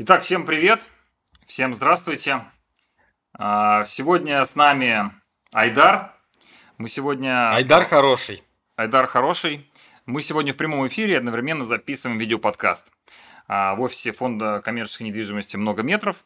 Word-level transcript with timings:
Итак, 0.00 0.22
всем 0.22 0.46
привет, 0.46 0.88
всем 1.46 1.74
здравствуйте. 1.74 2.42
А, 3.32 3.82
Сегодня 3.84 4.44
с 4.44 4.54
нами 4.54 5.10
Айдар. 5.52 6.14
Мы 6.76 6.88
сегодня... 6.88 7.52
Айдар 7.52 7.84
хороший. 7.84 8.44
Айдар 8.76 9.08
хороший. 9.08 9.68
Мы 10.06 10.22
сегодня 10.22 10.52
в 10.52 10.56
прямом 10.56 10.86
эфире 10.86 11.18
одновременно 11.18 11.64
записываем 11.64 12.16
видеоподкаст. 12.18 12.86
А, 13.48 13.74
В 13.74 13.80
офисе 13.80 14.12
фонда 14.12 14.60
коммерческой 14.64 15.02
недвижимости 15.04 15.56
много 15.56 15.82
метров. 15.82 16.24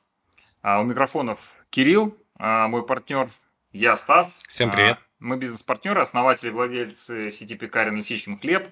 А, 0.61 0.79
У 0.80 0.84
микрофонов 0.84 1.54
Кирилл, 1.70 2.14
мой 2.39 2.84
партнер, 2.84 3.30
я 3.70 3.96
Стас. 3.96 4.43
Всем 4.48 4.70
привет. 4.70 4.98
Мы 5.18 5.39
бизнес-партнеры, 5.39 6.02
основатели 6.02 6.48
и 6.48 6.52
владельцы 6.52 7.30
сети 7.30 7.57
пекарен 7.57 7.96
«Лисичкин 7.96 8.36
хлеб», 8.36 8.68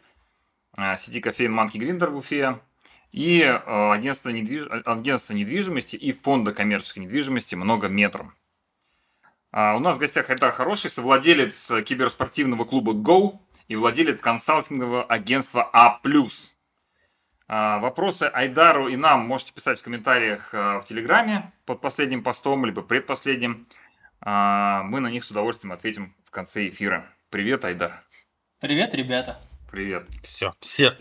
сети 0.98 1.20
кофеин 1.22 1.52
«Манки 1.52 1.78
Гриндер» 1.78 2.10
в 2.10 2.16
Уфе 2.16 2.58
и 3.12 3.42
а, 3.42 3.92
агентство, 3.92 4.30
недвиж... 4.30 4.68
агентство 4.84 5.34
недвижимости 5.34 5.96
и 5.96 6.12
фонда 6.12 6.52
коммерческой 6.52 7.00
недвижимости 7.00 7.54
«Много 7.54 7.88
метров». 7.88 8.28
А, 9.52 9.76
У 9.76 9.80
нас 9.80 9.96
в 9.96 10.00
гостях 10.00 10.30
Айдар 10.30 10.52
Хороший, 10.52 10.90
совладелец 10.90 11.72
киберспортивного 11.84 12.64
клуба 12.64 12.92
Go 12.92 13.38
и 13.68 13.76
владелец 13.76 14.20
консалтингового 14.20 15.04
агентства 15.04 15.68
А+. 15.72 16.00
А, 17.52 17.78
Вопросы 17.80 18.24
Айдару 18.24 18.86
и 18.88 18.96
нам 18.96 19.26
можете 19.26 19.52
писать 19.52 19.80
в 19.80 19.82
комментариях 19.82 20.54
а, 20.54 20.80
в 20.80 20.84
Телеграме 20.84 21.52
под 21.66 21.80
последним 21.80 22.22
постом, 22.22 22.64
либо 22.64 22.82
предпоследним. 22.82 23.66
А, 24.20 24.84
Мы 24.84 25.00
на 25.00 25.08
них 25.08 25.24
с 25.24 25.30
удовольствием 25.32 25.72
ответим 25.72 26.14
в 26.24 26.30
конце 26.30 26.68
эфира. 26.68 27.04
Привет, 27.28 27.64
Айдар. 27.64 28.04
Привет, 28.60 28.94
ребята. 28.94 29.40
Привет. 29.70 30.04
Все, 30.22 30.52
все. 30.60 30.96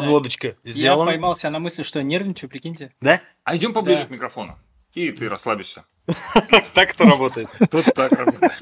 Подводочка 0.00 0.56
Я 0.64 0.70
сделана. 0.70 1.10
поймался 1.12 1.50
на 1.50 1.58
мысли, 1.58 1.82
что 1.84 1.98
я 2.00 2.04
нервничаю, 2.04 2.50
прикиньте. 2.50 2.92
Да? 3.00 3.20
А 3.44 3.56
идем 3.56 3.72
поближе 3.72 4.02
Да. 4.02 4.06
к 4.06 4.10
микрофону. 4.10 4.58
И 4.92 5.10
ты 5.10 5.28
расслабишься. 5.28 5.84
Так 6.74 6.90
это 6.94 7.04
работает. 7.04 7.54
Тут 7.70 7.84
так 7.94 8.12
работает. 8.12 8.60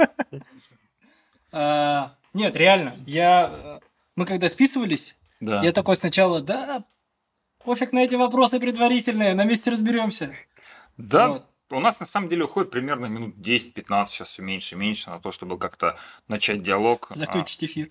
А, 1.53 2.15
нет, 2.33 2.57
реально, 2.57 2.99
я... 3.07 3.51
э, 3.53 3.87
Мы 4.17 4.27
когда 4.27 4.49
списывались, 4.49 5.17
Да. 5.41 5.63
я 5.63 5.73
такой 5.73 5.97
сначала, 5.97 6.41
да, 6.41 6.85
пофиг 7.65 7.93
на 7.93 8.01
эти 8.05 8.15
вопросы 8.15 8.59
предварительные, 8.61 9.35
на 9.35 9.45
месте 9.45 9.71
разберемся. 9.71 10.35
Да, 10.97 11.45
у 11.71 11.81
нас 11.81 12.01
на 12.01 12.07
самом 12.07 12.29
деле 12.29 12.45
уходит 12.45 12.71
примерно 12.71 13.07
минут 13.07 13.37
10-15, 13.37 14.07
сейчас 14.07 14.29
все 14.29 14.43
меньше 14.43 14.75
и 14.75 14.79
меньше, 14.79 15.11
на 15.11 15.21
то, 15.21 15.31
чтобы 15.33 15.59
как-то 15.59 15.99
начать 16.29 16.63
диалог. 16.63 17.07
А, 17.11 17.15
Закончить 17.15 17.65
эфир. 17.65 17.89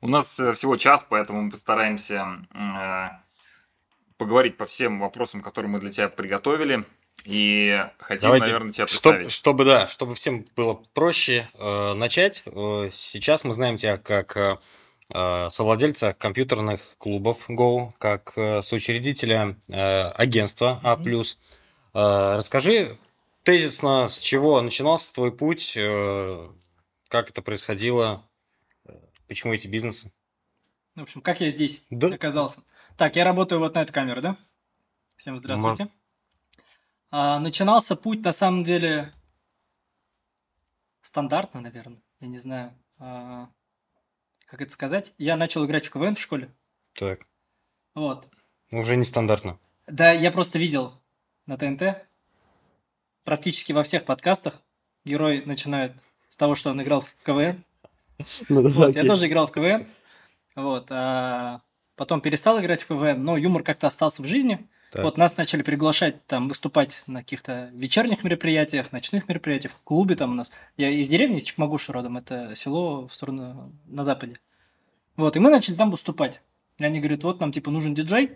У 0.00 0.08
нас 0.08 0.38
э, 0.40 0.52
всего 0.54 0.76
час, 0.76 1.04
поэтому 1.08 1.42
мы 1.42 1.50
постараемся 1.50 2.26
э, 2.54 3.08
поговорить 4.16 4.56
по 4.56 4.66
всем 4.66 5.00
вопросам, 5.00 5.40
которые 5.42 5.70
мы 5.70 5.78
для 5.80 5.90
тебя 5.90 6.08
приготовили. 6.08 6.84
И 7.24 7.84
хотим, 7.98 8.28
Давайте, 8.28 8.46
наверное, 8.46 8.72
тебя 8.72 8.86
чтоб- 8.86 9.12
представить. 9.12 9.30
чтобы, 9.32 9.64
да, 9.64 9.88
чтобы 9.88 10.14
всем 10.14 10.46
было 10.56 10.74
проще 10.94 11.48
э, 11.54 11.94
начать. 11.94 12.42
э, 12.46 12.88
сейчас 12.92 13.44
мы 13.44 13.52
знаем 13.54 13.76
тебя 13.76 13.98
как 13.98 14.36
э, 14.36 14.56
э, 15.12 15.48
совладельца 15.50 16.14
компьютерных 16.14 16.96
клубов 16.98 17.50
Go, 17.50 17.92
как 17.98 18.32
э, 18.36 18.62
соучредителя 18.62 19.56
э, 19.68 20.02
агентства 20.10 20.80
А+. 20.82 20.96
Э, 21.94 22.36
расскажи 22.38 22.96
тезисно, 23.42 24.08
с 24.08 24.18
чего 24.18 24.60
начинался 24.60 25.12
твой 25.12 25.32
путь, 25.32 25.74
э, 25.76 26.48
как 27.08 27.30
это 27.30 27.42
происходило, 27.42 28.22
почему 29.28 29.52
эти 29.54 29.68
бизнесы? 29.68 30.12
В 30.94 31.02
общем, 31.02 31.20
как 31.20 31.40
я 31.40 31.50
здесь 31.50 31.84
Да. 31.90 32.08
оказался. 32.08 32.62
Так, 32.96 33.14
я 33.16 33.24
работаю 33.24 33.60
вот 33.60 33.74
на 33.74 33.82
эту 33.82 33.92
камеру, 33.92 34.20
да? 34.20 34.36
Всем 35.16 35.38
здравствуйте. 35.38 35.88
А, 37.10 37.38
начинался 37.38 37.94
путь, 37.96 38.22
на 38.24 38.32
самом 38.32 38.64
деле, 38.64 39.12
стандартно, 41.02 41.60
наверное. 41.60 42.02
Я 42.20 42.28
не 42.28 42.38
знаю, 42.38 42.74
а, 42.98 43.48
как 44.46 44.60
это 44.60 44.72
сказать. 44.72 45.14
Я 45.18 45.36
начал 45.36 45.64
играть 45.64 45.86
в 45.86 45.90
КВН 45.90 46.14
в 46.14 46.20
школе. 46.20 46.52
Так, 46.94 47.26
Вот. 47.94 48.28
уже 48.70 48.96
нестандартно. 48.96 49.58
Да, 49.86 50.10
я 50.12 50.30
просто 50.32 50.58
видел 50.58 51.00
на 51.46 51.56
ТНТ 51.56 52.06
практически 53.24 53.72
во 53.72 53.82
всех 53.82 54.04
подкастах 54.04 54.60
герой 55.04 55.42
начинает 55.44 55.92
с 56.28 56.36
того, 56.36 56.54
что 56.54 56.70
он 56.70 56.82
играл 56.82 57.00
в 57.02 57.14
КВН. 57.24 57.64
Вот, 58.48 58.96
я 58.96 59.04
тоже 59.04 59.26
играл 59.26 59.46
в 59.46 59.52
КВН. 59.52 59.86
Вот, 60.56 60.86
а 60.90 61.60
потом 61.96 62.20
перестал 62.20 62.60
играть 62.60 62.82
в 62.82 62.86
КВН, 62.86 63.22
но 63.22 63.36
юмор 63.36 63.62
как-то 63.62 63.86
остался 63.86 64.22
в 64.22 64.26
жизни. 64.26 64.68
Так. 64.90 65.04
Вот 65.04 65.18
нас 65.18 65.36
начали 65.36 65.62
приглашать 65.62 66.26
там 66.26 66.48
выступать 66.48 67.02
на 67.06 67.20
каких-то 67.20 67.70
вечерних 67.74 68.24
мероприятиях, 68.24 68.90
ночных 68.90 69.28
мероприятиях, 69.28 69.72
в 69.72 69.82
клубе 69.82 70.16
там 70.16 70.32
у 70.32 70.34
нас. 70.34 70.50
Я 70.78 70.88
из 70.88 71.08
деревни, 71.08 71.38
из 71.38 71.44
Чекмагуша 71.44 71.92
родом, 71.92 72.16
это 72.16 72.56
село 72.56 73.06
в 73.06 73.12
сторону 73.12 73.72
на 73.86 74.02
западе. 74.02 74.40
Вот, 75.16 75.36
и 75.36 75.40
мы 75.40 75.50
начали 75.50 75.74
там 75.74 75.90
выступать. 75.90 76.40
И 76.78 76.84
они 76.84 77.00
говорят, 77.00 77.22
вот 77.24 77.40
нам 77.40 77.52
типа 77.52 77.70
нужен 77.70 77.94
диджей, 77.94 78.30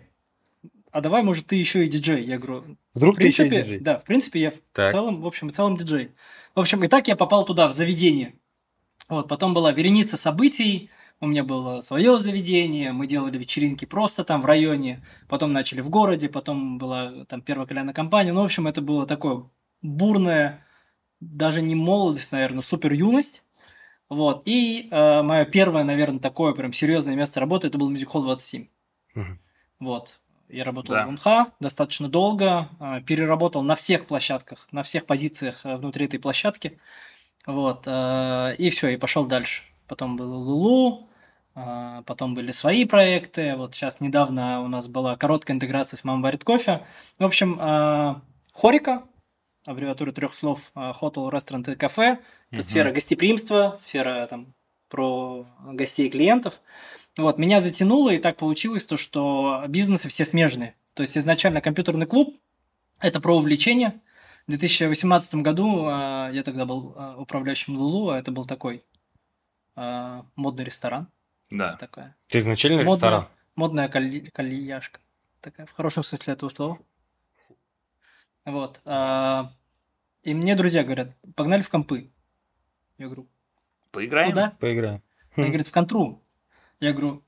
а 0.91 1.01
давай, 1.01 1.23
может, 1.23 1.47
ты 1.47 1.55
еще 1.55 1.85
и 1.85 1.87
диджей. 1.87 2.23
Я 2.23 2.37
говорю, 2.37 2.77
Вдруг 2.93 3.15
в 3.15 3.19
ты 3.19 3.27
еще 3.27 3.47
и 3.47 3.49
принципе, 3.49 3.63
диджей? 3.63 3.79
Да, 3.79 3.97
в 3.97 4.03
принципе, 4.03 4.39
я 4.41 4.51
в 4.51 4.55
Так. 4.73 4.91
целом, 4.91 5.21
в 5.21 5.25
общем 5.25 5.47
и 5.49 5.51
целом 5.51 5.75
диджей. 5.75 6.11
В 6.53 6.59
общем, 6.59 6.83
и 6.83 6.87
так 6.87 7.07
я 7.07 7.15
попал 7.15 7.45
туда, 7.45 7.67
в 7.67 7.73
заведение. 7.73 8.35
Вот, 9.09 9.27
потом 9.27 9.53
была 9.53 9.71
вереница 9.71 10.17
событий, 10.17 10.89
у 11.19 11.27
меня 11.27 11.43
было 11.43 11.81
свое 11.81 12.19
заведение, 12.19 12.91
мы 12.91 13.07
делали 13.07 13.37
вечеринки 13.37 13.85
просто 13.85 14.23
там 14.23 14.41
в 14.41 14.45
районе, 14.45 15.03
потом 15.27 15.53
начали 15.53 15.81
в 15.81 15.89
городе, 15.89 16.29
потом 16.29 16.77
была 16.77 17.25
там 17.25 17.41
первая 17.41 17.67
кальянная 17.67 17.93
компания. 17.93 18.33
Ну, 18.33 18.41
в 18.41 18.45
общем, 18.45 18.67
это 18.67 18.81
было 18.81 19.05
такое 19.05 19.43
бурное, 19.81 20.65
даже 21.19 21.61
не 21.61 21.75
молодость, 21.75 22.31
наверное, 22.31 22.61
супер 22.61 22.93
юность. 22.93 23.43
Вот. 24.09 24.43
И 24.45 24.87
мое 24.91 25.45
первое, 25.45 25.83
наверное, 25.83 26.19
такое 26.19 26.53
прям 26.53 26.73
серьезное 26.73 27.15
место 27.15 27.39
работы 27.39 27.67
это 27.67 27.77
был 27.77 27.91
Music 27.91 28.07
Hall 28.07 28.21
27. 28.23 28.67
Мгм. 29.15 29.39
Вот. 29.79 30.19
Я 30.49 30.65
работал 30.65 30.95
Да. 30.95 31.07
в 31.07 31.11
МХ 31.11 31.51
достаточно 31.59 32.09
долго, 32.09 32.69
э, 32.79 33.01
переработал 33.01 33.63
на 33.63 33.75
всех 33.75 34.05
площадках, 34.05 34.67
на 34.71 34.83
всех 34.83 35.05
позициях 35.05 35.61
э, 35.65 35.77
внутри 35.77 36.05
этой 36.05 36.19
площадки. 36.19 36.77
Вот. 37.45 37.83
э, 37.87 38.55
И 38.57 38.69
все, 38.69 38.89
и 38.89 38.97
пошел 38.97 39.25
дальше. 39.25 39.63
Потом 39.87 40.15
был 40.15 40.31
Лулу, 40.33 41.09
э, 41.55 42.03
потом 42.05 42.33
были 42.35 42.51
свои 42.51 42.85
проекты. 42.85 43.55
Вот 43.55 43.75
сейчас 43.75 43.99
недавно 43.99 44.61
у 44.61 44.67
нас 44.67 44.87
была 44.87 45.15
короткая 45.15 45.55
интеграция 45.55 45.97
с 45.97 46.03
«Мама 46.03 46.23
варит 46.23 46.43
кофе». 46.43 46.85
В 47.19 47.25
общем, 47.25 47.59
э, 47.59 48.15
Хорика, 48.53 49.03
аббревиатура 49.65 50.11
трех 50.11 50.33
слов, 50.33 50.59
Hotel, 50.75 51.29
Restaurant 51.31 51.71
и 51.71 51.75
кафе. 51.75 52.19
Это 52.51 52.61
Мгм. 52.61 52.63
сфера 52.63 52.91
гостеприимства, 52.91 53.77
сфера 53.79 54.25
там 54.27 54.53
про 54.89 55.45
гостей 55.71 56.07
и 56.07 56.09
клиентов. 56.09 56.61
Вот, 57.17 57.37
меня 57.37 57.61
затянуло, 57.61 58.11
и 58.11 58.19
так 58.19 58.37
получилось 58.37 58.85
то, 58.85 58.97
что 58.97 59.63
бизнесы 59.67 60.09
все 60.09 60.25
смежные. 60.25 60.75
То 60.93 61.01
есть 61.01 61.17
изначально 61.17 61.61
компьютерный 61.61 62.05
клуб– 62.05 62.37
это 62.99 63.19
про 63.19 63.35
увлечение. 63.35 64.01
В 64.47 64.49
2018 64.49 65.35
году 65.35 65.87
э, 65.87 66.29
я 66.33 66.43
тогда 66.43 66.65
был 66.65 66.93
э, 66.97 67.15
управляющим 67.17 67.77
Лулу, 67.77 68.09
а 68.09 68.19
это 68.19 68.31
был 68.31 68.45
такой 68.45 68.83
э, 69.75 70.23
модный 70.35 70.65
ресторан. 70.65 71.07
Да. 71.49 71.77
Такая. 71.77 72.15
Ты 72.27 72.39
изначально 72.39 72.83
Модная, 72.83 72.93
ресторан? 72.95 73.27
модная 73.55 73.87
каль- 73.87 74.29
кальяшка. 74.31 74.99
Такая, 75.39 75.65
в 75.65 75.71
хорошем 75.71 76.03
смысле 76.03 76.33
этого 76.33 76.49
слова. 76.49 76.77
Вот. 78.45 78.81
а, 78.85 79.53
и 80.23 80.33
мне 80.33 80.55
друзья 80.55 80.83
говорят, 80.83 81.15
погнали 81.35 81.61
в 81.61 81.69
компы. 81.69 82.11
Я 82.97 83.05
говорю, 83.05 83.27
Поиграем? 83.91 84.31
куда? 84.31 84.51
Поиграем. 84.59 85.01
Они 85.35 85.47
говорят, 85.47 85.67
в 85.67 85.71
контру. 85.71 86.21
Я 86.79 86.91
говорю, 86.91 87.23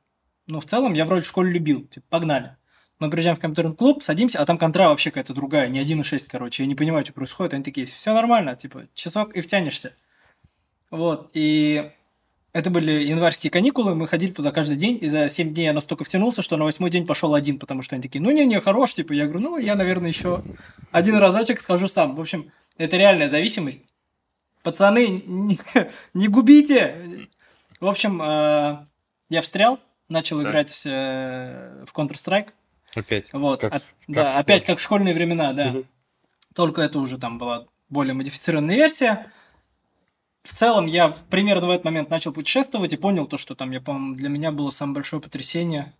ну, 0.47 0.59
в 0.59 0.65
целом, 0.65 0.93
я 0.93 1.05
вроде 1.05 1.21
в 1.23 1.27
школе 1.27 1.51
любил. 1.51 1.87
Типа, 1.87 2.05
погнали. 2.09 2.57
Мы 2.99 3.09
приезжаем 3.09 3.35
в 3.35 3.39
компьютерный 3.39 3.75
клуб, 3.75 4.03
садимся, 4.03 4.39
а 4.39 4.45
там 4.45 4.57
контра 4.57 4.87
вообще 4.89 5.11
какая-то 5.11 5.33
другая, 5.33 5.67
не 5.67 5.81
1.6, 5.81 6.27
короче. 6.29 6.63
Я 6.63 6.67
не 6.67 6.75
понимаю, 6.75 7.03
что 7.03 7.13
происходит. 7.13 7.53
Они 7.53 7.63
такие, 7.63 7.87
все 7.87 8.13
нормально, 8.13 8.55
типа, 8.55 8.87
часок 8.93 9.35
и 9.35 9.41
втянешься. 9.41 9.93
Вот, 10.91 11.29
и 11.33 11.91
это 12.53 12.69
были 12.69 13.03
январские 13.03 13.51
каникулы, 13.51 13.95
мы 13.95 14.07
ходили 14.07 14.31
туда 14.31 14.51
каждый 14.53 14.77
день, 14.77 14.97
и 15.01 15.09
за 15.09 15.27
7 15.27 15.53
дней 15.53 15.65
я 15.65 15.73
настолько 15.73 16.05
втянулся, 16.05 16.41
что 16.41 16.55
на 16.55 16.63
восьмой 16.63 16.89
день 16.89 17.05
пошел 17.05 17.33
один, 17.33 17.59
потому 17.59 17.81
что 17.81 17.95
они 17.95 18.01
такие, 18.01 18.21
ну 18.21 18.31
не-не, 18.31 18.61
хорош, 18.61 18.93
типа, 18.93 19.11
я 19.11 19.25
говорю, 19.25 19.41
ну 19.41 19.57
я, 19.57 19.75
наверное, 19.75 20.09
еще 20.09 20.41
один 20.93 21.17
разочек 21.17 21.59
схожу 21.59 21.89
сам. 21.89 22.15
В 22.15 22.21
общем, 22.21 22.51
это 22.77 22.95
реальная 22.95 23.27
зависимость. 23.27 23.81
Пацаны, 24.63 25.21
не, 25.25 25.59
не 26.13 26.29
губите! 26.29 27.27
В 27.81 27.87
общем, 27.87 28.21
э, 28.21 28.85
я 29.27 29.41
встрял, 29.41 29.79
начал 30.07 30.41
Так. 30.41 30.49
играть 30.49 30.81
э, 30.85 31.83
в 31.85 31.93
Counter-Strike. 31.93 32.51
Опять. 32.95 33.31
Вот, 33.33 33.61
Как 33.61 33.75
оп- 33.75 33.81
в- 33.81 33.93
да, 34.07 34.23
как 34.23 34.33
в 34.33 34.39
опять 34.39 34.65
как 34.65 34.79
в 34.79 34.81
школьные 34.81 35.13
времена, 35.13 35.53
да. 35.53 35.65
Мгм. 35.65 35.85
Только 36.55 36.81
это 36.81 36.97
уже 36.99 37.17
там 37.17 37.37
была 37.37 37.67
более 37.89 38.13
модифицированная 38.13 38.75
версия. 38.75 39.31
В 40.43 40.53
целом 40.53 40.85
я 40.85 41.09
примерно 41.29 41.67
в 41.67 41.71
этот 41.71 41.85
момент 41.85 42.09
начал 42.09 42.31
путешествовать 42.31 42.93
и 42.93 42.97
понял 42.97 43.25
то, 43.27 43.37
что 43.37 43.55
там, 43.55 43.71
я, 43.71 43.81
по-моему, 43.81 44.15
для 44.15 44.29
меня 44.29 44.51
было 44.51 44.71
самое 44.71 44.95
большое 44.95 45.21
потрясение. 45.21 45.93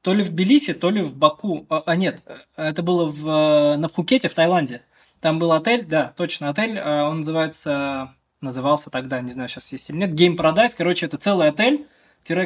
то 0.00 0.14
ли 0.14 0.22
в 0.22 0.28
Тбилиси, 0.30 0.74
то 0.74 0.90
ли 0.90 1.02
в 1.02 1.12
Баку. 1.16 1.66
А, 1.68 1.82
а 1.84 1.96
нет, 1.96 2.22
это 2.56 2.84
было 2.84 3.06
в, 3.10 3.28
э, 3.28 3.76
на 3.78 3.88
Пхукете 3.88 4.28
в 4.28 4.34
Таиланде. 4.34 4.82
Там 5.20 5.40
был 5.40 5.50
отель, 5.50 5.84
да, 5.84 6.12
точно 6.16 6.50
отель, 6.50 6.78
э, 6.78 7.02
он 7.02 7.18
называется, 7.18 8.14
назывался 8.40 8.90
тогда, 8.90 9.20
не 9.20 9.32
знаю, 9.32 9.48
сейчас 9.48 9.72
есть 9.72 9.90
или 9.90 9.96
нет, 9.96 10.10
Game 10.10 10.36
Paradise, 10.36 10.74
короче, 10.78 11.06
это 11.06 11.18
целый 11.18 11.48
отель, 11.48 11.88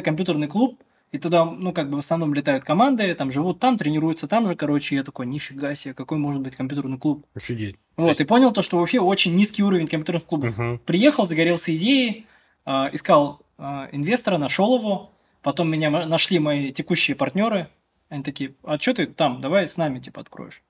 компьютерный 0.03 0.47
клуб, 0.47 0.81
и 1.13 1.19
туда, 1.19 1.45
ну, 1.45 1.71
как 1.71 1.89
бы 1.89 1.97
в 1.97 1.99
основном 1.99 2.33
летают 2.33 2.63
команды, 2.65 3.13
там 3.13 3.31
живут 3.31 3.59
там, 3.59 3.77
тренируются 3.77 4.27
там 4.27 4.47
же, 4.47 4.55
короче, 4.55 4.95
я 4.95 5.03
такой, 5.03 5.27
нифига 5.27 5.75
себе, 5.75 5.93
какой 5.93 6.17
может 6.17 6.41
быть 6.41 6.55
компьютерный 6.55 6.97
клуб. 6.97 7.25
Офигеть. 7.35 7.77
Вот, 7.95 8.19
и 8.19 8.23
понял 8.25 8.51
то, 8.51 8.63
что 8.63 8.79
вообще 8.79 8.99
очень 8.99 9.35
низкий 9.35 9.61
уровень 9.63 9.87
компьютерных 9.87 10.25
клубов. 10.25 10.57
Мгм. 10.57 10.79
Приехал, 10.79 11.27
загорелся 11.27 11.73
идеей, 11.75 12.25
э, 12.65 12.89
искал 12.93 13.41
э, 13.59 13.89
инвестора, 13.91 14.39
нашел 14.39 14.75
его, 14.77 15.11
потом 15.43 15.69
меня 15.69 15.91
нашли 15.91 16.39
мои 16.39 16.71
текущие 16.71 17.15
партнеры, 17.15 17.67
они 18.09 18.23
такие, 18.23 18.55
а 18.63 18.79
что 18.79 18.95
ты 18.95 19.05
там, 19.05 19.39
давай 19.39 19.67
с 19.67 19.77
нами, 19.77 19.99
типа, 19.99 20.21
откроешь. 20.21 20.63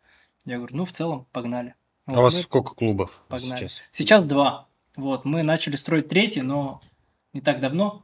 Я 0.46 0.58
говорю, 0.58 0.76
ну, 0.76 0.86
в 0.86 0.92
целом, 0.92 1.26
погнали. 1.32 1.76
А 2.06 2.12
Вот, 2.12 2.20
у 2.20 2.22
вас 2.24 2.34
мы- 2.36 2.42
сколько 2.42 2.76
клубов 2.76 3.22
погнали. 3.30 3.62
сейчас? 3.62 3.82
Сейчас 3.94 4.26
два. 4.26 4.68
Вот, 4.98 5.24
мы 5.24 5.42
начали 5.44 5.78
строить 5.78 6.10
третий, 6.10 6.42
но 6.42 6.82
не 7.32 7.40
так 7.40 7.62
давно, 7.62 8.04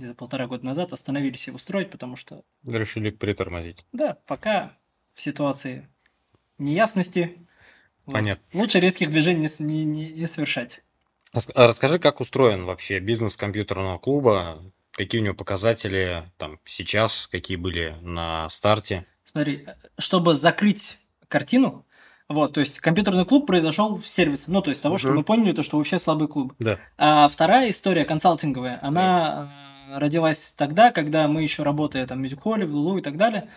где-то 0.00 0.14
полтора 0.14 0.46
года 0.46 0.64
назад, 0.64 0.92
остановились 0.92 1.46
его 1.46 1.58
строить, 1.58 1.90
потому 1.90 2.16
что, 2.16 2.42
Решили 2.66 3.10
притормозить. 3.10 3.84
да, 3.92 4.16
пока 4.26 4.72
в 5.14 5.20
ситуации 5.22 5.86
неясности 6.58 7.36
вот, 8.06 8.14
Понятно. 8.14 8.42
лучше 8.58 8.80
резких 8.80 9.10
движений 9.10 9.48
не, 9.60 9.84
не- 9.84 10.10
не- 10.12 10.26
совершать. 10.26 10.82
А 11.32 11.66
Расскажи, 11.68 11.98
как 11.98 12.20
устроен 12.20 12.64
вообще 12.64 12.98
бизнес 12.98 13.36
компьютерного 13.36 13.98
клуба? 13.98 14.62
Какие 14.92 15.20
у 15.20 15.24
него 15.24 15.34
показатели 15.34 16.24
там 16.38 16.58
сейчас, 16.64 17.26
какие 17.28 17.56
были 17.56 17.94
на 18.00 18.48
старте? 18.48 19.06
Смотри, 19.24 19.64
чтобы 19.98 20.34
закрыть 20.34 20.98
картину, 21.28 21.86
вот, 22.28 22.54
то 22.54 22.60
есть 22.60 22.80
компьютерный 22.80 23.24
клуб 23.24 23.46
произошел 23.46 24.02
с 24.02 24.08
сервиса, 24.08 24.50
ну, 24.50 24.60
то 24.62 24.70
есть 24.70 24.82
того, 24.82 24.98
что 24.98 25.08
Мгм. 25.08 25.18
мы 25.18 25.24
поняли, 25.24 25.52
то, 25.52 25.62
что 25.62 25.76
вообще 25.78 25.98
слабый 25.98 26.26
клуб. 26.26 26.54
Да. 26.58 26.78
А 26.98 27.28
вторая 27.28 27.70
история 27.70 28.04
консалтинговая, 28.04 28.80
она 28.82 29.52
э, 29.68 29.69
родилась 29.98 30.52
тогда, 30.52 30.90
когда 30.92 31.28
мы 31.28 31.42
еще 31.42 31.62
работая 31.62 32.06
там 32.06 32.18
в 32.18 32.20
мюзик-холле, 32.22 32.66
в 32.66 32.74
Лулу 32.74 32.98
и 32.98 33.02
так 33.02 33.16
далее, 33.16 33.48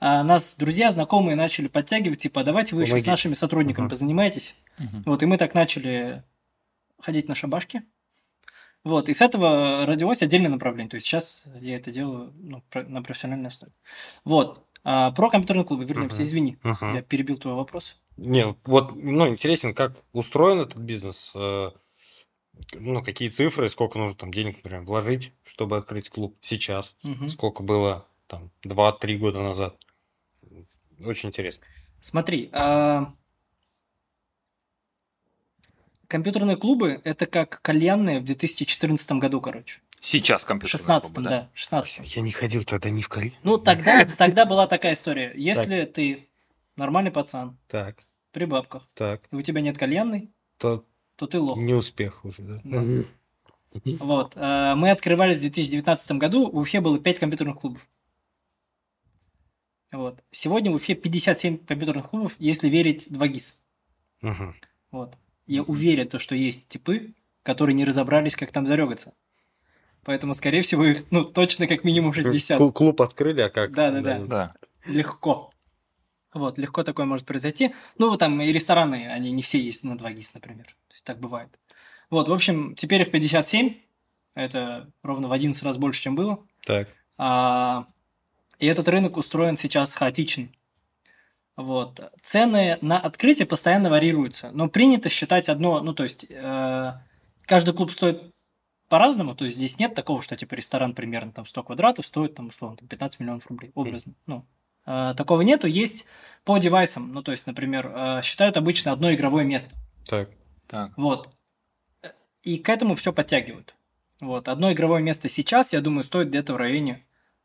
а 0.00 0.24
нас 0.24 0.56
друзья, 0.56 0.90
знакомые 0.90 1.36
начали 1.36 1.68
подтягивать, 1.68 2.20
типа, 2.20 2.40
«А 2.40 2.44
давайте 2.44 2.74
вы 2.74 2.82
еще 2.82 2.88
с 2.88 2.92
Помогите. 2.92 3.10
нашими 3.10 3.34
сотрудниками 3.34 3.84
Ага. 3.86 3.90
позанимаетесь. 3.90 4.56
Вот, 5.04 5.22
и 5.22 5.26
мы 5.26 5.38
так 5.38 5.54
начали 5.54 6.24
ходить 7.00 7.28
на 7.28 7.34
шабашки. 7.34 7.82
Вот, 8.84 9.08
и 9.08 9.14
с 9.14 9.20
этого 9.20 9.86
родилось 9.86 10.22
отдельное 10.22 10.50
направление. 10.50 10.90
То 10.90 10.96
есть 10.96 11.06
сейчас 11.06 11.44
я 11.60 11.76
это 11.76 11.92
делаю 11.92 12.32
ну, 12.36 12.62
на 12.74 13.02
профессиональной 13.02 13.48
основе. 13.48 13.72
Вот. 14.24 14.64
А, 14.84 15.12
про 15.12 15.30
компьютерные 15.30 15.64
клубы 15.64 15.84
вернемся. 15.84 16.16
Мгм. 16.16 16.22
Извини, 16.24 16.58
Мгм. 16.64 16.94
я 16.94 17.02
перебил 17.02 17.38
твой 17.38 17.54
вопрос. 17.54 17.96
Не, 18.16 18.56
вот, 18.64 18.94
ну, 18.96 19.28
интересен, 19.28 19.72
как 19.74 19.94
устроен 20.12 20.60
этот 20.60 20.78
бизнес, 20.78 21.30
э, 21.34 21.70
ну, 22.74 23.02
какие 23.02 23.28
цифры, 23.28 23.68
сколько 23.68 23.98
нужно 23.98 24.14
там 24.16 24.32
денег, 24.32 24.56
например, 24.56 24.82
вложить, 24.82 25.32
чтобы 25.44 25.76
открыть 25.76 26.08
клуб 26.10 26.36
сейчас, 26.40 26.96
Мгм. 27.02 27.28
сколько 27.28 27.62
было 27.62 28.06
там 28.26 28.50
2-3 28.62 29.16
года 29.18 29.40
назад. 29.40 29.76
Очень 31.04 31.30
интересно. 31.30 31.64
Смотри, 32.00 32.48
а, 32.52 33.12
компьютерные 36.08 36.56
клубы 36.56 37.00
это 37.04 37.26
как 37.26 37.60
кальянные 37.62 38.20
в 38.20 38.24
2014 38.24 39.18
году, 39.18 39.40
короче. 39.40 39.80
Сейчас 40.00 40.42
В 40.42 40.46
компьютер. 40.46 40.80
16 40.80 41.12
да, 41.14 41.50
16 41.54 42.16
Я 42.16 42.22
не 42.22 42.32
ходил 42.32 42.64
тогда 42.64 42.90
ни 42.90 43.02
в 43.02 43.08
Калин. 43.08 43.32
Ну, 43.44 43.56
тогда, 43.58 44.04
тогда 44.18 44.46
была 44.46 44.66
такая 44.66 44.94
история. 44.94 45.32
Если 45.36 45.84
ты 45.84 46.28
нормальный 46.76 47.12
пацан, 47.12 47.56
Так, 47.68 48.02
при 48.32 48.44
бабках, 48.44 48.88
так, 48.94 49.22
и 49.30 49.36
у 49.36 49.42
тебя 49.42 49.60
нет 49.60 49.78
кальянной, 49.78 50.30
то 50.58 50.84
то 51.22 51.28
ты 51.28 51.38
лох. 51.40 51.56
не 51.58 51.74
успех 51.74 52.24
уже, 52.24 52.42
да? 52.42 52.60
Да. 52.64 53.04
Вот. 54.00 54.32
э, 54.36 54.74
Мы 54.74 54.90
открывались 54.90 55.38
в 55.38 55.40
2019 55.40 56.12
году, 56.12 56.50
в 56.50 56.58
Уфе 56.58 56.80
было 56.80 56.98
5 56.98 57.18
компьютерных 57.18 57.58
клубов. 57.58 57.86
Вот. 59.92 60.22
Сегодня 60.30 60.70
в 60.70 60.74
Уфе 60.74 60.94
57 60.94 61.58
компьютерных 61.58 62.10
клубов, 62.10 62.34
если 62.38 62.68
верить 62.68 63.06
2GIS. 63.08 63.54
Мгм. 64.22 64.54
Вот. 64.90 65.16
Я 65.46 65.62
уверен, 65.62 66.08
то, 66.08 66.18
что 66.18 66.34
есть 66.34 66.68
типы, 66.68 67.14
которые 67.42 67.74
не 67.74 67.84
разобрались, 67.84 68.36
как 68.36 68.52
там 68.52 68.66
зарегаться. 68.66 69.12
Поэтому, 70.04 70.34
скорее 70.34 70.62
всего, 70.62 70.84
их, 70.84 71.04
ну, 71.10 71.24
точно 71.24 71.66
как 71.68 71.84
минимум 71.84 72.12
60. 72.12 72.60
Клу- 72.60 72.72
Клуб 72.72 73.00
открыли, 73.00 73.42
а 73.42 73.48
как? 73.50 73.72
Да-да-да. 73.72 74.18
Да. 74.26 74.50
Легко. 74.86 75.51
Вот, 76.34 76.58
легко 76.58 76.82
такое 76.82 77.06
может 77.06 77.26
произойти. 77.26 77.74
Ну, 77.98 78.08
вот 78.10 78.20
там 78.20 78.40
и 78.40 78.52
рестораны, 78.52 79.08
они 79.08 79.32
не 79.32 79.42
все 79.42 79.60
есть 79.60 79.84
на 79.84 79.92
2GIS, 79.92 80.30
например. 80.34 80.66
То 80.88 80.94
есть 80.94 81.04
так 81.04 81.18
бывает. 81.18 81.58
Вот, 82.10 82.28
в 82.28 82.32
общем, 82.32 82.74
теперь 82.74 83.02
их 83.02 83.10
57. 83.10 83.74
Это 84.34 84.90
ровно 85.02 85.28
в 85.28 85.32
11 85.32 85.62
раз 85.62 85.76
больше, 85.76 86.02
чем 86.02 86.14
было. 86.14 86.44
Так. 86.64 86.88
А, 87.18 87.86
и 88.58 88.66
этот 88.66 88.88
рынок 88.88 89.16
устроен 89.16 89.56
сейчас 89.56 89.94
хаотично. 89.94 90.48
Вот. 91.56 92.12
Цены 92.22 92.78
на 92.80 92.98
открытие 92.98 93.46
постоянно 93.46 93.90
варьируются, 93.90 94.50
но 94.52 94.68
принято 94.68 95.08
считать 95.08 95.48
одно, 95.48 95.80
ну 95.82 95.92
то 95.92 96.02
есть 96.02 96.24
э, 96.28 96.92
каждый 97.44 97.74
клуб 97.74 97.90
стоит 97.90 98.32
по-разному, 98.88 99.34
то 99.34 99.44
есть 99.44 99.58
здесь 99.58 99.78
нет 99.78 99.94
такого, 99.94 100.22
что 100.22 100.36
типа 100.36 100.54
ресторан 100.54 100.94
примерно 100.94 101.32
там 101.32 101.44
100 101.44 101.62
квадратов 101.64 102.06
стоит 102.06 102.34
там 102.34 102.48
условно 102.48 102.78
там, 102.78 102.88
15 102.88 103.20
миллионов 103.20 103.46
рублей, 103.48 103.70
образно. 103.74 104.14
Ну, 104.26 104.38
э, 104.38 104.61
такого 104.84 105.42
нету, 105.42 105.66
есть 105.66 106.06
по 106.44 106.58
девайсам, 106.58 107.12
ну 107.12 107.22
то 107.22 107.32
есть, 107.32 107.46
например, 107.46 107.92
э, 107.94 108.20
считают 108.22 108.56
обычно 108.56 108.92
одно 108.92 109.12
игровое 109.12 109.44
место. 109.44 109.74
Так. 110.06 110.30
Так. 110.66 110.92
Вот. 110.96 111.28
И 112.42 112.58
к 112.58 112.68
этому 112.68 112.96
все 112.96 113.12
подтягивают. 113.12 113.74
Вот. 114.20 114.48
Одно 114.48 114.72
игровое 114.72 115.02
место 115.02 115.28
сейчас, 115.28 115.72
я 115.72 115.80
думаю, 115.80 116.02
стоит 116.04 116.28
где-то 116.28 116.54
в 116.54 116.56
районе 116.56 117.04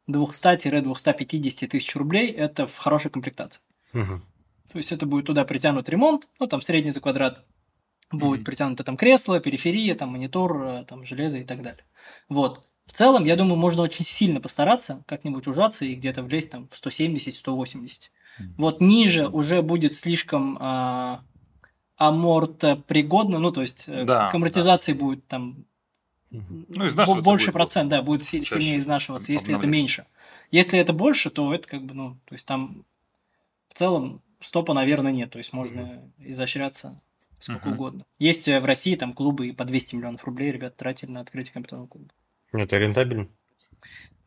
200-250 0.10 1.68
тысяч 1.68 1.95
рублей. 1.95 2.31
Это 2.31 2.68
в 2.68 2.78
хорошей 2.78 3.12
комплектации. 3.12 3.62
Мгм. 3.94 4.24
То 4.72 4.78
есть 4.78 4.92
это 4.92 5.06
будет 5.06 5.25
туда 5.25 5.45
притянут 5.45 5.90
ремонт, 5.90 6.28
ну 6.40 6.48
там 6.48 6.62
средний 6.62 6.92
за 6.92 7.01
квадрат. 7.01 7.44
Будет 8.12 8.40
Мгм. 8.40 8.45
притянуто 8.45 8.83
там 8.83 8.98
кресло, 8.98 9.40
периферия, 9.40 9.95
там 9.95 10.10
монитор, 10.10 10.62
э, 10.63 10.83
там 10.86 11.06
железо 11.06 11.40
и 11.40 11.44
так 11.44 11.62
далее. 11.62 11.83
Вот. 12.30 12.67
В 12.88 12.94
целом, 12.94 13.25
я 13.25 13.36
думаю, 13.36 13.57
можно 13.57 13.84
очень 13.84 14.06
сильно 14.06 14.39
постараться, 14.42 15.04
как-нибудь 15.06 15.45
ужаться 15.45 15.86
и 15.86 15.94
где-то 15.94 16.24
влезть 16.24 16.50
там 16.50 16.68
в 16.69 16.74
170-180. 16.74 18.10
Мгм. 18.39 18.54
Вот 18.57 18.81
ниже 18.81 19.28
уже 19.28 19.62
будет 19.62 19.95
слишком 19.95 20.57
а, 20.60 21.24
амортопригодно, 21.97 23.40
ну 23.40 23.52
то 23.52 23.61
есть 23.61 23.85
э, 23.88 24.06
Да, 24.06 24.31
к 24.31 24.35
амортизации 24.35 24.94
будет 24.94 25.28
там. 25.28 25.66
Ну, 26.30 26.66
больше 26.68 27.47
будет 27.47 27.54
процент, 27.54 27.90
да, 27.90 28.02
будет 28.02 28.23
чаще 28.23 28.44
сильнее 28.44 28.80
изнашиваться, 28.80 29.31
если 29.31 29.56
это 29.56 29.68
меньше. 29.68 30.06
Если 30.52 30.80
это 30.80 30.94
больше, 30.94 31.30
то 31.30 31.54
это 31.54 31.68
как 31.68 31.83
бы, 31.83 31.94
ну, 31.94 32.18
то 32.26 32.35
есть 32.35 32.45
там 32.45 32.85
в 33.69 33.78
целом 33.78 34.21
стопа, 34.40 34.73
наверное, 34.73 35.11
нет, 35.11 35.31
то 35.31 35.38
есть 35.38 35.52
можно 35.52 36.09
изощряться 36.19 37.02
сколько 37.40 37.68
Мгм. 37.69 37.76
угодно. 37.76 38.06
Есть 38.18 38.47
э, 38.47 38.59
в 38.59 38.66
России 38.66 38.95
там 38.95 39.14
клубы 39.14 39.47
и 39.47 39.52
по 39.52 39.66
200 39.66 39.95
миллионов 39.95 40.23
рублей 40.23 40.52
ребят 40.52 40.76
тратили 40.76 41.11
на 41.11 41.19
открытие 41.19 41.54
компьютерного 41.54 41.88
клуба. 41.88 42.09
Это 42.51 42.77
рентабельно? 42.77 43.27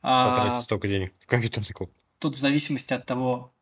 А, 0.03 0.31
Потратить 0.31 0.65
столько 0.65 0.89
денег 0.89 1.13
в 1.21 1.27
компьютерный 1.27 1.69
клуб. 1.75 1.93
тут 2.19 2.37
в 2.37 2.39
зависимости 2.39 2.93
от 2.95 3.05
того, 3.07 3.53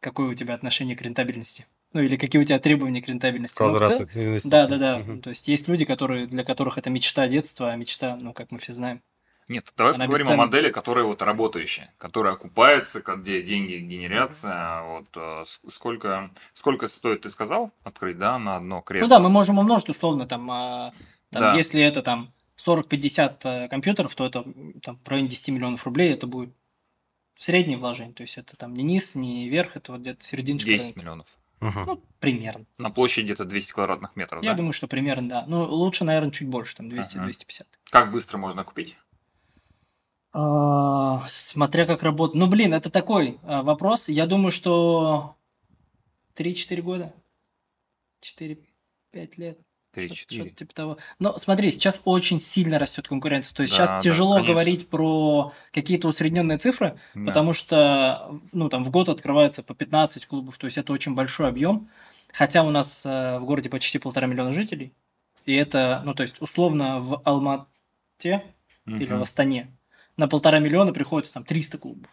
какое 0.00 0.28
у 0.30 0.34
тебя 0.34 0.54
отношение 0.54 0.96
к 0.96 1.02
рентабельности. 1.02 1.66
Ну, 1.94 2.02
или 2.02 2.16
какие 2.16 2.40
у 2.40 2.44
тебя 2.44 2.58
требования 2.58 3.00
к 3.00 3.08
рентабельности. 3.08 3.60
Но 3.62 3.72
в 3.72 3.78
Квадраты 3.78 4.06
цел-. 4.40 4.50
Да, 4.50 4.66
да, 4.66 4.76
да. 4.78 4.98
Мгм. 4.98 5.22
То 5.22 5.30
есть 5.30 5.48
есть 5.48 5.68
люди, 5.68 5.86
которые, 5.86 6.26
для 6.26 6.44
которых 6.44 6.76
это 6.76 6.90
мечта 6.90 7.26
детства, 7.28 7.70
а 7.72 7.76
мечта, 7.76 8.16
ну, 8.16 8.34
как 8.34 8.50
мы 8.50 8.58
все 8.58 8.72
знаем. 8.74 9.02
Нет, 9.48 9.72
давай 9.78 9.94
Она 9.94 10.04
поговорим 10.04 10.26
о 10.26 10.30
бесценна. 10.32 10.44
модели, 10.46 10.70
которая 10.70 11.04
вот 11.06 11.22
работающая, 11.22 11.94
которая 11.96 12.34
окупается, 12.34 13.00
где 13.00 13.40
деньги 13.40 13.76
генерятся. 13.76 14.82
Вот 14.84 15.06
э, 15.16 15.44
сколько, 15.70 16.30
сколько 16.52 16.86
стоит, 16.86 17.22
ты 17.22 17.30
сказал, 17.30 17.72
открыть, 17.82 18.18
да, 18.18 18.38
на 18.38 18.56
одно 18.58 18.82
кресло? 18.82 19.06
Ну 19.06 19.08
да, 19.08 19.18
мы 19.20 19.30
можем 19.30 19.58
умножить 19.58 19.88
условно 19.88 20.26
там, 20.26 20.50
а, 20.50 20.92
там, 21.30 21.40
Да. 21.40 21.54
если 21.54 21.80
это 21.80 22.02
там 22.02 22.30
40-50 22.58 23.38
э, 23.44 23.68
компьютеров, 23.68 24.14
то 24.14 24.26
это 24.26 24.44
там 24.82 24.98
в 25.02 25.08
районе 25.08 25.28
10 25.28 25.48
миллионов 25.48 25.84
рублей, 25.84 26.12
это 26.12 26.26
будет 26.26 26.50
среднее 27.38 27.78
вложение, 27.78 28.14
то 28.14 28.22
есть 28.22 28.36
это 28.36 28.56
там 28.56 28.74
не 28.74 28.82
низ, 28.82 29.14
не 29.14 29.48
верх, 29.48 29.76
это 29.76 29.92
вот 29.92 30.00
где-то 30.00 30.24
серединочка 30.24 30.70
10 30.70 30.86
рынка. 30.86 31.00
миллионов. 31.00 31.38
Мгм. 31.60 31.84
Ну, 31.86 32.02
примерно. 32.20 32.66
На 32.78 32.90
площади 32.90 33.26
где-то 33.26 33.44
200 33.44 33.72
квадратных 33.72 34.14
метров, 34.16 34.42
Я 34.44 34.52
да? 34.52 34.56
думаю, 34.58 34.72
что 34.72 34.86
примерно, 34.86 35.28
да. 35.28 35.44
Ну, 35.46 35.64
лучше, 35.64 36.04
наверное, 36.04 36.30
чуть 36.30 36.48
больше, 36.48 36.76
там 36.76 36.86
Ага. 36.88 37.00
200-250. 37.00 37.66
Как 37.90 38.12
быстро 38.12 38.38
можно 38.38 38.62
купить? 38.64 38.96
А, 40.32 41.24
Смотря 41.26 41.86
как 41.86 42.02
работать. 42.02 42.36
Ну, 42.36 42.46
блин, 42.48 42.74
это 42.74 42.90
такой 42.90 43.38
а, 43.42 43.62
вопрос. 43.62 44.08
Я 44.08 44.26
думаю, 44.26 44.52
что 44.52 45.36
3-4 46.36 46.82
года. 46.82 47.14
4-5 48.22 48.58
лет. 49.36 49.58
Три, 49.92 50.06
Что-то- 50.08 50.16
четыре. 50.20 50.42
что-то 50.42 50.56
типа 50.56 50.74
того. 50.74 50.98
Но 51.18 51.38
смотри, 51.38 51.70
сейчас 51.70 52.00
очень 52.04 52.38
сильно 52.38 52.78
растет 52.78 53.08
конкуренция. 53.08 53.54
То 53.54 53.62
есть 53.62 53.72
Да, 53.72 53.76
сейчас 53.86 53.90
да, 53.92 54.00
тяжело 54.00 54.34
конечно. 54.34 54.52
говорить 54.54 54.88
про 54.88 55.52
какие-то 55.72 56.08
усредненные 56.08 56.58
цифры, 56.58 56.98
Да. 57.14 57.24
потому 57.26 57.52
что 57.54 58.40
ну, 58.52 58.68
там 58.68 58.84
в 58.84 58.90
год 58.90 59.08
открывается 59.08 59.62
по 59.62 59.74
15 59.74 60.26
клубов, 60.26 60.58
то 60.58 60.66
есть 60.66 60.76
это 60.76 60.92
очень 60.92 61.14
большой 61.14 61.48
объем. 61.48 61.88
Хотя 62.32 62.62
у 62.62 62.70
нас 62.70 63.06
э, 63.06 63.38
в 63.38 63.44
городе 63.46 63.70
почти 63.70 63.98
полтора 63.98 64.26
миллиона 64.26 64.52
жителей. 64.52 64.92
И 65.46 65.54
это, 65.54 66.02
ну, 66.04 66.12
то 66.14 66.22
есть, 66.22 66.42
условно, 66.42 67.00
в 67.00 67.22
Алмате 67.24 68.44
или 68.84 69.06
в. 69.14 69.22
Астане 69.22 69.74
на 70.18 70.28
полтора 70.28 70.58
миллиона 70.58 70.92
приходится 70.92 71.32
там 71.32 71.44
300 71.44 71.78
клубов. 71.78 72.10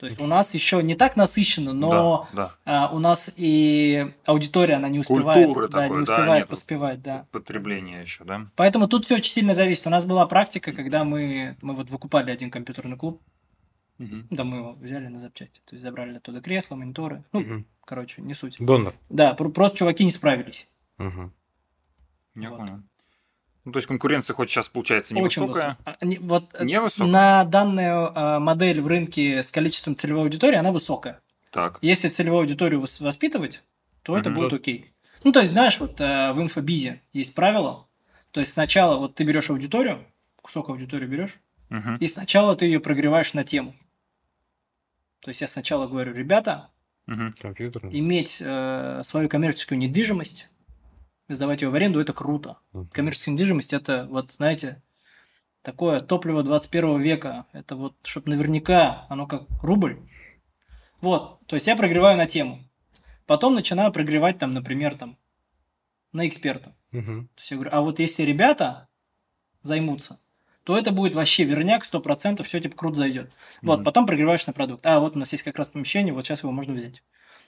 То 0.00 0.06
есть 0.06 0.18
у 0.18 0.26
нас 0.26 0.54
еще 0.54 0.82
не 0.82 0.94
так 0.94 1.14
насыщенно, 1.16 1.74
но 1.74 2.26
Да, 2.32 2.54
а, 2.64 2.88
у 2.90 2.98
нас 2.98 3.32
и 3.36 4.14
аудитория, 4.24 4.76
она 4.76 4.88
не 4.88 4.98
успевает, 4.98 5.44
Культуры 5.46 5.68
да, 5.68 5.82
такой, 5.82 6.00
не 6.00 6.06
да, 6.06 6.14
успевает 6.14 6.40
нету. 6.44 6.50
поспевать, 6.50 7.02
да. 7.02 7.18
да. 7.18 7.26
Потребление 7.32 8.00
еще, 8.00 8.24
да? 8.24 8.46
Поэтому 8.56 8.88
тут 8.88 9.04
все 9.04 9.16
очень 9.16 9.30
сильно 9.32 9.52
зависит. 9.52 9.86
У 9.86 9.90
нас 9.90 10.06
была 10.06 10.24
практика, 10.26 10.72
когда 10.72 11.04
мы, 11.04 11.58
мы 11.60 11.74
вот 11.74 11.90
выкупали 11.90 12.30
один 12.30 12.50
компьютерный 12.50 12.96
клуб, 12.96 13.20
Мгм. 13.98 14.26
да, 14.30 14.44
мы 14.44 14.56
его 14.56 14.72
взяли 14.72 15.08
на 15.08 15.20
запчасти, 15.20 15.60
то 15.66 15.74
есть 15.74 15.82
забрали 15.82 16.16
оттуда 16.16 16.40
кресла, 16.40 16.76
мониторы, 16.76 17.22
ну, 17.32 17.40
Мгм. 17.40 17.66
короче, 17.84 18.22
не 18.22 18.32
суть. 18.32 18.56
Донор. 18.58 18.94
Да, 19.10 19.34
про- 19.34 19.50
просто 19.50 19.76
чуваки 19.76 20.02
не 20.06 20.10
справились. 20.12 20.66
Мгм. 20.96 21.34
Я 22.36 22.48
Вот. 22.48 22.58
понял. 22.60 22.82
Ну, 23.70 23.74
то 23.74 23.76
есть 23.76 23.86
конкуренция 23.86 24.34
хоть 24.34 24.50
сейчас 24.50 24.68
получается 24.68 25.14
Очень 25.14 25.42
невысокая. 25.42 25.78
А, 25.84 26.04
не- 26.04 26.18
вот 26.18 26.52
э, 26.54 26.64
Невысокая? 26.64 27.06
на 27.12 27.44
данную 27.44 28.10
а, 28.12 28.40
модель 28.40 28.80
в 28.80 28.88
рынке 28.88 29.44
с 29.44 29.52
количеством 29.52 29.94
целевой 29.94 30.22
аудитории, 30.22 30.56
она 30.56 30.72
высокая. 30.72 31.20
Так. 31.52 31.78
Если 31.80 32.08
целевую 32.08 32.40
аудиторию 32.40 32.80
вос- 32.80 33.00
воспитывать, 33.00 33.62
то 34.02 34.18
это 34.18 34.30
будет 34.30 34.52
окей. 34.52 34.92
Ну, 35.22 35.30
то 35.30 35.38
есть, 35.38 35.52
знаешь, 35.52 35.78
вот 35.78 36.00
э, 36.00 36.32
в 36.32 36.42
инфобизе 36.42 37.00
есть 37.12 37.32
правило. 37.36 37.86
То 38.32 38.40
есть 38.40 38.52
сначала 38.54 38.96
вот 38.96 39.14
ты 39.14 39.22
берешь 39.22 39.50
аудиторию, 39.50 40.04
кусок 40.42 40.68
аудитории 40.70 41.06
берешь, 41.06 41.38
и 42.00 42.08
сначала 42.08 42.56
ты 42.56 42.64
ее 42.64 42.80
прогреваешь 42.80 43.34
на 43.34 43.44
тему. 43.44 43.76
То 45.20 45.28
есть 45.28 45.42
я 45.42 45.46
сначала 45.46 45.86
говорю, 45.86 46.12
ребята, 46.12 46.70
иметь 47.06 48.38
э, 48.40 49.02
свою 49.04 49.28
коммерческую 49.28 49.78
недвижимость, 49.78 50.48
сдавать 51.34 51.62
ее 51.62 51.70
в 51.70 51.74
аренду, 51.74 52.00
это 52.00 52.12
круто. 52.12 52.58
Коммерческая 52.92 53.32
недвижимость 53.32 53.72
это, 53.72 54.06
вот 54.10 54.32
знаете, 54.32 54.82
такое 55.62 56.00
топливо 56.00 56.42
21 56.42 57.00
века. 57.00 57.46
Это 57.52 57.76
вот, 57.76 57.94
чтобы 58.04 58.30
наверняка 58.30 59.06
оно 59.08 59.26
как 59.26 59.42
рубль. 59.62 59.98
Вот, 61.00 61.38
то 61.46 61.56
есть 61.56 61.66
я 61.66 61.76
прогреваю 61.76 62.18
на 62.18 62.26
тему. 62.26 62.64
Потом 63.26 63.54
начинаю 63.54 63.92
прогревать 63.92 64.38
там, 64.38 64.52
например, 64.54 64.98
там, 64.98 65.16
на 66.12 66.26
эксперта. 66.26 66.74
Мгм. 66.90 67.28
То 67.28 67.40
есть 67.40 67.50
я 67.50 67.56
говорю, 67.56 67.70
а 67.72 67.80
вот 67.80 68.00
если 68.00 68.24
ребята 68.24 68.88
займутся, 69.62 70.18
то 70.64 70.76
это 70.76 70.90
будет 70.92 71.14
вообще 71.14 71.44
верняк, 71.44 71.84
100%, 71.84 72.42
все 72.42 72.60
типа 72.60 72.76
круто 72.76 72.96
зайдет. 72.96 73.30
Вот, 73.62 73.76
Мгм. 73.76 73.84
потом 73.84 74.06
прогреваешь 74.06 74.46
на 74.46 74.52
продукт. 74.52 74.84
А, 74.86 75.00
вот 75.00 75.16
у 75.16 75.18
нас 75.18 75.32
есть 75.32 75.44
как 75.44 75.56
раз 75.56 75.68
помещение, 75.68 76.12
вот 76.12 76.26
сейчас 76.26 76.42
его 76.42 76.52
можно 76.52 76.74
взять. 76.74 77.02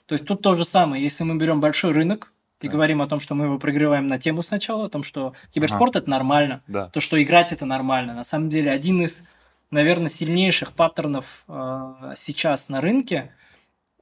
То 0.07 0.13
есть 0.15 0.25
тут 0.25 0.41
то 0.41 0.55
же 0.55 0.65
самое. 0.65 1.03
Если 1.03 1.23
мы 1.23 1.37
берем 1.37 1.61
большой 1.61 1.91
рынок 1.91 2.33
и 2.63 2.67
Так. 2.67 2.71
говорим 2.73 3.01
о 3.01 3.07
том, 3.07 3.19
что 3.19 3.35
мы 3.35 3.45
его 3.45 3.59
прогреваем 3.59 4.07
на 4.07 4.17
тему 4.17 4.41
сначала, 4.41 4.85
о 4.85 4.89
том, 4.89 5.03
что 5.03 5.33
киберспорт 5.51 5.95
это 5.95 6.09
нормально, 6.09 6.61
Да. 6.67 6.89
то, 6.89 6.99
что 6.99 7.21
играть 7.21 7.51
это 7.51 7.65
нормально. 7.65 8.13
На 8.13 8.23
самом 8.23 8.49
деле, 8.49 8.71
один 8.71 9.01
из, 9.01 9.25
наверное, 9.71 10.09
сильнейших 10.09 10.73
паттернов 10.73 11.43
э, 11.47 12.13
сейчас 12.15 12.69
на 12.69 12.81
рынке. 12.81 13.33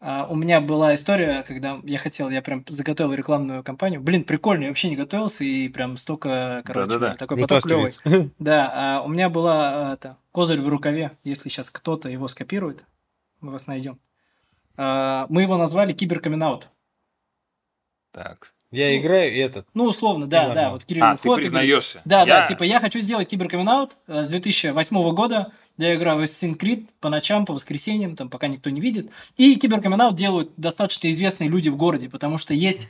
А, 0.03 0.25
у 0.27 0.35
меня 0.35 0.61
была 0.61 0.95
история, 0.95 1.43
когда 1.43 1.79
я 1.83 1.99
хотел, 1.99 2.29
я 2.31 2.41
прям 2.41 2.65
заготовил 2.67 3.13
рекламную 3.13 3.63
кампанию. 3.63 4.01
Блин, 4.01 4.23
прикольно, 4.23 4.63
я 4.63 4.69
вообще 4.69 4.89
не 4.89 4.95
готовился, 4.95 5.43
и 5.43 5.67
прям 5.67 5.95
столько, 5.95 6.63
короче, 6.65 6.87
Да-да-да. 6.87 7.13
такой 7.13 7.37
поток 7.37 7.61
клевый. 7.63 7.93
Да, 8.39 8.71
а 8.73 9.01
у 9.03 9.07
меня 9.07 9.29
была 9.29 9.91
а, 9.91 9.93
это, 9.93 10.17
козырь 10.31 10.59
в 10.59 10.67
рукаве. 10.67 11.11
Если 11.23 11.49
сейчас 11.49 11.69
кто-то 11.69 12.09
его 12.09 12.27
скопирует, 12.27 12.83
мы 13.41 13.51
вас 13.51 13.67
найдем. 13.67 13.99
А, 14.75 15.27
мы 15.29 15.43
его 15.43 15.57
назвали 15.57 15.93
киберкамин-аут. 15.93 16.69
Так. 18.11 18.53
Я 18.71 18.97
играю, 18.97 19.33
и 19.33 19.37
этот. 19.37 19.67
Ну, 19.73 19.83
условно, 19.83 20.27
да, 20.27 20.43
Ладно. 20.43 20.55
да. 20.55 20.69
Вот 20.71 20.85
Кирилл 20.85 21.03
А, 21.03 21.17
ты 21.17 21.23
и 21.23 21.25
говорит, 21.27 21.49
признаешься? 21.49 22.01
Да, 22.05 22.25
да, 22.25 22.39
Я- 22.41 22.45
типа 22.47 22.63
я 22.63 22.79
хочу 22.79 23.01
сделать 23.01 23.27
киберкамин-аут 23.27 23.97
э, 24.07 24.23
с 24.23 24.29
2008 24.29 25.11
года. 25.13 25.51
Я 25.77 25.95
играю 25.95 26.19
в 26.19 26.21
Assassin's 26.23 26.57
Creed 26.57 26.87
по 27.01 27.09
ночам, 27.09 27.45
по 27.45 27.53
воскресеньям, 27.53 28.15
там 28.15 28.29
пока 28.29 28.47
никто 28.47 28.69
не 28.69 28.79
видит. 28.79 29.09
И 29.35 29.55
киберкамин-аут 29.55 30.15
делают 30.15 30.51
достаточно 30.55 31.11
известные 31.11 31.49
люди 31.49 31.67
в 31.69 31.75
городе, 31.75 32.07
потому 32.07 32.37
что 32.37 32.53
есть 32.53 32.87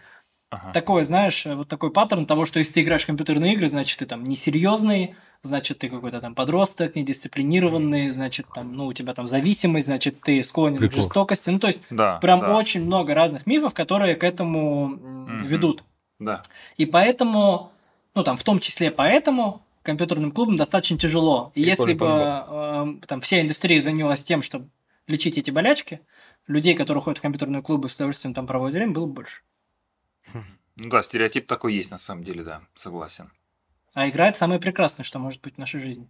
Ага. 0.52 0.74
такое, 0.74 1.06
знаешь, 1.06 1.46
э, 1.46 1.56
вот 1.56 1.70
такой 1.70 1.92
паттерн 1.92 2.26
того, 2.26 2.46
что 2.46 2.60
если 2.60 2.74
ты 2.74 2.82
играешь 2.82 3.04
в 3.04 3.08
компьютерные 3.08 3.54
игры, 3.54 3.70
значит, 3.70 4.00
ты 4.00 4.06
там 4.06 4.26
несерьезный, 4.26 5.16
значит, 5.42 5.80
ты 5.80 5.90
какой-то 5.90 6.20
там 6.20 6.36
подросток, 6.36 6.94
недисциплинированный, 6.96 8.10
значит, 8.10 8.48
там, 8.54 8.74
ну, 8.74 8.88
у 8.88 8.94
тебя 8.94 9.14
там 9.14 9.28
зависимость, 9.28 9.88
значит, 9.88 10.20
ты 10.22 10.44
склонен 10.44 10.76
к 10.76 10.80
Прикол. 10.80 11.04
жестокости. 11.04 11.50
Ну, 11.50 11.58
то 11.58 11.68
есть, 11.68 11.80
Да. 11.90 12.18
прям 12.20 12.42
да, 12.42 12.58
очень 12.58 12.84
много 12.84 13.14
разных 13.16 13.48
мифов, 13.48 13.74
которые 13.74 14.16
к 14.16 14.24
этому 14.26 14.88
Мгм. 14.88 15.44
ведут. 15.44 15.84
Да. 16.20 16.44
И 16.76 16.86
поэтому, 16.86 17.72
ну 18.14 18.24
там 18.24 18.36
в 18.36 18.44
том 18.44 18.60
числе 18.60 18.92
поэтому 18.92 19.62
компьютерным 19.84 20.32
клубам 20.32 20.58
достаточно 20.58 20.98
тяжело. 20.98 21.52
И 21.56 21.64
Прикольный 21.64 21.94
если 21.94 21.98
бы 21.98 23.02
э, 23.02 23.08
там 23.08 23.22
вся 23.22 23.42
индустрия 23.42 23.82
занялась 23.82 24.24
тем, 24.24 24.42
чтобы 24.42 24.70
лечить 25.08 25.38
эти 25.38 25.50
болячки, 25.50 26.02
людей, 26.48 26.76
которые 26.76 27.02
ходят 27.02 27.20
в 27.20 27.22
компьютерные 27.22 27.62
клубы 27.62 27.90
с 27.90 27.96
удовольствием 27.96 28.34
там 28.34 28.46
проводят 28.48 28.76
время, 28.76 28.92
было 28.92 29.06
бы 29.06 29.14
больше. 29.14 29.42
Ну 30.76 30.90
да, 30.90 31.02
стереотип 31.02 31.48
такой 31.48 31.74
есть 31.74 31.92
на 31.92 31.98
самом 31.98 32.24
деле, 32.24 32.44
да, 32.44 32.62
согласен. 32.76 33.32
А 33.94 34.08
игра 34.10 34.30
это 34.30 34.38
самое 34.38 34.60
прекрасное, 34.60 35.04
что 35.04 35.20
может 35.20 35.42
быть 35.42 35.56
в 35.56 35.58
нашей 35.58 35.82
жизни. 35.82 36.10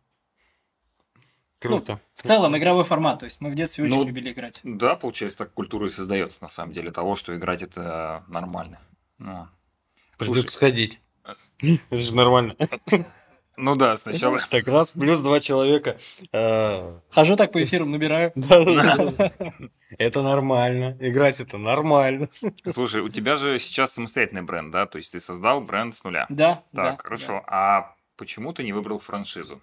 Круто. 1.59 1.99
В 2.13 2.23
целом 2.23 2.57
игровой 2.57 2.83
формат, 2.83 3.19
то 3.19 3.25
есть 3.25 3.39
мы 3.39 3.51
в 3.51 3.55
детстве 3.55 3.83
очень 3.83 3.95
Ну, 3.95 4.03
любили 4.03 4.31
играть. 4.31 4.61
Да, 4.63 4.95
получается, 4.95 5.37
так 5.37 5.53
культура 5.53 5.85
и 5.85 5.89
создается 5.89 6.41
на 6.41 6.47
самом 6.47 6.73
деле 6.73 6.91
того, 6.91 7.15
что 7.15 7.35
играть 7.35 7.61
это 7.61 8.23
нормально. 8.27 8.79
Ну, 9.19 9.47
Придется 10.17 10.51
сходить. 10.51 10.99
Это 11.61 11.95
же 11.95 12.15
нормально. 12.15 12.55
ну 13.61 13.75
да, 13.75 13.95
сначала. 13.97 14.39
Так 14.49 14.67
раз, 14.67 14.91
плюс 14.91 15.21
два 15.21 15.39
человека. 15.39 15.97
Э, 16.33 16.99
Хожу 17.11 17.35
так 17.35 17.51
по 17.51 17.63
эфирам, 17.63 17.91
набираю. 17.91 18.33
Это 19.97 20.21
нормально. 20.21 20.97
Играть 20.99 21.39
это 21.39 21.57
нормально. 21.57 22.29
Слушай, 22.69 23.01
у 23.01 23.09
тебя 23.09 23.35
же 23.35 23.59
сейчас 23.59 23.93
самостоятельный 23.93 24.41
бренд, 24.41 24.71
да? 24.71 24.85
То 24.85 24.97
есть 24.97 25.11
ты 25.11 25.19
создал 25.19 25.61
бренд 25.61 25.95
с 25.95 26.03
нуля. 26.03 26.25
Да, 26.29 26.63
да, 26.71 26.91
Так, 26.91 27.03
хорошо. 27.03 27.43
А 27.47 27.95
почему 28.17 28.53
ты 28.53 28.63
не 28.63 28.73
выбрал 28.73 28.97
франшизу? 28.97 29.61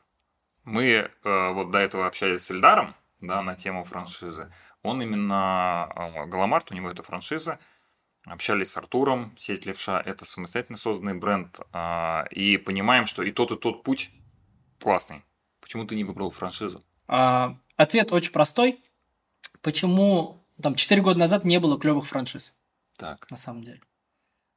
Мы 0.64 0.84
э, 0.84 1.08
вот 1.52 1.70
до 1.70 1.78
этого 1.78 2.06
общались 2.06 2.44
с 2.44 2.50
Эльдаром, 2.50 2.94
да, 3.20 3.42
на 3.42 3.54
тему 3.54 3.84
франшизы. 3.84 4.52
Он 4.82 5.02
именно 5.02 5.90
э, 5.96 6.26
Галамарт, 6.26 6.70
у 6.70 6.74
него 6.74 6.90
это 6.90 7.02
франшиза. 7.02 7.58
Общались 8.24 8.72
с 8.72 8.76
Артуром, 8.76 9.34
сеть 9.38 9.64
Левша, 9.64 10.00
это 10.00 10.24
самостоятельно 10.24 10.76
созданный 10.76 11.14
бренд. 11.14 11.58
а, 11.72 12.26
и 12.30 12.56
понимаем, 12.58 13.06
что 13.06 13.22
и 13.22 13.30
тот, 13.32 13.52
и 13.52 13.56
тот 13.56 13.82
путь 13.84 14.10
классный. 14.80 15.24
Почему 15.60 15.84
ты 15.84 15.94
не 15.96 16.04
выбрал 16.04 16.30
франшизу? 16.30 16.82
А, 17.06 17.56
ответ 17.76 18.12
очень 18.12 18.32
простой. 18.32 18.82
Почему 19.62 20.40
там 20.62 20.74
4 20.74 21.00
года 21.00 21.18
назад 21.18 21.44
не 21.44 21.58
было 21.58 21.78
клевых 21.78 22.06
франшиз? 22.06 22.54
Так. 22.96 23.30
на 23.30 23.36
самом 23.36 23.62
деле. 23.62 23.80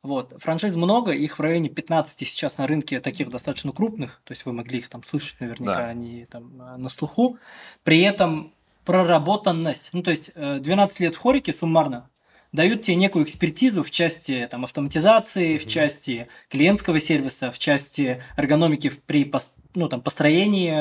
Вот. 0.01 0.33
Франшиз 0.41 0.75
много, 0.75 1.11
их 1.11 1.37
в 1.37 1.41
районе 1.41 1.69
15 1.69 2.27
сейчас 2.27 2.57
на 2.57 2.65
рынке 2.65 2.99
таких 2.99 3.29
достаточно 3.29 3.71
крупных, 3.71 4.19
то 4.23 4.31
есть 4.31 4.45
вы 4.45 4.51
могли 4.53 4.79
их 4.79 4.89
там 4.89 5.03
слышать 5.03 5.39
наверняка, 5.39 5.75
Да. 5.75 5.85
они 5.87 6.25
там 6.25 6.59
э, 6.59 6.77
на 6.77 6.89
слуху. 6.89 7.37
При 7.83 8.01
этом 8.01 8.51
проработанность, 8.83 9.91
ну 9.93 10.01
то 10.01 10.09
есть 10.11 10.31
э, 10.33 10.57
12 10.59 10.99
лет 11.01 11.15
в 11.15 11.19
хорике 11.19 11.53
суммарно 11.53 12.09
дают 12.51 12.81
тебе 12.81 12.95
некую 12.97 13.25
экспертизу 13.25 13.83
в 13.83 13.91
части 13.91 14.47
там, 14.51 14.63
автоматизации, 14.65 15.57
в 15.57 15.67
части 15.67 16.27
клиентского 16.49 16.99
сервиса, 16.99 17.51
в 17.51 17.59
части 17.59 18.21
эргономики 18.35 18.91
при 19.05 19.31
ну, 19.73 19.87
там, 19.87 20.01
построении 20.01 20.73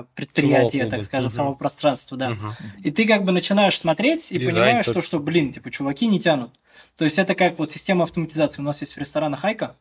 э, 0.00 0.04
предприятия, 0.16 0.80
клуба. 0.80 0.96
так 0.96 1.04
скажем, 1.04 1.26
Мгм. 1.26 1.34
самого 1.36 1.54
пространства, 1.54 2.16
да. 2.16 2.30
Мгм. 2.30 2.54
И 2.82 2.90
ты 2.90 3.06
как 3.06 3.24
бы 3.24 3.30
начинаешь 3.30 3.78
смотреть 3.78 4.32
и 4.32 4.38
Дизайн 4.38 4.54
понимаешь, 4.54 4.86
точно. 4.86 5.00
что, 5.02 5.06
что, 5.08 5.18
блин, 5.20 5.52
типа, 5.52 5.70
чуваки 5.70 6.08
не 6.08 6.18
тянут. 6.18 6.50
То 6.96 7.04
есть 7.04 7.18
это 7.20 7.34
как 7.36 7.58
вот 7.58 7.70
система 7.70 8.02
автоматизации. 8.02 8.60
У 8.60 8.64
нас 8.64 8.80
есть 8.80 8.94
в 8.94 8.98
ресторанах 8.98 9.44
Айка, 9.44 9.76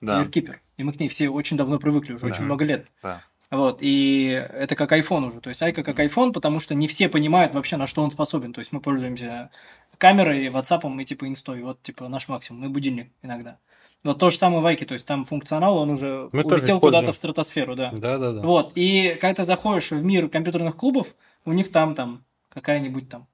Да, 0.00 0.22
AirKeeper, 0.22 0.56
и 0.76 0.84
мы 0.84 0.92
к 0.92 1.00
ней 1.00 1.08
все 1.08 1.28
очень 1.28 1.56
давно 1.56 1.80
привыкли, 1.80 2.12
уже 2.12 2.26
Да. 2.26 2.32
очень 2.32 2.44
много 2.44 2.64
лет. 2.64 2.86
да. 3.02 3.24
Вот, 3.50 3.78
и 3.80 4.26
это 4.52 4.76
как 4.76 4.92
iPhone 4.92 5.28
уже. 5.28 5.40
То 5.40 5.48
есть 5.48 5.62
Айка 5.62 5.82
как 5.82 5.98
iPhone, 5.98 6.32
потому 6.32 6.60
что 6.60 6.74
не 6.74 6.86
все 6.86 7.08
понимают 7.08 7.54
вообще, 7.54 7.78
на 7.78 7.86
что 7.86 8.02
он 8.04 8.10
способен. 8.10 8.52
То 8.52 8.58
есть 8.58 8.72
мы 8.72 8.80
пользуемся 8.80 9.50
камерой, 9.98 10.46
WhatsApp 10.48 11.00
и 11.00 11.04
типа 11.04 11.28
инстой. 11.28 11.62
Вот 11.62 11.82
типа 11.82 12.08
наш 12.08 12.28
максимум. 12.28 12.64
И 12.64 12.68
будильник 12.68 13.12
иногда. 13.22 13.58
Вот 14.04 14.18
то 14.18 14.30
же 14.30 14.36
самое 14.38 14.62
в 14.62 14.66
Айке. 14.66 14.86
То 14.86 14.94
есть 14.94 15.06
там 15.06 15.24
функционал, 15.24 15.76
он 15.78 15.90
уже 15.90 16.28
Мы 16.32 16.42
тоже 16.44 16.56
улетел 16.56 16.80
куда-то 16.80 17.12
в 17.12 17.16
стратосферу, 17.16 17.74
да. 17.74 17.90
Да-да-да. 17.92 18.40
Вот, 18.42 18.72
и 18.76 19.18
когда 19.20 19.34
ты 19.34 19.44
заходишь 19.44 19.90
в 19.90 20.02
мир 20.04 20.28
компьютерных 20.28 20.76
клубов, 20.76 21.14
у 21.44 21.52
них 21.52 21.70
там 21.72 21.94
там 21.94 22.24
какая-нибудь 22.48 23.08
там 23.08 23.26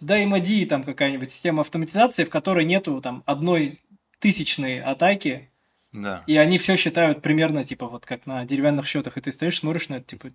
да 0.00 0.18
и 0.18 0.26
MADI, 0.26 0.66
там 0.66 0.84
какая-нибудь 0.84 1.30
система 1.30 1.62
автоматизации, 1.62 2.24
в 2.24 2.30
которой 2.30 2.64
нету 2.64 3.00
там 3.00 3.22
одной 3.26 3.80
тысячные 4.18 4.82
атаки, 4.82 5.50
Да. 5.92 6.22
и 6.26 6.36
они 6.36 6.58
все 6.58 6.76
считают 6.76 7.22
примерно, 7.22 7.64
типа, 7.64 7.86
вот 7.86 8.04
как 8.04 8.26
на 8.26 8.44
деревянных 8.44 8.86
счетах, 8.86 9.16
и 9.16 9.20
ты 9.20 9.32
стоишь, 9.32 9.58
смотришь 9.58 9.88
на 9.88 9.96
это, 9.96 10.06
типа, 10.06 10.28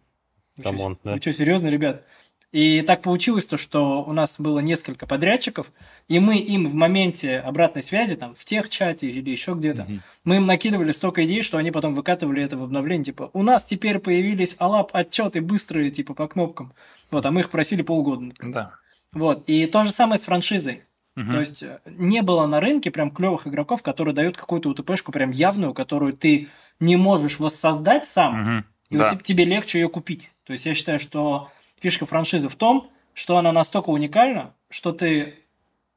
come 0.62 0.83
on, 0.83 0.98
да. 1.04 1.14
вы 1.14 1.22
что, 1.22 1.32
серьезно, 1.34 1.68
ребят? 1.68 2.04
И 2.52 2.82
так 2.82 3.04
получилось 3.04 3.46
то, 3.46 3.58
что 3.58 4.04
у 4.04 4.12
нас 4.12 4.40
было 4.40 4.58
несколько 4.60 5.06
подрядчиков, 5.06 5.72
и 6.08 6.20
мы 6.20 6.38
им 6.40 6.68
в 6.68 6.74
моменте 6.74 7.38
обратной 7.38 7.84
связи, 7.84 8.16
там, 8.16 8.34
в 8.34 8.44
тех 8.44 8.70
чате 8.70 9.08
или 9.08 9.30
еще 9.30 9.54
где-то, 9.54 9.84
Мгм. 9.84 10.02
мы 10.24 10.36
им 10.38 10.48
накидывали 10.48 10.92
столько 10.92 11.24
идей, 11.26 11.44
что 11.44 11.60
они 11.60 11.70
потом 11.70 11.94
выкатывали 11.94 12.42
это 12.42 12.58
в 12.58 12.64
обновление, 12.64 13.06
типа, 13.06 13.30
у 13.34 13.44
нас 13.44 13.66
теперь 13.66 14.00
появились 14.00 14.56
OLAP 14.58 14.90
отчеты 14.96 15.42
быстрые, 15.42 15.92
типа, 15.92 16.16
по 16.16 16.28
кнопкам. 16.28 16.74
Вот, 17.12 17.24
а 17.26 17.30
мы 17.32 17.42
их 17.42 17.52
просили 17.52 17.84
полгода, 17.84 18.22
например. 18.22 18.54
Да. 18.54 18.72
Вот, 19.14 19.44
и 19.48 19.68
то 19.68 19.84
же 19.84 19.92
самое 19.92 20.20
с 20.20 20.24
франшизой. 20.24 20.84
Мгм. 21.16 21.32
То 21.32 21.40
есть 21.40 21.62
э, 21.64 21.80
не 21.86 22.22
было 22.24 22.48
на 22.48 22.60
рынке 22.60 22.90
прям 22.90 23.12
клевых 23.12 23.46
игроков, 23.46 23.84
которые 23.84 24.16
дают 24.16 24.38
какую-то 24.38 24.70
УТПшку 24.70 25.12
прям 25.12 25.30
явную, 25.32 25.76
которую 25.76 26.14
ты 26.14 26.48
не 26.80 26.96
можешь 26.96 27.40
воссоздать 27.40 28.08
сам, 28.08 28.42
Мгм. 28.42 28.66
и 28.90 28.98
вот 28.98 29.04
Да. 29.06 29.16
те- 29.16 29.22
тебе 29.24 29.46
легче 29.46 29.80
ее 29.82 29.90
купить. 29.90 30.32
То 30.46 30.54
есть 30.54 30.66
я 30.66 30.74
считаю, 30.74 31.00
что 31.00 31.50
фишка 31.80 32.06
франшизы 32.06 32.50
в 32.50 32.56
том, 32.56 32.92
что 33.14 33.38
она 33.38 33.52
настолько 33.52 33.90
уникальна, 33.90 34.56
что 34.70 34.92
ты 34.92 35.40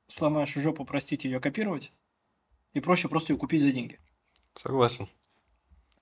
сломаешь 0.08 0.52
жопу, 0.54 0.84
простите, 0.84 1.28
ее 1.28 1.40
копировать, 1.40 1.92
и 2.72 2.80
проще 2.80 3.08
просто 3.08 3.32
ее 3.32 3.38
купить 3.38 3.60
за 3.60 3.70
деньги. 3.72 4.00
Согласен. 4.54 5.08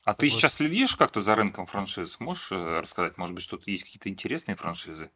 А 0.03 0.15
ты 0.15 0.27
Вот. 0.27 0.33
сейчас 0.35 0.55
следишь 0.55 0.97
как-то 0.97 1.21
за 1.21 1.35
рынком 1.35 1.67
франшиз? 1.67 2.19
Можешь 2.21 2.53
э, 2.53 2.81
рассказать, 2.81 3.19
может 3.19 3.35
быть, 3.35 3.45
что-то 3.45 3.71
есть 3.71 3.85
какие-то 3.85 4.09
интересные 4.09 4.57
франшизы? 4.57 5.11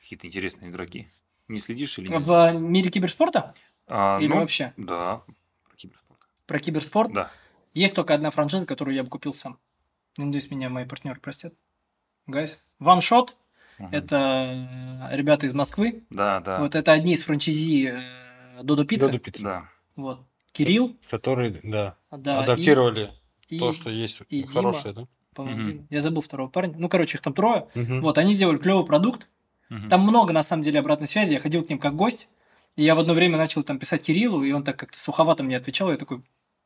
Какие-то 0.00 0.26
интересные 0.26 0.70
игроки? 0.70 1.08
Не 1.48 1.58
следишь 1.58 1.98
или 1.98 2.08
нет? 2.10 2.22
В 2.22 2.52
мире 2.54 2.90
киберспорта 2.90 3.54
А, 3.86 4.18
или 4.20 4.28
ну, 4.28 4.40
вообще 4.40 4.74
Да, 4.76 5.22
про 5.64 5.76
киберспорт. 5.76 6.20
про 6.46 6.58
киберспорт 6.58 7.12
Да. 7.12 7.30
есть 7.72 7.94
только 7.94 8.14
одна 8.14 8.30
франшиза, 8.30 8.66
которую 8.66 8.94
я 8.96 9.04
бы 9.04 9.08
купил 9.10 9.32
сам. 9.32 9.58
Надеюсь, 10.16 10.50
меня 10.50 10.68
мои 10.70 10.84
партнеры 10.86 11.20
простят. 11.20 11.54
Гайс. 12.26 12.58
OneShot 12.80 13.34
Это 13.90 15.08
э, 15.10 15.16
ребята 15.16 15.46
из 15.46 15.52
Москвы. 15.52 16.04
Да, 16.10 16.40
да. 16.40 16.60
Вот 16.60 16.74
это 16.74 16.92
одни 16.92 17.14
из 17.14 17.22
франчизи 17.22 17.92
э, 17.92 18.62
Додо 18.62 18.84
Пицца. 18.84 19.06
Додо 19.06 19.18
Пицца. 19.18 19.42
Да. 19.42 19.68
Вот. 19.96 20.20
Кирилл. 20.52 20.96
Которые, 21.10 21.60
да, 21.62 21.96
Да, 22.10 22.40
адаптировали 22.40 23.10
и, 23.48 23.58
то, 23.58 23.72
что 23.72 23.90
есть 23.90 24.20
и 24.30 24.44
хорошее, 24.44 24.94
да? 24.94 25.06
по-моему, 25.34 25.60
Мгм. 25.60 25.70
Дима. 25.70 25.86
Я 25.90 26.00
забыл 26.00 26.22
второго 26.22 26.48
парня. 26.48 26.74
Ну, 26.78 26.88
короче, 26.88 27.18
их 27.18 27.22
там 27.22 27.34
трое. 27.34 27.68
Мгм. 27.74 28.00
Вот, 28.00 28.16
они 28.18 28.32
сделали 28.32 28.56
клевый 28.56 28.86
продукт. 28.86 29.28
Мгм. 29.68 29.88
Там 29.88 30.00
много, 30.00 30.32
на 30.32 30.42
самом 30.42 30.62
деле, 30.62 30.80
обратной 30.80 31.08
связи. 31.08 31.34
Я 31.34 31.40
ходил 31.40 31.62
к 31.62 31.68
ним 31.68 31.78
как 31.78 31.94
гость. 31.94 32.28
И 32.76 32.82
я 32.82 32.94
в 32.94 32.98
одно 32.98 33.14
время 33.14 33.36
начал 33.38 33.62
там 33.62 33.78
писать 33.78 34.02
Кириллу, 34.02 34.42
и 34.44 34.52
он 34.52 34.62
так 34.62 34.78
как-то 34.78 34.98
суховато 34.98 35.42
мне 35.42 35.56
отвечал. 35.56 35.90
Я 35.90 35.96
такой, 35.96 36.22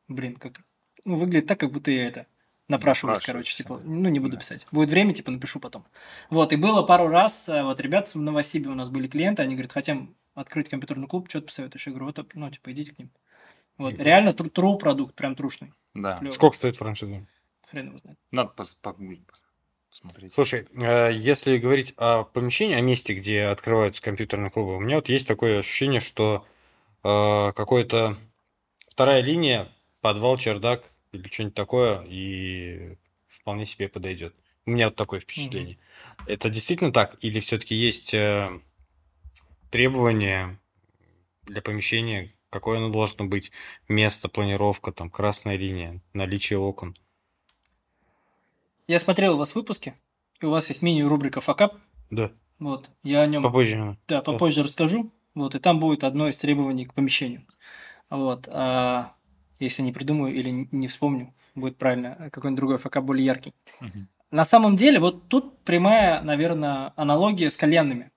блин, 0.08 0.36
как... 0.36 0.60
Ну, 1.04 1.16
выглядит 1.16 1.46
так, 1.46 1.58
как 1.58 1.72
будто 1.72 1.90
я 1.90 2.06
это 2.06 2.26
напрашиваюсь, 2.70 3.20
короче. 3.20 3.56
Типа, 3.56 3.80
ну, 3.84 4.08
не 4.08 4.18
буду 4.20 4.32
Да. 4.32 4.38
писать. 4.38 4.66
Будет 4.72 4.90
время, 4.90 5.12
типа, 5.12 5.30
напишу 5.30 5.60
потом. 5.60 5.84
Вот, 6.30 6.52
и 6.52 6.56
было 6.56 6.82
пару 6.82 7.08
раз, 7.08 7.48
э, 7.48 7.62
вот 7.62 7.80
ребят 7.80 8.08
в 8.08 8.20
Новосибе 8.20 8.70
у 8.70 8.74
нас 8.74 8.88
были 8.88 9.08
клиенты, 9.08 9.42
они 9.42 9.54
говорят, 9.54 9.72
хотим 9.72 10.14
открыть 10.34 10.68
компьютерный 10.68 11.08
клуб, 11.08 11.28
что 11.28 11.40
ты 11.40 11.46
посоветуешь? 11.46 11.86
Я 11.86 11.92
говорю, 11.92 12.06
вот, 12.06 12.34
ну, 12.34 12.50
типа, 12.50 12.72
идите 12.72 12.92
к 12.94 12.98
ним. 12.98 13.10
Вот, 13.76 13.98
реально 13.98 14.32
тру, 14.34 14.48
тру 14.50 14.78
продукт, 14.78 15.14
прям 15.14 15.34
трушный. 15.34 15.72
Да. 15.94 16.18
Клёвый. 16.18 16.32
Сколько 16.34 16.56
стоит 16.56 16.76
франшиза? 16.76 17.26
Хрен 17.70 17.88
его 17.88 17.98
знает. 17.98 18.18
Надо 18.30 18.52
пос- 18.56 18.76
погуглить, 18.80 19.22
посмотреть. 19.90 20.32
Слушай, 20.34 20.66
э, 20.74 21.10
если 21.12 21.56
говорить 21.58 21.94
о 21.96 22.24
помещении, 22.24 22.74
о 22.76 22.80
месте, 22.80 23.14
где 23.14 23.44
открываются 23.44 24.02
компьютерные 24.02 24.50
клубы, 24.50 24.76
у 24.76 24.80
меня 24.80 24.96
вот 24.96 25.08
есть 25.08 25.26
такое 25.26 25.60
ощущение, 25.60 26.00
что 26.00 26.44
э, 27.04 27.52
какое-то 27.52 28.16
вторая 28.88 29.22
линия, 29.22 29.68
подвал, 30.00 30.36
чердак 30.36 30.90
или 31.12 31.26
что-нибудь 31.28 31.54
такое, 31.54 32.02
и 32.06 32.96
вполне 33.28 33.64
себе 33.64 33.88
подойдет. 33.88 34.34
У 34.66 34.70
меня 34.70 34.86
вот 34.86 34.96
такое 34.96 35.20
впечатление. 35.20 35.78
Это 36.26 36.50
действительно 36.50 36.92
так? 36.92 37.16
Или 37.20 37.40
все-таки 37.40 37.74
есть 37.74 38.14
э, 38.14 38.60
требования 39.70 40.58
для 41.44 41.62
помещения, 41.62 42.34
какое 42.50 42.78
оно 42.78 42.90
должно 42.90 43.24
быть, 43.24 43.50
место, 43.88 44.28
планировка, 44.28 44.92
там, 44.92 45.10
красная 45.10 45.56
линия, 45.56 46.00
наличие 46.12 46.58
окон? 46.58 46.96
Я 48.86 48.98
смотрел 48.98 49.34
у 49.34 49.38
вас 49.38 49.54
выпуски, 49.54 49.94
и 50.40 50.46
у 50.46 50.50
вас 50.50 50.68
есть 50.68 50.82
мини-рубрика 50.82 51.40
«Факап». 51.40 51.76
Да, 52.10 52.32
Вот, 52.58 52.90
я 53.04 53.22
о 53.22 53.26
нем 53.26 53.42
попозже. 53.42 53.96
да, 54.08 54.20
попозже 54.20 54.62
расскажу. 54.62 55.12
Вот, 55.34 55.54
и 55.54 55.60
там 55.60 55.78
будет 55.78 56.02
одно 56.02 56.28
из 56.28 56.36
требований 56.36 56.86
к 56.86 56.94
помещению. 56.94 57.46
Вот, 58.10 58.48
а 58.50 59.14
если 59.60 59.82
не 59.82 59.92
придумаю 59.92 60.34
или 60.34 60.68
не 60.72 60.88
вспомню, 60.88 61.32
будет 61.54 61.76
правильно, 61.76 62.30
какой-нибудь 62.32 62.56
другой 62.56 62.78
факап 62.78 63.04
более 63.04 63.24
яркий. 63.24 63.54
Мгм. 63.80 64.08
На 64.30 64.44
самом 64.44 64.76
деле, 64.76 64.98
вот 64.98 65.28
тут 65.28 65.58
прямая, 65.64 66.22
наверное, 66.22 66.92
аналогия 66.96 67.50
с 67.50 67.56
кальянными. 67.56 68.10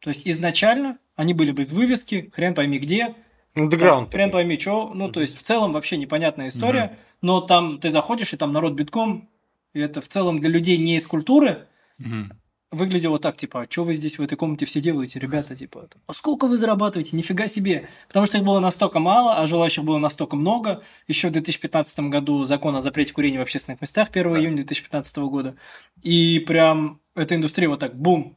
То 0.00 0.08
есть 0.10 0.26
изначально 0.26 0.98
они 1.16 1.34
были 1.34 1.52
без 1.52 1.72
вывески, 1.72 2.30
хрен 2.34 2.54
пойми 2.54 2.78
где, 2.78 3.14
Андеграунд. 3.54 4.10
там, 4.10 4.12
хрен 4.12 4.30
пойми 4.30 4.58
что. 4.58 4.92
Ну, 4.94 5.10
то 5.10 5.20
есть 5.20 5.36
в 5.36 5.42
целом 5.42 5.72
вообще 5.72 5.96
непонятная 5.96 6.48
история, 6.48 6.96
но 7.20 7.40
там 7.40 7.78
ты 7.78 7.90
заходишь, 7.90 8.32
и 8.32 8.36
там 8.36 8.52
народ 8.52 8.74
битком, 8.74 9.28
и 9.74 9.80
это 9.80 10.00
в 10.00 10.08
целом 10.08 10.40
для 10.40 10.48
людей 10.48 10.78
не 10.78 10.96
из 10.96 11.06
культуры, 11.06 11.66
Мгм. 11.98 12.39
Выглядело 12.70 13.18
так, 13.18 13.36
типа, 13.36 13.62
а 13.62 13.66
что 13.68 13.84
вы 13.84 13.94
здесь 13.94 14.18
в 14.18 14.22
этой 14.22 14.36
комнате 14.36 14.64
все 14.64 14.80
делаете, 14.80 15.18
ребята, 15.18 15.56
типа, 15.56 15.88
а 16.06 16.12
сколько 16.12 16.46
вы 16.46 16.56
зарабатываете, 16.56 17.16
нифига 17.16 17.48
себе, 17.48 17.88
потому 18.08 18.26
что 18.26 18.38
их 18.38 18.44
было 18.44 18.60
настолько 18.60 19.00
мало, 19.00 19.36
а 19.38 19.46
желающих 19.46 19.82
было 19.84 19.98
настолько 19.98 20.36
много, 20.36 20.82
еще 21.08 21.28
в 21.28 21.32
2015 21.32 22.00
году 22.10 22.44
закон 22.44 22.76
о 22.76 22.80
запрете 22.80 23.12
курения 23.12 23.38
в 23.38 23.42
общественных 23.42 23.80
местах 23.80 24.08
1 24.12 24.32
Да. 24.32 24.38
июня 24.40 24.56
2015 24.56 25.16
года, 25.28 25.56
и 26.02 26.38
прям 26.46 27.00
эта 27.16 27.34
индустрия 27.34 27.68
вот 27.68 27.80
так, 27.80 27.96
бум, 27.96 28.36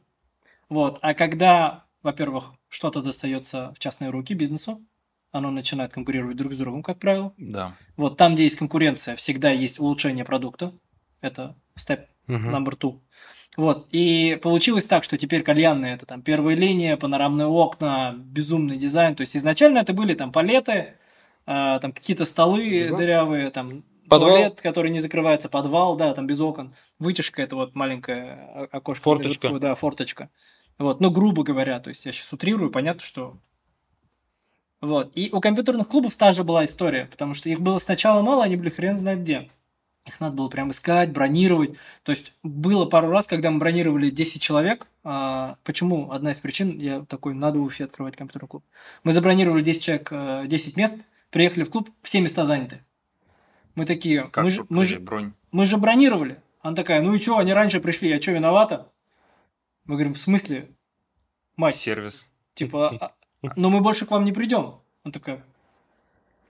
вот, 0.68 0.98
а 1.02 1.14
когда, 1.14 1.84
во-первых, 2.02 2.54
что-то 2.68 3.02
достается 3.02 3.72
в 3.74 3.78
частные 3.78 4.10
руки 4.10 4.34
бизнесу, 4.34 4.82
оно 5.30 5.50
начинает 5.50 5.92
конкурировать 5.92 6.36
друг 6.36 6.52
с 6.52 6.56
другом, 6.56 6.82
как 6.82 6.98
правило, 6.98 7.32
Да. 7.36 7.76
вот 7.96 8.16
там, 8.16 8.34
где 8.34 8.44
есть 8.44 8.56
конкуренция, 8.56 9.14
всегда 9.16 9.50
есть 9.50 9.78
улучшение 9.78 10.24
продукта, 10.24 10.72
это 11.20 11.56
степ 11.76 12.06
number 12.28 12.76
two. 12.76 13.00
Вот, 13.56 13.86
и 13.92 14.38
получилось 14.42 14.84
так, 14.84 15.04
что 15.04 15.16
теперь 15.16 15.42
кальянные 15.42 15.94
это 15.94 16.06
там 16.06 16.22
первая 16.22 16.56
линия, 16.56 16.96
панорамные 16.96 17.46
окна, 17.46 18.12
безумный 18.16 18.76
дизайн. 18.76 19.14
То 19.14 19.20
есть 19.20 19.36
изначально 19.36 19.78
это 19.78 19.92
были 19.92 20.14
там 20.14 20.32
палеты, 20.32 20.94
а, 21.46 21.78
там 21.78 21.92
какие-то 21.92 22.24
столы 22.24 22.88
Да. 22.90 22.96
дырявые, 22.96 23.50
там 23.50 23.84
Подвал. 24.08 24.30
туалет, 24.32 24.60
который 24.60 24.90
не 24.90 24.98
закрывается, 25.00 25.48
подвал, 25.48 25.96
да, 25.96 26.12
там 26.14 26.26
без 26.26 26.40
окон. 26.40 26.74
Вытяжка 26.98 27.42
это 27.42 27.54
вот 27.54 27.74
маленькое 27.76 28.32
о- 28.54 28.68
окошко. 28.72 29.04
Форточка. 29.04 29.48
Да, 29.60 29.74
форточка. 29.76 30.30
Вот, 30.78 31.00
ну, 31.00 31.10
грубо 31.12 31.44
говоря, 31.44 31.78
то 31.78 31.90
есть 31.90 32.04
я 32.06 32.12
сейчас 32.12 32.32
утрирую, 32.32 32.70
понятно, 32.72 33.02
что... 33.04 33.36
Вот, 34.80 35.12
и 35.14 35.30
у 35.32 35.40
компьютерных 35.40 35.88
клубов 35.88 36.14
та 36.16 36.32
же 36.32 36.42
была 36.44 36.64
история, 36.64 37.06
потому 37.06 37.32
что 37.34 37.48
их 37.48 37.60
было 37.60 37.78
сначала 37.78 38.20
мало, 38.20 38.44
они 38.44 38.56
были 38.56 38.68
хрен 38.70 38.98
знает 38.98 39.20
где. 39.20 39.48
Их 40.06 40.20
надо 40.20 40.36
было 40.36 40.48
прям 40.48 40.70
искать, 40.70 41.12
бронировать. 41.12 41.72
То 42.02 42.12
есть 42.12 42.34
было 42.42 42.84
пару 42.84 43.08
раз, 43.10 43.26
когда 43.26 43.50
мы 43.50 43.58
бронировали 43.58 44.10
10 44.10 44.40
человек. 44.42 44.86
А, 45.02 45.56
почему? 45.64 46.10
Одна 46.10 46.32
из 46.32 46.38
причин, 46.40 46.78
я 46.78 47.00
такой, 47.06 47.32
надо 47.34 47.58
в 47.58 47.62
Уфе 47.62 47.84
открывать 47.84 48.14
компьютерный 48.16 48.48
клуб. 48.48 48.64
Мы 49.02 49.12
забронировали 49.12 49.62
10 49.62 49.82
человек, 49.82 50.08
э, 50.12 50.44
10 50.46 50.76
мест, 50.76 50.96
приехали 51.30 51.64
в 51.64 51.70
клуб, 51.70 51.88
все 52.02 52.20
места 52.20 52.44
заняты. 52.44 52.84
Мы 53.76 53.86
такие, 53.86 54.24
Как 54.28 54.44
мы, 54.44 54.50
же, 54.50 54.66
мы, 54.68 54.84
же, 54.84 54.98
бронь? 55.00 55.32
мы 55.52 55.64
же 55.64 55.78
бронировали. 55.78 56.36
Она 56.60 56.76
такая, 56.76 57.00
ну 57.00 57.14
и 57.14 57.18
что, 57.18 57.38
они 57.38 57.52
раньше 57.54 57.80
пришли, 57.80 58.10
я 58.10 58.20
что, 58.20 58.32
виновата? 58.32 58.90
Мы 59.86 59.94
говорим, 59.94 60.12
в 60.14 60.20
смысле? 60.20 60.70
Мать, 61.56 61.76
Сервис. 61.76 62.26
типа, 62.54 62.90
а- 63.00 63.50
но 63.56 63.70
мы 63.70 63.80
больше 63.80 64.04
к 64.06 64.10
вам 64.10 64.24
не 64.24 64.32
придем. 64.32 64.76
Он 65.02 65.12
такая, 65.12 65.42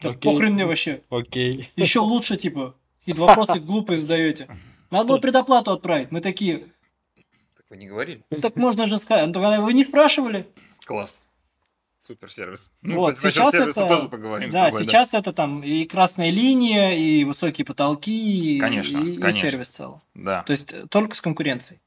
да 0.00 0.10
Окей. 0.10 0.32
похрен 0.32 0.54
мне 0.54 0.66
вообще. 0.66 1.02
Окей. 1.08 1.70
Еще 1.76 2.00
лучше, 2.00 2.36
типа, 2.36 2.74
и 3.06 3.12
вопросы 3.12 3.58
глупые 3.60 3.98
задаете. 3.98 4.48
Надо 4.90 5.08
было 5.08 5.18
предоплату 5.18 5.72
отправить. 5.72 6.10
Мы 6.10 6.20
такие, 6.20 6.66
Так 7.56 7.66
вы 7.70 7.76
не 7.76 7.86
говорили? 7.86 8.22
«Ну, 8.30 8.38
так 8.40 8.56
можно 8.56 8.86
же 8.88 8.96
сказать. 8.98 9.26
Он 9.26 9.32
такой, 9.32 9.58
вы 9.58 9.72
не 9.72 9.84
спрашивали? 9.84 10.46
Класс. 10.84 11.28
Супер 11.98 12.30
сервис. 12.30 12.70
Вот, 12.82 13.14
кстати, 13.14 13.32
сейчас 13.34 13.54
это- 13.54 13.72
тоже 13.88 14.08
поговорим 14.10 14.50
Да, 14.50 14.66
тобой. 14.66 14.84
сейчас 14.84 15.14
это 15.14 15.32
там 15.32 15.62
и 15.62 15.86
красная 15.86 16.28
линия, 16.30 16.92
и 16.94 17.24
высокие 17.24 17.64
потолки, 17.64 18.56
и- 18.56 18.60
Конечно, 18.60 18.98
и, 18.98 19.14
и 19.14 19.16
конечно. 19.16 19.48
сервис 19.50 19.68
целый. 19.70 20.00
Да. 20.12 20.42
То 20.42 20.50
есть 20.50 20.72
э, 20.74 20.86
только 20.88 21.16
с 21.16 21.22
конкуренцией. 21.22 21.80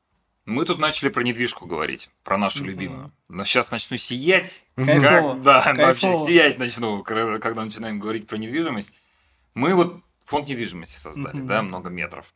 Мы 0.45 0.65
тут 0.65 0.79
начали 0.79 1.09
про 1.09 1.21
недвижку 1.23 1.67
говорить, 1.67 2.09
про 2.23 2.37
нашу 2.39 2.59
Мгм. 2.59 2.67
любимую. 2.67 3.11
Но 3.27 3.43
сейчас 3.43 3.69
начну 3.69 3.97
сиять. 3.97 4.65
Кайфово. 4.75 5.33
Как, 5.35 5.41
да, 5.43 5.61
кайфово. 5.61 5.85
вообще 5.85 6.15
сиять 6.15 6.57
начну, 6.57 7.03
когда 7.03 7.63
начинаем 7.63 7.99
говорить 7.99 8.25
про 8.25 8.37
недвижимость. 8.37 8.93
Мы 9.53 9.75
вот 9.75 10.01
фонд 10.27 10.47
недвижимости 10.47 10.97
создали, 10.97 11.37
Мгм. 11.37 11.47
да, 11.47 11.61
много 11.63 11.89
метров. 11.89 12.33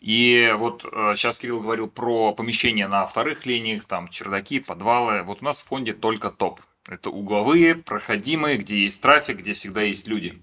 И 0.00 0.54
вот 0.56 0.82
сейчас 0.82 1.38
Кирилл 1.38 1.60
говорил 1.60 1.88
про 1.88 2.32
помещения 2.32 2.88
на 2.88 3.06
вторых 3.06 3.44
линиях, 3.44 3.84
там 3.84 4.08
чердаки, 4.08 4.58
подвалы. 4.60 5.22
Вот 5.22 5.42
у 5.42 5.44
нас 5.44 5.60
в 5.60 5.66
фонде 5.66 5.92
только 5.92 6.30
топ. 6.30 6.60
Это 6.88 7.10
угловые, 7.10 7.74
проходимые, 7.74 8.56
где 8.56 8.82
есть 8.84 9.02
трафик, 9.02 9.38
где 9.40 9.52
всегда 9.52 9.82
есть 9.82 10.08
люди. 10.08 10.42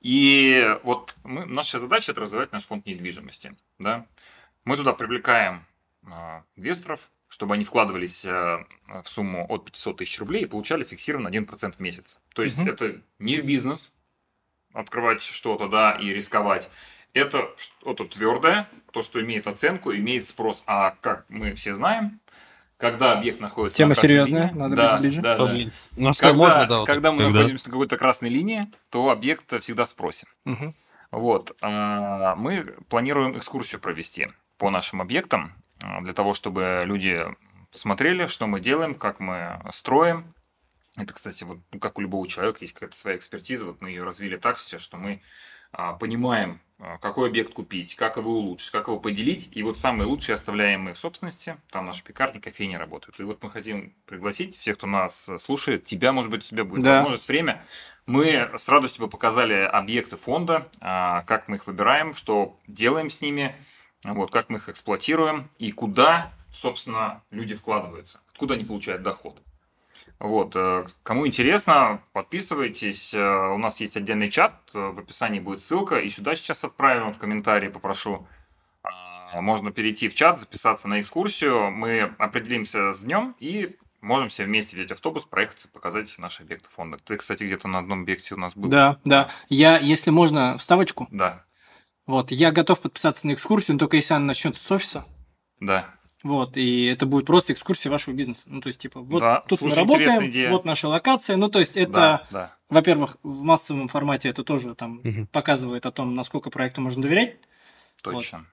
И 0.00 0.78
вот 0.84 1.16
мы, 1.24 1.44
наша 1.46 1.78
задача– 1.80 2.12
это 2.12 2.20
развивать 2.20 2.52
наш 2.52 2.64
фонд 2.64 2.86
недвижимости. 2.86 3.56
Да? 3.78 4.06
Мы 4.64 4.76
туда 4.76 4.92
привлекаем 4.92 5.64
э, 6.06 6.42
инвесторов, 6.56 7.10
чтобы 7.28 7.54
они 7.54 7.64
вкладывались 7.64 8.24
э, 8.24 8.64
в 9.02 9.08
сумму 9.08 9.46
от 9.48 9.64
500 9.66 9.96
тысяч 9.98 10.18
рублей 10.20 10.42
и 10.42 10.46
получали 10.46 10.84
фиксированно 10.84 11.28
1% 11.28 11.72
в 11.72 11.80
месяц. 11.80 12.20
То 12.34 12.42
есть, 12.42 12.56
Мгм. 12.58 12.68
это 12.68 13.00
не 13.18 13.36
в 13.40 13.44
бизнес 13.44 13.92
открывать 14.72 15.22
что-то, 15.22 15.68
да, 15.68 15.92
и 15.92 16.10
рисковать. 16.12 16.70
Это 17.14 17.50
что-то 17.56 18.04
твердое, 18.04 18.68
то, 18.92 19.02
что 19.02 19.20
имеет 19.20 19.46
оценку, 19.46 19.92
имеет 19.94 20.26
спрос. 20.26 20.62
А 20.66 20.96
как 21.00 21.26
мы 21.28 21.54
все 21.54 21.74
знаем, 21.74 22.20
когда 22.78 23.12
объект 23.12 23.38
находится 23.38 23.76
Тема 23.78 23.90
на 23.90 23.94
красной 23.94 24.08
серьезная, 24.08 24.46
линии- 24.48 24.58
надо 24.58 24.76
да, 24.76 24.92
быть 24.92 25.00
ближе. 25.02 25.20
Да, 25.20 25.36
да. 25.36 25.54
Насколько 25.96 26.32
Когда, 26.32 26.32
можно, 26.32 26.66
да, 26.66 26.78
вот 26.78 26.86
когда 26.86 27.12
мы 27.12 27.18
Когда? 27.24 27.38
находимся 27.38 27.66
на 27.66 27.70
какой-то 27.72 27.96
красной 27.98 28.28
линии, 28.30 28.66
то 28.90 29.10
объект 29.10 29.60
всегда 29.62 29.86
спросен. 29.86 30.28
Мгм. 30.44 30.74
Вот. 31.10 31.54
а, 31.60 32.34
Мы 32.36 32.64
планируем 32.88 33.36
экскурсию 33.36 33.80
провести 33.80 34.28
по 34.56 34.70
нашим 34.70 35.02
объектам, 35.02 35.52
а, 35.82 36.00
для 36.00 36.14
того, 36.14 36.32
чтобы 36.32 36.82
люди 36.86 37.22
посмотрели, 37.70 38.26
что 38.26 38.46
мы 38.46 38.60
делаем, 38.60 38.94
как 38.94 39.20
мы 39.20 39.60
строим. 39.70 40.34
Это, 40.96 41.14
кстати, 41.14 41.44
вот, 41.44 41.58
ну, 41.72 41.78
как 41.78 41.98
у 41.98 42.02
любого 42.02 42.28
человека 42.28 42.58
есть 42.60 42.74
какая-то 42.74 42.96
своя 42.96 43.16
экспертиза. 43.16 43.64
Вот 43.64 43.80
мы 43.80 43.90
ее 43.90 44.04
развили 44.04 44.36
так 44.36 44.58
сейчас, 44.58 44.82
что 44.82 44.98
мы 44.98 45.22
а, 45.72 45.94
понимаем, 45.94 46.60
а, 46.78 46.98
какой 46.98 47.30
объект 47.30 47.54
купить, 47.54 47.94
как 47.96 48.18
его 48.18 48.32
улучшить, 48.32 48.70
как 48.72 48.88
его 48.88 49.00
поделить. 49.00 49.48
И 49.52 49.62
вот 49.62 49.80
самые 49.80 50.06
лучшие 50.06 50.34
оставляем 50.34 50.82
мы 50.82 50.92
в 50.92 50.98
собственности. 50.98 51.56
Там 51.70 51.86
наши 51.86 52.04
пекарни, 52.04 52.40
кофейни 52.40 52.74
работают. 52.74 53.18
И 53.18 53.22
вот 53.22 53.42
мы 53.42 53.50
хотим 53.50 53.94
пригласить 54.04 54.58
всех, 54.58 54.76
кто 54.76 54.86
нас 54.86 55.30
слушает, 55.38 55.84
тебя, 55.86 56.12
может 56.12 56.30
быть, 56.30 56.44
у 56.44 56.48
тебя 56.48 56.64
будет 56.64 56.84
Да. 56.84 56.96
возможность, 56.96 57.26
время. 57.26 57.64
Мы 58.04 58.50
с 58.54 58.68
радостью 58.68 59.02
бы 59.04 59.08
показали 59.08 59.54
объекты 59.54 60.18
фонда, 60.18 60.68
а, 60.80 61.22
как 61.22 61.48
мы 61.48 61.56
их 61.56 61.66
выбираем, 61.66 62.14
что 62.14 62.58
делаем 62.66 63.08
с 63.08 63.22
ними, 63.22 63.56
вот, 64.04 64.30
как 64.30 64.50
мы 64.50 64.58
их 64.58 64.68
эксплуатируем 64.68 65.48
и 65.56 65.72
куда, 65.72 66.34
собственно, 66.52 67.22
люди 67.30 67.54
вкладываются, 67.54 68.20
откуда 68.30 68.54
они 68.54 68.64
получают 68.64 69.02
доход. 69.02 69.40
Вот, 70.18 70.54
э, 70.54 70.86
кому 71.02 71.26
интересно, 71.26 72.02
подписывайтесь. 72.12 73.12
Э, 73.12 73.48
У 73.54 73.58
нас 73.58 73.80
есть 73.80 73.96
отдельный 73.96 74.30
чат, 74.30 74.54
э, 74.72 74.78
в 74.90 74.98
описании 75.00 75.40
будет 75.40 75.62
ссылка, 75.62 75.96
и 75.98 76.08
сюда 76.08 76.34
сейчас 76.36 76.62
отправим 76.64 77.12
в 77.12 77.18
комментарии, 77.18 77.68
попрошу. 77.68 78.26
А, 78.84 79.40
Можно 79.40 79.72
перейти 79.72 80.08
в 80.08 80.14
чат, 80.14 80.38
записаться 80.40 80.86
на 80.88 81.00
экскурсию. 81.00 81.70
Мы 81.72 82.02
определимся 82.18 82.92
с 82.92 83.00
днем 83.02 83.34
и 83.40 83.76
можем 84.00 84.28
все 84.28 84.44
вместе 84.44 84.76
взять 84.76 84.92
автобус, 84.92 85.24
проехаться, 85.24 85.68
показать 85.68 86.14
наши 86.18 86.42
объекты 86.44 86.68
фонда. 86.70 86.98
Ты, 86.98 87.16
кстати, 87.16 87.42
где-то 87.44 87.66
на 87.66 87.78
одном 87.80 88.02
объекте 88.02 88.34
у 88.34 88.38
нас 88.38 88.54
был. 88.54 88.68
Да, 88.68 88.98
да. 89.04 89.28
Я, 89.48 89.78
если 89.78 90.10
можно, 90.10 90.56
вставочку. 90.58 91.08
Да, 91.10 91.44
Вот, 92.06 92.30
я 92.30 92.52
готов 92.52 92.80
подписаться 92.80 93.26
на 93.26 93.34
экскурсию, 93.34 93.74
но 93.74 93.78
только 93.80 93.96
если 93.96 94.14
она 94.14 94.26
начнется 94.26 94.62
с 94.62 94.70
офиса. 94.70 95.04
да. 95.60 95.86
Вот, 96.22 96.56
и 96.56 96.84
это 96.84 97.04
будет 97.06 97.26
просто 97.26 97.52
экскурсия 97.52 97.90
вашего 97.90 98.14
бизнеса. 98.14 98.44
Ну, 98.46 98.60
то 98.60 98.68
есть, 98.68 98.78
типа, 98.78 99.00
вот 99.00 99.20
Да, 99.20 99.40
тут 99.48 99.58
слушай, 99.58 99.72
мы 99.72 99.76
работаем, 99.96 100.26
идея. 100.26 100.50
вот 100.50 100.64
наша 100.64 100.88
локация. 100.88 101.36
Ну, 101.36 101.48
то 101.48 101.58
есть, 101.58 101.76
это, 101.76 101.92
да, 101.92 102.26
да. 102.30 102.56
во-первых, 102.68 103.16
в 103.22 103.42
массовом 103.42 103.88
формате 103.88 104.28
это 104.28 104.44
тоже 104.44 104.74
там 104.76 105.00
Мгм. 105.02 105.26
показывает 105.26 105.84
о 105.86 105.90
том, 105.90 106.14
насколько 106.14 106.50
проекту 106.50 106.80
можно 106.80 107.02
доверять. 107.02 107.36
Точно. 108.02 108.46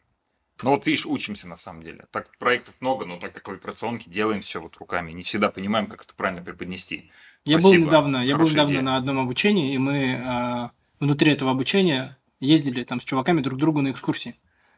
Ну 0.62 0.72
вот 0.72 0.86
видишь, 0.86 1.06
учимся 1.06 1.48
на 1.48 1.56
самом 1.56 1.84
деле. 1.84 2.06
Так 2.12 2.38
проектов 2.38 2.76
много, 2.82 3.06
но 3.06 3.18
так 3.18 3.34
как 3.34 3.48
в 3.48 3.52
операционке 3.52 4.10
делаем 4.10 4.42
все 4.42 4.60
вот 4.60 4.76
руками, 4.78 5.14
не 5.14 5.24
всегда 5.24 5.50
понимаем, 5.50 5.88
как 5.88 6.04
это 6.04 6.14
правильно 6.14 6.44
преподнести. 6.44 7.10
Я 7.46 7.58
был 7.58 7.70
Спасибо. 7.70 7.86
недавно, 7.86 8.18
я 8.18 8.34
был 8.36 8.40
Хорошая 8.40 8.54
недавно 8.56 8.72
идея. 8.74 8.82
на 8.82 8.98
одном 8.98 9.20
обучении, 9.20 9.74
и 9.74 9.78
мы 9.78 10.22
а, 10.26 10.72
внутри 11.00 11.32
этого 11.32 11.52
обучения 11.52 12.18
ездили 12.42 12.84
там 12.84 13.00
с 13.00 13.06
чуваками 13.06 13.40
друг 13.42 13.58
к 13.58 13.60
другу 13.62 13.82
на 13.82 13.92
экскурсии. 13.92 14.38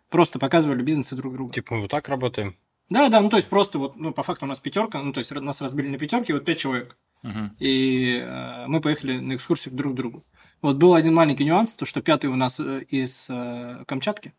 Просто 0.09 0.37
показывали 0.37 0.83
бизнесы 0.83 1.15
друг 1.15 1.33
другу. 1.33 1.51
Типа 1.51 1.73
мы 1.73 1.81
вот 1.81 1.89
так 1.89 2.07
работаем. 2.09 2.55
Да, 2.89 3.09
да, 3.09 3.21
ну 3.21 3.29
то 3.29 3.37
есть 3.37 3.47
просто 3.47 3.79
вот, 3.79 3.95
ну 3.95 4.13
по 4.13 4.23
факту 4.23 4.45
у 4.45 4.49
нас 4.49 4.59
пятерка, 4.59 5.01
ну 5.01 5.13
то 5.13 5.19
есть 5.19 5.31
нас 5.31 5.61
разбили 5.61 5.87
на 5.87 5.97
пятерки, 5.97 6.33
вот 6.33 6.45
пять 6.45 6.59
человек. 6.59 6.97
Мгм. 7.23 7.55
И 7.59 8.17
э, 8.17 8.65
мы 8.67 8.81
поехали 8.81 9.19
на 9.19 9.35
экскурсию 9.35 9.75
друг 9.75 9.93
к 9.93 9.95
другу. 9.95 10.25
Вот 10.61 10.77
был 10.77 10.95
один 10.95 11.13
маленький 11.13 11.45
нюанс, 11.45 11.75
то 11.75 11.85
что 11.85 12.01
пятый 12.01 12.27
у 12.27 12.35
нас 12.35 12.59
э, 12.59 12.83
из 12.89 13.27
э, 13.29 13.83
Камчатки. 13.87 14.33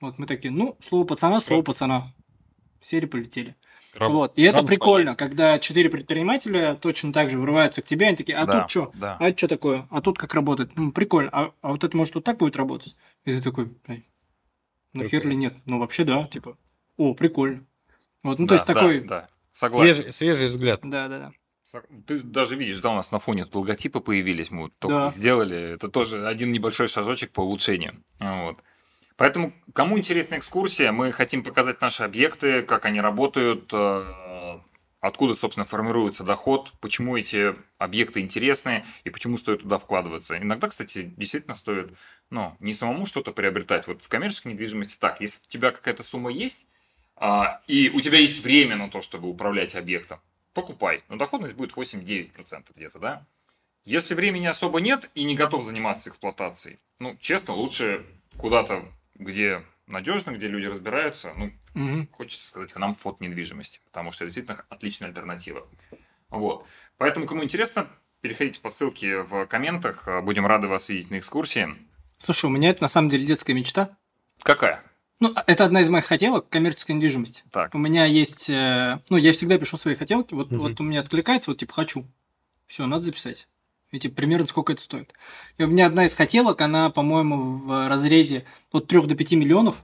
Вот 0.00 0.18
мы 0.18 0.26
такие, 0.26 0.52
ну, 0.52 0.76
слово 0.82 1.04
пацана, 1.04 1.40
слово 1.40 1.62
пацана. 1.62 2.12
Сели, 2.80 3.06
полетели. 3.06 3.56
Раб- 3.94 4.12
вот. 4.12 4.32
И 4.36 4.42
это 4.42 4.58
раб 4.58 4.66
прикольно, 4.66 5.16
когда 5.16 5.58
четыре 5.58 5.88
предпринимателя 5.88 6.74
точно 6.74 7.12
так 7.12 7.30
же 7.30 7.38
врываются 7.38 7.80
к 7.80 7.86
тебе, 7.86 8.08
они 8.08 8.16
такие, 8.16 8.36
а 8.36 8.44
Да, 8.44 8.60
тут 8.60 8.70
что? 8.70 8.92
Да. 8.94 9.16
А 9.18 9.28
это 9.28 9.38
что 9.38 9.48
такое? 9.48 9.86
А 9.90 10.00
тут 10.00 10.18
как 10.18 10.34
работает? 10.34 10.76
Ну, 10.76 10.92
прикольно. 10.92 11.30
А, 11.32 11.52
а 11.62 11.68
вот 11.70 11.84
это 11.84 11.96
может 11.96 12.14
вот 12.16 12.24
так 12.24 12.38
будет 12.38 12.56
работать? 12.56 12.96
И 13.24 13.30
ты 13.32 13.40
такой, 13.40 13.72
«Ай, 13.88 14.04
нахер 14.92 15.20
Прикольно. 15.20 15.30
ли 15.30 15.36
нет? 15.36 15.54
Ну, 15.64 15.78
вообще 15.78 16.04
да, 16.04 16.24
типа, 16.24 16.58
о, 16.96 17.14
прикольно. 17.14 17.64
Вот, 18.22 18.38
ну, 18.38 18.46
Да, 18.46 18.48
то 18.48 18.54
есть 18.54 18.66
да, 18.66 18.74
такой... 18.74 19.00
Да, 19.00 19.28
согласен. 19.52 19.94
Свежий, 19.94 20.12
свежий 20.12 20.46
взгляд. 20.46 20.80
Да, 20.82 21.08
да, 21.08 21.18
да. 21.18 21.32
Ты 22.06 22.18
даже 22.18 22.56
видишь, 22.56 22.80
да, 22.80 22.90
у 22.90 22.94
нас 22.94 23.10
на 23.10 23.18
фоне 23.18 23.44
тут 23.44 23.56
логотипы 23.56 24.00
появились, 24.00 24.50
мы 24.50 24.64
вот 24.64 24.72
только 24.78 24.96
Да. 24.96 25.10
сделали. 25.10 25.56
Это 25.74 25.88
тоже 25.88 26.26
один 26.26 26.52
небольшой 26.52 26.88
шажочек 26.88 27.32
по 27.32 27.40
улучшению. 27.40 28.02
Вот. 28.20 28.58
Поэтому, 29.16 29.52
кому 29.72 29.98
интересна 29.98 30.36
экскурсия, 30.36 30.92
мы 30.92 31.12
хотим 31.12 31.42
показать 31.42 31.80
наши 31.80 32.02
объекты, 32.02 32.62
как 32.62 32.84
они 32.84 33.00
работают, 33.00 33.70
э, 33.72 34.58
откуда, 35.00 35.36
собственно, 35.36 35.66
формируется 35.66 36.24
доход, 36.24 36.72
почему 36.80 37.16
эти 37.16 37.54
объекты 37.78 38.20
интересны 38.20 38.84
и 39.04 39.10
почему 39.10 39.36
стоит 39.36 39.62
туда 39.62 39.78
вкладываться. 39.78 40.36
Иногда, 40.36 40.68
кстати, 40.68 41.12
действительно 41.16 41.54
стоит 41.54 41.92
ну, 42.30 42.56
не 42.58 42.74
самому 42.74 43.06
что-то 43.06 43.30
приобретать. 43.32 43.86
Вот 43.86 44.02
в 44.02 44.08
коммерческой 44.08 44.52
недвижимости 44.52 44.96
так, 44.98 45.20
если 45.20 45.40
у 45.46 45.50
тебя 45.50 45.70
какая-то 45.70 46.02
сумма 46.02 46.30
есть, 46.30 46.68
а, 47.16 47.60
и 47.66 47.90
у 47.90 48.00
тебя 48.00 48.18
есть 48.18 48.42
время 48.42 48.76
на 48.76 48.88
то, 48.90 49.00
чтобы 49.00 49.28
управлять 49.28 49.74
объектом, 49.74 50.20
покупай. 50.52 51.02
Но 51.08 51.16
доходность 51.16 51.54
будет 51.54 51.72
8-9% 51.72 52.66
где-то, 52.74 52.98
да? 52.98 53.26
Если 53.84 54.14
времени 54.14 54.46
особо 54.46 54.80
нет 54.80 55.10
и 55.14 55.24
не 55.24 55.36
готов 55.36 55.62
заниматься 55.62 56.10
эксплуатацией, 56.10 56.78
ну, 56.98 57.16
честно, 57.20 57.54
лучше 57.54 58.06
куда-то, 58.38 58.90
где 59.14 59.62
надежно, 59.86 60.30
где 60.30 60.48
люди 60.48 60.66
разбираются, 60.66 61.32
ну, 61.36 61.52
Мгм. 61.74 62.08
хочется 62.12 62.46
сказать, 62.46 62.72
к 62.72 62.76
нам 62.78 62.94
фонд 62.94 63.20
недвижимости, 63.20 63.80
потому 63.84 64.10
что 64.10 64.24
это 64.24 64.32
действительно 64.32 64.64
отличная 64.70 65.08
альтернатива. 65.08 65.66
Вот. 66.30 66.66
Поэтому, 66.96 67.26
кому 67.26 67.44
интересно, 67.44 67.88
переходите 68.22 68.60
по 68.60 68.70
ссылке 68.70 69.22
в 69.22 69.46
комментах, 69.46 70.08
будем 70.22 70.46
рады 70.46 70.66
вас 70.66 70.88
видеть 70.88 71.10
на 71.10 71.18
экскурсии. 71.18 71.68
Слушай, 72.18 72.46
у 72.46 72.48
меня 72.48 72.70
это 72.70 72.82
на 72.82 72.88
самом 72.88 73.10
деле 73.10 73.26
детская 73.26 73.52
мечта. 73.52 73.96
Какая? 74.42 74.82
Ну, 75.20 75.32
это 75.46 75.64
одна 75.64 75.80
из 75.80 75.88
моих 75.88 76.04
хотелок 76.04 76.48
коммерческая 76.48 76.96
недвижимость. 76.96 77.44
Так, 77.50 77.74
У 77.74 77.78
меня 77.78 78.04
есть, 78.04 78.50
э, 78.50 79.00
ну, 79.08 79.16
я 79.16 79.32
всегда 79.32 79.58
пишу 79.58 79.76
свои 79.76 79.94
хотелки, 79.94 80.34
вот, 80.34 80.50
Мгм. 80.50 80.60
вот 80.60 80.80
у 80.80 80.84
меня 80.84 81.00
откликается, 81.00 81.50
вот, 81.50 81.58
типа, 81.58 81.72
хочу. 81.72 82.06
Все, 82.66 82.86
надо 82.86 83.04
записать. 83.04 83.48
И, 83.90 83.98
типа, 83.98 84.16
примерно 84.16 84.46
сколько 84.46 84.72
это 84.72 84.82
стоит. 84.82 85.12
И 85.56 85.62
у 85.62 85.68
меня 85.68 85.86
одна 85.86 86.04
из 86.06 86.14
хотелок, 86.14 86.60
она, 86.60 86.90
по-моему, 86.90 87.58
в 87.58 87.88
разрезе 87.88 88.44
от 88.72 88.88
3 88.88 89.06
до 89.06 89.14
5 89.14 89.32
миллионов, 89.34 89.76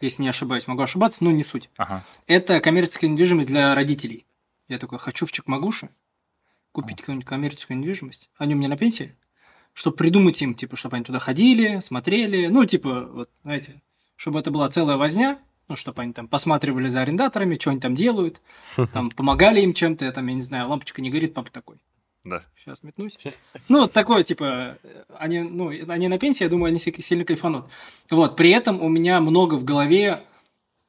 если 0.00 0.22
не 0.22 0.28
ошибаюсь, 0.28 0.66
могу 0.66 0.82
ошибаться, 0.82 1.22
но 1.22 1.30
не 1.30 1.44
суть. 1.44 1.70
ага. 1.76 2.04
Это 2.26 2.60
коммерческая 2.60 3.08
недвижимость 3.10 3.46
для 3.48 3.74
родителей. 3.76 4.26
Я 4.68 4.78
такой, 4.78 4.98
хочу 4.98 5.26
в 5.26 5.32
Чекмагуше 5.32 5.90
купить 6.72 6.98
какую-нибудь 7.00 7.28
коммерческую 7.28 7.78
недвижимость. 7.78 8.30
Они 8.38 8.54
у 8.54 8.58
меня 8.58 8.68
на 8.68 8.76
пенсии. 8.76 9.14
Чтобы 9.74 9.96
придумать 9.96 10.40
им, 10.42 10.54
типа, 10.54 10.76
чтобы 10.76 10.96
они 10.96 11.04
туда 11.04 11.18
ходили, 11.20 11.78
смотрели. 11.80 12.48
Ну, 12.48 12.64
типа, 12.64 13.02
вот, 13.12 13.30
знаете, 13.42 13.80
чтобы 14.22 14.38
это 14.38 14.52
была 14.52 14.68
целая 14.68 14.96
возня. 14.96 15.40
Ну, 15.66 15.74
чтобы 15.74 16.02
они 16.02 16.12
там 16.12 16.28
посматривали 16.28 16.86
за 16.86 17.02
арендаторами, 17.02 17.56
что 17.58 17.70
они 17.70 17.80
там 17.80 17.96
делают. 17.96 18.40
Там 18.92 19.10
помогали 19.10 19.60
им 19.60 19.74
чем-то. 19.74 20.04
Я 20.04 20.12
там, 20.12 20.28
я 20.28 20.34
не 20.34 20.40
знаю, 20.40 20.68
лампочка 20.68 21.02
не 21.02 21.10
горит, 21.10 21.34
папа 21.34 21.50
такой. 21.50 21.82
Да. 22.22 22.44
Сейчас 22.56 22.84
метнусь. 22.84 23.18
Ну, 23.68 23.80
вот 23.80 23.92
такое, 23.92 24.22
типа, 24.22 24.78
они, 25.18 25.40
ну, 25.40 25.70
они 25.88 26.06
на 26.06 26.18
пенсии, 26.20 26.44
я 26.44 26.50
думаю, 26.50 26.68
они 26.68 26.78
си- 26.78 27.02
сильно 27.02 27.24
кайфанут. 27.24 27.66
Вот, 28.10 28.36
при 28.36 28.50
этом 28.50 28.80
у 28.80 28.88
меня 28.88 29.20
много 29.20 29.56
в 29.56 29.64
голове 29.64 30.24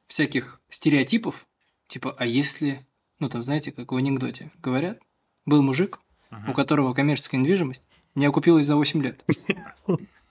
всяких 0.06 0.60
стереотипов, 0.68 1.44
типа, 1.88 2.14
а 2.16 2.26
если, 2.26 2.86
ну, 3.18 3.28
там, 3.28 3.42
знаете, 3.42 3.72
как 3.72 3.90
в 3.90 3.96
анекдоте 3.96 4.52
говорят, 4.62 5.00
был 5.44 5.62
мужик, 5.62 5.98
у 6.46 6.52
которого 6.52 6.94
коммерческая 6.94 7.40
недвижимость 7.40 7.82
не 8.14 8.26
окупилась 8.26 8.66
за 8.66 8.76
8 8.76 9.02
лет. 9.02 9.24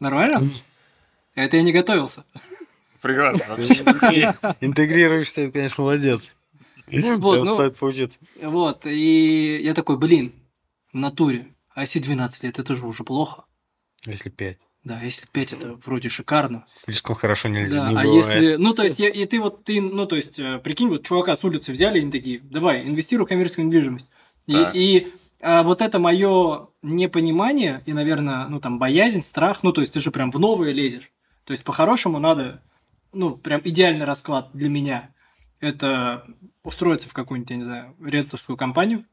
Нормально? 0.00 0.50
Это 1.34 1.56
я 1.56 1.62
не 1.62 1.72
готовился. 1.72 2.24
Прекрасно. 3.00 3.44
Интегрируешься, 4.60 5.50
конечно, 5.50 5.84
молодец. 5.84 6.36
Вот, 6.90 6.90
Прям 6.90 7.20
ну, 7.20 7.54
стоит 7.54 7.76
поучиться. 7.76 8.18
вот, 8.42 8.86
и 8.86 9.60
я 9.62 9.74
такой, 9.74 9.98
блин, 9.98 10.32
в 10.92 10.96
натуре, 10.96 11.46
а 11.74 11.82
если 11.82 11.98
12 12.00 12.44
лет, 12.44 12.58
это 12.58 12.74
же 12.74 12.86
уже 12.86 13.04
плохо. 13.04 13.44
Если 14.06 14.30
пять. 14.30 14.58
Да, 14.84 14.98
если 15.02 15.26
5 15.26 15.52
это 15.52 15.74
вроде 15.84 16.08
шикарно. 16.08 16.64
Слишком 16.66 17.14
хорошо 17.14 17.48
нельзя, 17.48 17.84
Да, 17.84 17.90
не 17.92 17.98
а 17.98 18.02
бывает. 18.04 18.42
если, 18.42 18.56
ну 18.56 18.72
то 18.72 18.84
есть, 18.84 18.98
я- 19.00 19.10
и 19.10 19.26
ты 19.26 19.38
вот, 19.38 19.64
ты, 19.64 19.82
ну 19.82 20.06
то 20.06 20.16
есть, 20.16 20.38
э, 20.38 20.58
прикинь, 20.60 20.88
вот 20.88 21.04
чувака 21.04 21.36
с 21.36 21.44
улицы 21.44 21.72
взяли, 21.72 21.98
и 21.98 22.02
они 22.02 22.10
такие, 22.10 22.40
давай, 22.40 22.82
инвестируй 22.88 23.26
в 23.26 23.28
коммерческую 23.28 23.66
недвижимость. 23.66 24.08
И, 24.46 24.54
и, 24.72 25.12
а, 25.40 25.62
вот 25.62 25.80
это 25.82 25.98
мое 25.98 26.68
непонимание 26.82 27.82
и, 27.86 27.92
наверное, 27.92 28.46
ну 28.48 28.60
там 28.60 28.78
боязнь, 28.78 29.22
страх, 29.22 29.62
ну 29.62 29.72
то 29.72 29.80
есть 29.80 29.92
ты 29.94 30.00
же 30.00 30.10
прям 30.10 30.30
в 30.30 30.38
новое 30.38 30.72
лезешь. 30.72 31.10
То 31.44 31.52
есть 31.52 31.64
по-хорошему 31.64 32.18
надо, 32.18 32.62
ну 33.12 33.36
прям 33.36 33.60
идеальный 33.64 34.04
расклад 34.06 34.50
для 34.52 34.68
меня. 34.68 35.10
Это 35.60 36.24
устроиться 36.62 37.08
в 37.08 37.12
какую-нибудь, 37.12 37.50
я 37.50 37.56
не 37.56 37.64
знаю, 37.64 37.96
риэлторскую 38.04 38.56
компанию, 38.56 39.04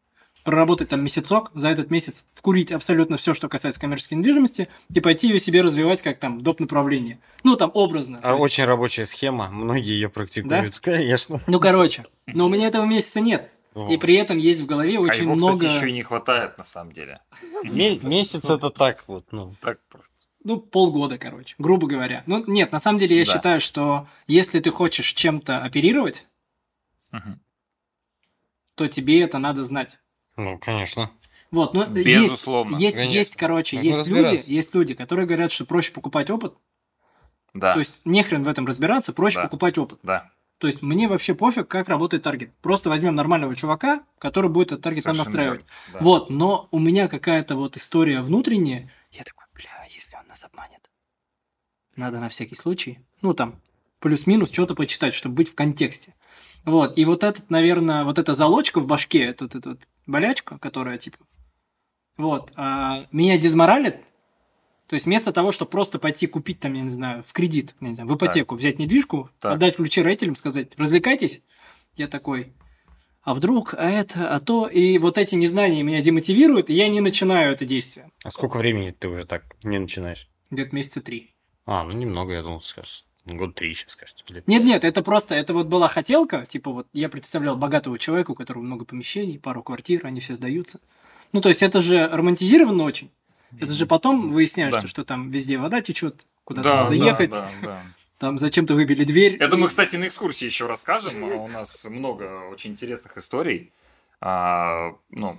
проработать 0.44 0.90
там 0.90 1.02
месяцок, 1.02 1.50
за 1.56 1.70
этот 1.70 1.90
месяц 1.90 2.26
вкурить 2.36 2.72
абсолютно 2.72 3.18
все, 3.18 3.34
что 3.34 3.50
касается 3.50 3.82
коммерческой 3.82 4.16
недвижимости, 4.16 4.68
и 4.94 5.00
пойти 5.00 5.30
ее 5.30 5.40
себе 5.40 5.62
развивать 5.62 6.04
как 6.04 6.20
там 6.20 6.40
доп. 6.40 6.60
направление. 6.60 7.20
Ну, 7.44 7.56
там 7.56 7.72
образно. 7.74 8.20
А 8.22 8.34
есть- 8.34 8.44
Очень 8.44 8.66
рабочая 8.66 9.06
схема, 9.08 9.50
многие 9.50 9.94
ее 9.94 10.10
практикуют, 10.10 10.80
конечно. 10.80 11.40
Ну, 11.48 11.60
короче, 11.60 12.06
но 12.28 12.46
у 12.46 12.50
меня 12.50 12.68
этого 12.68 12.86
месяца 12.86 13.22
нет. 13.22 13.50
И 13.90 13.98
при 13.98 14.16
этом 14.16 14.38
есть 14.38 14.62
в 14.62 14.66
голове 14.66 14.98
А 14.98 15.02
очень 15.02 15.24
его, 15.24 15.36
много... 15.36 15.58
кстати, 15.58 15.74
еще 15.76 15.90
и 15.90 15.94
не 15.94 16.02
хватает, 16.02 16.58
на 16.58 16.64
самом 16.64 16.94
деле. 16.94 17.20
Ме- 17.64 18.00
Месяц 18.00 18.46
это 18.46 18.70
так 18.70 19.06
вот, 19.08 19.26
ну. 19.32 19.54
Так 19.62 19.80
просто. 19.90 20.10
Ну, 20.46 20.60
полгода, 20.60 21.18
короче, 21.18 21.56
грубо 21.58 21.88
говоря. 21.88 22.24
Ну, 22.28 22.44
нет, 22.48 22.72
на 22.72 22.80
самом 22.80 23.00
деле 23.00 23.18
я 23.18 23.26
Да. 23.26 23.32
считаю, 23.34 23.60
что 23.60 24.08
если 24.28 24.60
ты 24.60 24.72
хочешь 24.72 25.12
чем-то 25.14 25.60
оперировать, 25.64 26.28
то 28.76 28.88
тебе 28.88 29.22
это 29.22 29.38
надо 29.40 29.64
знать. 29.64 30.00
Ну, 30.38 30.58
конечно. 30.58 31.12
Вот, 31.52 31.74
ну, 31.74 31.82
есть, 31.94 32.06
Безусловно. 32.06 32.76
есть, 32.78 32.96
конечно. 32.98 33.14
есть, 33.14 33.36
короче, 33.38 33.78
Нужно 33.78 33.90
есть 33.90 34.08
люди, 34.10 34.44
есть 34.52 34.74
люди, 34.76 34.94
которые 34.94 35.26
говорят, 35.26 35.52
что 35.52 35.66
проще 35.66 35.92
покупать 35.94 36.30
опыт. 36.30 36.54
Да, 37.54 37.74
То 37.74 37.80
есть, 37.80 38.00
нехрен 38.04 38.44
в 38.44 38.48
этом 38.50 38.66
разбираться, 38.66 39.14
проще 39.14 39.38
Да. 39.38 39.44
покупать 39.44 39.78
опыт. 39.78 40.00
да. 40.04 40.32
То 40.58 40.68
есть, 40.68 40.82
мне 40.82 41.08
вообще 41.08 41.36
пофиг, 41.36 41.68
как 41.68 41.90
работает 41.90 42.24
таргет. 42.24 42.54
Просто 42.62 42.90
возьмем 42.90 43.16
нормального 43.16 43.56
чувака, 43.56 44.04
который 44.20 44.50
будет 44.50 44.72
этот 44.72 44.84
таргет 44.84 45.06
нам 45.06 45.16
Совершенно 45.16 45.38
настраивать. 45.38 45.66
да. 45.94 46.00
Вот, 46.00 46.30
но 46.30 46.68
у 46.72 46.80
меня 46.80 47.08
какая-то 47.08 47.56
вот 47.56 47.76
история 47.78 48.22
внутренняя. 48.22 48.92
Я 49.12 49.24
такой, 49.24 49.46
бля, 49.54 49.86
если 49.90 50.16
он 50.16 50.28
нас 50.28 50.46
обманет. 50.46 50.90
Надо 51.96 52.20
на 52.20 52.30
всякий 52.30 52.56
случай, 52.56 53.00
ну 53.22 53.34
там, 53.34 53.62
плюс-минус 54.00 54.52
что-то 54.52 54.76
почитать, 54.76 55.14
чтобы 55.14 55.36
быть 55.36 55.50
в 55.50 55.56
контексте. 55.56 56.14
Вот, 56.64 56.98
и 56.98 57.06
вот 57.06 57.24
этот, 57.24 57.50
наверное, 57.50 58.04
вот 58.04 58.18
эта 58.18 58.34
залочка 58.34 58.80
в 58.80 58.88
башке, 58.88 59.24
эта, 59.24 59.46
эта 59.46 59.70
вот 59.70 59.80
болячка, 60.06 60.58
которая 60.58 60.98
типа, 60.98 61.18
вот, 62.18 62.52
а, 62.56 63.06
меня 63.12 63.38
дезморалит. 63.38 63.98
То 64.88 64.94
есть 64.94 65.06
вместо 65.06 65.32
того, 65.32 65.52
чтобы 65.52 65.72
просто 65.72 65.98
пойти 65.98 66.28
купить 66.28 66.60
там, 66.60 66.74
я 66.74 66.82
не 66.82 66.90
знаю, 66.90 67.24
в 67.26 67.34
кредит, 67.34 67.76
не 67.80 67.94
знаю, 67.94 68.10
в 68.10 68.16
ипотеку, 68.16 68.56
взять 68.56 68.78
недвижку, 68.78 69.30
Так. 69.40 69.56
отдать 69.56 69.78
ключи 69.78 70.02
родителям, 70.02 70.36
сказать, 70.36 70.74
развлекайтесь, 70.78 71.42
я 71.96 72.08
такой, 72.08 72.54
а 73.24 73.34
вдруг, 73.34 73.74
а 73.74 73.90
это, 73.90 74.36
а 74.36 74.40
то, 74.40 74.68
и 74.68 75.00
вот 75.00 75.18
эти 75.18 75.34
незнания 75.34 75.82
меня 75.82 76.02
демотивируют, 76.02 76.70
и 76.70 76.74
я 76.74 76.88
не 76.88 77.02
начинаю 77.02 77.54
это 77.54 77.66
действие. 77.66 78.12
А 78.24 78.30
сколько 78.30 78.58
времени 78.58 78.92
ты 78.92 79.10
уже 79.10 79.26
так 79.26 79.44
не 79.64 79.80
начинаешь? 79.80 80.30
Где-то 80.52 80.76
месяца 80.76 81.02
три. 81.02 81.34
А, 81.66 81.84
ну 81.84 81.94
немного, 81.94 82.34
я 82.34 82.44
думал, 82.44 82.62
скажешь. 82.62 83.06
Год 83.26 83.56
три 83.56 83.74
сейчас, 83.74 83.94
скажете. 83.94 84.24
лет. 84.32 84.48
Нет-нет, 84.48 84.84
это 84.84 85.02
просто, 85.02 85.34
это 85.34 85.56
вот 85.56 85.66
была 85.66 85.88
хотелка, 85.88 86.46
типа 86.46 86.72
вот 86.72 86.88
я 86.94 87.10
представлял 87.10 87.58
богатого 87.58 87.98
человека, 87.98 88.32
у 88.32 88.36
которого 88.36 88.62
много 88.62 88.86
помещений, 88.86 89.40
пару 89.40 89.64
квартир, 89.64 90.06
они 90.06 90.20
все 90.20 90.36
сдаются. 90.36 90.80
Ну, 91.32 91.42
то 91.42 91.50
есть 91.50 91.64
это 91.64 91.82
же 91.82 92.08
романтизировано 92.08 92.84
очень. 92.84 93.10
Это 93.62 93.74
же 93.74 93.86
потом 93.86 94.32
выясняешь, 94.32 94.74
Да. 94.74 94.88
что 94.88 95.04
там 95.04 95.30
везде 95.30 95.58
вода 95.58 95.82
течет, 95.82 96.26
куда-то 96.44 96.70
Да, 96.70 96.76
надо 96.84 96.90
да, 96.98 97.06
ехать, 97.06 97.30
да, 97.32 97.50
да. 97.64 97.84
там 98.20 98.40
зачем-то 98.40 98.76
выбили 98.76 99.04
дверь. 99.04 99.36
Это 99.36 99.56
и- 99.56 99.60
мы, 99.60 99.68
кстати, 99.68 99.96
на 99.96 100.08
экскурсии 100.08 100.46
еще 100.46 100.68
расскажем. 100.68 101.24
А 101.24 101.28
У 101.36 101.48
нас 101.48 101.86
много 101.86 102.48
очень 102.52 102.72
интересных 102.72 103.18
историй 103.18 103.72
а, 104.22 104.96
ну, 105.10 105.38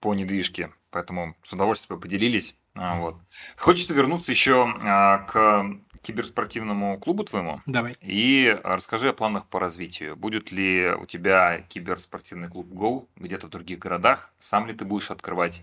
по 0.00 0.14
недвижке, 0.14 0.70
поэтому 0.90 1.34
с 1.42 1.52
удовольствием 1.52 2.00
поделились. 2.00 2.54
А, 2.74 2.98
вот. 2.98 3.16
Хочется 3.56 3.94
вернуться 3.94 4.30
еще 4.32 4.66
а, 4.82 5.18
к 5.18 5.66
киберспортивному 6.02 6.98
клубу 6.98 7.24
твоему. 7.24 7.60
Давай. 7.66 7.94
И 8.00 8.58
расскажи 8.64 9.08
о 9.10 9.12
планах 9.12 9.46
по 9.46 9.60
развитию. 9.60 10.16
Будет 10.16 10.50
ли 10.52 10.90
у 10.98 11.06
тебя 11.06 11.60
киберспортивный 11.68 12.48
клуб 12.48 12.66
Go 12.72 13.06
где-то 13.16 13.46
в 13.46 13.50
других 13.50 13.78
городах? 13.78 14.30
Сам 14.38 14.66
ли 14.66 14.74
ты 14.74 14.84
будешь 14.84 15.10
открывать? 15.10 15.62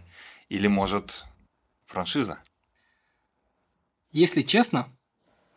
Или, 0.49 0.67
может, 0.67 1.25
франшиза? 1.89 2.39
Если 4.11 4.41
честно, 4.41 4.87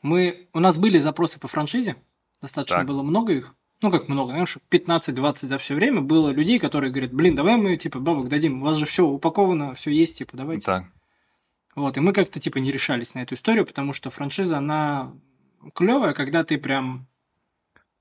мы... 0.02 0.48
у 0.52 0.60
нас 0.60 0.76
были 0.76 0.98
запросы 0.98 1.38
по 1.38 1.48
франшизе, 1.48 1.96
достаточно 2.40 2.78
Так. 2.78 2.86
было 2.86 3.02
много 3.02 3.32
их. 3.32 3.54
Ну, 3.82 3.90
как 3.90 4.08
много, 4.08 4.32
знаешь, 4.32 4.58
15-20 4.70 5.48
за 5.48 5.58
все 5.58 5.74
время 5.74 6.00
было 6.00 6.30
людей, 6.30 6.58
которые 6.58 6.92
говорят, 6.92 7.12
блин, 7.12 7.34
давай 7.34 7.56
мы, 7.56 7.76
типа, 7.76 7.98
бабок 7.98 8.28
дадим, 8.28 8.62
у 8.62 8.64
вас 8.64 8.76
же 8.76 8.86
все 8.86 9.04
упаковано, 9.04 9.74
все 9.74 9.90
есть, 9.90 10.18
типа, 10.18 10.36
давайте. 10.36 10.66
Так. 10.66 10.84
Вот, 11.74 11.96
и 11.96 12.00
мы 12.00 12.12
как-то, 12.12 12.38
типа, 12.38 12.58
не 12.58 12.70
решались 12.70 13.14
на 13.14 13.22
эту 13.22 13.34
историю, 13.34 13.66
потому 13.66 13.92
что 13.92 14.10
франшиза, 14.10 14.58
она 14.58 15.12
клевая, 15.74 16.12
когда 16.12 16.44
ты 16.44 16.58
прям 16.58 17.08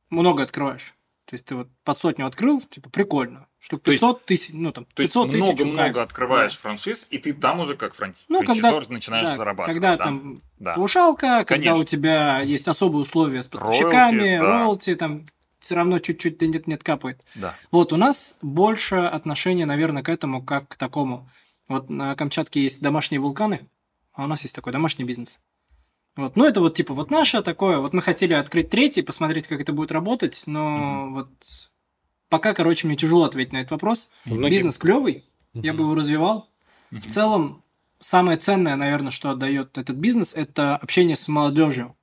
много 0.09 0.43
открываешь. 0.43 0.93
То 1.25 1.35
есть 1.35 1.45
ты 1.45 1.55
вот 1.55 1.69
под 1.83 1.97
сотню 1.97 2.27
открыл, 2.27 2.61
типа, 2.61 2.89
прикольно. 2.89 3.47
Штук 3.61 3.83
То 3.83 3.91
есть- 3.91 4.01
500 4.01 4.25
тысяч, 4.25 4.49
ну, 4.53 4.71
там, 4.71 4.85
То 4.85 5.03
есть 5.03 5.13
500 5.13 5.31
тысяч. 5.31 5.43
много-много 5.43 6.01
открываешь 6.01 6.53
Да. 6.55 6.59
франшиз, 6.61 7.07
и 7.11 7.19
ты 7.19 7.31
там 7.31 7.59
уже 7.59 7.77
как 7.77 7.93
фран... 7.93 8.15
Ну, 8.27 8.43
когда- 8.43 8.71
начинаешь 8.89 9.27
Да, 9.27 9.37
зарабатывать. 9.37 9.75
Когда 9.75 9.97
да? 9.97 10.03
там 10.03 10.41
Да. 10.57 10.73
Когда 10.75 11.43
Конечно. 11.45 11.75
у 11.75 11.83
тебя 11.83 12.41
есть 12.41 12.67
особые 12.67 13.03
условия 13.03 13.43
с 13.43 13.47
поставщиками, 13.47 14.17
Роялти, 14.19 14.39
да. 14.39 14.45
роялти, 14.47 14.95
там 14.95 15.25
все 15.59 15.75
равно 15.75 15.99
чуть-чуть 15.99 16.39
да 16.39 16.47
нет-нет 16.47 16.83
капает. 16.83 17.21
Да. 17.35 17.55
Вот 17.69 17.93
у 17.93 17.97
нас 17.97 18.39
больше 18.41 18.95
отношение, 18.95 19.67
наверное, 19.67 20.01
к 20.01 20.09
этому, 20.09 20.43
как 20.43 20.67
к 20.69 20.75
такому. 20.75 21.29
Вот 21.67 21.87
на 21.91 22.15
Камчатке 22.15 22.63
есть 22.63 22.81
домашние 22.81 23.21
вулканы, 23.21 23.69
а 24.13 24.23
у 24.23 24.27
нас 24.27 24.41
есть 24.41 24.55
такой 24.55 24.73
домашний 24.73 25.05
бизнес. 25.05 25.39
Вот, 26.15 26.35
ну 26.35 26.45
это 26.45 26.61
вот 26.61 26.75
типа 26.75 26.95
вот 26.95 27.11
наше 27.11 27.41
такое. 27.43 27.77
Вот 27.77 27.93
мы 27.93 28.01
хотели 28.01 28.33
открыть 28.33 28.71
третий, 28.71 29.03
посмотреть, 29.03 29.47
как 29.47 29.61
это 29.61 29.71
будет 29.71 29.91
работать, 29.91 30.43
но 30.47 31.09
вот 31.11 31.29
пока, 32.31 32.53
короче, 32.53 32.87
мне 32.87 32.95
тяжело 32.95 33.25
ответить 33.25 33.53
на 33.53 33.57
этот 33.57 33.71
вопрос. 33.71 34.11
У 34.25 34.33
многих- 34.33 34.59
Бизнес 34.59 34.77
клевый, 34.77 35.29
я 35.53 35.73
бы 35.73 35.81
его 35.83 35.93
развивал. 35.93 36.49
В 36.89 37.07
целом, 37.07 37.63
самое 37.99 38.37
ценное, 38.37 38.75
наверное, 38.75 39.11
что 39.11 39.29
отдает 39.29 39.77
этот 39.77 39.97
бизнес, 39.97 40.33
это 40.33 40.77
общение 40.77 41.15
с 41.15 41.27
молодежью. 41.27 41.95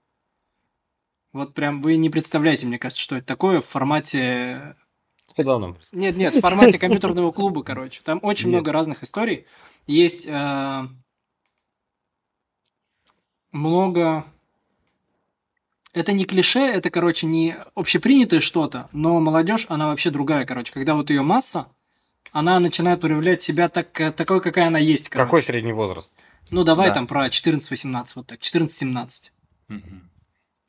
Вот 1.32 1.54
прям 1.54 1.80
вы 1.80 1.96
не 1.96 2.10
представляете, 2.10 2.66
мне 2.66 2.78
кажется, 2.78 3.02
что 3.02 3.16
это 3.16 3.26
такое 3.26 3.60
в 3.60 3.66
формате... 3.66 4.76
Нам? 5.92 6.00
Нет, 6.00 6.16
нет, 6.16 6.34
в 6.34 6.40
формате 6.40 6.78
компьютерного 6.78 7.32
клуба, 7.32 7.62
короче. 7.62 8.02
Там 8.02 8.18
очень 8.22 8.48
Нет. 8.48 8.54
много 8.54 8.72
разных 8.72 9.02
историй. 9.02 9.46
Есть 9.86 10.26
э, 10.26 10.88
много... 13.52 14.26
Это 15.98 16.12
не 16.12 16.24
клише, 16.24 16.60
это, 16.60 16.90
короче, 16.90 17.26
не 17.26 17.56
общепринятое 17.74 18.38
что-то, 18.38 18.88
но 18.92 19.18
молодежь, 19.18 19.66
она 19.68 19.88
вообще 19.88 20.10
другая, 20.10 20.46
короче. 20.46 20.72
Когда 20.72 20.94
вот 20.94 21.10
ее 21.10 21.22
масса, 21.22 21.66
она 22.30 22.60
начинает 22.60 23.00
проявлять 23.00 23.42
себя 23.42 23.68
так, 23.68 24.00
э, 24.00 24.12
такой, 24.12 24.40
какая 24.40 24.68
она 24.68 24.78
есть. 24.78 25.08
Короче. 25.08 25.26
Какой 25.26 25.42
средний 25.42 25.72
возраст? 25.72 26.12
Ну, 26.50 26.62
давай 26.62 26.88
Да. 26.88 26.94
там 26.94 27.06
про 27.08 27.26
14-18, 27.28 28.12
вот 28.14 28.28
так, 28.28 28.40
14-17. 28.40 29.32
Мгм. 29.66 30.08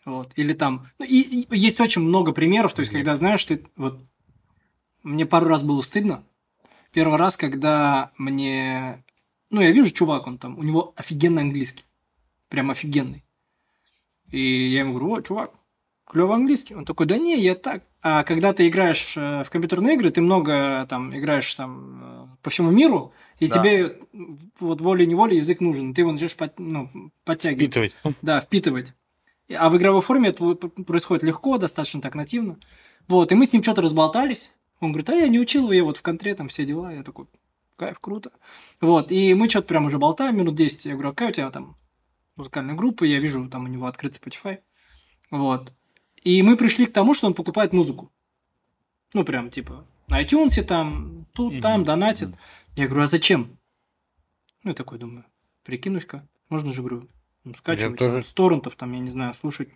Вот. 0.06 0.32
Или 0.36 0.54
там... 0.54 0.88
Ну, 0.98 1.06
и, 1.06 1.22
и 1.22 1.48
есть 1.56 1.80
очень 1.80 2.02
много 2.02 2.32
примеров, 2.32 2.74
то 2.74 2.80
есть, 2.80 2.92
когда, 2.92 3.16
знаешь, 3.16 3.44
ты... 3.46 3.64
Вот, 3.76 4.00
мне 5.04 5.28
пару 5.28 5.46
раз 5.46 5.62
было 5.62 5.84
стыдно. 5.84 6.24
Первый 6.92 7.20
раз, 7.20 7.38
когда 7.38 8.12
мне... 8.18 9.04
Ну, 9.52 9.62
я 9.62 9.70
вижу, 9.72 9.92
чувак, 9.92 10.26
он 10.26 10.40
там, 10.40 10.58
у 10.58 10.64
него 10.64 10.94
офигенный 10.96 11.44
английский. 11.44 11.84
Прям 12.48 12.72
офигенный. 12.72 13.24
И 14.32 14.68
я 14.70 14.80
ему 14.80 14.94
говорю, 14.94 15.14
о, 15.16 15.22
чувак, 15.22 15.52
клевый 16.06 16.36
английский. 16.36 16.76
Он 16.76 16.86
такой, 16.86 17.06
да 17.06 17.18
не, 17.18 17.38
я 17.40 17.56
так. 17.56 17.84
А 18.02 18.24
когда 18.24 18.54
ты 18.54 18.68
играешь 18.68 19.18
э, 19.18 19.44
в 19.44 19.50
компьютерные 19.50 19.96
игры, 19.96 20.10
ты 20.10 20.22
много 20.22 20.86
там 20.90 21.14
играешь 21.16 21.54
там 21.56 22.00
э, 22.02 22.28
по 22.42 22.50
всему 22.50 22.72
миру, 22.72 23.12
и 23.40 23.48
Да. 23.48 23.56
тебе 23.60 23.98
вот 24.60 24.80
волей-неволей 24.82 25.38
язык 25.38 25.60
нужен. 25.60 25.94
Ты 25.94 26.02
его 26.02 26.12
начнешь 26.12 26.36
под- 26.36 26.58
ну, 26.60 26.90
подтягивать. 27.26 27.64
Впитывать. 27.72 27.98
Да, 28.22 28.40
впитывать. 28.40 28.94
А 29.54 29.70
в 29.70 29.78
игровой 29.78 30.02
форме 30.02 30.30
это 30.30 30.54
происходит 30.56 31.24
легко, 31.24 31.58
достаточно 31.58 32.02
так 32.02 32.16
нативно. 32.16 32.58
Вот, 33.08 33.32
и 33.32 33.36
мы 33.36 33.46
с 33.46 33.52
ним 33.52 33.64
что-то 33.64 33.82
разболтались. 33.82 34.56
Он 34.80 34.92
говорит, 34.92 35.10
а 35.10 35.16
я 35.16 35.28
не 35.28 35.40
учил, 35.40 35.72
я 35.72 35.84
вот 35.84 35.98
в 35.98 36.02
контре 36.02 36.36
там 36.36 36.48
все 36.48 36.64
дела. 36.66 36.94
Я 36.94 37.04
такой, 37.04 37.26
кайф, 37.76 38.00
круто. 38.00 38.32
Вот, 38.80 39.12
и 39.12 39.34
мы 39.34 39.50
что-то 39.50 39.68
прям 39.68 39.86
уже 39.86 39.98
болтаем 39.98 40.38
минут 40.38 40.56
10. 40.56 40.86
Я 40.86 40.94
говорю, 40.94 41.10
а 41.10 41.12
какая 41.14 41.30
у 41.30 41.34
тебя 41.34 41.50
там 41.50 41.76
музыкальная 42.40 42.76
группа? 42.76 43.04
Я 43.04 43.20
вижу, 43.20 43.48
там 43.50 43.66
у 43.66 43.68
него 43.68 43.86
открыт 43.86 44.20
Spotify. 44.20 44.60
Вот. 45.30 45.72
И 46.24 46.42
мы 46.42 46.58
пришли 46.58 46.86
к 46.86 46.94
тому, 46.94 47.14
что 47.14 47.28
он 47.28 47.34
покупает 47.34 47.74
музыку. 47.74 48.12
Ну, 49.14 49.24
прям, 49.24 49.52
типа, 49.52 49.86
на 50.08 50.24
iTunes 50.24 50.62
там, 50.64 51.26
тут, 51.34 51.62
там, 51.62 51.82
Мгм, 51.82 51.86
донатит. 51.86 52.30
Я 52.76 52.88
говорю, 52.88 53.04
а 53.04 53.08
зачем? 53.08 53.58
Ну, 54.64 54.72
я 54.72 54.76
такой 54.76 54.98
думаю, 55.00 55.26
прикинусь-ка. 55.64 56.28
Можно 56.50 56.72
же, 56.74 56.82
говорю, 56.82 57.08
ну, 57.44 57.54
скачивать 57.54 57.98
тоже- 57.98 58.16
там, 58.16 58.24
с 58.24 58.34
торрентов, 58.34 58.76
там, 58.76 58.92
я 58.94 59.00
не 59.00 59.10
знаю, 59.12 59.34
слушать. 59.34 59.70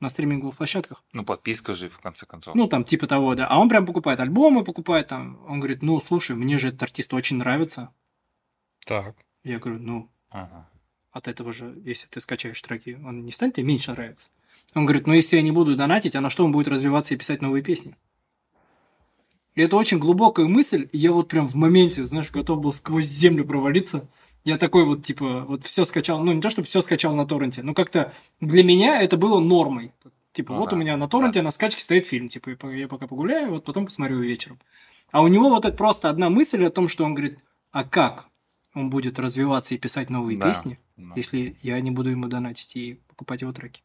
на 0.00 0.10
стриминговых 0.10 0.56
площадках. 0.56 1.02
Ну, 1.12 1.24
подписка 1.24 1.74
же, 1.74 1.88
в 1.88 1.98
конце 1.98 2.24
концов. 2.24 2.54
Ну, 2.54 2.68
там, 2.68 2.84
типа 2.84 3.08
того, 3.08 3.34
да. 3.34 3.48
А 3.48 3.58
он 3.58 3.68
прям 3.68 3.84
покупает 3.84 4.20
альбомы, 4.20 4.62
покупает 4.62 5.08
там. 5.08 5.44
Он 5.48 5.58
говорит, 5.58 5.82
ну, 5.82 5.98
слушай, 6.00 6.36
мне 6.36 6.56
же 6.56 6.68
этот 6.68 6.84
артист 6.84 7.12
очень 7.12 7.36
нравится. 7.38 7.92
Так. 8.86 9.16
Я 9.42 9.58
говорю, 9.58 9.80
ну, 9.80 10.08
Ага. 10.30 10.68
От 11.12 11.28
этого 11.28 11.52
же, 11.52 11.74
если 11.84 12.06
ты 12.08 12.20
скачаешь 12.20 12.60
треки, 12.60 12.98
он 13.04 13.24
не 13.24 13.32
станет 13.32 13.54
тебе 13.54 13.66
меньше 13.66 13.92
нравиться. 13.92 14.28
Он 14.74 14.84
говорит, 14.84 15.06
ну, 15.06 15.14
если 15.14 15.36
я 15.36 15.42
не 15.42 15.50
буду 15.52 15.76
донатить, 15.76 16.14
а 16.14 16.20
на 16.20 16.30
что 16.30 16.44
он 16.44 16.52
будет 16.52 16.68
развиваться 16.68 17.14
и 17.14 17.16
писать 17.16 17.40
новые 17.42 17.62
песни? 17.62 17.96
И 19.54 19.62
это 19.62 19.76
очень 19.76 19.98
глубокая 19.98 20.46
мысль, 20.46 20.88
и 20.92 20.98
я 20.98 21.10
вот 21.12 21.28
прям 21.28 21.48
в 21.48 21.54
моменте, 21.56 22.04
знаешь, 22.06 22.30
готов 22.30 22.60
был 22.60 22.72
сквозь 22.72 23.06
землю 23.06 23.44
провалиться. 23.44 24.08
Я 24.44 24.56
такой 24.56 24.84
вот, 24.84 25.02
типа, 25.02 25.44
вот 25.48 25.64
все 25.64 25.84
скачал, 25.84 26.22
ну, 26.22 26.32
не 26.32 26.40
то, 26.40 26.48
чтобы 26.48 26.66
все 26.66 26.80
скачал 26.80 27.14
на 27.14 27.26
торренте, 27.26 27.62
но 27.62 27.74
как-то 27.74 28.12
для 28.40 28.62
меня 28.62 29.02
это 29.02 29.16
было 29.16 29.40
нормой. 29.40 29.92
Типа, 30.32 30.52
Ну 30.52 30.60
вот 30.60 30.70
да, 30.70 30.76
у 30.76 30.78
меня 30.78 30.96
на 30.96 31.08
торренте 31.08 31.42
на 31.42 31.50
скачке 31.50 31.82
стоит 31.82 32.06
фильм, 32.06 32.28
типа, 32.28 32.66
я 32.70 32.86
пока 32.86 33.08
погуляю, 33.08 33.50
вот 33.50 33.64
потом 33.64 33.86
посмотрю 33.86 34.20
вечером. 34.20 34.60
А 35.10 35.22
у 35.22 35.26
него 35.26 35.48
вот 35.48 35.64
это 35.64 35.76
просто 35.76 36.08
одна 36.08 36.30
мысль 36.30 36.64
о 36.64 36.70
том, 36.70 36.86
что 36.86 37.04
он 37.04 37.14
говорит, 37.14 37.38
а 37.72 37.82
как 37.82 38.26
он 38.74 38.90
будет 38.90 39.18
развиваться 39.18 39.74
и 39.74 39.78
писать 39.78 40.10
новые 40.10 40.38
Да. 40.38 40.48
песни, 40.48 40.78
Ну, 40.98 41.14
если 41.14 41.56
я 41.62 41.80
не 41.80 41.92
буду 41.92 42.10
ему 42.10 42.26
донатить 42.26 42.74
и 42.74 43.00
покупать 43.06 43.40
его 43.40 43.52
треки. 43.52 43.82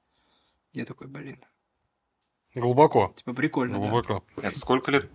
Я 0.73 0.83
такой, 0.85 1.07
блин, 1.07 1.39
Глубоко. 2.55 3.13
типа 3.15 3.33
прикольно, 3.33 3.75
да. 3.75 3.87
Глубоко. 3.87 4.23
Это 4.35 4.59
сколько 4.59 4.91
лет? 4.91 5.09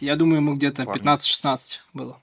Я 0.00 0.16
думаю, 0.16 0.36
ему 0.40 0.54
где-то 0.54 0.84
Парню. 0.84 1.02
15-16 1.02 1.80
было. 1.92 2.22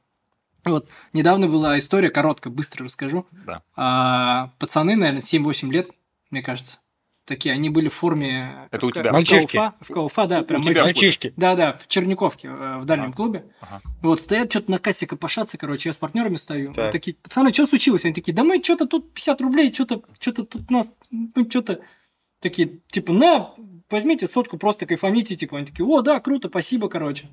Вот, 0.63 0.87
недавно 1.13 1.47
была 1.47 1.77
история, 1.77 2.09
короткая, 2.09 2.51
быстро 2.51 2.85
расскажу. 2.85 3.27
Да. 3.31 3.61
А, 3.75 4.47
пацаны, 4.57 4.95
наверное, 4.95 5.21
7-8 5.21 5.69
лет, 5.71 5.91
мне 6.31 6.41
кажется. 6.41 6.79
Такие, 7.25 7.53
они 7.55 7.71
были 7.71 7.89
в 7.89 7.93
форме... 7.95 8.67
Это 8.69 8.85
у 8.85 8.89
в 8.89 8.93
Ка- 8.93 8.99
тебя? 8.99 9.09
в 9.09 9.13
Мальчишки? 9.13 9.57
КУФА, 9.57 9.73
в 9.81 9.87
КУФА, 9.93 10.27
да, 10.27 10.43
прям 10.43 10.61
У 10.61 10.63
тебя? 10.63 10.83
мальчишки. 10.83 11.05
Мальчишки. 11.05 11.33
Да-да, 11.37 11.73
в 11.73 11.87
Черниковке, 11.87 12.47
э, 12.49 12.77
в 12.77 12.85
дальнем 12.85 13.09
А. 13.09 13.13
клубе. 13.13 13.45
Ага. 13.61 13.81
Вот, 14.03 14.21
стоят 14.21 14.51
что-то 14.51 14.69
на 14.69 14.77
кассе 14.77 15.07
копошатся, 15.07 15.57
короче, 15.57 15.89
я 15.89 15.93
с 15.93 15.97
партнерами 15.97 16.35
стою. 16.35 16.71
Так. 16.73 16.85
Вот 16.85 16.91
такие, 16.91 17.15
пацаны, 17.15 17.51
что 17.51 17.65
случилось? 17.65 18.05
Они 18.05 18.13
такие, 18.13 18.31
да 18.33 18.43
мы 18.43 18.61
что-то 18.63 18.85
тут 18.85 19.11
50 19.13 19.41
рублей, 19.41 19.73
что-то 19.73 20.03
что-то 20.19 20.43
тут 20.43 20.69
нас, 20.69 20.93
ну 21.09 21.49
что-то... 21.49 21.79
Такие, 22.41 22.79
типа, 22.91 23.11
на, 23.11 23.55
возьмите 23.89 24.27
сотку, 24.27 24.57
просто 24.59 24.85
кайфаните, 24.85 25.35
типа. 25.35 25.57
Они 25.57 25.65
такие, 25.65 25.83
о, 25.83 26.01
да, 26.03 26.19
круто, 26.19 26.47
спасибо, 26.49 26.89
короче. 26.89 27.29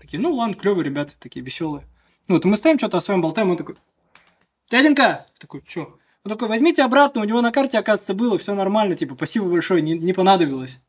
Такие, 0.00 0.20
ну 0.20 0.32
ладно, 0.32 0.54
клевые 0.54 0.84
ребята, 0.84 1.14
такие 1.18 1.44
веселые. 1.44 1.84
Ну, 2.28 2.36
вот 2.36 2.44
мы 2.44 2.56
стоим, 2.56 2.78
что-то 2.78 2.98
о 2.98 3.00
своем 3.00 3.22
болтаем, 3.22 3.50
он 3.50 3.56
такой, 3.56 3.74
дяденька, 4.70 5.26
такой, 5.40 5.64
что? 5.66 5.98
Он 6.24 6.30
такой, 6.30 6.48
возьмите 6.48 6.82
обратно, 6.82 7.20
у 7.20 7.24
него 7.24 7.40
на 7.40 7.50
карте, 7.50 7.78
оказывается, 7.78 8.14
было, 8.14 8.38
все 8.38 8.54
нормально, 8.54 8.94
типа, 8.94 9.16
спасибо 9.16 9.46
большое, 9.48 9.82
не, 9.82 9.94
не 9.98 10.12
понадобилось. 10.12 10.80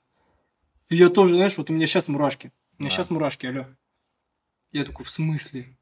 И 0.89 0.95
я 0.95 1.09
тоже, 1.09 1.35
знаешь, 1.35 1.57
вот 1.57 1.69
у 1.69 1.73
меня 1.73 1.87
сейчас 1.87 2.07
мурашки. 2.07 2.51
У 2.77 2.83
меня 2.83 2.89
Да. 2.89 2.95
сейчас 2.95 3.09
мурашки, 3.09 3.47
алло. 3.47 3.65
Я 4.71 4.83
такой, 4.83 5.05
в 5.05 5.09
смысле? 5.11 5.75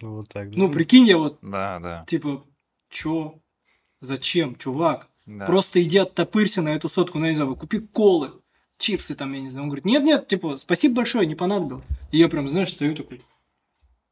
Ну, 0.00 0.14
вот 0.16 0.28
так. 0.28 0.48
Ну, 0.54 0.70
прикинь, 0.70 1.06
я 1.06 1.18
вот, 1.18 1.38
Да, 1.42 1.78
да. 1.80 2.04
типа, 2.06 2.44
чё? 2.88 3.40
Зачем, 4.00 4.56
чувак? 4.56 5.08
да. 5.26 5.46
Просто 5.46 5.82
иди 5.82 5.96
оттопырься 5.98 6.60
на 6.62 6.70
эту 6.70 6.88
сотку, 6.90 7.18
ну, 7.18 7.24
я 7.26 7.30
не 7.32 7.36
знаю, 7.36 7.56
купи 7.56 7.80
колы, 7.80 8.32
чипсы 8.78 9.14
там, 9.14 9.32
я 9.34 9.40
не 9.40 9.48
знаю. 9.48 9.64
Он 9.64 9.68
говорит, 9.70 9.84
нет-нет, 9.86 10.28
типа, 10.28 10.56
спасибо 10.58 10.96
большое, 10.96 11.26
не 11.26 11.34
понадобилось. 11.34 11.84
И 12.10 12.18
я 12.18 12.28
прям, 12.28 12.46
знаешь, 12.48 12.70
стою 12.70 12.94
такой, 12.94 13.20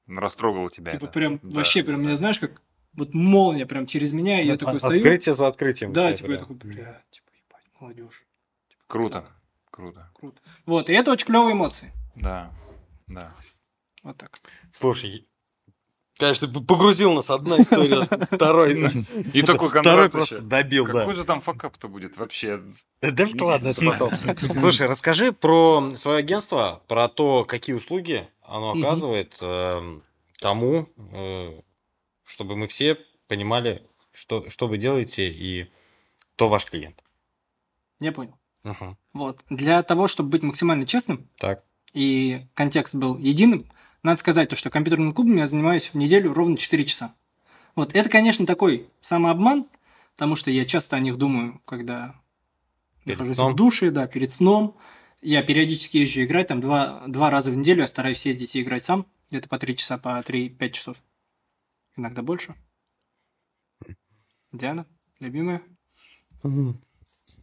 Растрогало 0.07 0.69
тебя 0.71 0.93
типа, 0.93 1.05
это. 1.05 1.13
прям, 1.13 1.39
Да. 1.43 1.57
вообще, 1.57 1.83
прям, 1.83 2.03
меня, 2.03 2.17
знаешь, 2.17 2.39
как 2.39 2.61
вот 2.95 3.15
молния 3.15 3.67
прям 3.67 3.87
через 3.87 4.13
меня, 4.13 4.41
и 4.41 4.47
я 4.47 4.57
такой 4.57 4.79
стою. 4.79 5.01
Открытие 5.01 5.35
за 5.35 5.47
открытием. 5.47 5.93
Да, 5.93 6.13
типа, 6.13 6.33
я 6.33 6.39
такой, 6.39 6.57
бля, 6.57 7.03
типа, 7.11 7.31
ебать, 7.35 7.65
молодежь. 7.81 8.25
Круто. 8.87 9.25
Круто. 9.71 10.11
Круто. 10.15 10.41
Вот, 10.67 10.91
и 10.91 10.93
это 10.93 11.11
очень 11.13 11.27
клевые 11.27 11.55
эмоции. 11.55 11.93
Да. 12.15 12.53
Да. 13.07 13.33
Вот 14.03 14.19
так. 14.19 14.41
Слушай, 14.71 15.27
конечно, 16.19 16.49
погрузил 16.49 17.15
нас 17.15 17.31
одна 17.31 17.57
история, 17.57 18.07
второй. 18.31 18.75
И 19.33 19.43
такой 19.43 19.71
Второй 19.71 20.11
просто 20.11 20.41
добил, 20.41 20.87
да. 20.87 21.01
Какой 21.01 21.15
же 21.15 21.25
там 21.25 21.41
факап-то 21.41 21.89
будет 21.89 22.19
вообще? 22.19 22.63
Да 23.01 23.27
ладно, 23.41 23.69
это 23.69 23.83
потом. 23.85 24.11
Слушай, 24.61 24.87
расскажи 24.87 25.33
про 25.33 25.93
свое 25.97 26.19
агентство, 26.19 26.83
про 26.87 27.09
то, 27.09 27.45
какие 27.45 27.75
услуги 27.75 28.29
оно 28.43 28.73
оказывает 28.73 29.39
эм, 29.41 30.03
тому, 30.39 30.89
э, 31.13 31.61
чтобы 32.33 32.57
мы 32.57 32.67
все 32.67 32.99
понимали, 33.29 33.83
что, 34.13 34.49
что 34.49 34.67
вы 34.67 34.79
делаете 34.79 35.31
и 35.31 35.71
кто 36.35 36.49
ваш 36.49 36.65
клиент. 36.65 37.05
Я 38.01 38.11
понял. 38.13 38.39
Ага. 38.65 38.97
Вот. 39.13 39.41
Для 39.51 39.83
того, 39.83 40.09
чтобы 40.09 40.31
быть 40.31 40.43
максимально 40.43 40.87
честным, 40.87 41.29
Так. 41.39 41.63
и 41.93 42.47
контекст 42.55 42.95
был 42.95 43.19
единым, 43.19 43.71
надо 44.03 44.19
сказать 44.19 44.49
то, 44.49 44.57
что 44.57 44.71
компьютерным 44.71 45.13
клубом 45.13 45.37
я 45.37 45.47
занимаюсь 45.47 45.89
в 45.89 45.95
неделю 45.95 46.33
ровно 46.33 46.57
4 46.57 46.85
часа. 46.87 47.15
Вот, 47.75 47.95
это, 47.95 48.09
конечно, 48.09 48.47
такой 48.47 48.89
самообман, 49.03 49.67
потому 50.15 50.35
что 50.35 50.51
я 50.51 50.65
часто 50.65 50.97
о 50.97 51.01
них 51.01 51.17
думаю, 51.17 51.61
когда 51.67 52.15
Перед 53.05 53.19
нахожусь 53.19 53.37
сном? 53.37 53.53
в 53.53 53.57
душе, 53.57 53.91
да, 53.91 54.07
перед 54.07 54.33
сном. 54.33 54.77
Я 55.21 55.43
периодически 55.43 55.99
езжу 55.99 56.23
играть, 56.23 56.49
там 56.49 56.61
два, 56.63 57.03
два 57.07 57.29
раза 57.31 57.51
в 57.51 57.57
неделю 57.57 57.83
я 57.83 57.87
стараюсь 57.87 58.25
ездить 58.25 58.57
и 58.57 58.63
играть 58.63 58.85
сам, 58.85 59.07
где-то 59.31 59.49
по 59.51 59.59
3 59.59 59.77
часа, 59.77 59.99
по 59.99 60.19
3-5 60.21 60.71
часов. 60.71 60.97
Иногда 61.97 62.23
больше. 62.23 62.55
Диана, 64.53 64.87
любимая, 65.21 65.63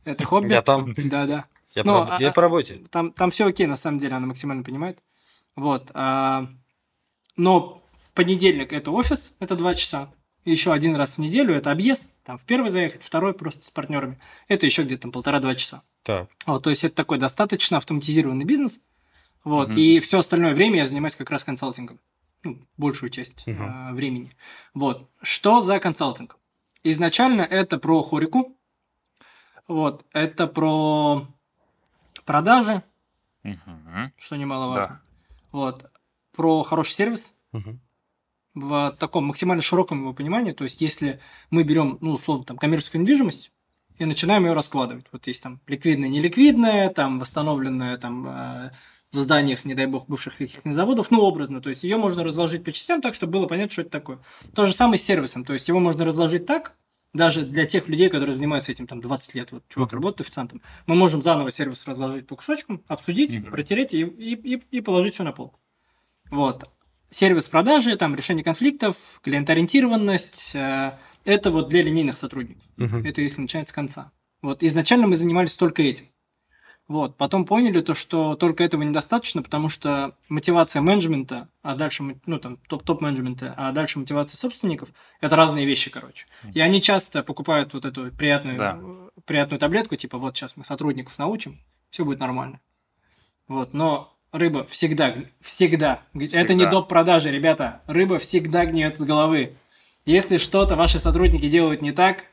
это 0.05 0.23
хобби? 0.23 0.51
Я 0.51 0.61
там, 0.61 0.93
Да-да. 0.93 1.45
я, 1.75 1.83
Ну, 1.83 2.05
по, 2.05 2.15
а- 2.15 2.21
я 2.21 2.31
по 2.31 2.41
работе. 2.41 2.83
Там, 2.91 3.11
там 3.13 3.31
все 3.31 3.47
окей, 3.47 3.65
на 3.67 3.77
самом 3.77 3.97
деле, 3.99 4.15
она 4.15 4.27
максимально 4.27 4.63
понимает. 4.63 4.99
Вот. 5.55 5.91
а, 5.93 6.47
но 7.35 7.83
понедельник 8.13 8.73
это 8.73 8.91
офис, 8.91 9.35
это 9.39 9.55
два 9.55 9.73
часа. 9.75 10.13
Еще 10.45 10.71
один 10.71 10.95
раз 10.95 11.15
в 11.15 11.17
неделю 11.19 11.53
это 11.53 11.71
объезд. 11.71 12.15
Там 12.23 12.37
в 12.37 12.43
первый 12.43 12.69
заехать, 12.69 13.03
второй 13.03 13.33
просто 13.33 13.63
с 13.65 13.71
партнерами. 13.71 14.19
Это 14.47 14.65
еще 14.65 14.83
где-то 14.83 15.03
там 15.03 15.11
полтора-два 15.11 15.55
часа. 15.55 15.83
Так. 16.03 16.29
Вот, 16.45 16.63
то 16.63 16.69
есть 16.69 16.83
это 16.83 16.95
такой 16.95 17.17
достаточно 17.17 17.77
автоматизированный 17.77 18.45
бизнес. 18.45 18.79
Вот. 19.43 19.69
Мгм. 19.69 19.77
И 19.77 19.99
все 19.99 20.19
остальное 20.19 20.53
время 20.53 20.77
я 20.77 20.85
занимаюсь 20.85 21.15
как 21.15 21.29
раз 21.29 21.43
консалтингом. 21.43 21.99
Ну, 22.43 22.57
большую 22.77 23.09
часть 23.09 23.45
Мгм. 23.47 23.65
а, 23.69 23.93
времени. 23.93 24.31
Вот. 24.73 25.09
Что 25.21 25.59
за 25.61 25.79
консалтинг? 25.79 26.37
Изначально 26.83 27.41
это 27.41 27.77
про 27.77 28.01
хорику. 28.01 28.55
Вот. 29.67 30.05
Это 30.13 30.47
про 30.47 31.27
продажи, 32.25 32.81
Мгм. 33.43 34.13
что 34.17 34.35
немаловажно. 34.37 35.01
Вот. 35.51 35.91
Про 36.35 36.63
хороший 36.63 36.93
сервис 36.93 37.39
Мгм. 37.51 37.81
в 38.53 38.95
таком 38.99 39.25
максимально 39.25 39.61
широком 39.61 39.99
его 39.99 40.13
понимании. 40.13 40.53
То 40.53 40.63
есть, 40.63 40.79
если 40.81 41.19
мы 41.49 41.63
берем, 41.63 41.97
ну, 42.01 42.11
условно, 42.13 42.45
там, 42.45 42.57
коммерческую 42.57 43.01
недвижимость 43.01 43.51
и 43.97 44.05
начинаем 44.05 44.45
ее 44.45 44.53
раскладывать. 44.53 45.05
Вот 45.11 45.27
есть 45.27 45.43
там 45.43 45.59
ликвидная, 45.67 46.07
неликвидная, 46.09 46.89
там 46.89 47.19
восстановленная 47.19 47.97
там 47.97 48.27
э, 48.27 48.71
в 49.11 49.19
зданиях, 49.19 49.65
не 49.65 49.73
дай 49.73 49.87
бог, 49.87 50.07
бывших 50.07 50.37
каких-нибудь 50.37 50.73
заводов, 50.75 51.09
ну, 51.11 51.21
образно. 51.21 51.61
То 51.61 51.69
есть, 51.69 51.83
ее 51.83 51.97
можно 51.97 52.23
разложить 52.23 52.63
по 52.63 52.71
частям 52.71 53.01
так, 53.01 53.15
чтобы 53.15 53.33
было 53.33 53.47
понятно, 53.47 53.71
что 53.71 53.81
это 53.81 53.91
такое. 53.91 54.19
То 54.53 54.65
же 54.65 54.73
самое 54.73 54.99
с 54.99 55.03
сервисом. 55.03 55.43
То 55.45 55.53
есть, 55.53 55.67
его 55.67 55.79
можно 55.79 56.05
разложить 56.05 56.45
так, 56.45 56.75
даже 57.11 57.41
для 57.41 57.65
тех 57.65 57.87
людей, 57.87 58.07
которые 58.09 58.35
занимаются 58.35 58.71
этим 58.71 58.85
там 58.85 59.01
20 59.01 59.33
лет, 59.33 59.51
вот 59.51 59.63
чувак 59.67 59.93
работает 59.93 60.21
официантом, 60.21 60.61
мы 60.85 60.93
можем 60.95 61.23
заново 61.23 61.49
сервис 61.49 61.87
разложить 61.87 62.27
по 62.27 62.35
кусочкам, 62.35 62.83
обсудить, 62.87 63.35
Мгм. 63.39 63.49
протереть 63.49 63.95
и, 63.95 64.01
и, 64.01 64.35
и, 64.35 64.61
и 64.69 64.81
положить 64.81 65.15
все 65.15 65.23
на 65.23 65.31
пол. 65.31 65.55
Вот. 66.29 66.69
Сервис 67.09 67.47
продажи, 67.47 67.95
там 67.95 68.15
решение 68.15 68.43
конфликтов, 68.43 69.19
клиентоориентированность, 69.23 70.51
э, 70.53 70.99
это 71.25 71.49
вот 71.49 71.69
для 71.69 71.81
линейных 71.81 72.15
сотрудников. 72.15 72.63
Мгм. 72.77 73.03
Это 73.03 73.21
если 73.21 73.41
начать 73.41 73.69
с 73.69 73.71
конца. 73.73 74.11
Вот 74.43 74.61
изначально 74.61 75.07
мы 75.07 75.15
занимались 75.15 75.55
только 75.57 75.81
этим. 75.81 76.05
Вот, 76.89 77.15
потом 77.17 77.45
поняли 77.45 77.81
то, 77.81 77.93
что 77.93 78.35
только 78.35 78.63
этого 78.63 78.81
недостаточно, 78.81 79.43
потому 79.43 79.69
что 79.69 80.15
мотивация 80.27 80.81
менеджмента, 80.81 81.47
а 81.61 81.75
дальше, 81.75 82.03
ну, 82.25 82.39
там, 82.39 82.57
топ-топ 82.67 82.99
менеджмента, 83.01 83.53
а 83.57 83.71
дальше 83.71 83.99
мотивация 83.99 84.37
собственников, 84.37 84.89
это 85.21 85.35
разные 85.35 85.65
вещи, 85.67 85.91
короче. 85.91 86.25
И 86.51 86.59
они 86.59 86.81
часто 86.81 87.21
покупают 87.21 87.75
вот 87.75 87.85
эту 87.85 88.11
приятную, 88.11 88.57
Да. 88.57 88.79
приятную 89.25 89.59
таблетку, 89.59 89.95
типа, 89.97 90.17
вот 90.17 90.35
сейчас 90.35 90.57
мы 90.57 90.65
сотрудников 90.65 91.17
научим, 91.19 91.59
все 91.91 92.03
будет 92.03 92.19
нормально. 92.19 92.59
Вот, 93.47 93.71
но 93.73 94.11
рыба 94.31 94.65
всегда, 94.65 95.15
всегда, 95.41 96.01
г- 96.15 96.25
это 96.25 96.53
не 96.55 96.61
Всегда. 96.63 96.71
доп. 96.71 96.89
продажи, 96.89 97.29
ребята, 97.29 97.83
рыба 97.85 98.17
всегда 98.17 98.65
гниет 98.65 98.97
с 98.97 99.01
головы. 99.03 99.55
Если 100.05 100.37
что-то 100.37 100.75
ваши 100.75 100.97
сотрудники 100.97 101.47
делают 101.49 101.83
не 101.83 101.91
так, 101.91 102.25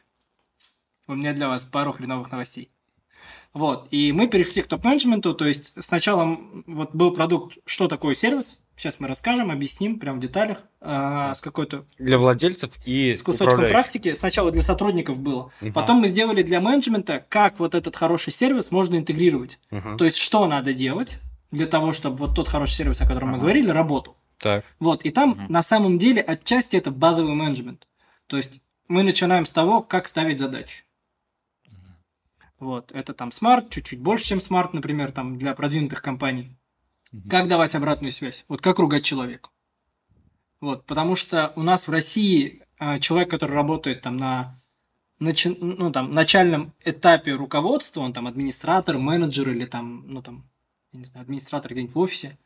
у 1.08 1.14
меня 1.14 1.34
для 1.34 1.46
вас 1.48 1.64
пару 1.66 1.92
хреновых 1.92 2.30
новостей. 2.32 2.70
Вот, 3.56 3.88
и 3.90 4.12
мы 4.12 4.28
перешли 4.28 4.60
к 4.60 4.66
топ-менеджменту, 4.66 5.32
то 5.32 5.46
есть 5.46 5.72
сначала 5.82 6.38
вот 6.66 6.94
был 6.94 7.10
продукт, 7.12 7.56
что 7.64 7.88
такое 7.88 8.14
сервис, 8.14 8.60
сейчас 8.76 8.96
мы 9.00 9.08
расскажем, 9.08 9.50
объясним 9.50 9.98
прям 9.98 10.18
в 10.18 10.20
деталях, 10.20 10.58
а, 10.82 11.34
с 11.34 11.40
какой-то 11.40 11.86
Для 11.98 12.18
владельцев 12.18 12.70
и 12.84 13.16
с 13.16 13.22
кусочком 13.22 13.66
практики. 13.66 14.12
Сначала 14.12 14.50
для 14.52 14.60
сотрудников 14.60 15.20
было, 15.20 15.50
Мгм. 15.62 15.72
потом 15.72 16.00
мы 16.00 16.08
сделали 16.08 16.42
для 16.42 16.60
менеджмента, 16.60 17.24
как 17.30 17.58
вот 17.58 17.74
этот 17.74 17.96
хороший 17.96 18.30
сервис 18.30 18.70
можно 18.70 18.96
интегрировать. 18.96 19.58
Мгм. 19.70 19.96
То 19.96 20.04
есть 20.04 20.18
что 20.18 20.46
надо 20.46 20.74
делать 20.74 21.18
для 21.50 21.66
того, 21.66 21.94
чтобы 21.94 22.18
вот 22.18 22.34
тот 22.36 22.48
хороший 22.48 22.74
сервис, 22.74 23.00
о 23.00 23.08
котором 23.08 23.28
мы 23.30 23.34
Ага. 23.36 23.44
говорили, 23.44 23.70
работал. 23.70 24.18
Так. 24.38 24.66
Вот, 24.80 25.02
и 25.06 25.08
там 25.10 25.30
Мгм. 25.30 25.46
на 25.48 25.62
самом 25.62 25.96
деле 25.96 26.20
отчасти 26.20 26.76
это 26.76 26.90
базовый 26.90 27.32
менеджмент. 27.34 27.88
То 28.26 28.36
есть 28.36 28.60
мы 28.86 29.02
начинаем 29.02 29.46
с 29.46 29.50
того, 29.50 29.80
как 29.80 30.08
ставить 30.08 30.38
задачи. 30.38 30.84
Вот, 32.58 32.90
это 32.92 33.12
там 33.12 33.32
SMART, 33.32 33.70
чуть-чуть 33.70 34.00
больше, 34.00 34.26
чем 34.26 34.40
SMART, 34.40 34.72
например, 34.72 35.12
там 35.12 35.38
для 35.38 35.54
продвинутых 35.54 36.00
компаний. 36.00 36.56
Мгм. 37.12 37.28
Как 37.28 37.48
давать 37.48 37.74
обратную 37.74 38.12
связь? 38.12 38.44
Вот 38.48 38.62
как 38.62 38.78
ругать 38.78 39.04
человека? 39.04 39.50
Вот, 40.60 40.86
потому 40.86 41.16
что 41.16 41.52
у 41.56 41.62
нас 41.62 41.86
в 41.86 41.90
России 41.90 42.62
а, 42.78 42.98
человек, 42.98 43.30
который 43.30 43.52
работает 43.52 44.02
там 44.02 44.16
на 44.16 44.60
начи- 45.20 45.56
ну, 45.60 45.92
там, 45.92 46.12
начальном 46.12 46.72
этапе 46.84 47.32
руководства, 47.32 48.00
он 48.00 48.12
там 48.12 48.26
администратор, 48.26 48.98
менеджер 48.98 49.50
или 49.50 49.66
там, 49.66 50.04
ну, 50.06 50.22
там, 50.22 50.48
я 50.92 51.00
не 51.00 51.04
знаю, 51.04 51.22
администратор 51.22 51.72
где-нибудь 51.72 51.94
в 51.94 51.98
офисе, 51.98 52.38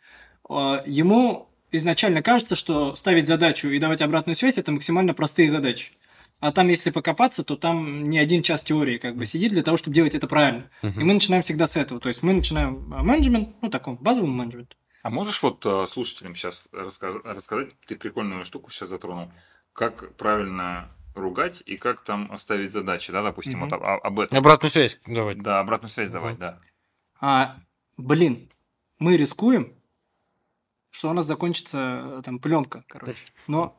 а, 0.48 0.82
ему 0.86 1.48
изначально 1.72 2.22
кажется, 2.22 2.56
что 2.56 2.96
ставить 2.96 3.28
задачу 3.28 3.68
и 3.68 3.78
давать 3.78 4.02
обратную 4.02 4.36
связь– 4.36 4.56
это 4.58 4.72
максимально 4.72 5.14
простые 5.14 5.48
задачи. 5.48 5.92
А 6.40 6.52
там, 6.52 6.68
если 6.68 6.90
покопаться, 6.90 7.44
то 7.44 7.56
там 7.56 8.08
не 8.08 8.18
один 8.18 8.42
час 8.42 8.64
теории 8.64 8.96
как 8.96 9.14
бы 9.16 9.26
сидит 9.26 9.52
для 9.52 9.62
того, 9.62 9.76
чтобы 9.76 9.94
делать 9.94 10.14
это 10.14 10.26
правильно. 10.26 10.70
Мгм. 10.82 11.00
И 11.00 11.04
мы 11.04 11.14
начинаем 11.14 11.42
всегда 11.42 11.66
с 11.66 11.76
этого. 11.76 12.00
То 12.00 12.08
есть 12.08 12.22
мы 12.22 12.32
начинаем 12.32 12.92
а, 12.94 13.02
менеджмент, 13.02 13.54
ну, 13.60 13.68
таком 13.68 13.96
базовый 13.96 14.30
менеджмент. 14.30 14.76
А 15.02 15.10
можешь 15.10 15.42
вот 15.42 15.64
э, 15.66 15.86
слушателям 15.86 16.34
сейчас 16.34 16.68
рассказать, 16.72 17.68
ты 17.86 17.96
прикольную 17.96 18.44
штуку 18.44 18.70
сейчас 18.70 18.88
затронул, 18.90 19.30
как 19.72 20.14
правильно 20.16 20.90
ругать 21.14 21.62
и 21.66 21.76
как 21.76 22.02
там 22.02 22.30
оставить 22.32 22.72
задачи, 22.72 23.12
да, 23.12 23.22
допустим, 23.22 23.60
Мгм. 23.60 23.68
вот 23.70 23.72
об, 23.74 23.82
об 23.82 24.20
этом. 24.20 24.38
Обратную 24.38 24.70
связь 24.70 24.98
давать. 25.06 25.42
Да, 25.42 25.60
обратную 25.60 25.90
связь 25.90 26.10
Мгм. 26.10 26.14
давать, 26.14 26.38
да. 26.38 26.58
А, 27.20 27.56
блин, 27.96 28.50
мы 28.98 29.16
рискуем, 29.16 29.74
что 30.90 31.10
у 31.10 31.12
нас 31.12 31.26
закончится 31.26 32.18
э, 32.18 32.22
там 32.24 32.38
пленка, 32.38 32.84
короче. 32.88 33.16
Но 33.46 33.76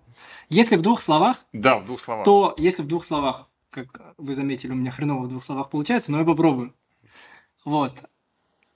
если 0.50 0.76
в 0.76 0.82
двух 0.82 1.02
словах, 1.02 1.46
Да, 1.54 1.78
в 1.80 1.86
двух 1.86 2.00
словах. 2.00 2.26
то 2.26 2.56
если 2.58 2.84
в 2.84 2.88
двух 2.88 3.06
словах, 3.06 3.48
как 3.70 4.14
вы 4.18 4.36
заметили, 4.36 4.72
у 4.72 4.76
меня 4.76 4.92
хреново 4.92 5.26
в 5.26 5.30
двух 5.30 5.44
словах 5.44 5.70
получается, 5.70 6.12
но 6.12 6.20
я 6.20 6.26
попробую. 6.26 6.74
Вот. 7.66 7.94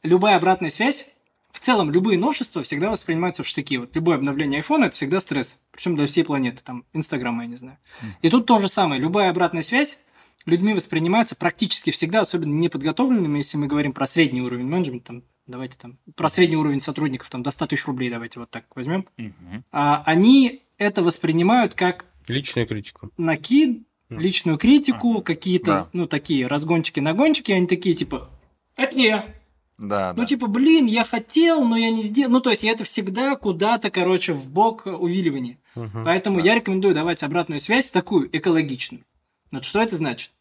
Любая 0.03 0.37
обратная 0.37 0.69
связь, 0.69 1.09
в 1.51 1.59
целом 1.59 1.89
любые 1.89 2.19
новшества 2.19 2.61
всегда 2.63 2.89
воспринимаются 2.91 3.43
в 3.43 3.47
штыки. 3.47 3.77
Вот 3.77 3.95
любое 3.95 4.17
обновление 4.17 4.57
айфона 4.59 4.85
это 4.85 4.95
всегда 4.95 5.19
стресс. 5.19 5.59
Причем 5.71 5.95
для 5.95 6.05
всей 6.05 6.23
планеты, 6.23 6.63
там, 6.63 6.85
Инстаграма, 6.93 7.43
я 7.43 7.49
не 7.49 7.55
знаю. 7.55 7.77
И 8.21 8.29
тут 8.29 8.45
то 8.45 8.59
же 8.59 8.67
самое. 8.67 9.01
Любая 9.01 9.29
обратная 9.29 9.63
связь 9.63 9.99
людьми 10.45 10.73
воспринимается 10.73 11.35
практически 11.35 11.91
всегда, 11.91 12.21
особенно 12.21 12.53
неподготовленными, 12.53 13.37
если 13.37 13.57
мы 13.57 13.67
говорим 13.67 13.93
про 13.93 14.05
средний 14.05 14.41
уровень 14.41 14.67
менеджмента, 14.67 15.07
там, 15.07 15.23
давайте 15.47 15.77
там, 15.77 15.97
про 16.15 16.29
средний 16.29 16.57
уровень 16.57 16.81
сотрудников, 16.81 17.29
там, 17.29 17.41
до 17.41 17.51
100 17.51 17.67
тысяч 17.67 17.85
рублей, 17.85 18.09
давайте 18.09 18.39
вот 18.39 18.49
так 18.51 18.65
возьмем. 18.75 19.07
Мгм. 19.17 19.63
А, 19.71 20.03
они 20.05 20.64
это 20.77 21.03
воспринимают 21.03 21.73
как 21.75 22.05
Личную 22.27 22.67
критику. 22.67 23.11
накид, 23.17 23.83
Ну. 24.09 24.19
личную 24.19 24.57
критику, 24.57 25.21
какие-то, 25.21 25.65
Да. 25.71 25.89
ну, 25.93 26.07
такие 26.07 26.47
разгончики-нагончики, 26.47 27.51
они 27.51 27.67
такие, 27.67 27.95
типа, 27.95 28.29
это 28.75 28.95
не 28.97 29.05
я. 29.05 29.35
Да, 29.77 30.13
Ну, 30.15 30.21
да. 30.21 30.25
типа, 30.27 30.47
блин, 30.47 30.85
я 30.85 31.03
хотел, 31.03 31.65
но 31.65 31.75
я 31.75 31.89
не 31.89 32.01
сделал. 32.03 32.31
Ну, 32.31 32.39
то 32.39 32.49
есть, 32.49 32.63
это 32.63 32.83
всегда 32.85 33.35
куда-то, 33.35 33.91
короче, 33.91 34.33
в 34.33 34.49
бок 34.49 34.85
увиливание. 34.85 35.57
Мгм. 35.75 36.05
Поэтому 36.05 36.39
я 36.39 36.55
рекомендую 36.55 36.93
давать 36.95 37.23
обратную 37.23 37.59
связь 37.59 37.89
такую, 37.91 38.29
экологичную. 38.35 39.03
Вот 39.51 39.65
что 39.65 39.81
это 39.81 39.95
значит? 39.97 40.31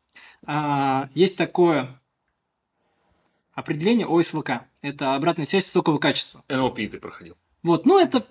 А, 0.46 1.08
есть 1.14 1.36
такое 1.36 2.00
определение 3.54 4.06
ОСВК. 4.06 4.62
Это 4.82 5.14
обратная 5.14 5.46
связь 5.46 5.64
высокого 5.66 5.98
качества. 5.98 6.44
NLP 6.48 6.88
ты 6.88 6.98
проходил. 6.98 7.36
Вот, 7.62 7.86
ну 7.86 7.98
это 7.98 8.26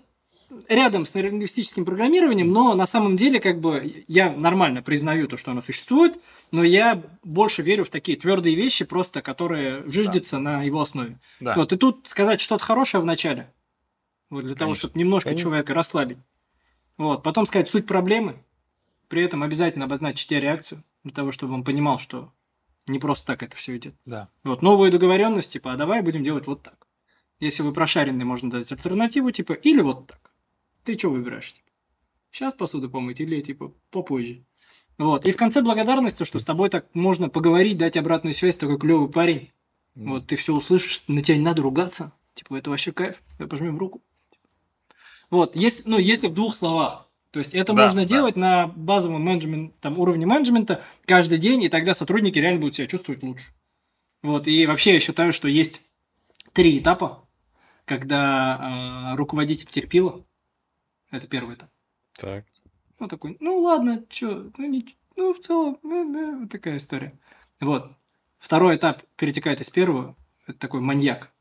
рядом 0.70 1.06
с 1.06 1.14
нейролингвистическим 1.14 1.86
программированием, 1.86 2.52
но 2.52 2.74
на 2.76 2.86
самом 2.86 3.16
деле 3.16 3.40
как 3.40 3.60
бы 3.60 4.04
я 4.08 4.32
нормально 4.32 4.82
признаю 4.82 5.28
то, 5.28 5.38
что 5.38 5.52
оно 5.52 5.62
существует, 5.62 6.20
но 6.52 6.64
я 6.64 7.02
больше 7.24 7.62
верю 7.62 7.86
в 7.86 7.90
такие 7.90 8.18
твердые 8.18 8.56
вещи, 8.56 8.86
просто 8.86 9.22
которые 9.22 9.84
жиждятся 9.90 10.40
на 10.40 10.64
его 10.64 10.82
основе. 10.82 11.20
Да. 11.40 11.56
Вот, 11.56 11.74
и 11.74 11.78
тут 11.78 12.08
сказать 12.08 12.42
что-то 12.42 12.64
хорошее 12.64 13.02
в 13.02 13.06
начале, 13.06 13.52
вот 14.30 14.46
для 14.46 14.56
того, 14.56 14.70
Конечно. 14.70 14.80
чтобы 14.80 15.00
немножко 15.00 15.30
Конечно. 15.30 15.44
человека 15.44 15.74
расслабить. 15.74 16.18
Вот, 16.98 17.24
потом 17.24 17.46
сказать 17.46 17.70
суть 17.70 17.88
проблемы, 17.88 18.36
при 19.08 19.24
этом 19.24 19.44
обязательно 19.44 19.86
обозначить 19.86 20.32
реакцию, 20.32 20.84
для 21.04 21.14
того, 21.14 21.32
чтобы 21.32 21.54
он 21.54 21.64
понимал, 21.64 22.00
что 22.00 22.32
не 22.88 23.00
просто 23.00 23.28
так 23.28 23.44
это 23.44 23.56
все 23.56 23.78
идет. 23.78 23.96
Да. 24.06 24.30
Вот, 24.44 24.62
новую 24.62 24.92
договоренность, 24.92 25.54
типа, 25.54 25.74
а 25.74 25.76
давай 25.76 26.02
будем 26.02 26.24
делать 26.24 26.48
вот 26.48 26.62
так. 26.64 26.88
Если 27.40 27.64
вы 27.64 27.74
прошаренный, 27.74 28.26
можно 28.26 28.50
дать 28.50 28.72
альтернативу, 28.72 29.32
типа, 29.32 29.54
или 29.54 29.82
вот 29.82 30.08
так. 30.08 30.23
Ты 30.84 30.98
что 30.98 31.10
выбираешь, 31.10 31.54
типа? 31.54 31.68
Сейчас 32.32 32.54
посуду 32.54 32.90
помыть 32.90 33.20
или, 33.20 33.42
типа, 33.42 33.74
попозже? 33.90 34.44
Вот, 34.98 35.26
и 35.26 35.32
в 35.32 35.38
конце 35.38 35.62
благодарность, 35.62 36.18
то, 36.18 36.26
что 36.26 36.40
с 36.40 36.46
тобой 36.46 36.70
так 36.70 36.88
можно 36.94 37.30
поговорить, 37.30 37.78
дать 37.78 37.98
обратную 37.98 38.34
связь, 38.34 38.58
такой 38.58 38.78
клевый 38.78 39.10
парень. 39.10 39.52
Вот, 39.96 40.28
ты 40.28 40.36
все 40.36 40.54
услышишь, 40.54 41.04
на 41.08 41.22
тебя 41.22 41.38
не 41.38 41.44
надо 41.44 41.62
ругаться. 41.62 42.14
Типа, 42.34 42.56
это 42.56 42.70
вообще 42.70 42.92
кайф, 42.92 43.22
давай 43.38 43.50
пожмем 43.50 43.78
руку. 43.78 44.02
Вот, 45.30 45.56
если, 45.56 45.90
ну, 45.90 45.98
если 45.98 46.28
в 46.28 46.34
двух 46.34 46.56
словах. 46.56 47.08
То 47.32 47.40
есть 47.40 47.56
это 47.56 47.74
Да, 47.74 47.84
можно 47.84 48.02
да. 48.02 48.08
делать 48.08 48.36
на 48.36 48.68
базовом 48.68 49.24
менеджмент, 49.24 49.80
там, 49.80 49.98
уровне 49.98 50.26
менеджмента 50.26 50.84
каждый 51.06 51.40
день, 51.40 51.64
и 51.64 51.70
тогда 51.70 51.96
сотрудники 51.96 52.38
реально 52.38 52.60
будут 52.60 52.76
себя 52.76 52.88
чувствовать 52.88 53.24
лучше. 53.24 53.46
Вот, 54.22 54.48
и 54.48 54.66
вообще 54.68 54.94
я 54.94 55.00
считаю, 55.00 55.34
что 55.34 55.48
есть 55.48 55.82
три 56.54 56.78
этапа, 56.78 57.28
когда 57.86 59.12
э, 59.14 59.16
руководитель 59.18 59.68
терпила. 59.68 60.24
Это 61.14 61.28
первый 61.28 61.56
этап. 61.56 61.70
Так. 62.14 62.44
Ну, 63.00 63.08
такой, 63.08 63.38
ну 63.40 63.60
ладно, 63.60 64.04
чё, 64.10 64.52
ну, 64.58 64.66
не, 64.66 64.98
ну 65.16 65.36
в 65.36 65.40
целом, 65.40 65.78
э, 65.84 66.40
вот 66.40 66.50
такая 66.52 66.78
история. 66.78 67.20
Вот. 67.60 67.92
Второй 68.40 68.78
этап 68.78 69.04
перетекает 69.16 69.62
из 69.62 69.70
первого. 69.70 70.18
Это 70.48 70.58
такой 70.58 70.82
маньяк. 70.82 71.32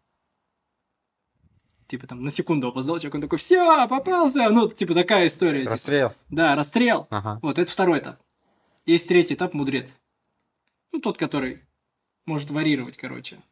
Типа 1.87 2.07
там 2.07 2.21
на 2.23 2.31
секунду 2.31 2.69
опоздал 2.69 2.99
человек, 2.99 3.15
он 3.15 3.21
такой, 3.23 3.39
все, 3.39 3.89
попался. 3.89 4.51
Ну, 4.51 4.69
типа 4.69 4.93
такая 4.93 5.27
история. 5.27 5.61
типа. 5.61 5.71
Расстрел. 5.71 6.13
Да, 6.29 6.55
расстрел. 6.55 7.07
Ага. 7.09 7.39
Вот, 7.41 7.59
это 7.59 7.73
второй 7.73 8.01
этап. 8.01 8.21
Есть 8.85 9.09
третий 9.09 9.35
этап, 9.35 9.55
мудрец. 9.55 10.03
Ну, 10.93 11.01
тот, 11.01 11.17
который 11.17 11.63
может 12.27 12.51
варьировать, 12.51 12.99
короче. 12.99 13.43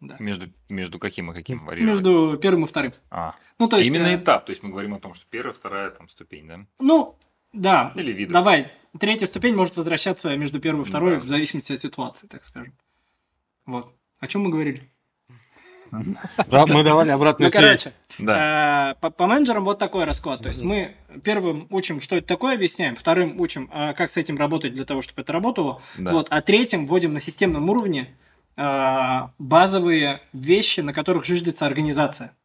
Да. 0.00 0.16
Между, 0.20 0.46
между 0.68 0.98
каким 0.98 1.30
и 1.30 1.34
каким 1.34 1.64
вариантом? 1.66 1.88
Между 1.88 2.38
первым 2.38 2.64
и 2.64 2.68
вторым. 2.68 2.92
А, 3.10 3.34
Ну, 3.58 3.68
то 3.68 3.78
есть... 3.78 3.88
именно 3.88 4.06
э, 4.06 4.16
этап. 4.16 4.46
То 4.46 4.50
есть 4.50 4.62
мы 4.62 4.70
говорим 4.70 4.94
о 4.94 5.00
том, 5.00 5.14
что 5.14 5.26
первая, 5.28 5.52
вторая 5.52 5.90
там, 5.90 6.08
ступень, 6.08 6.46
да? 6.46 6.60
Ну, 6.78 7.16
да. 7.52 7.92
Или 7.96 8.12
виды. 8.12 8.32
Давай, 8.32 8.70
третья 8.98 9.26
ступень 9.26 9.56
может 9.56 9.76
возвращаться 9.76 10.36
между 10.36 10.60
первой 10.60 10.82
и 10.82 10.84
Ну 10.84 10.88
второй 10.88 11.14
да. 11.14 11.20
в 11.20 11.24
зависимости 11.26 11.72
от 11.72 11.80
ситуации, 11.80 12.26
так 12.28 12.44
скажем. 12.44 12.74
Вот. 13.66 13.92
О 14.20 14.26
чем 14.28 14.42
мы 14.42 14.50
говорили? 14.50 14.88
Мы 15.90 16.84
давали 16.84 17.10
обратную 17.10 17.46
Ну, 17.48 17.50
связь. 17.50 17.84
короче, 17.84 17.92
Да. 18.18 18.90
э, 18.92 19.00
по, 19.00 19.10
по 19.10 19.26
менеджерам 19.26 19.64
вот 19.64 19.78
такой 19.78 20.04
расклад. 20.04 20.42
То 20.42 20.48
есть 20.48 20.62
мы 20.62 20.94
первым 21.24 21.66
учим, 21.70 22.00
что 22.00 22.16
это 22.16 22.26
такое, 22.26 22.54
объясняем, 22.54 22.94
вторым 22.94 23.40
учим, 23.40 23.70
а 23.72 23.94
как 23.94 24.10
с 24.10 24.16
этим 24.16 24.36
работать 24.38 24.74
для 24.74 24.84
того, 24.84 25.02
чтобы 25.02 25.22
это 25.22 25.32
работало. 25.32 25.80
Да. 25.96 26.12
Вот, 26.12 26.26
а 26.30 26.40
третьим 26.42 26.86
вводим 26.86 27.14
на 27.14 27.20
системном 27.20 27.68
уровне 27.70 28.14
базовые 28.58 30.20
вещи, 30.32 30.80
на 30.80 30.92
которых 30.92 31.24
жиждется 31.24 31.64
организация. 31.64 32.36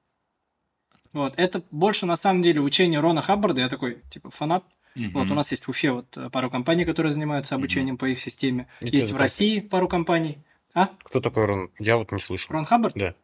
Вот, 1.11 1.33
это 1.37 1.63
больше 1.71 2.05
на 2.05 2.15
самом 2.15 2.41
деле 2.41 2.59
учение 2.61 2.99
Рона 2.99 3.21
Хаббарда. 3.21 3.61
Я 3.61 3.69
такой, 3.69 4.01
типа, 4.09 4.29
фанат. 4.31 4.63
Мгм. 4.95 5.11
Вот 5.13 5.31
у 5.31 5.33
нас 5.33 5.51
есть 5.51 5.65
в 5.65 5.69
Уфе 5.69 5.91
вот 5.91 6.17
э, 6.17 6.29
пару 6.29 6.51
компаний, 6.51 6.85
которые 6.85 7.11
занимаются 7.11 7.55
обучением 7.55 7.97
по 7.97 8.05
их 8.05 8.19
системе. 8.19 8.67
И 8.81 8.95
есть 8.95 9.11
в 9.11 9.17
России 9.17 9.59
пару 9.59 9.87
компаний. 9.87 10.37
А? 10.75 10.89
Кто 11.03 11.19
такой 11.19 11.45
Рон? 11.45 11.71
Я 11.79 11.97
вот 11.97 12.11
не 12.11 12.19
слышал. 12.19 12.53
Рон 12.53 12.65
Хаббард? 12.65 12.95
Да. 12.95 13.15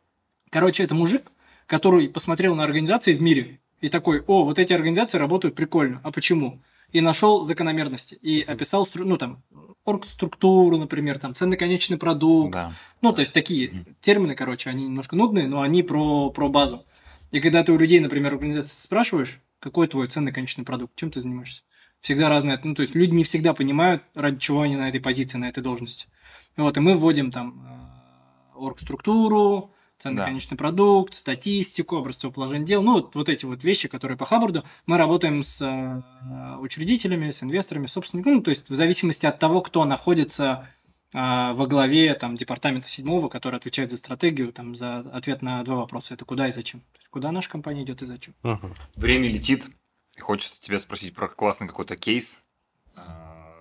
Короче, 0.49 0.83
это 0.83 0.95
мужик, 0.95 1.31
который 1.67 2.09
посмотрел 2.09 2.55
на 2.55 2.63
организации 2.63 3.13
в 3.13 3.21
мире 3.21 3.59
и 3.81 3.89
такой, 3.89 4.21
о, 4.21 4.43
вот 4.43 4.59
эти 4.59 4.73
организации 4.73 5.17
работают 5.17 5.55
прикольно. 5.55 6.01
А 6.03 6.11
почему? 6.11 6.61
И 6.91 7.01
нашел 7.01 7.43
закономерности. 7.43 8.15
И 8.15 8.41
описал, 8.41 8.87
ну 8.95 9.17
там, 9.17 9.43
оргструктуру, 9.85 10.77
например, 10.77 11.17
там, 11.19 11.35
ценный 11.35 11.57
конечный 11.57 11.97
продукт. 11.97 12.53
Да. 12.53 12.73
Ну, 13.01 13.13
то 13.13 13.21
есть 13.21 13.33
такие 13.33 13.85
термины, 14.01 14.35
короче, 14.35 14.69
они 14.69 14.85
немножко 14.85 15.15
нудные, 15.15 15.47
но 15.47 15.61
они 15.61 15.83
про, 15.83 16.29
про 16.29 16.49
базу. 16.49 16.85
И 17.31 17.39
когда 17.39 17.63
ты 17.63 17.71
у 17.71 17.77
людей, 17.77 17.99
например, 17.99 18.33
организации 18.33 18.75
спрашиваешь, 18.75 19.39
какой 19.59 19.87
твой 19.87 20.07
ценный 20.07 20.31
конечный 20.31 20.63
продукт, 20.63 20.95
чем 20.95 21.11
ты 21.11 21.19
занимаешься? 21.19 21.61
Всегда 21.99 22.29
разные, 22.29 22.59
ну, 22.63 22.75
то 22.75 22.81
есть 22.81 22.95
люди 22.95 23.11
не 23.11 23.23
всегда 23.23 23.53
понимают, 23.53 24.03
ради 24.15 24.39
чего 24.39 24.61
они 24.61 24.77
на 24.77 24.87
этой 24.87 25.01
позиции, 25.01 25.37
на 25.37 25.49
этой 25.49 25.61
должности. 25.61 26.07
Вот, 26.55 26.77
и 26.77 26.79
мы 26.79 26.95
вводим 26.95 27.29
там 27.29 27.61
э, 27.65 28.57
оргструктуру, 28.57 29.73
ценный 29.99 30.17
Да. 30.17 30.25
конечный 30.25 30.57
продукт, 30.57 31.13
статистику, 31.13 31.97
образцовое 31.97 32.33
положение 32.33 32.65
дел, 32.65 32.81
ну, 32.81 32.93
вот, 32.93 33.15
вот 33.15 33.29
эти 33.29 33.45
вот 33.45 33.63
вещи, 33.63 33.87
которые 33.87 34.17
по 34.17 34.25
Хаббарду. 34.25 34.63
Мы 34.85 34.97
работаем 34.97 35.43
с 35.43 35.61
э, 35.61 36.57
учредителями, 36.59 37.31
с 37.31 37.43
инвесторами, 37.43 37.85
собственниками, 37.85 38.35
ну, 38.35 38.41
то 38.41 38.49
есть 38.49 38.69
в 38.69 38.75
зависимости 38.75 39.25
от 39.25 39.39
того, 39.39 39.61
кто 39.61 39.83
находится 39.85 40.67
э, 41.13 41.53
во 41.53 41.67
главе 41.67 42.13
там, 42.15 42.37
департамента 42.37 42.87
седьмого, 42.87 43.27
который 43.29 43.57
отвечает 43.57 43.91
за 43.91 43.97
стратегию, 43.97 44.53
там, 44.53 44.75
за 44.75 44.99
ответ 44.99 45.41
на 45.41 45.61
два 45.63 45.75
вопроса. 45.75 46.13
Это 46.13 46.23
куда 46.25 46.47
и 46.47 46.51
зачем. 46.51 46.79
То 46.79 46.97
есть, 46.99 47.09
куда 47.09 47.31
наша 47.31 47.49
компания 47.49 47.83
идет 47.83 48.01
и 48.01 48.05
зачем. 48.05 48.33
Мгм. 48.43 48.75
Время 48.95 49.27
летит. 49.27 49.69
И 50.17 50.21
хочется 50.21 50.61
тебя 50.61 50.79
спросить 50.79 51.13
про 51.13 51.27
классный 51.27 51.67
какой-то 51.67 51.95
кейс 51.97 52.47
э, 52.95 53.01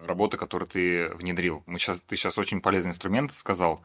работы, 0.07 0.37
который 0.37 0.69
ты 0.69 1.09
внедрил. 1.15 1.63
Мы 1.67 1.79
сейчас, 1.79 2.01
ты 2.01 2.17
сейчас 2.17 2.39
очень 2.39 2.61
полезный 2.61 2.91
инструмент 2.91 3.33
сказал 3.35 3.85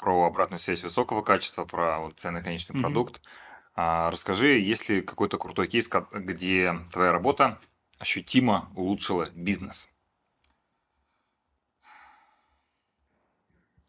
про 0.00 0.24
обратную 0.26 0.58
связь 0.58 0.82
высокого 0.82 1.22
качества, 1.22 1.64
про 1.64 2.00
вот 2.00 2.18
ценный 2.18 2.42
конечный 2.42 2.74
Мгм. 2.74 2.82
продукт. 2.82 3.20
А, 3.74 4.10
расскажи, 4.10 4.58
есть 4.58 4.88
ли 4.88 5.02
какой-то 5.02 5.38
крутой 5.38 5.68
кейс, 5.68 5.88
где 6.12 6.74
твоя 6.90 7.12
работа 7.12 7.60
ощутимо 7.98 8.70
улучшила 8.74 9.28
бизнес? 9.34 9.88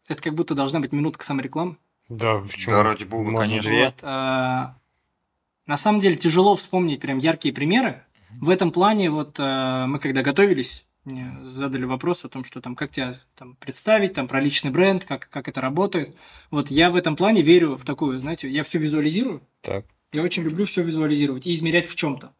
Это 0.08 0.22
как 0.22 0.34
будто 0.34 0.54
должна 0.54 0.80
быть 0.80 0.92
минутка 0.92 1.24
саморекламы. 1.24 1.76
Да, 2.08 2.40
почему? 2.40 2.76
Да, 2.76 2.82
ради 2.82 3.04
бога, 3.04 3.30
Можно 3.30 3.44
конечно. 3.44 3.76
Вот, 3.76 3.94
а, 4.02 4.78
на 5.66 5.76
самом 5.76 6.00
деле 6.00 6.16
тяжело 6.16 6.54
вспомнить 6.54 7.00
прям 7.00 7.18
яркие 7.18 7.54
примеры. 7.54 8.04
В 8.40 8.50
этом 8.50 8.72
плане 8.72 9.10
вот 9.10 9.36
а, 9.38 9.86
мы 9.86 9.98
когда 9.98 10.22
готовились, 10.22 10.86
мне 11.04 11.36
задали 11.42 11.84
вопрос 11.84 12.24
о 12.24 12.28
том, 12.28 12.44
что 12.44 12.60
там 12.60 12.74
как 12.76 12.90
тебя 12.92 13.14
там 13.34 13.56
представить, 13.56 14.12
там 14.14 14.28
про 14.28 14.40
личный 14.40 14.70
бренд, 14.70 15.04
как, 15.04 15.28
как 15.30 15.48
это 15.48 15.60
работает. 15.60 16.16
Вот 16.50 16.70
я 16.70 16.90
в 16.90 16.96
этом 16.96 17.16
плане 17.16 17.42
верю 17.42 17.76
в 17.76 17.84
такую, 17.84 18.18
знаете, 18.18 18.48
я 18.48 18.62
все 18.62 18.78
визуализирую. 18.78 19.42
Так. 19.62 19.84
Я 20.12 20.22
очень 20.22 20.42
люблю 20.42 20.64
все 20.66 20.82
визуализировать 20.82 21.46
и 21.46 21.52
измерять 21.52 21.88
в 21.88 21.94
чем-то. 21.96 22.32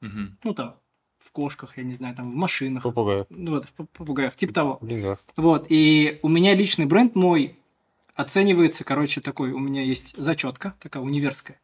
Мгм. 0.00 0.36
Ну 0.44 0.54
там 0.54 0.76
в 1.18 1.30
кошках, 1.30 1.78
я 1.78 1.84
не 1.84 1.94
знаю, 1.94 2.14
там 2.16 2.30
в 2.30 2.34
машинах, 2.34 2.82
Попугаю. 2.82 3.26
ну, 3.30 3.52
вот 3.52 3.64
в 3.64 3.72
поп- 3.72 3.90
попугаях, 3.90 4.34
типа 4.36 4.52
того. 4.52 4.78
Блин. 4.80 5.16
Вот, 5.36 5.66
и 5.68 6.18
у 6.22 6.28
меня 6.28 6.54
личный 6.54 6.84
бренд 6.84 7.14
мой 7.14 7.56
оценивается, 8.14 8.84
короче, 8.84 9.20
такой, 9.20 9.52
у 9.52 9.58
меня 9.58 9.82
есть 9.82 10.14
зачетка, 10.16 10.74
такая 10.80 11.02
универская. 11.02 11.60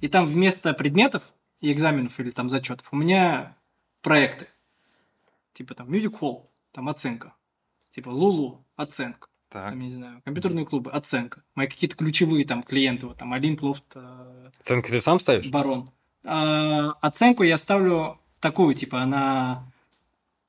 И 0.00 0.08
там 0.08 0.26
вместо 0.26 0.72
предметов 0.74 1.24
и 1.60 1.72
экзаменов 1.72 2.18
или 2.20 2.30
там 2.30 2.48
зачетов 2.48 2.86
у 2.92 2.96
меня 2.96 3.56
проекты. 4.00 4.46
Типа 5.54 5.74
там 5.74 5.88
Music 5.88 6.18
Hall, 6.20 6.46
там 6.72 6.88
оценка. 6.88 7.32
Типа 7.90 8.10
Лулу, 8.10 8.64
оценка. 8.76 9.28
Так. 9.48 9.70
Там, 9.70 9.78
я 9.80 9.84
не 9.86 9.92
знаю, 9.94 10.20
компьютерные 10.24 10.66
клубы, 10.66 10.90
оценка. 10.90 11.42
Мои 11.54 11.68
какие-то 11.68 11.96
ключевые 11.96 12.44
там 12.44 12.62
клиенты, 12.64 13.06
вот 13.06 13.16
там 13.18 13.32
Олимп, 13.32 13.62
Лофт, 13.62 13.84
э, 13.94 14.50
Оценки 14.60 14.88
ты 14.90 15.00
сам 15.00 15.20
ставишь? 15.20 15.48
Барон. 15.48 15.88
А, 16.24 16.90
оценку 17.00 17.44
я 17.44 17.56
ставлю 17.56 18.18
такую, 18.40 18.74
типа, 18.74 19.00
она 19.02 19.70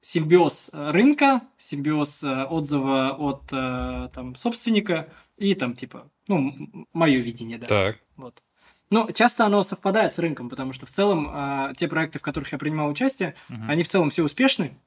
симбиоз 0.02 0.72
э, 0.74 0.92
рынка, 0.92 1.42
симбиоз 1.58 2.24
э, 2.24 2.46
отзыва 2.46 3.12
от 3.12 3.44
э, 3.52 4.10
там, 4.14 4.36
собственника 4.36 5.10
и 5.38 5.54
там, 5.54 5.76
типа, 5.76 6.10
ну, 6.28 6.86
мое 6.94 7.20
видение, 7.20 7.58
да. 7.60 7.68
Так. 7.68 8.00
Вот. 8.16 8.42
Но 8.90 9.12
часто 9.12 9.46
оно 9.46 9.62
совпадает 9.64 10.14
с 10.16 10.20
рынком, 10.20 10.50
потому 10.50 10.72
что 10.74 10.86
в 10.86 10.92
целом 10.92 11.28
а, 11.32 11.74
те 11.76 11.88
проекты, 11.88 12.20
в 12.20 12.22
которых 12.22 12.52
я 12.52 12.58
принимал 12.58 12.90
участие, 12.90 13.36
Мгм. 13.50 13.70
они 13.70 13.84
в 13.84 13.88
целом 13.88 14.10
все 14.12 14.24
успешны. 14.24 14.78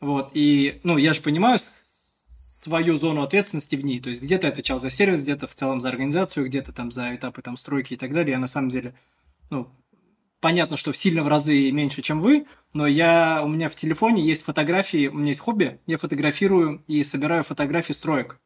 Вот. 0.00 0.30
И, 0.34 0.80
ну, 0.82 0.96
я 0.96 1.12
же 1.12 1.20
понимаю 1.20 1.60
свою 2.62 2.96
зону 2.96 3.22
ответственности 3.22 3.76
в 3.76 3.84
ней. 3.84 4.00
То 4.00 4.08
есть 4.08 4.22
где-то 4.22 4.46
я 4.46 4.52
отвечал 4.52 4.78
за 4.80 4.90
сервис, 4.90 5.22
где-то 5.22 5.46
в 5.46 5.54
целом 5.54 5.80
за 5.80 5.88
организацию, 5.88 6.46
где-то 6.46 6.72
там 6.72 6.90
за 6.90 7.14
этапы 7.14 7.42
там 7.42 7.56
стройки 7.56 7.94
и 7.94 7.96
так 7.96 8.12
далее. 8.12 8.32
Я 8.32 8.38
на 8.38 8.48
самом 8.48 8.68
деле, 8.68 8.94
ну, 9.50 9.68
понятно, 10.40 10.76
что 10.76 10.92
сильно 10.92 11.22
в 11.22 11.28
разы 11.28 11.70
меньше, 11.70 12.02
чем 12.02 12.20
вы, 12.20 12.46
но 12.72 12.86
я, 12.86 13.42
у 13.44 13.48
меня 13.48 13.68
в 13.68 13.74
телефоне 13.74 14.22
есть 14.22 14.42
фотографии, 14.42 15.08
у 15.08 15.14
меня 15.14 15.30
есть 15.30 15.40
хобби, 15.40 15.80
я 15.86 15.98
фотографирую 15.98 16.82
и 16.86 17.02
собираю 17.02 17.44
фотографии 17.44 17.92
строек 17.92 18.38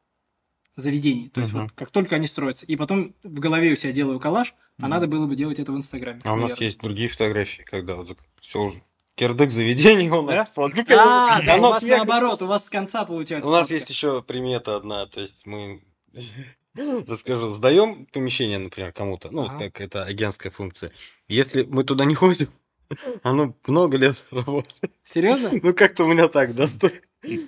заведений. 0.76 1.28
То 1.28 1.40
есть 1.40 1.52
Мгм. 1.52 1.62
вот 1.62 1.72
как 1.72 1.90
только 1.90 2.16
они 2.16 2.26
строятся. 2.26 2.66
И 2.66 2.76
потом 2.76 3.14
в 3.22 3.38
голове 3.38 3.72
у 3.72 3.76
себя 3.76 3.92
делаю 3.92 4.18
коллаж, 4.18 4.54
а 4.78 4.82
Мгм. 4.82 4.90
надо 4.90 5.06
было 5.06 5.26
бы 5.26 5.36
делать 5.36 5.58
это 5.58 5.72
в 5.72 5.76
Инстаграме. 5.76 6.20
А 6.24 6.34
у 6.34 6.36
нас 6.36 6.60
есть 6.60 6.78
другие 6.80 7.08
фотографии, 7.08 7.62
когда 7.62 7.94
вот 7.94 8.16
все 8.40 8.62
уже. 8.62 8.82
Кирдык 9.16 9.50
заведений 9.50 10.10
у 10.10 10.22
нас. 10.22 10.50
Да? 10.56 10.64
А, 10.98 11.42
да, 11.42 11.56
у 11.56 11.60
вас 11.60 11.82
наоборот, 11.82 12.42
у 12.42 12.46
вас 12.46 12.66
с 12.66 12.70
конца 12.70 13.04
получается. 13.04 13.48
У 13.48 13.52
нас 13.52 13.70
есть 13.70 13.88
еще 13.88 14.22
примета 14.22 14.76
одна, 14.76 15.06
то 15.06 15.20
есть 15.20 15.46
мы 15.46 15.82
расскажу, 17.06 17.52
сдаем 17.52 18.06
помещение, 18.06 18.58
например, 18.58 18.92
кому-то, 18.92 19.30
ну, 19.30 19.42
вот 19.42 19.52
как 19.52 19.80
это 19.80 20.04
агентская 20.04 20.50
функция. 20.50 20.90
Если 21.28 21.62
мы 21.62 21.84
туда 21.84 22.04
не 22.04 22.14
ходим, 22.14 22.48
оно 23.22 23.54
много 23.66 23.96
лет 23.96 24.24
работает. 24.30 24.92
Серьезно? 25.04 25.50
Ну, 25.62 25.74
как-то 25.74 26.04
у 26.04 26.08
меня 26.08 26.28
так, 26.28 26.54
да, 26.54 26.66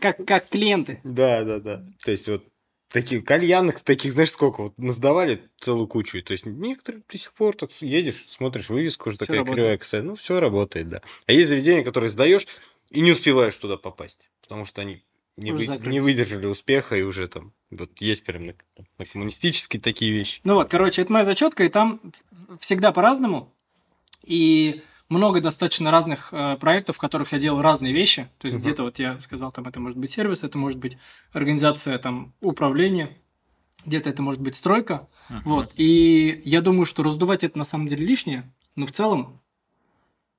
Как, 0.00 0.24
как 0.24 0.48
клиенты. 0.48 1.00
Да, 1.02 1.42
да, 1.42 1.58
да. 1.58 1.82
То 2.04 2.10
есть 2.12 2.28
вот 2.28 2.44
таких 2.88 3.24
кальянных, 3.24 3.82
таких, 3.82 4.12
знаешь, 4.12 4.30
сколько, 4.30 4.62
вот 4.62 4.78
насдавали 4.78 5.42
целую 5.60 5.86
кучу. 5.88 6.22
То 6.22 6.32
есть 6.32 6.46
некоторые 6.46 7.02
до 7.08 7.18
сих 7.18 7.32
пор 7.32 7.56
так 7.56 7.70
едешь, 7.80 8.26
смотришь 8.28 8.68
вывеску, 8.68 9.08
уже 9.08 9.18
такая 9.18 9.38
работает. 9.38 9.56
кривая 9.58 9.78
косая. 9.78 10.02
Ну, 10.02 10.16
все 10.16 10.40
работает, 10.40 10.88
да. 10.88 11.02
А 11.26 11.32
есть 11.32 11.48
заведения, 11.48 11.84
которые 11.84 12.10
сдаешь 12.10 12.46
и 12.90 13.00
не 13.00 13.12
успеваешь 13.12 13.56
туда 13.56 13.76
попасть, 13.76 14.30
потому 14.40 14.64
что 14.64 14.80
они 14.80 15.02
не, 15.36 15.52
вы- 15.52 15.66
не 15.66 16.00
выдержали 16.00 16.46
успеха 16.46 16.96
и 16.96 17.02
уже 17.02 17.28
там, 17.28 17.52
вот 17.70 17.90
есть 18.00 18.24
прям 18.24 18.46
на, 18.46 18.54
на 18.98 19.04
коммунистические 19.04 19.80
такие 19.82 20.12
вещи. 20.12 20.40
Ну 20.44 20.54
вот, 20.54 20.70
короче, 20.70 21.02
это 21.02 21.12
моя 21.12 21.24
зачетка, 21.24 21.64
и 21.64 21.68
там 21.68 22.00
всегда 22.60 22.92
по-разному. 22.92 23.52
И 24.22 24.82
много 25.08 25.40
достаточно 25.40 25.90
разных 25.90 26.28
э, 26.32 26.56
проектов, 26.56 26.96
в 26.96 26.98
которых 26.98 27.32
я 27.32 27.38
делал 27.38 27.62
разные 27.62 27.92
вещи. 27.92 28.28
То 28.38 28.46
есть 28.46 28.56
Мгм. 28.56 28.62
где-то 28.62 28.82
вот 28.82 28.98
я 28.98 29.20
сказал, 29.20 29.52
там 29.52 29.66
это 29.66 29.78
может 29.80 29.98
быть 29.98 30.10
сервис, 30.10 30.42
это 30.42 30.58
может 30.58 30.78
быть 30.78 30.98
организация 31.32 31.98
там 31.98 32.34
управления, 32.40 33.16
где-то 33.84 34.10
это 34.10 34.22
может 34.22 34.40
быть 34.40 34.56
стройка. 34.56 35.08
Мгм. 35.28 35.42
Вот. 35.44 35.72
И 35.76 36.42
я 36.44 36.60
думаю, 36.60 36.86
что 36.86 37.02
раздувать 37.02 37.44
это 37.44 37.58
на 37.58 37.64
самом 37.64 37.86
деле 37.86 38.04
лишнее, 38.04 38.52
но 38.74 38.86
в 38.86 38.92
целом 38.92 39.40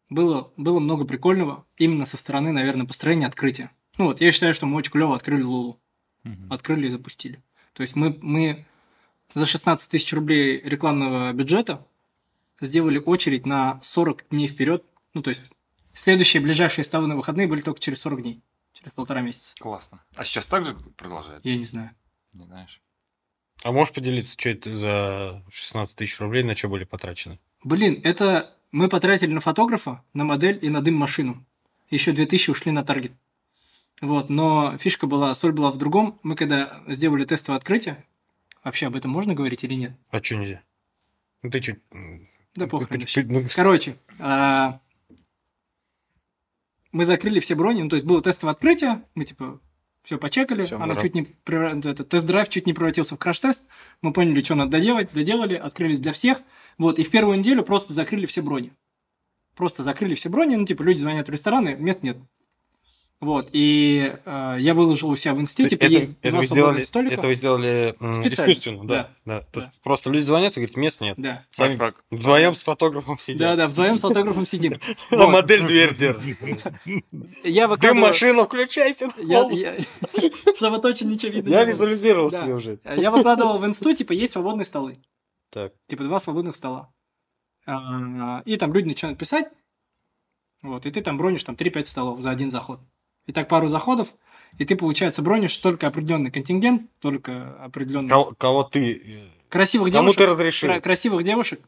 было, 0.09 0.51
было 0.57 0.79
много 0.79 1.05
прикольного 1.05 1.65
именно 1.77 2.05
со 2.05 2.17
стороны, 2.17 2.51
наверное, 2.51 2.85
построения 2.85 3.25
открытия. 3.27 3.71
Ну 3.97 4.05
вот, 4.05 4.21
я 4.21 4.31
считаю, 4.31 4.53
что 4.53 4.65
мы 4.65 4.77
очень 4.77 4.91
клево 4.91 5.15
открыли 5.15 5.43
Лулу. 5.43 5.79
Мгм. 6.23 6.51
Открыли 6.51 6.87
и 6.87 6.89
запустили. 6.89 7.41
То 7.73 7.81
есть 7.81 7.95
мы, 7.95 8.17
мы 8.21 8.65
за 9.33 9.45
16 9.45 9.89
тысяч 9.89 10.11
рублей 10.13 10.61
рекламного 10.63 11.31
бюджета 11.31 11.85
сделали 12.61 12.97
очередь 12.97 13.45
на 13.45 13.79
40 13.83 14.25
дней 14.29 14.47
вперед. 14.47 14.83
Ну, 15.13 15.21
то 15.21 15.29
есть 15.29 15.43
следующие 15.93 16.41
ближайшие 16.41 16.85
ставы 16.85 17.07
на 17.07 17.15
выходные 17.15 17.47
были 17.47 17.61
только 17.61 17.79
через 17.79 18.01
40 18.01 18.21
дней. 18.21 18.41
Через 18.73 18.91
полтора 18.91 19.21
месяца. 19.21 19.55
Классно. 19.59 20.03
А 20.15 20.23
сейчас 20.23 20.45
так 20.45 20.65
же 20.65 20.75
продолжает? 20.95 21.43
Я 21.43 21.57
не 21.57 21.65
знаю. 21.65 21.91
Не 22.33 22.45
знаешь. 22.45 22.81
А 23.63 23.71
можешь 23.71 23.93
поделиться, 23.93 24.35
что 24.37 24.49
это 24.49 24.75
за 24.75 25.43
16 25.49 25.95
тысяч 25.95 26.19
рублей, 26.19 26.43
на 26.43 26.55
что 26.55 26.69
были 26.69 26.83
потрачены? 26.83 27.39
Блин, 27.63 27.99
это 28.03 28.55
мы 28.71 28.87
потратили 28.87 29.33
на 29.33 29.39
фотографа, 29.39 30.03
на 30.13 30.23
модель 30.23 30.59
и 30.61 30.69
на 30.69 30.81
дым-машину. 30.81 31.43
Еще 31.89 32.11
2000 32.11 32.51
ушли 32.51 32.71
на 32.71 32.83
таргет. 32.83 33.13
Вот, 34.01 34.29
но 34.29 34.77
фишка 34.77 35.07
была, 35.07 35.33
соль 35.33 35.53
была 35.53 35.71
в 35.71 35.77
другом. 35.77 36.19
Мы 36.21 36.35
когда 36.35 36.83
сделали 36.87 37.25
тестовое 37.25 37.57
открытие, 37.57 38.05
вообще 38.63 38.87
об 38.87 38.95
этом 38.95 39.09
можно 39.09 39.33
говорить 39.33 39.63
или 39.63 39.73
нет? 39.73 39.93
А 40.11 40.21
что 40.21 40.35
нельзя? 40.35 40.61
Ну, 41.41 41.49
ты 41.49 41.59
чуть... 41.61 41.79
Да 42.57 42.67
похрен. 42.67 43.01
Ну, 43.29 43.43
Короче, 43.55 43.95
а, 44.19 44.81
мы 46.91 47.05
закрыли 47.05 47.39
все 47.39 47.53
брони, 47.55 47.83
ну, 47.83 47.89
то 47.89 47.95
есть 47.95 48.05
было 48.05 48.21
тестовое 48.21 48.53
открытие, 48.53 49.03
мы 49.13 49.25
типа 49.25 49.59
все 50.01 50.17
почекали, 50.17 50.63
Всё, 50.63 50.77
оно 50.77 50.93
ура. 50.93 51.01
чуть 51.01 51.13
не 51.13 51.21
превра- 51.45 51.79
тест-драйв 52.03 52.49
чуть 52.49 52.65
не 52.65 52.73
превратился 52.73 53.15
в 53.15 53.19
краш-тест, 53.19 53.61
мы 54.01 54.11
поняли, 54.11 54.41
что 54.41 54.55
надо 54.55 54.71
доделать, 54.71 55.13
доделали, 55.13 55.53
открылись 55.53 55.99
для 55.99 56.13
всех, 56.13 56.39
вот, 56.79 56.97
и 56.97 57.03
в 57.03 57.11
первую 57.11 57.37
неделю 57.37 57.61
просто 57.63 57.93
закрыли 57.93 58.25
все 58.25 58.41
брони. 58.41 58.73
Просто 59.55 59.83
закрыли 59.83 60.15
все 60.15 60.29
брони, 60.29 60.55
ну, 60.55 60.65
типа, 60.65 60.81
люди 60.81 60.99
звонят 60.99 61.27
в 61.27 61.31
рестораны, 61.31 61.75
мест 61.75 62.01
нет. 62.01 62.17
Вот, 63.19 63.49
и 63.51 64.15
э, 64.25 64.55
я 64.59 64.75
выложил 64.75 65.09
у 65.09 65.15
себя 65.15 65.33
в 65.33 65.41
инсте, 65.41 65.67
типа, 65.67 65.85
это, 65.85 65.91
есть 65.93 66.11
это 66.21 66.29
два 66.29 66.39
вы 66.39 66.45
сделали, 66.45 66.83
столика. 66.83 67.13
это 67.15 67.25
вы 67.25 67.33
сделали 67.33 67.95
м, 67.99 68.13
Специально. 68.13 68.51
искусственно, 68.51 68.87
да. 68.87 69.09
Да. 69.25 69.39
да. 69.39 69.45
То 69.51 69.59
есть 69.61 69.71
просто 69.81 70.11
люди 70.11 70.23
звонят 70.23 70.55
и 70.55 70.59
говорят, 70.59 70.75
мест 70.77 71.01
нет. 71.01 71.15
Да. 71.17 71.43
Сами 71.49 71.69
Лайфхак. 71.69 72.03
вдвоем 72.11 72.53
с 72.53 72.61
фотографом 72.61 73.17
сидят. 73.17 73.39
Да, 73.39 73.55
да, 73.55 73.67
вдвоем 73.69 73.97
с 73.97 74.01
фотографом 74.01 74.45
сидим. 74.45 74.75
А 75.11 75.27
модель 75.27 75.65
дверь 75.65 75.95
держит. 75.95 76.37
Я 77.43 77.67
Дым 77.67 77.97
машину 78.01 78.45
включайте. 78.45 79.09
Чтобы 80.57 80.77
точно 80.81 81.07
ничего 81.07 81.31
видно 81.31 81.49
Я 81.49 81.63
визуализировал 81.63 82.29
Да. 82.29 82.41
себе 82.41 82.53
уже. 82.53 82.79
Я 82.85 83.09
выкладывал 83.09 83.57
в 83.57 83.65
инсту, 83.65 83.95
типа, 83.95 84.11
есть 84.11 84.33
свободные 84.33 84.65
столы. 84.65 84.97
Так. 85.51 85.73
Типа, 85.87 86.03
два 86.03 86.19
свободных 86.19 86.55
стола. 86.55 86.93
А, 87.65 88.43
И 88.45 88.57
там 88.57 88.71
люди 88.73 88.89
начинают 88.89 89.17
писать. 89.17 89.47
Вот, 90.61 90.85
и 90.85 90.91
ты 90.91 91.01
там 91.01 91.17
бронишь 91.17 91.43
там 91.43 91.55
3-5 91.55 91.85
столов 91.85 92.21
за 92.21 92.29
один 92.29 92.51
заход. 92.51 92.79
И 93.27 93.31
так 93.33 93.47
пару 93.47 93.67
заходов. 93.67 94.07
и 94.57 94.65
ты, 94.65 94.75
получается, 94.75 95.21
бронишь 95.21 95.55
только 95.57 95.85
определенный 95.87 96.31
контингент, 96.31 96.89
только 96.99 97.63
определенный... 97.63 98.09
Кого, 98.09 98.33
кого 98.37 98.63
ты... 98.63 98.93
э, 98.93 99.27
Красивых 99.49 99.91
Кому 99.93 100.05
девушек. 100.09 100.17
ты 100.17 100.25
разрешил? 100.25 100.69
кра- 100.69 100.79
красивых 100.81 101.23
девушек, 101.23 101.61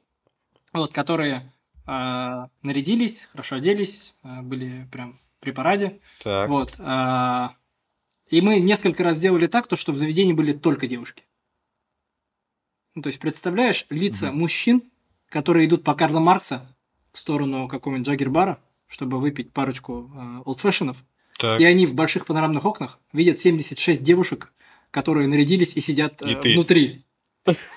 вот, 0.73 0.91
которые 0.93 1.53
а, 1.85 2.49
нарядились, 2.61 3.27
хорошо 3.31 3.55
оделись, 3.57 4.15
а, 4.23 4.41
были 4.41 4.87
прям 4.91 5.19
при 5.39 5.51
параде. 5.51 5.99
Так. 6.23 6.49
Вот. 6.49 6.75
а, 6.79 7.55
и 8.29 8.41
мы 8.41 8.59
несколько 8.59 9.03
раз 9.03 9.17
сделали 9.17 9.47
так, 9.47 9.67
то, 9.67 9.75
что 9.75 9.91
в 9.91 9.97
заведении 9.97 10.33
были 10.33 10.51
только 10.53 10.87
девушки. 10.87 11.23
Ну, 12.95 13.01
то 13.01 13.07
есть, 13.07 13.19
представляешь, 13.19 13.85
лица 13.89 14.31
мужчин, 14.31 14.83
которые 15.29 15.67
идут 15.67 15.83
по 15.83 15.93
Карла 15.95 16.19
Маркса 16.19 16.75
в 17.13 17.19
сторону 17.19 17.67
какого-нибудь 17.67 18.07
Джаггер-бара, 18.07 18.59
чтобы 18.87 19.19
выпить 19.19 19.51
парочку 19.53 20.11
а, 20.15 20.41
олдфэшенов, 20.45 21.03
Так. 21.39 21.61
и 21.61 21.63
они 21.63 21.85
в 21.85 21.95
больших 21.95 22.25
панорамных 22.25 22.65
окнах 22.65 22.99
видят 23.13 23.39
76 23.39 24.03
девушек, 24.03 24.51
которые 24.91 25.27
нарядились 25.27 25.77
и 25.77 25.81
сидят 25.81 26.21
И 26.21 26.33
э, 26.33 26.35
ты. 26.35 26.53
внутри. 26.53 27.05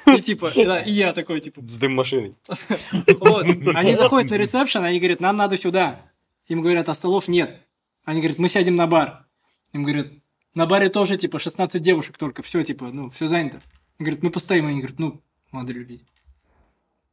И 0.06 0.20
типа, 0.20 0.50
да, 0.56 0.82
и 0.82 0.90
я 0.90 1.12
такой, 1.12 1.40
типа, 1.40 1.62
С 1.62 1.76
дым-машиной. 1.76 2.34
вот. 3.20 3.46
Они 3.74 3.94
заходят 3.94 4.30
на 4.30 4.34
ресепшн, 4.34 4.82
они 4.82 4.98
говорят, 4.98 5.20
нам 5.20 5.36
надо 5.36 5.56
сюда. 5.56 6.00
Им 6.48 6.60
говорят, 6.60 6.88
а 6.88 6.94
столов 6.94 7.28
нет. 7.28 7.60
Они 8.04 8.20
говорят, 8.20 8.38
мы 8.38 8.48
сядем 8.48 8.74
на 8.74 8.88
бар. 8.88 9.26
Им 9.72 9.84
говорят, 9.84 10.08
на 10.56 10.66
баре 10.66 10.88
тоже, 10.88 11.16
типа, 11.16 11.38
16 11.38 11.80
девушек 11.80 12.18
только, 12.18 12.42
все, 12.42 12.64
типа, 12.64 12.86
ну, 12.86 13.10
все 13.10 13.28
занято. 13.28 13.62
Они 13.98 14.06
говорят, 14.06 14.24
мы 14.24 14.30
постоим. 14.30 14.66
Они 14.66 14.80
говорят, 14.80 14.98
ну, 14.98 15.22
молодые 15.52 15.78
люди. 15.78 16.00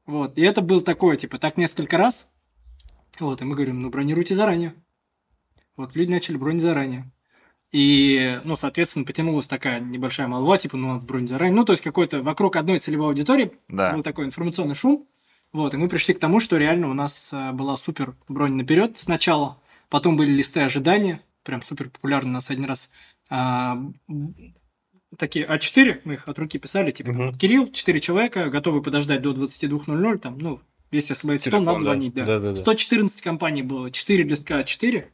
Вот. 0.08 0.36
И 0.36 0.42
это 0.42 0.62
был 0.62 0.82
такое, 0.82 1.16
типа, 1.16 1.38
так 1.38 1.58
несколько 1.58 1.98
раз. 1.98 2.30
Вот, 3.20 3.42
и 3.42 3.46
мы 3.46 3.56
говорим, 3.56 3.82
ну, 3.82 3.90
бронируйте 3.90 4.34
заранее. 4.34 4.74
Вот, 5.80 5.96
люди 5.96 6.12
начали 6.12 6.36
бронить 6.36 6.62
заранее. 6.62 7.10
И, 7.72 8.42
ну, 8.44 8.58
соответственно, 8.58 9.06
потянулась 9.06 9.48
такая 9.48 9.80
небольшая 9.80 10.28
молва, 10.28 10.58
типа, 10.58 10.76
ну, 10.76 10.90
надо 10.90 11.06
бронить 11.06 11.30
заранее. 11.30 11.56
Ну, 11.56 11.64
то 11.64 11.72
есть, 11.72 11.82
какой-то 11.82 12.22
вокруг 12.22 12.58
одной 12.58 12.80
целевой 12.80 13.08
аудитории 13.08 13.54
Да. 13.70 13.94
был 13.94 14.04
такой 14.04 14.26
информационный 14.26 14.76
шум. 14.76 15.08
Вот, 15.54 15.74
и 15.74 15.78
мы 15.78 15.88
пришли 15.88 16.14
к 16.14 16.20
тому, 16.20 16.42
что 16.42 16.58
реально 16.58 16.90
у 16.90 16.94
нас 16.94 17.30
э, 17.32 17.54
была 17.54 17.78
супер 17.78 18.14
бронь 18.28 18.56
наперед 18.56 18.98
сначала, 18.98 19.58
потом 19.88 20.18
были 20.18 20.32
листы 20.32 20.60
ожидания, 20.60 21.22
прям 21.44 21.62
супер 21.62 21.90
популярно 21.90 22.32
у 22.32 22.34
нас 22.34 22.50
один 22.50 22.66
раз. 22.66 22.92
а, 23.30 23.82
такие 25.18 25.46
А4, 25.46 26.02
мы 26.04 26.16
их 26.16 26.28
от 26.28 26.38
руки 26.40 26.60
писали, 26.60 26.92
типа, 26.92 27.14
вот 27.14 27.38
Кирилл, 27.38 27.72
4 27.72 28.02
человека, 28.02 28.50
готовы 28.50 28.82
подождать 28.82 29.22
до 29.22 29.32
22.00, 29.32 30.18
там, 30.18 30.38
ну, 30.40 30.60
если 30.92 31.14
освободить 31.14 31.44
стол, 31.44 31.62
надо 31.62 31.80
да. 31.80 31.84
звонить, 31.86 32.14
да. 32.14 32.26
Да-да-да. 32.26 32.56
114 32.58 33.22
компаний 33.22 33.64
было, 33.64 33.90
4 33.90 34.24
листка 34.24 34.60
А4, 34.60 35.06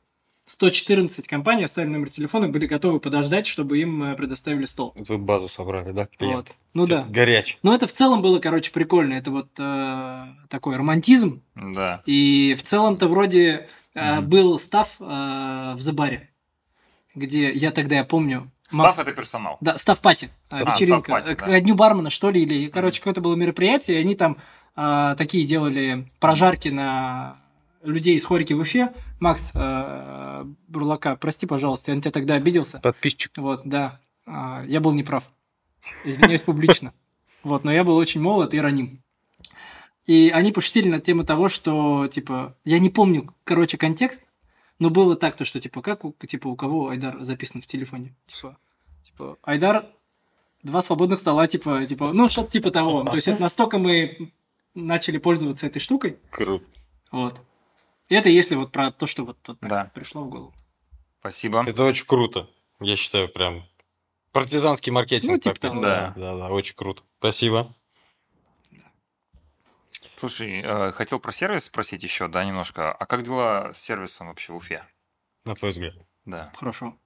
114 0.48 1.28
компаний 1.28 1.64
оставили 1.64 1.92
номер 1.92 2.10
телефона, 2.10 2.48
были 2.50 2.68
готовы 2.68 3.00
подождать, 3.00 3.48
чтобы 3.48 3.80
им 3.80 4.04
э, 4.04 4.16
предоставили 4.16 4.66
стол. 4.66 4.94
Вот 4.96 5.10
Вы 5.10 5.18
базу 5.18 5.48
собрали, 5.50 5.92
да? 5.92 6.02
Вот. 6.02 6.18
клиент? 6.18 6.56
Ну 6.74 6.86
да. 6.86 7.06
Горяч. 7.10 7.58
Но 7.64 7.74
это 7.74 7.88
в 7.88 7.94
целом 7.94 8.22
было, 8.22 8.40
короче, 8.40 8.72
прикольно. 8.72 9.14
Это 9.16 9.32
вот 9.32 9.48
э, 9.58 10.26
такой 10.50 10.76
романтизм. 10.76 11.42
Да. 11.56 12.04
И 12.06 12.56
в 12.60 12.64
целом-то 12.64 13.08
вроде 13.08 13.68
э, 13.96 14.16
Мгм. 14.20 14.30
был 14.30 14.60
став 14.60 14.96
э, 15.00 15.04
в 15.04 15.78
Забаре, 15.80 16.30
где 17.16 17.52
я 17.52 17.72
тогда, 17.72 17.96
я 17.96 18.04
помню... 18.04 18.52
Став 18.68 18.80
Макс- 18.80 19.00
это 19.00 19.12
персонал. 19.14 19.58
Да, 19.62 19.78
став 19.78 20.00
пати, 20.00 20.26
э, 20.26 20.30
А, 20.62 20.72
вечеринка. 20.72 21.00
став-пати, 21.06 21.32
Э, 21.32 21.52
да. 21.52 21.60
Дню 21.62 21.76
бармена, 21.76 22.10
что 22.10 22.30
ли, 22.30 22.44
или, 22.44 22.68
короче, 22.68 23.00
какое-то 23.00 23.22
было 23.22 23.36
мероприятие, 23.36 23.98
и 23.98 24.02
они 24.02 24.16
там 24.16 24.38
э, 24.76 25.16
такие 25.18 25.46
делали 25.46 26.08
прожарки 26.20 26.68
на 26.70 27.38
людей 27.86 28.16
из 28.16 28.26
хорики 28.26 28.54
в 28.54 28.60
Уфе. 28.60 28.94
Макс 29.20 29.52
э, 29.54 30.46
Бурлака, 30.68 31.16
прости, 31.16 31.46
пожалуйста, 31.46 31.92
я 31.92 31.96
на 31.96 32.02
тебя 32.02 32.12
тогда 32.12 32.36
обиделся. 32.36 32.80
Подписчик. 32.80 33.32
Вот, 33.38 33.62
да. 33.66 34.02
А, 34.26 34.64
Я 34.66 34.82
был 34.82 34.94
неправ. 34.94 35.24
Извиняюсь 36.04 36.42
публично. 36.42 36.94
Вот, 37.44 37.64
но 37.64 37.72
я 37.72 37.84
был 37.84 37.96
очень 37.96 38.22
молод 38.22 38.54
и 38.54 38.60
раним. 38.60 39.04
И 40.06 40.32
они 40.34 40.52
пошутили 40.52 40.90
на 40.90 41.00
тему 41.00 41.24
того, 41.24 41.50
что, 41.50 42.08
типа, 42.08 42.56
я 42.64 42.80
не 42.80 42.90
помню, 42.90 43.34
короче, 43.44 43.78
контекст, 43.78 44.22
но 44.78 44.90
было 44.90 45.16
так, 45.16 45.36
то, 45.36 45.46
что, 45.46 45.60
типа, 45.60 45.82
как 45.82 46.06
у, 46.06 46.14
типа, 46.14 46.48
у 46.48 46.56
кого 46.56 46.90
Айдар 46.90 47.24
записан 47.24 47.62
в 47.62 47.68
телефоне? 47.68 48.16
Типа, 48.28 48.58
типа 49.04 49.38
Айдар, 49.44 49.86
два 50.64 50.82
свободных 50.82 51.20
стола, 51.20 51.48
типа, 51.48 51.86
типа, 51.86 52.14
ну, 52.14 52.30
что-то 52.30 52.52
типа 52.52 52.72
того. 52.72 53.04
То 53.04 53.16
есть, 53.16 53.28
это 53.28 53.42
настолько 53.42 53.78
мы 53.78 54.32
начали 54.76 55.18
пользоваться 55.18 55.66
этой 55.66 55.80
штукой. 55.80 56.18
Круто. 56.30 56.66
Вот. 57.12 57.42
Это 58.10 58.30
если 58.30 58.56
вот 58.56 58.72
про 58.72 58.92
то, 58.92 59.08
что 59.08 59.26
вот, 59.26 59.38
вот 59.48 59.60
так 59.60 59.70
Да. 59.70 59.92
пришло 59.94 60.24
в 60.24 60.30
голову. 60.30 60.54
Спасибо. 61.20 61.64
Это 61.68 61.84
очень 61.84 62.06
круто. 62.06 62.50
Я 62.80 62.96
считаю, 62.96 63.30
прям 63.30 63.66
партизанский 64.32 64.92
маркетинг. 64.92 65.32
Ну, 65.32 65.38
типа 65.38 65.56
такой. 65.60 65.70
того. 65.70 65.82
Да. 65.82 66.14
Да, 66.16 66.38
да, 66.38 66.50
очень 66.50 66.76
круто. 66.76 67.04
Спасибо. 67.20 67.76
Слушай, 70.18 70.62
э, 70.62 70.92
хотел 70.92 71.20
про 71.20 71.32
сервис 71.32 71.66
спросить 71.66 72.04
еще, 72.04 72.28
да, 72.28 72.46
немножко. 72.46 72.92
А 72.94 73.06
как 73.06 73.24
дела 73.24 73.74
с 73.74 73.82
сервисом 73.82 74.28
вообще 74.28 74.54
в 74.54 74.58
Уфе? 74.58 74.86
На 75.44 75.56
твой 75.56 75.72
взгляд. 75.72 75.94
Да. 76.26 76.52
Хорошо. 76.56 76.98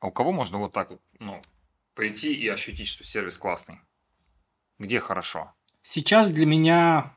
А 0.00 0.06
у 0.06 0.12
кого 0.12 0.32
можно 0.32 0.58
вот 0.58 0.72
так 0.72 0.90
вот, 0.90 1.00
ну, 1.18 1.42
прийти 1.94 2.32
и 2.32 2.46
ощутить, 2.48 2.86
что 2.88 3.04
сервис 3.04 3.38
классный? 3.38 3.80
Где 4.78 5.00
хорошо? 5.00 5.52
Сейчас 5.82 6.30
для 6.30 6.46
меня 6.46 7.16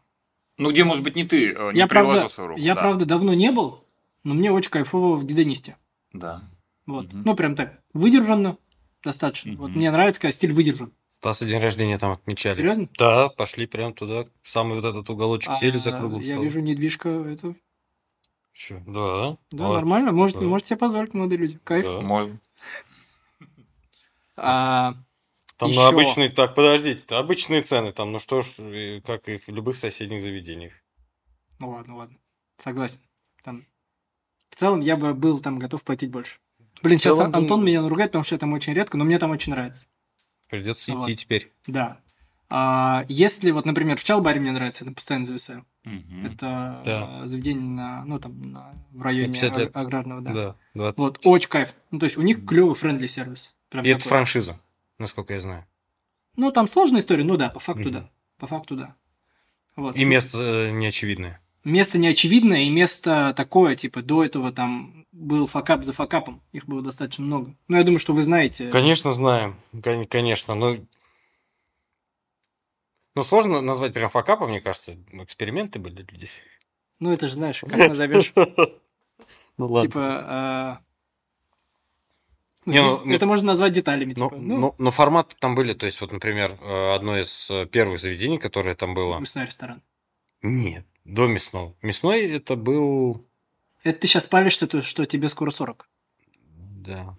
Ну, 0.62 0.70
где, 0.72 0.84
может 0.84 1.04
быть, 1.04 1.16
не 1.16 1.24
ты 1.24 1.52
э, 1.54 1.72
не 1.74 1.80
я 1.80 1.88
правда, 1.88 2.30
свою 2.30 2.50
руку. 2.50 2.60
я 2.62 2.76
да. 2.76 2.82
правда 2.82 3.06
давно 3.06 3.34
не 3.34 3.52
был, 3.52 3.84
но 4.24 4.36
мне 4.36 4.52
очень 4.52 4.70
кайфово 4.70 5.16
в 5.16 5.26
гедонисте. 5.26 5.76
Да. 6.14 6.44
Вот. 6.86 7.08
Мгм. 7.12 7.24
Ну, 7.26 7.36
прям 7.36 7.56
так, 7.56 7.80
выдержанно 7.94 8.58
достаточно. 9.04 9.54
Вот 9.58 9.70
Мгм. 9.72 9.80
мне 9.80 9.90
нравится, 9.92 10.22
когда 10.22 10.32
стиль 10.32 10.54
выдержан. 10.54 10.94
Стаса 11.10 11.46
день 11.46 11.60
рождения 11.60 11.98
там 11.98 12.12
отмечали. 12.12 12.58
Серьезно? 12.58 12.90
Да, 12.98 13.30
пошли 13.30 13.66
прям 13.66 13.94
туда, 13.94 14.26
в 14.44 14.50
самый 14.50 14.76
вот 14.76 14.86
этот 14.86 15.10
уголочек, 15.10 15.54
сели 15.60 15.78
за 15.80 15.96
А, 15.96 16.00
круглый 16.00 16.24
Я 16.24 16.34
стол. 16.36 16.44
вижу, 16.44 16.60
недвижка, 16.62 17.10
это... 17.10 17.56
Чё, 18.54 18.80
Да. 18.86 19.38
Да, 19.52 19.68
Вот. 19.68 19.74
нормально. 19.76 20.12
Можете, 20.12 20.42
Да. 20.42 20.46
можете 20.46 20.70
себе 20.70 20.78
позволить, 20.78 21.14
молодые 21.16 21.40
люди. 21.40 21.60
Кайф. 21.64 21.86
Да. 21.86 22.02
Мой- 22.02 22.40
А, 24.38 24.94
Там 25.62 25.70
Ещё- 25.70 25.82
на 25.84 25.88
обычные, 25.90 26.30
так, 26.32 26.56
подождите, 26.56 27.02
это 27.04 27.20
обычные 27.20 27.62
цены, 27.62 27.92
там, 27.94 28.12
ну 28.12 28.18
что 28.18 28.42
ж, 28.42 28.48
и 28.60 29.00
как 29.06 29.30
и 29.30 29.38
в 29.38 29.48
любых 29.50 29.76
соседних 29.78 30.24
заведениях. 30.24 30.74
ну 31.60 31.70
ладно, 31.70 31.98
ладно. 31.98 32.18
Согласен. 32.58 33.00
Там... 33.44 33.64
В 34.50 34.56
целом, 34.56 34.80
я 34.82 34.98
бы 34.98 35.14
был 35.14 35.40
там 35.40 35.60
готов 35.60 35.84
платить 35.84 36.10
больше. 36.10 36.40
Блин, 36.82 36.98
В 36.98 37.02
сейчас 37.02 37.16
целом, 37.18 37.36
Антон 37.36 37.64
меня 37.64 37.84
наругает, 37.84 38.10
потому 38.10 38.24
что 38.24 38.34
я 38.34 38.40
там 38.40 38.54
очень 38.54 38.74
редко, 38.74 38.98
но 38.98 39.06
мне 39.06 39.20
там 39.20 39.30
очень 39.30 39.52
нравится. 39.52 39.86
Придется 40.50 40.92
Вот. 40.94 41.08
идти 41.08 41.16
теперь. 41.24 41.54
Да. 41.68 42.00
А, 42.50 43.06
если 43.08 43.52
вот, 43.52 43.66
например, 43.68 43.98
в 43.98 44.04
Чалбаре 44.04 44.40
мне 44.40 44.52
нравится, 44.52 44.84
я 44.84 44.86
там 44.88 44.96
постоянно 44.96 45.26
зависаю. 45.26 45.64
Мгм. 45.84 46.26
Это 46.26 46.82
Да. 46.84 47.20
э, 47.24 47.28
заведение 47.28 47.64
на, 47.70 48.04
ну, 48.06 48.20
там, 48.20 48.52
на- 48.52 48.72
в 48.92 49.02
районе 49.04 49.34
50 49.34 49.58
лет. 49.58 49.68
аг- 49.70 49.78
аграрного, 49.86 50.22
да. 50.22 50.34
Да. 50.34 50.56
20. 50.74 50.98
Вот, 50.98 51.20
очень 51.24 51.50
кайф. 51.50 51.76
Ну, 51.92 52.00
то 52.00 52.06
есть 52.06 52.18
у 52.18 52.24
них 52.24 52.44
клевый 52.46 52.74
friendly 52.74 53.06
сервис. 53.06 53.56
Прям 53.70 53.86
И 53.86 53.90
это 53.90 54.00
такой. 54.00 54.10
франшиза, 54.10 54.60
насколько 55.02 55.34
я 55.34 55.40
знаю. 55.42 55.66
Ну, 56.38 56.52
там 56.52 56.68
сложная 56.68 57.02
история, 57.02 57.24
ну 57.26 57.36
да, 57.38 57.50
по 57.50 57.60
факту 57.60 57.84
Мгм. 57.84 57.92
да. 57.92 58.10
По 58.38 58.48
факту 58.48 58.76
да. 58.76 58.96
Вот. 59.76 59.96
И 59.96 60.04
место 60.06 60.38
э, 60.38 60.72
неочевидное. 60.72 61.42
Место 61.64 61.98
неочевидное, 61.98 62.62
и 62.64 62.70
место 62.70 63.34
такое, 63.36 63.76
типа, 63.76 64.02
до 64.02 64.24
этого 64.24 64.52
там 64.52 65.06
был 65.12 65.46
факап 65.46 65.84
за 65.84 65.94
факапом. 65.94 66.42
Их 66.54 66.66
было 66.66 66.82
достаточно 66.82 67.24
много. 67.24 67.56
Ну, 67.68 67.78
я 67.78 67.84
думаю, 67.84 68.00
что 68.00 68.14
вы 68.14 68.24
знаете. 68.24 68.70
Конечно, 68.70 69.14
знаем. 69.14 69.56
Кон- 69.84 70.08
Конечно, 70.08 70.56
но... 70.56 70.78
Ну, 73.16 73.24
сложно 73.24 73.62
назвать 73.62 73.94
прям 73.94 74.10
факапом, 74.10 74.50
мне 74.50 74.62
кажется. 74.62 74.96
Эксперименты 75.12 75.80
были 75.80 76.06
здесь. 76.16 76.42
Ну, 77.00 77.12
это 77.12 77.28
же 77.28 77.36
знаешь, 77.36 77.60
как 77.62 77.76
назовешь. 77.90 78.34
Ну, 79.58 79.68
ладно. 79.68 79.88
Типа... 79.88 80.82
ну, 82.66 82.74
Не, 82.74 82.78
ди- 82.80 83.06
ну, 83.06 83.14
это 83.16 83.26
можно 83.26 83.48
назвать 83.48 83.74
деталями. 83.74 84.14
Но, 84.16 84.30
Типа. 84.30 84.42
Ну, 84.42 84.58
но- 84.58 84.76
но 84.78 84.92
форматы 84.92 85.36
там 85.40 85.56
были, 85.56 85.74
то 85.74 85.86
есть, 85.86 86.00
вот, 86.02 86.12
например, 86.12 86.58
э, 86.62 86.94
одно 86.94 87.18
из 87.20 87.50
э, 87.50 87.66
первых 87.66 88.00
заведений, 88.00 88.38
которое 88.38 88.76
там 88.76 88.94
было... 88.94 89.20
мясной 89.20 89.46
ресторан. 89.46 89.82
Нет, 90.42 90.86
до 91.06 91.28
мясного. 91.28 91.76
Мясной 91.82 92.26
это 92.32 92.56
был... 92.56 93.26
Это 93.84 94.00
ты 94.00 94.08
сейчас 94.08 94.28
палишься, 94.28 94.68
то, 94.68 94.82
что 94.82 95.06
тебе 95.06 95.28
скоро 95.30 95.52
40. 95.52 95.88
Да. 96.78 97.18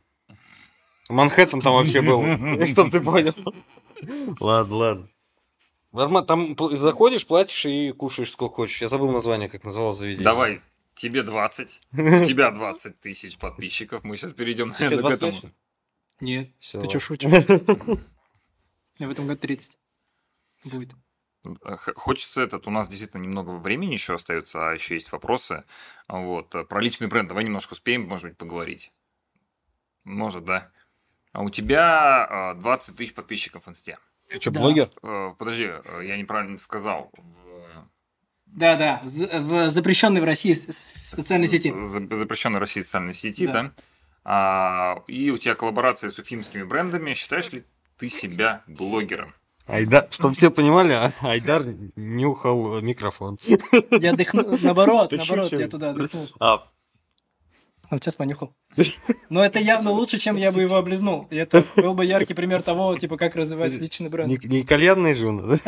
Манхэттен 1.09 1.61
там 1.61 1.75
вообще 1.75 2.03
был, 2.03 2.23
чтоб 2.67 2.91
ты 2.91 3.01
понял. 3.01 3.35
Ладно, 4.41 4.77
ладно. 4.77 5.09
Формат, 5.93 6.27
там 6.27 6.57
заходишь, 6.71 7.27
платишь 7.27 7.67
и 7.67 7.93
кушаешь 7.93 8.31
сколько 8.31 8.55
хочешь. 8.55 8.81
Я 8.81 8.89
забыл 8.89 9.11
название, 9.13 9.49
как 9.49 9.63
называлось 9.65 9.99
заведение. 9.99 10.25
Давай, 10.25 10.61
тебе 10.95 11.23
20, 11.23 11.83
у 11.93 11.97
тебя 12.27 12.51
20 12.51 13.01
тысяч 13.01 13.39
подписчиков. 13.39 14.05
Мы 14.05 14.17
сейчас 14.17 14.33
перейдем, 14.33 14.69
наверное, 14.71 14.99
к 14.99 15.01
20 15.19 15.23
этому. 15.23 15.53
Нет, 16.21 16.51
Всё, 16.59 16.81
ты 16.81 16.89
что, 16.89 17.01
шутишь? 17.01 17.31
В 18.99 19.11
этом 19.11 19.27
году 19.27 19.41
30 19.41 19.79
будет. 20.65 20.93
Хочется 21.97 22.41
этот, 22.41 22.69
у 22.69 22.71
нас 22.71 22.87
действительно 22.87 23.23
немного 23.23 23.51
времени 23.51 23.93
еще 23.93 24.15
остается, 24.15 24.69
а 24.71 24.73
еще 24.75 24.95
есть 24.95 25.11
вопросы. 25.11 25.65
Вот. 26.07 26.55
э, 26.55 26.63
Про 26.65 26.81
личный 26.81 27.09
бренд 27.09 27.29
давай 27.29 27.43
немножко 27.43 27.73
успеем, 27.73 28.07
может 28.07 28.27
быть, 28.29 28.39
поговорить. 28.39 28.93
Может, 30.05 30.45
да. 30.45 30.71
А 31.33 31.43
у 31.43 31.51
тебя 31.51 32.53
э, 32.57 32.61
20 32.61 32.97
тысяч 32.97 33.15
подписчиков 33.15 33.67
в 33.67 33.71
инсте. 33.71 33.99
Ты 34.29 34.41
что, 34.41 34.53
Да. 34.53 34.61
блогер? 34.61 34.89
Э, 35.03 35.35
Подожди, 35.37 35.65
э, 35.65 36.03
я 36.05 36.17
неправильно 36.17 36.59
сказал. 36.59 37.11
Да, 38.55 38.77
да, 38.77 39.01
в, 39.03 39.09
в 39.09 39.71
запрещенной 39.71 40.21
в 40.21 40.25
России 40.25 40.55
социальной 41.07 41.49
сети. 41.49 41.73
Запрещенной 41.83 42.59
в 42.59 42.61
России 42.61 42.81
социальной 42.83 43.15
сети, 43.15 43.47
Да. 43.47 43.53
да. 43.53 43.73
А, 44.25 45.03
и 45.09 45.31
у 45.31 45.39
тебя 45.39 45.55
коллаборация 45.55 46.11
с 46.11 46.19
уфимскими 46.19 46.63
брендами. 46.63 47.15
Считаешь 47.15 47.51
ли 47.51 47.65
ты 47.99 48.09
себя 48.09 48.63
блогером? 48.67 49.35
Айдар, 49.67 50.07
чтобы 50.11 50.35
все 50.35 50.51
понимали, 50.51 50.93
а- 50.93 51.13
Айдар 51.23 51.65
нюхал 51.97 52.81
микрофон. 52.83 53.39
Я 53.91 54.13
дыхнул, 54.13 54.57
наоборот, 54.63 55.13
наоборот, 55.13 55.53
я 55.53 55.69
туда 55.69 55.93
дыхнул. 55.93 56.29
А, 56.41 56.69
Вот 57.93 58.03
сейчас 58.03 58.15
понюхал. 58.15 58.57
Но 59.29 59.45
это 59.45 59.59
явно 59.59 59.91
лучше, 59.91 60.19
чем 60.19 60.37
я 60.37 60.51
бы 60.51 60.63
его 60.63 60.77
облизнул. 60.77 61.29
И 61.31 61.37
это 61.37 61.63
был 61.77 61.93
бы 61.93 62.07
яркий 62.07 62.33
пример 62.33 62.63
того, 62.63 62.97
типа, 62.97 63.19
как 63.19 63.37
развивать 63.37 63.73
личный 63.73 64.09
бренд. 64.09 64.31
не, 64.31 64.39
не 64.49 64.63
кальянный 64.63 65.15
же 65.15 65.29
он, 65.29 65.37
да? 65.47 65.59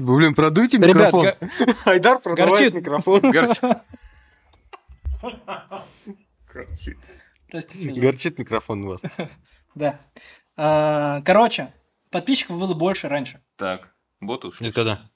Блин, 0.00 0.34
продуйте 0.34 0.78
микрофон. 0.78 1.34
Айдар 1.84 2.18
продавает 2.18 2.72
горчит. 2.72 2.74
микрофон. 2.74 3.20
Горчит. 6.52 6.98
Горчит. 7.96 8.38
микрофон 8.38 8.84
у 8.86 8.88
вас. 8.88 9.02
Да. 9.76 10.00
А, 10.56 11.22
Короче, 11.22 11.72
подписчиков 12.10 12.58
было 12.58 12.74
больше 12.74 13.08
раньше. 13.08 13.40
Так, 13.54 13.94
бот 14.20 14.44
ушли. 14.44 14.68
Это 14.68 14.84
да. 14.84 15.10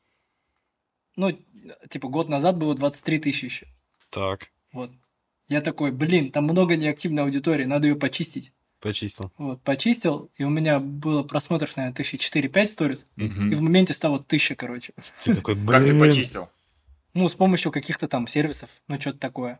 Ну, 1.16 1.36
типа, 1.90 2.06
год 2.06 2.28
назад 2.28 2.56
было 2.56 2.76
23 2.76 3.18
тысячи 3.18 3.46
еще. 3.46 3.66
Так, 4.14 4.48
Вот. 4.72 4.90
Я 5.48 5.60
такой, 5.60 5.90
блин, 5.92 6.30
там 6.32 6.44
много 6.44 6.76
неактивной 6.76 7.24
аудитории, 7.24 7.64
надо 7.64 7.88
ее 7.88 7.96
почистить. 7.96 8.52
почистил. 8.80 9.30
Вот, 9.38 9.62
почистил, 9.62 10.30
и 10.36 10.44
у 10.44 10.50
меня 10.50 10.78
было 10.78 11.22
просмотров, 11.22 11.74
наверное, 11.76 11.94
тысячи 11.96 12.18
четыре-пять 12.18 12.70
сториз, 12.70 13.06
Мгм. 13.16 13.50
и 13.50 13.54
в 13.54 13.60
моменте 13.62 13.94
стало 13.94 14.22
тысяча, 14.22 14.54
короче. 14.54 14.92
Ты 15.24 15.34
такой, 15.34 15.54
Как 15.54 15.82
ты 15.82 15.88
блин. 15.94 16.00
почистил? 16.00 16.48
Ну, 17.14 17.28
с 17.28 17.34
помощью 17.34 17.72
каких-то 17.72 18.08
там 18.08 18.26
сервисов, 18.26 18.68
ну, 18.88 19.00
что-то 19.00 19.18
такое. 19.18 19.58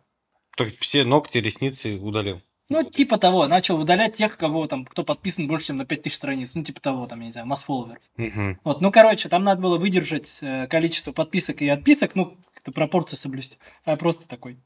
Так 0.56 0.72
все 0.74 1.04
ногти, 1.04 1.38
ресницы 1.38 1.96
удалил. 1.96 2.40
Ну, 2.70 2.82
типа 2.82 3.18
того, 3.18 3.46
начал 3.46 3.78
удалять 3.80 4.14
тех, 4.14 4.36
кого 4.38 4.66
там, 4.66 4.84
кто 4.84 5.04
подписан 5.04 5.46
больше, 5.48 5.68
чем 5.68 5.76
на 5.78 5.84
5000 5.86 6.14
страниц. 6.14 6.50
Ну, 6.54 6.62
типа 6.62 6.80
того, 6.80 7.06
там, 7.06 7.20
я 7.20 7.26
не 7.26 7.32
знаю, 7.32 7.46
масс-фолловеров. 7.46 8.02
Мгм. 8.16 8.58
Вот, 8.64 8.80
ну, 8.80 8.90
короче, 8.90 9.28
там 9.28 9.44
надо 9.44 9.60
было 9.62 9.76
выдержать 9.78 10.38
э, 10.42 10.66
количество 10.66 11.12
подписок 11.12 11.60
и 11.62 11.68
отписок, 11.68 12.14
ну, 12.14 12.36
как-то 12.64 12.72
пропорцию 12.72 13.18
соблюсти. 13.18 13.58
А 13.84 13.90
я 13.92 13.96
просто 13.96 14.26
такой, 14.26 14.58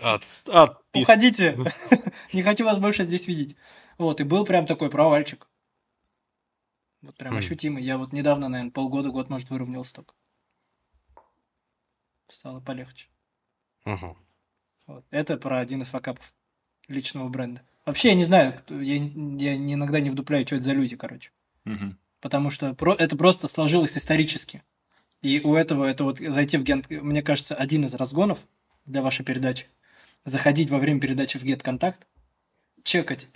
От- 0.00 0.22
отпис- 0.46 1.02
уходите, 1.02 1.58
не 2.32 2.42
хочу 2.42 2.64
вас 2.64 2.78
больше 2.78 3.04
здесь 3.04 3.26
видеть. 3.26 3.56
Вот, 3.98 4.20
и 4.20 4.24
был 4.24 4.44
прям 4.44 4.66
такой 4.66 4.88
провальчик. 4.90 5.48
Вот 7.02 7.16
прям 7.16 7.34
Хм. 7.34 7.38
ощутимый. 7.38 7.82
Я 7.82 7.98
вот 7.98 8.12
недавно, 8.12 8.48
наверное, 8.48 8.70
полгода, 8.72 9.10
год, 9.10 9.28
может, 9.30 9.50
выровнялся 9.50 9.94
только. 9.94 10.14
Стало 12.28 12.60
полегче. 12.60 13.08
Мгм. 13.84 14.16
Вот. 14.86 15.04
Это 15.10 15.36
про 15.36 15.58
один 15.58 15.82
из 15.82 15.88
факапов 15.88 16.32
личного 16.88 17.28
бренда. 17.28 17.62
Вообще, 17.84 18.08
я 18.08 18.14
не 18.14 18.24
знаю, 18.24 18.62
я, 18.70 18.94
я 18.94 19.56
не- 19.56 19.74
иногда 19.74 20.00
не 20.00 20.10
вдупляю, 20.10 20.46
что 20.46 20.56
это 20.56 20.64
за 20.64 20.72
люди, 20.72 20.96
короче. 20.96 21.30
Мгм. 21.64 21.98
Потому 22.20 22.50
что 22.50 22.74
про, 22.74 22.94
это 22.94 23.16
просто 23.16 23.48
сложилось 23.48 23.96
исторически. 23.98 24.62
И 25.24 25.40
у 25.42 25.54
этого, 25.54 25.86
это 25.86 26.04
вот 26.04 26.18
зайти 26.18 26.58
в 26.58 26.62
ген, 26.62 26.84
мне 26.90 27.22
кажется, 27.22 27.54
один 27.54 27.86
из 27.86 27.94
разгонов 27.94 28.38
для 28.84 29.00
вашей 29.00 29.24
передачи. 29.24 29.68
Заходить 30.26 30.68
во 30.68 30.78
время 30.78 31.00
передачи 31.00 31.38
в 31.38 31.44
GetContact, 31.44 32.00
чекать, 32.82 33.28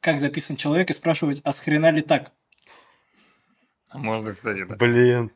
как 0.00 0.20
записан 0.20 0.56
человек, 0.56 0.90
и 0.90 0.92
спрашивать, 0.92 1.40
а 1.42 1.54
с 1.54 1.60
хрена 1.60 1.90
ли 1.92 2.02
так? 2.02 2.32
А 3.88 3.96
Можно, 3.96 4.34
кстати, 4.34 4.66
да. 4.66 4.76
Блин. 4.76 5.30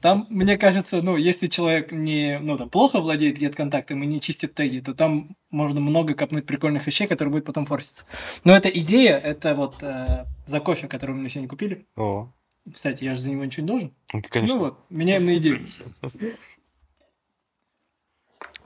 Там, 0.00 0.26
мне 0.30 0.56
кажется, 0.56 1.02
ну, 1.02 1.18
если 1.18 1.48
человек 1.48 1.92
не, 1.92 2.38
ну, 2.40 2.56
там, 2.56 2.70
плохо 2.70 3.02
владеет 3.02 3.38
GetContact 3.38 3.92
и 3.92 3.94
не 3.94 4.22
чистит 4.22 4.54
теги, 4.54 4.80
то 4.80 4.94
там 4.94 5.36
можно 5.50 5.80
много 5.80 6.14
копнуть 6.14 6.46
прикольных 6.46 6.86
вещей, 6.86 7.06
которые 7.06 7.32
будут 7.32 7.44
потом 7.44 7.66
форситься. 7.66 8.04
Но 8.44 8.56
эта 8.56 8.70
идея, 8.70 9.18
это 9.18 9.54
вот 9.54 9.82
э, 9.82 10.24
за 10.46 10.60
кофе, 10.60 10.88
который 10.88 11.14
мы 11.14 11.28
сегодня 11.28 11.48
купили. 11.50 11.86
О, 11.94 12.32
Кстати, 12.72 13.04
я 13.04 13.14
же 13.14 13.22
за 13.22 13.30
него 13.30 13.44
ничего 13.44 13.62
не 13.62 13.68
должен. 13.68 13.94
ну, 14.12 14.22
конечно. 14.28 14.56
Ну 14.56 14.60
вот, 14.60 14.78
меняем 14.90 15.26
на 15.26 15.36
идею. 15.36 15.66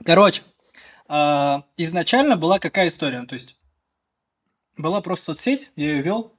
Короче, 0.03 0.41
а, 1.07 1.65
изначально 1.77 2.35
была 2.35 2.57
какая 2.57 2.87
история? 2.87 3.23
То 3.25 3.33
есть, 3.33 3.55
была 4.77 5.01
просто 5.01 5.25
соцсеть, 5.25 5.71
я 5.75 5.91
ее 5.91 6.01
вел, 6.01 6.33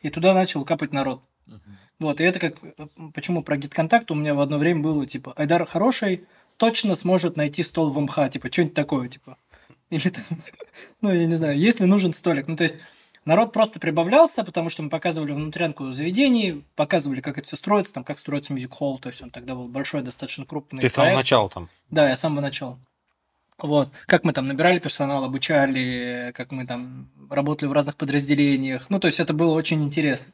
и 0.00 0.10
туда 0.10 0.34
начал 0.34 0.64
капать 0.64 0.92
народ. 0.92 1.22
Вот, 1.98 2.20
и 2.20 2.24
это 2.24 2.40
как... 2.40 2.56
Почему 3.14 3.44
про 3.44 3.56
GitContact 3.56 4.06
у 4.08 4.14
меня 4.14 4.34
в 4.34 4.40
одно 4.40 4.58
время 4.58 4.80
было, 4.82 5.06
типа, 5.06 5.34
Айдар 5.36 5.64
хороший, 5.66 6.26
точно 6.56 6.96
сможет 6.96 7.36
найти 7.36 7.62
стол 7.62 7.92
в 7.92 8.00
МХ, 8.00 8.28
типа, 8.30 8.50
что-нибудь 8.50 8.74
такое, 8.74 9.08
типа. 9.08 9.38
Или 9.90 10.08
там, 10.08 10.24
ну, 11.00 11.12
я 11.12 11.26
не 11.26 11.36
знаю, 11.36 11.56
если 11.56 11.84
нужен 11.84 12.12
столик. 12.12 12.48
Ну, 12.48 12.56
то 12.56 12.64
есть, 12.64 12.76
народ 13.24 13.52
просто 13.52 13.80
прибавлялся, 13.80 14.44
потому 14.44 14.68
что 14.68 14.82
мы 14.82 14.90
показывали 14.90 15.32
внутрянку 15.32 15.90
заведений, 15.90 16.64
показывали, 16.76 17.20
как 17.20 17.38
это 17.38 17.46
все 17.46 17.56
строится, 17.56 17.92
там, 17.92 18.04
как 18.04 18.18
строится 18.18 18.52
мюзик 18.52 18.72
холл, 18.72 18.98
то 18.98 19.08
есть, 19.08 19.22
он 19.22 19.30
тогда 19.30 19.54
был 19.54 19.68
большой, 19.68 20.02
достаточно 20.02 20.44
крупный 20.44 20.80
Ты 20.80 20.88
с 20.88 20.92
самого 20.92 21.16
начала 21.16 21.48
там. 21.48 21.68
Да, 21.90 22.08
я 22.08 22.16
с 22.16 22.20
самого 22.20 22.40
начала. 22.40 22.78
Вот. 23.58 23.90
Как 24.06 24.24
мы 24.24 24.32
там 24.32 24.48
набирали 24.48 24.78
персонал, 24.78 25.24
обучали, 25.24 26.32
как 26.34 26.50
мы 26.50 26.66
там 26.66 27.08
работали 27.30 27.68
в 27.68 27.72
разных 27.72 27.96
подразделениях. 27.96 28.86
Ну, 28.88 28.98
то 28.98 29.06
есть 29.06 29.20
это 29.20 29.34
было 29.34 29.54
очень 29.54 29.82
интересно. 29.84 30.32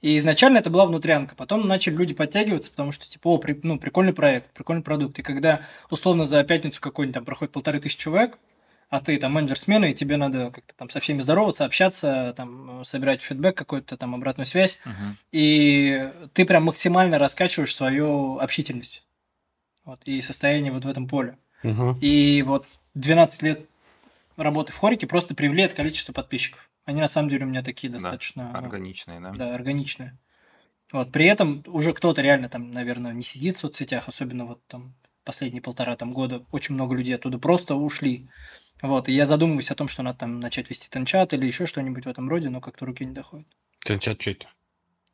И 0.00 0.16
изначально 0.18 0.58
это 0.58 0.70
была 0.70 0.86
внутрянка. 0.86 1.36
Потом 1.36 1.68
начали 1.68 1.94
люди 1.94 2.14
подтягиваться, 2.14 2.70
потому 2.70 2.90
что, 2.90 3.08
типа, 3.08 3.28
о, 3.28 3.38
при- 3.38 3.60
ну, 3.62 3.78
прикольный 3.78 4.12
проект, 4.12 4.50
прикольный 4.52 4.82
продукт. 4.82 5.18
И 5.18 5.22
когда, 5.22 5.60
условно, 5.90 6.24
за 6.26 6.42
пятницу 6.44 6.80
какой-нибудь 6.80 7.14
там 7.14 7.24
проходит 7.24 7.52
полторы 7.52 7.78
тысячи 7.78 7.98
человек, 7.98 8.38
а 8.92 9.00
ты 9.00 9.16
там 9.16 9.32
менеджер 9.32 9.58
смены, 9.58 9.90
и 9.90 9.94
тебе 9.94 10.18
надо 10.18 10.50
как-то 10.50 10.74
там 10.76 10.90
со 10.90 11.00
всеми 11.00 11.22
здороваться, 11.22 11.64
общаться, 11.64 12.34
там, 12.36 12.84
собирать 12.84 13.22
фидбэк 13.22 13.56
какой-то, 13.56 13.96
там, 13.96 14.14
обратную 14.14 14.44
связь, 14.44 14.80
Мгм. 14.84 15.16
и 15.32 16.12
ты 16.34 16.44
прям 16.44 16.64
максимально 16.64 17.18
раскачиваешь 17.18 17.74
свою 17.74 18.38
общительность. 18.38 19.08
Вот, 19.86 20.02
и 20.04 20.20
состояние 20.20 20.72
вот 20.72 20.84
в 20.84 20.88
этом 20.88 21.08
поле. 21.08 21.38
Мгм. 21.62 21.96
И 22.02 22.42
вот 22.42 22.66
12 22.92 23.40
лет 23.42 23.66
работы 24.36 24.74
в 24.74 24.76
Хорике 24.76 25.06
просто 25.06 25.34
привели 25.34 25.62
это 25.62 25.74
количество 25.74 26.12
подписчиков. 26.12 26.68
Они 26.84 27.00
на 27.00 27.08
самом 27.08 27.30
деле 27.30 27.46
у 27.46 27.48
меня 27.48 27.62
такие 27.62 27.90
Да, 27.90 27.98
достаточно 27.98 28.50
ну, 28.52 28.58
Органичные, 28.58 29.20
да. 29.20 29.30
да, 29.32 29.54
органичные. 29.54 30.18
Вот, 30.92 31.10
при 31.12 31.24
этом 31.24 31.64
уже 31.66 31.94
кто-то 31.94 32.20
реально 32.20 32.50
там, 32.50 32.70
наверное, 32.70 33.14
не 33.14 33.22
сидит 33.22 33.56
в 33.56 33.60
соцсетях, 33.60 34.06
особенно 34.06 34.44
вот 34.44 34.60
там 34.66 34.92
последние 35.24 35.62
полтора 35.62 35.96
там, 35.96 36.12
года 36.12 36.44
очень 36.50 36.74
много 36.74 36.94
людей 36.94 37.14
оттуда 37.14 37.38
просто 37.38 37.74
ушли. 37.74 38.28
Вот, 38.82 39.08
и 39.08 39.12
я 39.12 39.26
задумываюсь 39.26 39.70
о 39.70 39.74
том, 39.74 39.88
что 39.88 40.02
надо 40.02 40.18
там 40.18 40.40
начать 40.40 40.68
вести 40.68 40.88
танчат 40.90 41.32
или 41.32 41.46
еще 41.46 41.66
что-нибудь 41.66 42.04
в 42.04 42.08
этом 42.08 42.28
роде, 42.28 42.50
но 42.50 42.60
как-то 42.60 42.84
руки 42.84 43.04
не 43.04 43.12
доходят. 43.12 43.46
Ты 43.84 43.98
чат 43.98 44.20
что 44.20 44.30
это? 44.32 44.46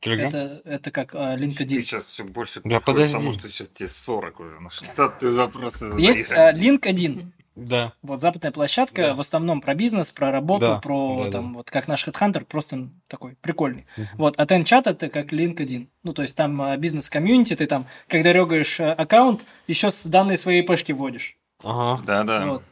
Телеграм? 0.01 0.29
Это, 0.29 0.63
это 0.65 0.91
как 0.91 1.15
а, 1.15 1.37
Ты 1.37 1.45
LinkedIn. 1.45 1.83
сейчас 1.83 2.07
все 2.07 2.25
больше 2.25 2.61
Да 2.65 2.81
подожди. 2.81 3.13
тому, 3.13 3.33
что 3.33 3.49
сейчас 3.49 3.69
тебе 3.69 3.89
40 3.89 4.41
уже. 4.41 4.61
Ну 4.61 4.71
что 4.71 5.09
ты 5.09 5.31
вопросы 5.31 5.87
Есть 5.99 6.29
задаешь? 6.29 6.55
а, 6.55 6.59
LinkedIn. 6.59 7.27
Да. 7.57 7.93
Вот 8.03 8.21
западная 8.21 8.53
площадка, 8.53 9.03
Да. 9.03 9.15
в 9.15 9.21
основном 9.21 9.61
про 9.61 9.75
бизнес, 9.75 10.13
про 10.13 10.31
работу, 10.31 10.61
Да, 10.67 10.77
про 10.79 11.25
да, 11.25 11.31
там 11.33 11.49
да. 11.53 11.57
вот 11.59 11.71
как 11.73 11.89
наш 11.89 12.07
HeadHunter, 12.07 12.45
просто 12.45 12.89
такой 13.09 13.35
прикольный. 13.41 13.87
Мгм. 13.97 14.09
Вот, 14.15 14.39
а 14.39 14.47
Тенчат 14.47 14.87
это 14.87 15.09
как 15.09 15.33
LinkedIn. 15.33 15.89
Ну, 16.05 16.13
то 16.13 16.23
есть 16.23 16.37
там 16.37 16.63
а, 16.63 16.77
бизнес-комьюнити, 16.77 17.57
ты 17.57 17.67
там, 17.67 17.87
когда 18.07 18.33
регаешь 18.33 18.79
а, 18.79 18.93
аккаунт, 18.95 19.45
еще 19.67 19.91
с 19.91 20.07
данные 20.07 20.39
своей 20.39 20.63
пешки 20.63 20.93
вводишь. 20.93 21.37
Ага. 21.65 22.01
Да, 22.07 22.23
да. 22.23 22.47
Вот. 22.47 22.63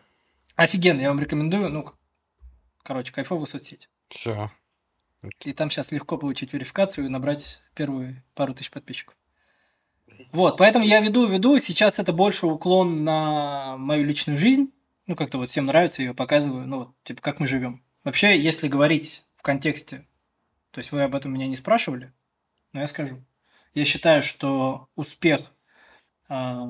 Офигенно, 0.57 1.01
я 1.01 1.09
вам 1.09 1.21
рекомендую. 1.21 1.71
Ну, 1.71 1.87
короче, 2.83 3.13
кайфовая 3.13 3.47
соцсеть. 3.47 3.89
Все. 4.09 4.51
И 5.45 5.53
там 5.53 5.71
сейчас 5.71 5.93
легко 5.93 6.19
получить 6.19 6.53
верификацию 6.53 7.07
и 7.07 7.11
набрать 7.11 7.61
первую 7.75 8.23
пару 8.35 8.55
тысяч 8.55 8.71
подписчиков. 8.71 9.17
Вот, 10.33 10.57
поэтому 10.57 10.85
я 10.85 11.01
веду, 11.01 11.27
веду. 11.27 11.59
Сейчас 11.59 11.99
это 11.99 12.13
больше 12.13 12.47
уклон 12.47 13.05
на 13.05 13.77
мою 13.77 14.05
личную 14.05 14.39
жизнь. 14.39 14.73
Ну, 15.07 15.15
как-то 15.15 15.39
вот 15.39 15.51
всем 15.51 15.67
нравится, 15.67 16.03
я 16.03 16.09
ее 16.09 16.15
показываю. 16.15 16.67
Ну, 16.67 16.79
вот, 16.79 16.95
типа, 17.05 17.21
как 17.21 17.39
мы 17.39 17.47
живем. 17.47 17.85
Вообще, 18.03 18.41
если 18.41 18.69
говорить 18.69 19.25
в 19.37 19.43
контексте, 19.43 20.07
то 20.71 20.79
есть 20.79 20.91
вы 20.91 21.03
об 21.03 21.15
этом 21.15 21.33
меня 21.33 21.47
не 21.47 21.57
спрашивали, 21.57 22.13
но 22.73 22.81
я 22.81 22.87
скажу. 22.87 23.23
Я 23.75 23.85
считаю, 23.85 24.23
что 24.23 24.89
успех 24.95 25.41
а, 26.29 26.67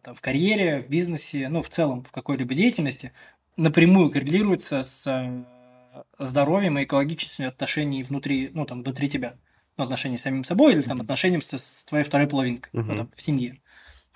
там, 0.00 0.14
в 0.14 0.20
карьере, 0.20 0.80
в 0.80 0.88
бизнесе, 0.88 1.48
ну, 1.48 1.62
в 1.62 1.68
целом, 1.68 2.04
в 2.04 2.10
какой-либо 2.10 2.54
деятельности 2.54 3.12
напрямую 3.56 4.10
коррелируется 4.10 4.82
с 4.82 5.06
а, 5.06 6.04
здоровьем 6.18 6.78
и 6.78 6.84
экологичностью 6.84 7.48
отношений 7.48 8.02
внутри, 8.02 8.50
ну, 8.52 8.64
там, 8.66 8.82
внутри 8.82 9.08
тебя. 9.08 9.36
Ну, 9.76 9.84
отношений 9.84 10.16
с 10.18 10.22
самим 10.22 10.44
собой 10.44 10.72
или 10.72 10.82
там 10.82 11.00
отношением 11.00 11.42
со- 11.42 11.58
с 11.58 11.84
твоей 11.84 12.04
второй 12.04 12.26
половинкой, 12.26 12.70
ну, 12.72 12.80
Мгм. 12.82 12.96
там, 12.96 13.10
в 13.14 13.20
семье. 13.22 13.60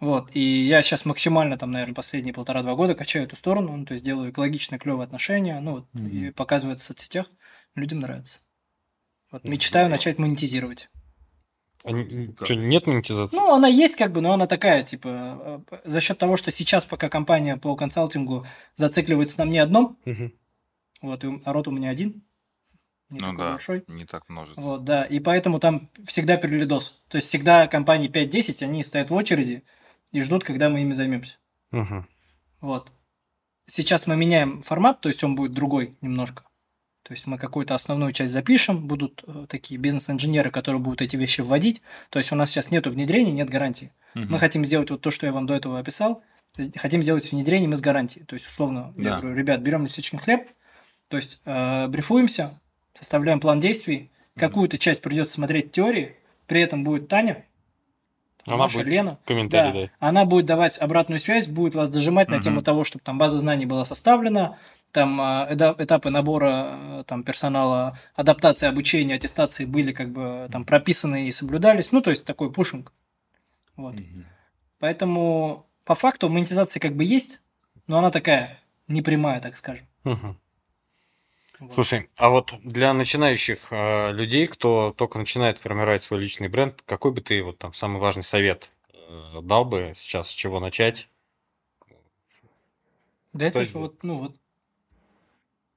Вот, 0.00 0.30
и 0.34 0.40
я 0.40 0.80
сейчас 0.80 1.04
максимально, 1.04 1.58
там, 1.58 1.70
наверное, 1.72 1.94
последние 1.94 2.32
полтора-два 2.32 2.74
года 2.74 2.94
качаю 2.94 3.26
эту 3.26 3.36
сторону, 3.36 3.76
ну, 3.76 3.84
то 3.84 3.92
есть 3.92 4.02
делаю 4.02 4.30
экологичные, 4.30 4.78
клевые 4.78 5.04
отношения, 5.04 5.60
ну, 5.60 5.72
вот, 5.72 5.86
Мгм. 5.92 6.06
и 6.06 6.30
показываю 6.30 6.74
это 6.74 6.82
в 6.82 6.86
соцсетях, 6.86 7.26
людям 7.74 8.00
нравится. 8.00 8.40
Вот, 9.30 9.44
Ну, 9.44 9.50
мечтаю 9.50 9.90
начать 9.90 10.18
монетизировать. 10.18 10.88
А 11.84 11.90
чё, 12.44 12.54
нет 12.54 12.86
монетизации? 12.86 13.34
Ну, 13.36 13.54
она 13.54 13.68
есть, 13.68 13.96
как 13.96 14.12
бы, 14.12 14.20
но 14.20 14.32
она 14.32 14.46
такая, 14.46 14.82
типа, 14.82 15.64
э, 15.70 15.76
за 15.84 16.00
счет 16.00 16.18
того, 16.18 16.36
что 16.36 16.50
сейчас 16.50 16.84
пока 16.84 17.08
компания 17.08 17.56
по 17.56 17.74
консалтингу 17.74 18.46
зацикливается 18.74 19.38
на 19.38 19.44
мне 19.46 19.62
одном, 19.62 19.98
Мгм. 20.04 20.32
вот, 21.00 21.24
и 21.24 21.28
народ 21.44 21.68
у 21.68 21.70
меня 21.70 21.88
один, 21.90 22.22
не 23.08 23.20
Ну 23.20 23.30
такой 23.30 23.38
да, 23.38 23.50
большой. 23.52 23.84
не 23.88 24.04
так 24.04 24.28
множится. 24.28 24.60
Вот, 24.60 24.84
да, 24.84 25.04
и 25.04 25.20
поэтому 25.20 25.58
там 25.58 25.88
всегда 26.04 26.36
перелидос. 26.36 27.00
То 27.08 27.16
есть 27.16 27.28
всегда 27.28 27.66
компании 27.66 28.08
5-10, 28.08 28.62
они 28.62 28.84
стоят 28.84 29.10
в 29.10 29.14
очереди 29.14 29.64
и 30.12 30.20
ждут, 30.20 30.44
когда 30.44 30.68
мы 30.68 30.82
ими 30.82 30.92
займемся. 30.92 31.38
Мгм. 31.70 32.06
Вот. 32.60 32.92
Сейчас 33.66 34.06
мы 34.06 34.16
меняем 34.16 34.62
формат, 34.62 35.00
то 35.00 35.08
есть 35.08 35.24
он 35.24 35.34
будет 35.34 35.52
другой 35.54 35.96
немножко. 36.02 36.44
То 37.02 37.12
есть 37.12 37.26
мы 37.26 37.38
какую-то 37.38 37.74
основную 37.74 38.12
часть 38.12 38.32
запишем, 38.32 38.86
будут 38.86 39.24
э, 39.26 39.46
такие 39.48 39.78
бизнес-инженеры, 39.80 40.50
которые 40.50 40.80
будут 40.80 41.02
эти 41.02 41.16
вещи 41.16 41.40
вводить. 41.40 41.82
То 42.10 42.18
есть 42.18 42.30
у 42.30 42.36
нас 42.36 42.50
сейчас 42.50 42.70
нету 42.70 42.90
внедрения, 42.90 43.32
нет 43.32 43.48
гарантии. 43.48 43.92
Мгм. 44.14 44.26
Мы 44.32 44.38
хотим 44.38 44.64
сделать 44.64 44.90
вот 44.90 45.00
то, 45.00 45.10
что 45.10 45.26
я 45.26 45.32
вам 45.32 45.46
до 45.46 45.54
этого 45.54 45.78
описал, 45.78 46.22
хотим 46.76 47.02
сделать 47.02 47.30
внедрение 47.32 47.68
мы 47.68 47.76
с 47.76 47.80
гарантией. 47.80 48.24
То 48.24 48.34
есть, 48.34 48.46
условно, 48.46 48.92
я 48.96 49.10
Да. 49.10 49.20
говорю, 49.20 49.36
ребят, 49.36 49.60
берем 49.60 49.84
лисичный 49.84 50.18
хлеб, 50.18 50.48
то 51.08 51.16
есть 51.16 51.40
э, 51.44 51.88
брифуемся, 51.88 52.60
составляем 52.98 53.40
план 53.40 53.60
действий, 53.60 54.10
какую-то 54.36 54.78
часть 54.78 55.02
придется 55.02 55.34
смотреть 55.34 55.72
теории, 55.72 56.16
при 56.46 56.60
этом 56.60 56.84
будет 56.84 57.08
Таня, 57.08 57.44
Она 58.46 58.68
будет 58.68 58.86
Лена, 58.86 59.18
Комментарий, 59.26 59.72
да, 59.72 59.86
да. 60.00 60.08
она 60.08 60.24
будет 60.24 60.46
давать 60.46 60.78
обратную 60.78 61.18
связь, 61.20 61.46
будет 61.46 61.74
вас 61.74 61.88
дожимать 61.88 62.28
на 62.28 62.36
Мгм. 62.36 62.42
тему 62.42 62.62
того, 62.62 62.84
чтобы 62.84 63.02
там 63.04 63.18
база 63.18 63.38
знаний 63.38 63.66
была 63.66 63.84
составлена, 63.84 64.58
там 64.92 65.20
а, 65.20 65.46
этапы 65.50 66.10
набора 66.10 66.68
э, 66.70 67.04
там 67.06 67.22
персонала, 67.22 67.98
адаптации, 68.14 68.66
обучения, 68.66 69.14
аттестации 69.14 69.64
были 69.64 69.92
как 69.92 70.10
бы 70.10 70.48
там 70.50 70.64
прописаны 70.64 71.28
и 71.28 71.32
соблюдались, 71.32 71.92
ну 71.92 72.00
то 72.00 72.10
есть 72.10 72.24
такой 72.24 72.52
пушинг. 72.52 72.92
Вот. 73.76 73.94
Мгм. 73.94 74.26
Поэтому 74.78 75.66
по 75.84 75.94
факту 75.94 76.28
монетизация 76.28 76.80
как 76.80 76.96
бы 76.96 77.04
есть, 77.04 77.40
но 77.86 77.98
она 77.98 78.10
такая 78.10 78.58
непрямая, 78.88 79.40
так 79.40 79.56
скажем. 79.56 79.86
Мгм. 80.04 80.38
Вот. 81.60 81.74
Слушай, 81.74 82.08
а 82.16 82.30
вот 82.30 82.54
для 82.64 82.94
начинающих 82.94 83.68
э, 83.70 84.12
людей, 84.12 84.46
кто 84.46 84.94
только 84.96 85.18
начинает 85.18 85.58
формировать 85.58 86.02
свой 86.02 86.20
личный 86.20 86.48
бренд, 86.48 86.82
какой 86.86 87.12
бы 87.12 87.20
ты 87.20 87.42
вот 87.42 87.58
там 87.58 87.74
самый 87.74 88.00
важный 88.00 88.24
совет 88.24 88.70
э, 88.94 89.40
дал 89.42 89.66
бы 89.66 89.92
сейчас, 89.94 90.30
с 90.30 90.32
чего 90.32 90.58
начать? 90.58 91.08
Да 93.32 93.46
это 93.46 93.64
же 93.64 93.78
вот, 93.78 94.02
ну 94.02 94.18
вот, 94.18 94.36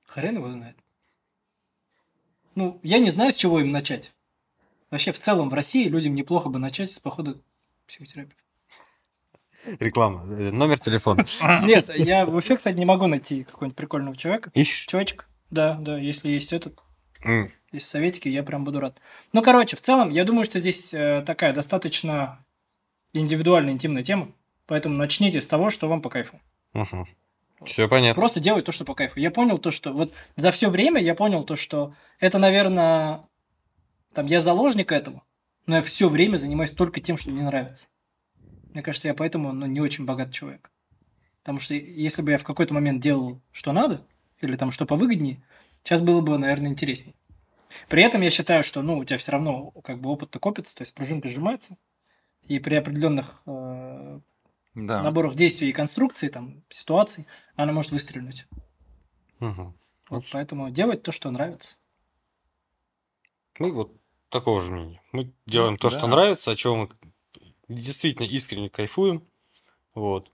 хрен 0.06 0.36
его 0.36 0.52
знает. 0.52 0.78
Ну, 2.56 2.80
я 2.84 3.00
не 3.00 3.10
знаю, 3.10 3.32
с 3.32 3.36
чего 3.36 3.60
им 3.60 3.72
начать. 3.72 4.14
Вообще, 4.92 5.12
в 5.12 5.20
целом, 5.20 5.50
в 5.50 5.54
России 5.54 5.88
людям 5.88 6.14
неплохо 6.14 6.50
бы 6.50 6.60
начать 6.60 6.92
с 6.92 7.00
похода 7.00 7.34
к. 7.34 7.40
Реклама. 9.80 10.24
Э, 10.26 10.52
Номер 10.52 10.80
телефона. 10.80 11.26
Нет, 11.64 11.90
я 11.96 12.26
в 12.26 12.36
Уфе, 12.36 12.58
кстати, 12.58 12.78
не 12.78 12.86
могу 12.86 13.08
найти 13.08 13.44
какого-нибудь 13.44 13.76
прикольного 13.78 14.16
человека. 14.16 14.52
Ищешь? 14.54 14.86
Чувачек, 14.88 15.28
да, 15.50 15.76
да, 15.76 15.98
если 15.98 16.30
есть 16.30 16.54
этот, 16.54 16.80
М, 17.24 17.52
есть 17.72 17.88
советики, 17.90 18.28
я 18.28 18.44
прям 18.44 18.66
буду 18.66 18.80
рад. 18.80 19.00
Ну, 19.32 19.42
короче, 19.42 19.76
в 19.78 19.82
целом, 19.82 20.10
я 20.10 20.26
думаю, 20.26 20.44
что 20.46 20.60
здесь 20.60 20.94
э, 20.94 21.24
такая 21.26 21.54
достаточно 21.54 22.46
индивидуальная, 23.14 23.74
интимная 23.74 24.04
тема, 24.04 24.32
поэтому 24.66 24.96
начните 24.98 25.40
с 25.42 25.48
того, 25.48 25.70
что 25.70 25.88
вам 25.88 26.02
по 26.02 26.10
кайфу. 26.10 26.40
мгм. 26.74 27.08
Все 27.66 27.88
понятно. 27.88 28.20
Просто 28.20 28.40
делай 28.40 28.62
то, 28.62 28.72
что 28.72 28.86
по 28.86 28.96
кайфу. 28.96 29.20
Я 29.20 29.32
понял 29.32 29.58
то, 29.58 29.72
что 29.72 29.94
вот 29.94 30.14
за 30.36 30.52
все 30.52 30.70
время 30.70 31.02
я 31.02 31.16
понял 31.16 31.44
то, 31.44 31.56
что 31.56 31.96
это, 32.20 32.38
наверное, 32.40 33.22
там 34.14 34.26
я 34.26 34.42
заложник 34.42 34.92
этого, 34.92 35.24
но 35.66 35.78
я 35.78 35.82
все 35.82 36.10
время 36.10 36.38
занимаюсь 36.38 36.72
только 36.72 37.02
тем, 37.02 37.18
что 37.18 37.30
мне 37.30 37.44
нравится. 37.44 37.88
Мне 38.74 38.82
кажется, 38.82 39.08
я 39.08 39.14
поэтому 39.14 39.54
ну, 39.54 39.66
не 39.66 39.82
очень 39.82 40.06
богатый 40.06 40.34
человек. 40.34 40.72
Потому 41.42 41.60
что 41.60 41.74
если 41.74 42.22
бы 42.22 42.32
я 42.32 42.38
в 42.38 42.44
какой-то 42.44 42.74
момент 42.74 43.02
делал, 43.02 43.42
что 43.52 43.72
надо, 43.72 44.06
или 44.42 44.56
там 44.56 44.72
что 44.72 44.86
повыгоднее, 44.86 45.44
сейчас 45.84 46.02
было 46.02 46.22
бы, 46.22 46.38
наверное, 46.38 46.72
интересней. 46.72 47.16
При 47.90 48.04
этом 48.04 48.22
я 48.22 48.30
считаю, 48.30 48.64
что 48.64 48.82
ну, 48.82 48.98
у 48.98 49.04
тебя 49.04 49.18
все 49.18 49.32
равно 49.32 49.72
как 49.84 50.00
бы 50.00 50.10
опыт-то 50.10 50.40
копится, 50.40 50.76
то 50.76 50.84
есть 50.84 50.94
пружинка 50.94 51.28
сжимается, 51.28 51.78
и 52.44 52.60
при 52.60 52.76
определенных 52.76 53.42
э, 53.46 54.20
Да. 54.76 55.02
наборах 55.04 55.36
действий 55.36 55.70
и 55.70 55.74
конструкций, 55.74 56.30
там, 56.30 56.64
ситуаций, 56.70 57.28
она 57.56 57.72
может 57.74 57.92
выстрелить. 57.92 58.46
Мгм. 59.40 59.76
Вот 60.10 60.26
поэтому 60.32 60.70
делать 60.72 61.04
то, 61.04 61.12
что 61.12 61.30
нравится. 61.32 61.76
Мы 63.60 63.72
вот 63.72 63.92
такого 64.30 64.62
же 64.64 64.72
мнения. 64.72 65.02
Мы 65.12 65.32
делаем 65.46 65.78
то, 65.78 65.90
что 65.90 66.02
да. 66.02 66.08
нравится, 66.08 66.52
о 66.52 66.56
чем 66.56 66.78
мы 66.80 66.90
действительно 67.70 68.26
искренне 68.26 68.70
кайфуем. 68.70 69.24
Вот. 69.94 70.32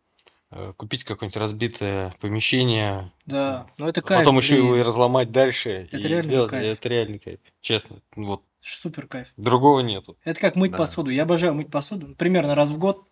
Э, 0.51 0.73
Купить 0.77 1.03
какое-нибудь 1.03 1.37
разбитое 1.37 2.15
помещение, 2.21 3.11
Да, 3.25 3.67
но 3.77 3.87
это 3.89 4.01
кайф. 4.01 4.21
потом 4.21 4.37
еще 4.37 4.57
его 4.57 4.75
и 4.77 4.81
разломать 4.81 5.31
дальше. 5.31 5.89
Это 5.91 5.97
и 5.97 6.07
реально 6.07 6.23
сделать. 6.23 6.49
кайф. 6.51 6.63
Это 6.77 6.89
реальный 6.89 7.19
кайф. 7.19 7.39
Честно. 7.61 7.97
Вот. 8.15 8.41
Супер 8.61 9.05
кайф. 9.07 9.27
Другого 9.37 9.81
нету. 9.81 10.17
Это 10.23 10.39
как 10.39 10.55
мыть 10.55 10.71
Да. 10.71 10.77
посуду. 10.77 11.09
Я 11.11 11.23
обожаю 11.23 11.53
мыть 11.55 11.69
посуду. 11.71 12.15
Примерно 12.15 12.55
раз 12.55 12.71
в 12.71 12.77
год. 12.79 13.05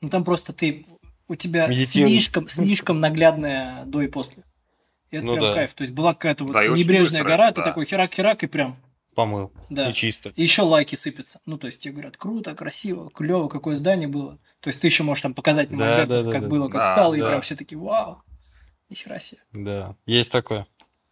Ну 0.00 0.08
там 0.08 0.24
просто 0.24 0.52
ты 0.52 0.86
у 1.28 1.34
тебя 1.34 1.66
Медитируешь. 1.66 2.12
слишком, 2.24 2.48
слишком 2.48 3.00
наглядное 3.00 3.84
до 3.84 4.02
и 4.02 4.08
после. 4.08 4.44
И 5.10 5.16
это 5.16 5.26
Ну 5.26 5.32
прям 5.32 5.44
да. 5.46 5.54
кайф. 5.54 5.74
То 5.74 5.82
есть 5.82 5.92
была 5.94 6.14
какая-то 6.14 6.44
вот 6.44 6.52
Да, 6.52 6.64
и 6.64 6.68
небрежная 6.70 7.22
быстро 7.22 7.24
гора, 7.36 7.46
это, 7.48 7.54
ты 7.56 7.60
да. 7.62 7.64
такой 7.66 7.84
херак-херак 7.84 8.42
и 8.44 8.46
прям. 8.46 8.76
Помыл. 9.14 9.52
Да. 9.68 9.90
И 9.90 9.92
чисто. 9.92 10.32
И 10.36 10.42
еще 10.42 10.62
лайки 10.62 10.94
сыпятся. 10.94 11.40
Ну, 11.44 11.58
то 11.58 11.66
есть 11.66 11.80
тебе 11.80 11.92
говорят, 11.94 12.16
круто, 12.16 12.54
красиво, 12.54 13.10
клево, 13.10 13.48
какое 13.48 13.76
здание 13.76 14.08
было. 14.08 14.38
То 14.60 14.68
есть 14.68 14.80
ты 14.80 14.86
еще 14.86 15.02
можешь 15.02 15.22
там 15.22 15.34
показать 15.34 15.70
на 15.70 15.78
Да, 15.78 16.06
да, 16.06 16.22
да, 16.22 16.30
как 16.30 16.42
да. 16.42 16.48
было, 16.48 16.68
как 16.68 16.82
Да, 16.82 16.92
стало, 16.92 17.14
и 17.14 17.20
да. 17.20 17.28
прям 17.28 17.40
все 17.42 17.56
такие, 17.56 17.76
вау, 17.78 18.22
нихера 18.88 19.18
себе. 19.18 19.40
Да. 19.52 19.96
Есть 20.06 20.30
такое. 20.30 20.66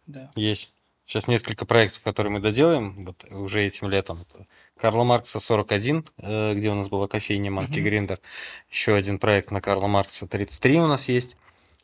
Да. 0.07 0.31
Есть. 0.35 0.73
Сейчас 1.05 1.27
несколько 1.27 1.65
проектов, 1.65 2.03
которые 2.03 2.31
мы 2.31 2.39
доделаем 2.39 3.03
вот 3.05 3.25
уже 3.31 3.63
этим 3.63 3.89
летом. 3.89 4.21
Это 4.21 4.45
Карла 4.79 5.03
Маркса 5.03 5.39
41, 5.39 6.05
э, 6.17 6.53
где 6.55 6.69
у 6.69 6.75
нас 6.75 6.89
была 6.89 7.07
кофейня 7.07 7.51
Манки. 7.51 7.79
Гриндер. 7.79 8.19
Еще 8.71 8.95
один 8.95 9.19
проект 9.19 9.51
на 9.51 9.61
Карла 9.61 9.87
Маркса 9.87 10.27
33 10.27 10.79
у 10.79 10.87
нас 10.87 11.09
есть. 11.09 11.35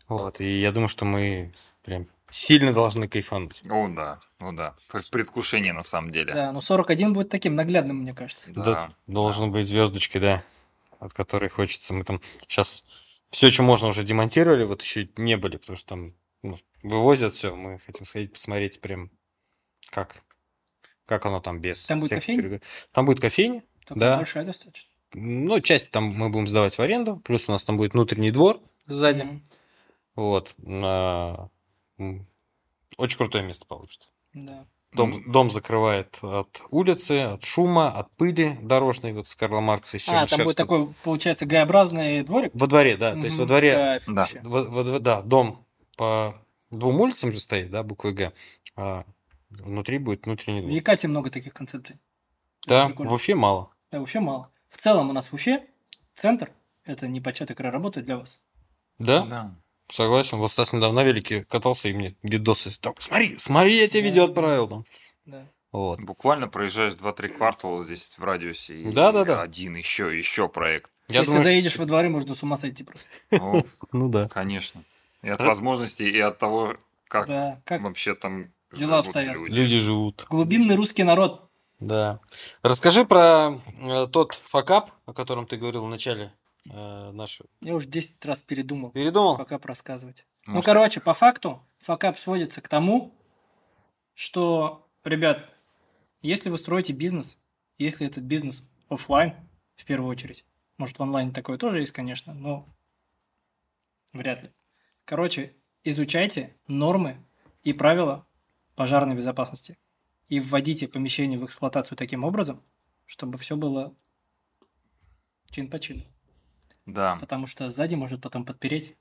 Вот. 0.08 0.40
И 0.40 0.60
я 0.60 0.72
думаю, 0.72 0.88
что 0.88 1.04
мы 1.06 1.52
прям 1.84 2.08
сильно 2.30 2.74
должны 2.74 3.08
кайфануть. 3.08 3.62
О, 3.70 3.88
да. 3.90 4.20
О, 4.40 4.52
да. 4.52 4.76
В 4.78 5.10
предвкушении, 5.10 5.72
на 5.72 5.84
самом 5.84 6.10
деле. 6.10 6.34
Да, 6.34 6.52
но 6.52 6.62
41 6.62 7.14
будет 7.14 7.30
таким 7.30 7.56
наглядным, 7.56 7.98
мне 7.98 8.14
кажется. 8.14 8.52
Да. 8.54 8.64
Да, 8.64 8.94
Должен 9.08 9.52
быть 9.52 9.68
звездочкой, 9.68 10.22
да, 10.22 10.44
от 11.00 11.14
которой 11.14 11.50
хочется. 11.50 11.94
Мы 11.94 12.04
там 12.04 12.22
сейчас 12.48 12.84
все, 13.30 13.52
что 13.52 13.64
можно, 13.64 13.88
уже 13.90 14.04
демонтировали, 14.04 14.64
вот 14.64 14.82
еще 14.82 15.10
не 15.18 15.36
были, 15.36 15.58
потому 15.58 15.78
что 15.78 15.88
там 15.90 16.14
ну, 16.44 16.58
вывозят 16.84 17.34
все. 17.34 17.56
Мы 17.56 17.80
хотим 17.80 18.06
сходить 18.06 18.32
посмотреть 18.32 18.80
прям 18.80 19.10
как 19.90 20.22
как 21.06 21.26
оно 21.26 21.40
там 21.40 21.60
без 21.60 21.86
Там 21.86 22.00
будет 22.00 22.10
кофейня? 22.12 22.42
перег- 22.42 22.62
Там 22.92 23.06
будет 23.06 23.20
кофейня. 23.20 23.64
Только 23.86 24.00
Да. 24.00 24.18
большая 24.18 24.46
достаточно. 24.46 24.90
Ну, 25.14 25.60
часть 25.62 25.92
там 25.92 26.06
мы 26.06 26.30
будем 26.30 26.48
сдавать 26.48 26.78
в 26.78 26.82
аренду, 26.82 27.18
плюс 27.18 27.48
у 27.48 27.52
нас 27.52 27.64
там 27.64 27.78
будет 27.78 27.94
внутренний 27.94 28.32
двор 28.32 28.60
сзади. 28.88 29.22
Мгм. 29.24 29.44
Вот. 30.16 30.56
А, 30.84 31.48
Очень 32.98 33.18
крутое 33.18 33.44
место 33.44 33.66
получится. 33.66 34.10
Да. 34.34 34.66
Дом, 34.94 35.30
дом 35.30 35.50
закрывает 35.50 36.18
от 36.22 36.62
улицы, 36.72 37.24
от 37.24 37.44
шума, 37.44 37.90
от 37.90 38.10
пыли 38.16 38.58
дорожной, 38.62 39.12
вот 39.12 39.28
с 39.28 39.36
Карла 39.36 39.60
Маркса, 39.60 39.98
из 39.98 40.08
А, 40.08 40.26
там 40.26 40.44
будет 40.46 40.56
такой, 40.56 40.94
получается, 41.04 41.46
Г-образный 41.46 42.24
дворик? 42.24 42.52
Во 42.54 42.68
дворе, 42.68 42.96
да. 42.96 43.12
То 43.12 43.20
есть 43.20 43.38
во 43.38 43.46
дворе, 43.46 44.02
Да. 44.08 44.14
вообще. 44.22 44.40
во- 44.44 44.64
во 44.64 45.00
да, 45.00 45.22
дом 45.22 45.66
по 45.98 46.36
двум 46.72 47.02
улицам 47.02 47.34
же 47.34 47.40
стоит, 47.40 47.70
да, 47.72 47.84
буквой 47.84 48.14
Г. 48.14 48.32
Внутри 49.50 49.98
будет 49.98 50.26
внутренний 50.26 50.60
В 50.62 50.64
двор. 50.64 50.76
Якате 50.76 51.08
много 51.08 51.30
таких 51.30 51.54
концепций. 51.54 51.98
Да, 52.68 52.88
в 52.88 53.14
Уфе 53.14 53.36
мало. 53.36 53.70
Да, 53.92 54.00
вообще 54.00 54.20
мало. 54.20 54.52
В 54.70 54.78
целом 54.78 55.10
у 55.10 55.14
нас 55.14 55.32
в 55.32 55.34
Уфе 55.36 55.66
центр– 56.16 56.52
это 56.86 57.08
не 57.08 57.22
початок 57.22 57.60
работает 57.60 58.06
для 58.06 58.18
вас. 58.18 58.44
Да, 59.00 59.26
Да. 59.26 59.56
согласен. 59.90 60.38
Вот 60.40 60.52
Стас 60.52 60.74
недавно 60.74 61.02
на 61.02 61.06
велике 61.06 61.44
катался, 61.44 61.90
и 61.90 61.94
мне 61.94 62.16
видосы 62.24 62.72
там, 62.80 62.96
смотри, 63.00 63.38
смотри, 63.38 63.78
я 63.78 63.88
тебе 63.88 64.02
Да, 64.04 64.08
видео 64.10 64.26
да. 64.26 64.32
отправил. 64.32 64.68
Там. 64.68 64.86
Да. 65.26 65.48
Вот. 65.72 66.00
Буквально 66.00 66.48
проезжаешь 66.48 66.94
2-3 66.94 67.30
квартала 67.30 67.84
здесь 67.84 68.16
в 68.18 68.24
радиусе. 68.24 68.80
и 68.80 68.92
Да-да-да. 68.92 69.42
Один 69.42 69.76
еще, 69.76 70.18
еще 70.18 70.48
проект. 70.50 70.90
Я 71.08 71.20
Если 71.20 71.26
думаю, 71.28 71.42
что- 71.42 71.50
заедешь 71.52 71.78
во 71.78 71.86
дворы, 71.86 72.10
можно 72.10 72.34
с 72.34 72.42
ума 72.44 72.58
сойти 72.58 72.84
просто. 72.84 73.10
Ну, 73.32 73.64
Ну 73.92 74.10
да. 74.10 74.28
конечно. 74.28 74.84
И 75.22 75.30
от 75.30 75.40
возможностей, 75.42 76.10
и 76.10 76.20
от 76.20 76.40
того, 76.40 76.78
как 77.08 77.28
Да, 77.28 77.62
как 77.66 77.82
вообще 77.82 78.16
там 78.16 78.52
дела 78.78 79.00
обстоят. 79.00 79.36
люди. 79.36 79.52
Люди 79.52 79.80
живут. 79.80 80.26
глубинный 80.30 80.76
русский 80.76 81.04
народ. 81.04 81.50
Да. 81.80 82.20
Расскажи 82.62 83.06
про 83.06 83.62
э, 83.82 84.08
тот 84.12 84.36
факап, 84.46 84.92
о 85.06 85.14
котором 85.14 85.46
ты 85.46 85.58
говорил 85.58 85.86
в 85.86 85.90
начале 85.90 86.34
э, 86.70 87.12
наши... 87.12 87.46
Я 87.62 87.76
уже 87.76 87.88
10 87.88 88.24
раз 88.26 88.42
передумал, 88.42 88.92
Передумал? 88.92 89.38
пока 89.38 89.60
рассказывать. 89.62 90.26
Ну, 90.46 90.54
Может, 90.54 90.66
короче, 90.66 91.02
по 91.02 91.14
факту, 91.14 91.62
факап 91.80 92.18
сводится 92.18 92.62
к 92.62 92.68
тому, 92.68 93.14
что, 94.14 94.88
ребят, 95.04 95.50
если 96.22 96.50
вы 96.50 96.58
строите 96.58 96.94
бизнес, 96.94 97.38
если 97.78 98.08
этот 98.08 98.24
бизнес 98.24 98.70
оффлайн, 98.90 99.34
в 99.76 99.86
первую 99.86 100.10
очередь, 100.10 100.46
может, 100.78 100.98
в 100.98 101.04
онлайне 101.04 101.32
такое 101.32 101.58
тоже 101.58 101.82
есть, 101.82 101.92
конечно, 101.92 102.34
но 102.34 102.68
вряд 104.14 104.44
ли. 104.44 104.52
Короче, 105.04 105.56
изучайте 105.84 106.56
нормы 106.68 107.18
и 107.64 107.74
правила 107.74 108.26
пожарной 108.76 109.16
безопасности 109.16 109.78
и 110.28 110.40
вводите 110.40 110.88
помещение 110.88 111.40
в 111.40 111.46
эксплуатацию 111.46 111.98
таким 111.98 112.24
образом, 112.24 112.64
чтобы 113.06 113.38
все 113.38 113.56
было 113.56 113.94
чин 115.52 115.70
по 115.70 115.80
чину. 115.80 116.04
Да, 116.86 117.16
Потому 117.20 117.48
что 117.48 117.70
сзади 117.70 117.96
может 117.96 118.22
потом 118.22 118.46
подпереть. 118.46 118.96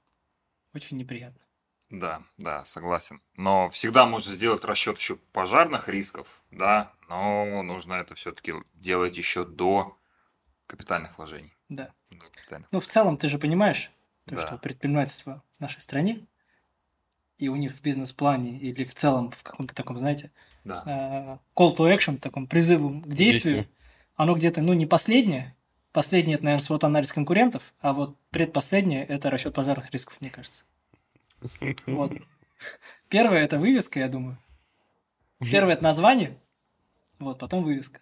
Очень 0.75 0.97
неприятно. 0.97 1.41
да, 1.91 2.23
да, 2.39 2.65
согласен. 2.65 3.21
Но 3.37 3.69
всегда 3.71 4.07
можно 4.07 4.33
сделать 4.33 4.65
расчет 4.65 4.99
еще 4.99 5.17
пожарных 5.33 5.89
рисков, 5.89 6.43
да, 6.51 6.93
но 7.09 7.63
нужно 7.63 7.95
это 7.95 8.15
все-таки 8.15 8.55
делать 8.75 9.17
еще 9.19 9.45
до 9.45 9.97
капитальных 10.67 11.19
вложений. 11.19 11.53
Да. 11.69 11.93
До 12.11 12.27
капитальных. 12.27 12.73
Ну, 12.73 12.81
в 12.81 12.87
целом, 12.87 13.17
ты 13.19 13.29
же 13.29 13.39
понимаешь, 13.39 13.91
то, 14.27 14.35
Да. 14.37 14.47
что 14.47 14.59
предпринимательство 14.59 15.43
в 15.59 15.61
нашей 15.61 15.81
стране, 15.81 16.27
и 17.45 17.49
у 17.49 17.57
них 17.57 17.73
в 17.75 17.83
бизнес-плане 17.83 18.59
или 18.59 18.85
в 18.85 18.95
целом 18.95 19.31
в 19.31 19.43
каком-то 19.43 19.75
таком, 19.75 19.99
знаете, 19.99 20.31
Да. 20.65 20.83
э, 20.87 21.39
call 21.57 21.77
to 21.77 21.95
action, 21.95 22.19
таком 22.19 22.47
призыву 22.47 23.01
к 23.01 23.09
действию, 23.09 23.55
Действию. 23.57 23.69
оно 24.17 24.35
где-то, 24.35 24.63
ну, 24.63 24.73
не 24.73 24.87
последнее. 24.87 25.55
Последнее, 25.93 26.35
это, 26.37 26.45
наверное, 26.45 26.65
свод 26.65 26.83
анализ 26.83 27.13
конкурентов, 27.13 27.73
а 27.81 27.93
вот 27.93 28.17
предпоследнее– 28.31 29.05
это 29.09 29.31
расчет 29.31 29.55
пожарных 29.55 29.93
рисков, 29.93 30.17
мне 30.21 30.31
кажется. 30.31 30.65
Вот. 31.87 32.13
Первое– 33.09 33.39
это 33.45 33.59
вывеска, 33.59 34.01
я 34.01 34.09
думаю. 34.09 34.39
Первое– 35.39 35.75
это 35.75 35.85
название, 35.85 36.37
вот, 37.19 37.39
потом 37.39 37.63
вывеска. 37.63 38.01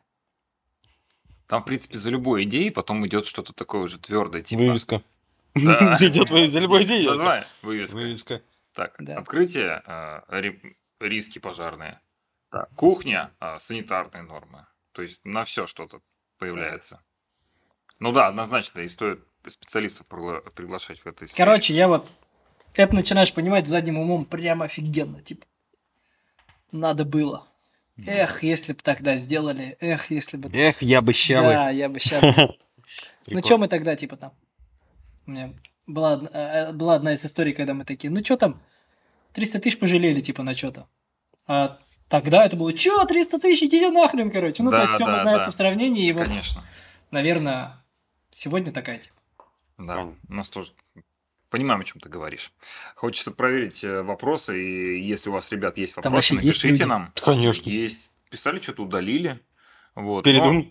Там, 1.48 1.62
в 1.62 1.64
принципе, 1.66 1.98
за 1.98 2.08
любой 2.08 2.44
идеей 2.44 2.70
потом 2.70 3.06
идет 3.06 3.26
что-то 3.26 3.52
такое 3.52 3.82
уже 3.82 3.98
твердое, 3.98 4.40
типа... 4.40 4.62
Вывеска. 4.62 5.02
Да. 5.54 5.98
Идет 6.00 6.28
за 6.50 6.60
любой 6.60 6.84
идеей. 6.84 7.06
Название, 7.06 7.46
вывеска. 7.60 7.96
Вывеска. 7.96 8.42
Так, 8.74 8.94
Да. 8.98 9.18
открытие, 9.18 9.82
э, 9.86 10.20
ри- 10.40 10.76
риски 11.00 11.38
пожарные. 11.38 12.00
Так, 12.50 12.68
кухня, 12.74 13.32
э, 13.40 13.58
санитарные 13.58 14.22
нормы. 14.22 14.66
То 14.92 15.02
есть 15.02 15.20
на 15.24 15.44
все 15.44 15.66
что-то 15.66 16.00
появляется. 16.38 17.02
Ну 17.98 18.12
да, 18.12 18.26
однозначно, 18.28 18.80
и 18.80 18.88
стоит 18.88 19.24
специалистов 19.46 20.06
пригла- 20.08 20.48
приглашать 20.50 21.00
в 21.00 21.06
этой 21.06 21.28
сфере. 21.28 21.44
Короче, 21.44 21.74
я 21.74 21.88
вот 21.88 22.10
это 22.74 22.94
начинаешь 22.94 23.32
понимать 23.32 23.66
задним 23.66 23.98
умом 23.98 24.24
прям 24.24 24.62
офигенно. 24.62 25.22
Типа, 25.22 25.46
надо 26.70 27.04
было. 27.04 27.46
Эх, 28.06 28.42
если 28.42 28.72
бы 28.72 28.80
тогда 28.82 29.16
сделали, 29.16 29.76
эх, 29.80 30.10
если 30.10 30.36
бы... 30.38 30.48
Эх, 30.52 30.80
я 30.82 31.02
бы 31.02 31.12
щавы. 31.12 31.52
Да, 31.52 31.70
я 31.70 31.88
бы 31.88 32.00
сейчас... 32.00 32.24
Ну, 33.28 33.38
что 33.40 33.56
мы 33.56 33.68
тогда, 33.68 33.94
типа, 33.94 34.16
там? 34.16 34.32
У 35.26 35.30
меня 35.30 35.54
была, 35.86 36.14
од- 36.14 36.30
э, 36.32 36.72
была 36.72 36.94
одна 36.96 37.14
из 37.14 37.24
историй, 37.24 37.52
когда 37.52 37.74
мы 37.74 37.84
такие, 37.84 38.10
ну, 38.10 38.24
что 38.24 38.36
там, 38.36 38.60
300 39.32 39.60
тысяч 39.60 39.78
пожалели, 39.78 40.20
типа, 40.20 40.42
на 40.42 40.54
что-то. 40.54 40.86
А 41.46 41.78
тогда 42.08 42.44
это 42.44 42.56
было, 42.56 42.76
что, 42.76 43.04
300 43.04 43.38
тысяч, 43.38 43.62
идите 43.64 43.90
нахрен, 43.90 44.30
короче. 44.30 44.62
Ну, 44.62 44.70
то 44.70 44.76
Да, 44.76 44.82
есть, 44.82 44.94
все 44.94 45.04
да, 45.06 45.16
знается 45.16 45.46
да. 45.46 45.50
в 45.52 45.54
сравнении, 45.54 46.06
и 46.06 46.12
вот, 46.12 46.26
Конечно. 46.26 46.64
наверное, 47.10 47.82
сегодня 48.30 48.72
такая 48.72 48.98
тема. 48.98 49.16
Да, 49.78 50.02
у 50.04 50.14
нас 50.32 50.48
тоже 50.48 50.72
понимаем, 51.50 51.80
о 51.80 51.84
чем 51.84 52.00
ты 52.00 52.08
говоришь. 52.08 52.52
Хочется 52.94 53.30
проверить 53.30 53.82
э, 53.84 54.02
вопросы, 54.02 54.62
и 54.62 55.02
если 55.02 55.30
у 55.30 55.32
вас, 55.32 55.50
ребят, 55.50 55.76
есть 55.76 55.96
вопросы, 55.96 56.34
есть 56.34 56.44
напишите 56.44 56.68
люди? 56.68 56.82
нам. 56.84 57.12
Конечно. 57.14 57.68
Есть. 57.68 58.10
Писали, 58.30 58.60
что-то 58.60 58.84
удалили. 58.84 59.40
Вот. 59.94 60.24
Передум. 60.24 60.56
Но, 60.58 60.64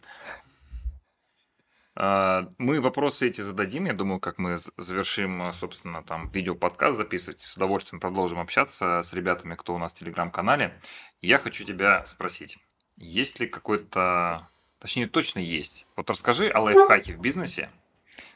Мы 2.02 2.82
вопросы 2.82 3.28
эти 3.28 3.42
зададим, 3.42 3.86
я 3.86 3.94
думаю, 3.94 4.20
как 4.20 4.40
мы 4.40 4.58
завершим, 4.76 5.44
а, 5.44 5.54
собственно, 5.54 6.02
там 6.02 6.28
видео-подкаст 6.30 6.98
записывать. 6.98 7.42
С 7.42 7.56
удовольствием 7.56 8.00
продолжим 8.00 8.40
общаться 8.40 9.02
с 9.04 9.14
ребятами, 9.14 9.54
кто 9.54 9.76
у 9.76 9.78
нас 9.78 9.94
в 9.94 10.00
Телеграм-канале. 10.00 10.74
Я 11.22 11.38
хочу 11.38 11.64
тебя 11.64 12.04
спросить, 12.08 12.58
есть 12.98 13.40
ли 13.40 13.46
какой-то, 13.46 14.50
точнее, 14.80 15.06
точно 15.06 15.38
есть. 15.38 15.86
Вот 15.96 16.10
расскажи 16.10 16.50
о 16.50 16.62
лайфхаке 16.62 17.14
в 17.14 17.20
бизнесе, 17.20 17.70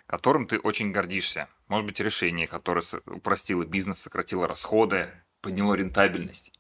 которым 0.06 0.46
ты 0.46 0.60
очень 0.60 0.92
гордишься. 0.92 1.48
Может 1.68 1.88
быть, 1.88 2.00
решение, 2.00 2.46
которое 2.46 2.84
упростило 3.08 3.66
бизнес, 3.66 4.00
сократило 4.00 4.48
расходы, 4.48 5.10
подняло 5.42 5.74
рентабельность. 5.74 6.54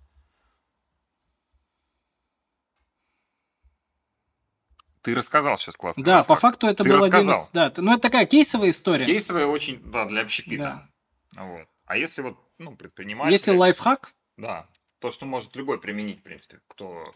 Ты 5.05 5.13
рассказал 5.13 5.55
сейчас 5.59 5.77
классно. 5.77 6.03
Да, 6.03 6.23
по 6.23 6.35
факту 6.35 6.65
это 6.65 6.83
Ты 6.83 6.89
был 6.89 7.03
один 7.03 7.13
рассказал. 7.19 7.43
из... 7.43 7.49
Да, 7.51 7.71
ну, 7.77 7.93
это 7.93 8.01
такая 8.01 8.25
кейсовая 8.25 8.71
история. 8.71 9.05
Кейсовая 9.05 9.45
очень, 9.45 9.79
да, 9.91 10.05
для 10.05 10.21
общепита. 10.21 10.89
Вот. 11.35 11.67
А 11.85 11.95
если 11.95 12.23
вот, 12.23 12.39
ну, 12.57 12.75
предприниматель... 12.75 13.31
Если 13.31 13.51
лайфхак, 13.51 14.13
Да, 14.37 14.67
то, 14.97 15.11
что 15.11 15.27
может 15.27 15.55
любой 15.55 15.79
применить, 15.79 16.21
в 16.21 16.23
принципе, 16.23 16.59
кто 16.67 17.13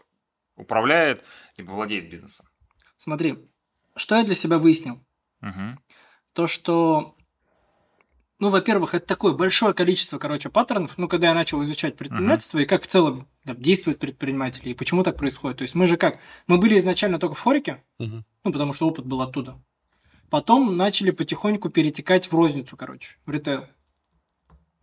управляет 0.54 1.24
либо 1.56 1.72
владеет 1.72 2.08
бизнесом. 2.08 2.46
смотри, 2.96 3.38
что 3.96 4.14
я 4.14 4.22
для 4.22 4.36
себя 4.36 4.58
выяснил? 4.58 5.04
Мгм. 5.40 5.80
то, 6.32 6.46
что, 6.46 7.16
ну, 8.38 8.50
во-первых, 8.50 8.94
это 8.94 9.04
такое 9.06 9.32
большое 9.32 9.74
количество, 9.74 10.18
короче, 10.18 10.48
паттернов, 10.48 10.96
ну, 10.96 11.08
когда 11.08 11.28
я 11.28 11.34
начал 11.34 11.60
изучать 11.64 11.96
предпринимательство 11.96 12.60
и 12.60 12.66
как 12.66 12.84
в 12.84 12.86
целом 12.86 13.26
действуют 13.44 13.98
предприниматели, 13.98 14.70
и 14.70 14.74
почему 14.74 15.02
так 15.02 15.16
происходит. 15.16 15.58
То 15.58 15.62
есть 15.62 15.74
мы 15.74 15.86
же 15.86 15.96
как, 15.96 16.18
мы 16.46 16.58
были 16.58 16.78
изначально 16.78 17.18
только 17.18 17.34
в 17.34 17.40
Хорике, 17.40 17.82
Мгм. 17.98 18.24
ну, 18.44 18.52
потому 18.52 18.72
что 18.72 18.86
опыт 18.86 19.06
был 19.06 19.22
оттуда. 19.22 19.60
Потом 20.28 20.76
начали 20.76 21.10
потихоньку 21.10 21.70
перетекать 21.70 22.30
в 22.30 22.34
розницу, 22.34 22.76
короче, 22.76 23.16
в 23.26 23.30
ритейл. 23.30 23.64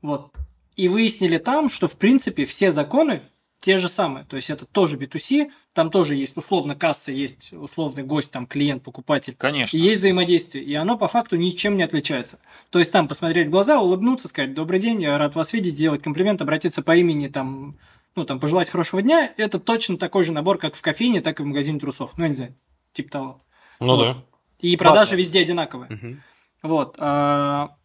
Вот. 0.02 0.34
И 0.76 0.90
выяснили 0.90 1.38
там, 1.38 1.70
что, 1.70 1.88
в 1.88 1.94
принципе, 1.94 2.46
все 2.46 2.72
законы 2.72 3.22
те 3.60 3.80
же 3.80 3.90
самые. 3.90 4.26
То 4.26 4.36
есть 4.36 4.50
это 4.50 4.66
тоже 4.66 4.98
B2C, 4.98 5.50
там 5.74 5.90
тоже 5.90 6.16
есть 6.16 6.38
условно 6.38 6.76
касса, 6.76 7.12
есть 7.12 7.54
условный 7.54 8.04
гость, 8.04 8.30
там 8.30 8.46
клиент, 8.46 8.84
покупатель. 8.84 9.36
Конечно. 9.36 9.76
И 9.76 9.80
есть 9.80 10.00
взаимодействие, 10.00 10.64
и 10.64 10.74
оно 10.76 10.98
по 10.98 11.08
факту 11.08 11.38
ничем 11.38 11.76
не 11.78 11.84
отличается. 11.84 12.40
То 12.70 12.80
есть 12.80 12.92
там 12.92 13.08
посмотреть 13.08 13.48
в 13.48 13.52
глаза, 13.52 13.80
улыбнуться, 13.82 14.28
сказать 14.28 14.54
«Добрый 14.54 14.80
день, 14.80 15.02
я 15.02 15.18
рад 15.18 15.36
вас 15.36 15.54
видеть», 15.54 15.74
сделать 15.74 16.04
комплимент, 16.04 16.42
обратиться 16.42 16.84
по 16.84 16.96
имени, 16.96 17.28
там, 17.28 17.78
ну, 18.18 18.26
там, 18.26 18.40
пожелать 18.40 18.70
хорошего 18.70 19.02
дня, 19.02 19.32
это 19.38 19.60
точно 19.60 19.96
такой 19.98 20.26
же 20.26 20.32
набор, 20.32 20.58
как 20.58 20.76
в 20.76 20.82
кофейне, 20.82 21.22
так 21.22 21.40
и 21.40 21.44
в 21.44 21.46
магазине 21.46 21.80
трусов. 21.80 22.18
Ну, 22.18 22.24
я 22.24 22.30
не 22.30 22.36
знаю, 22.36 22.56
типа 22.92 23.12
того. 23.12 23.42
Ну 23.80 23.96
Вот. 23.96 24.04
да. 24.04 24.26
И 24.60 24.76
продажи 24.76 25.12
Ладно. 25.12 25.16
везде 25.22 25.40
одинаковые. 25.42 25.90
Мгм. 25.92 26.24
Вот. 26.64 26.96
а, 27.00 27.78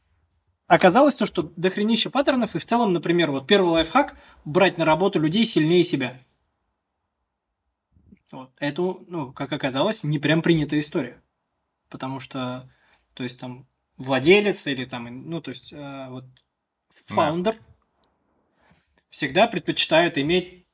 Оказалось 0.68 1.14
то, 1.14 1.26
что 1.26 1.52
дохренища 1.56 2.08
паттернов, 2.08 2.54
и 2.54 2.58
в 2.58 2.64
целом, 2.64 2.94
например, 2.94 3.30
вот 3.30 3.46
первый 3.46 3.72
лайфхак– 3.72 4.16
брать 4.46 4.78
на 4.78 4.86
работу 4.86 5.20
людей 5.20 5.44
сильнее 5.44 5.84
себя. 5.84 6.18
Вот. 8.30 8.50
Это, 8.58 8.96
ну, 9.06 9.32
как 9.34 9.52
оказалось, 9.52 10.02
не 10.02 10.18
прям 10.18 10.40
принятая 10.40 10.80
история. 10.80 11.22
Потому 11.90 12.20
что, 12.20 12.70
то 13.12 13.22
есть, 13.22 13.38
там, 13.38 13.66
владелец 13.98 14.66
или 14.66 14.86
там, 14.86 15.28
ну, 15.28 15.42
то 15.42 15.50
есть, 15.50 15.74
э, 15.74 16.06
вот, 16.08 16.24
фаундер 17.04 17.56
всегда 19.12 19.46
предпочитает 19.46 20.16
иметь 20.16 20.66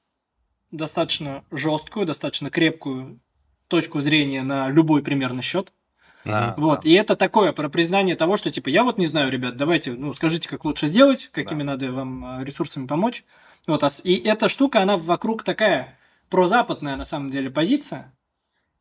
достаточно 0.70 1.44
жесткую, 1.50 2.06
достаточно 2.06 2.50
крепкую 2.50 3.20
точку 3.66 4.00
зрения 4.00 4.42
на 4.44 4.68
любой 4.68 5.02
примерно 5.02 5.42
счет. 5.42 5.72
Да, 6.24 6.54
Вот, 6.56 6.82
да. 6.82 6.88
и 6.88 6.92
это 6.92 7.16
такое 7.16 7.52
про 7.52 7.68
признание 7.68 8.14
того, 8.14 8.36
что 8.36 8.50
типа 8.50 8.68
я 8.68 8.84
вот 8.84 8.96
не 8.96 9.06
знаю, 9.06 9.30
ребят, 9.30 9.56
давайте, 9.56 9.92
ну, 9.92 10.14
скажите, 10.14 10.48
как 10.48 10.64
лучше 10.64 10.86
сделать, 10.86 11.28
какими 11.32 11.62
надо 11.64 11.92
вам 11.92 12.24
а, 12.24 12.44
ресурсами 12.44 12.86
помочь. 12.86 13.24
Вот, 13.66 13.82
а 13.82 13.88
и 14.04 14.14
эта 14.14 14.48
штука, 14.48 14.82
она 14.82 14.96
вокруг 14.96 15.42
такая 15.42 15.98
прозападная 16.30 16.96
на 16.96 17.04
самом 17.04 17.30
деле 17.30 17.50
позиция. 17.50 18.14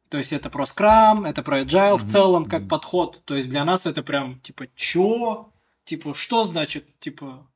То 0.09 0.17
есть 0.17 0.33
это 0.33 0.49
про 0.49 0.65
скрам, 0.65 1.25
это 1.25 1.41
про 1.41 1.61
agile 1.61 1.97
в 1.97 2.03
Мгм, 2.03 2.09
целом 2.09 2.45
как 2.45 2.61
мгм. 2.61 2.69
подход. 2.69 3.21
То 3.25 3.35
есть 3.35 3.49
для 3.49 3.65
нас 3.65 3.85
это 3.87 4.03
прям 4.03 4.39
типа 4.41 4.67
чё? 4.75 5.49
Типа 5.83 6.13
что 6.13 6.43
значит 6.43 6.85
типа 6.99 7.47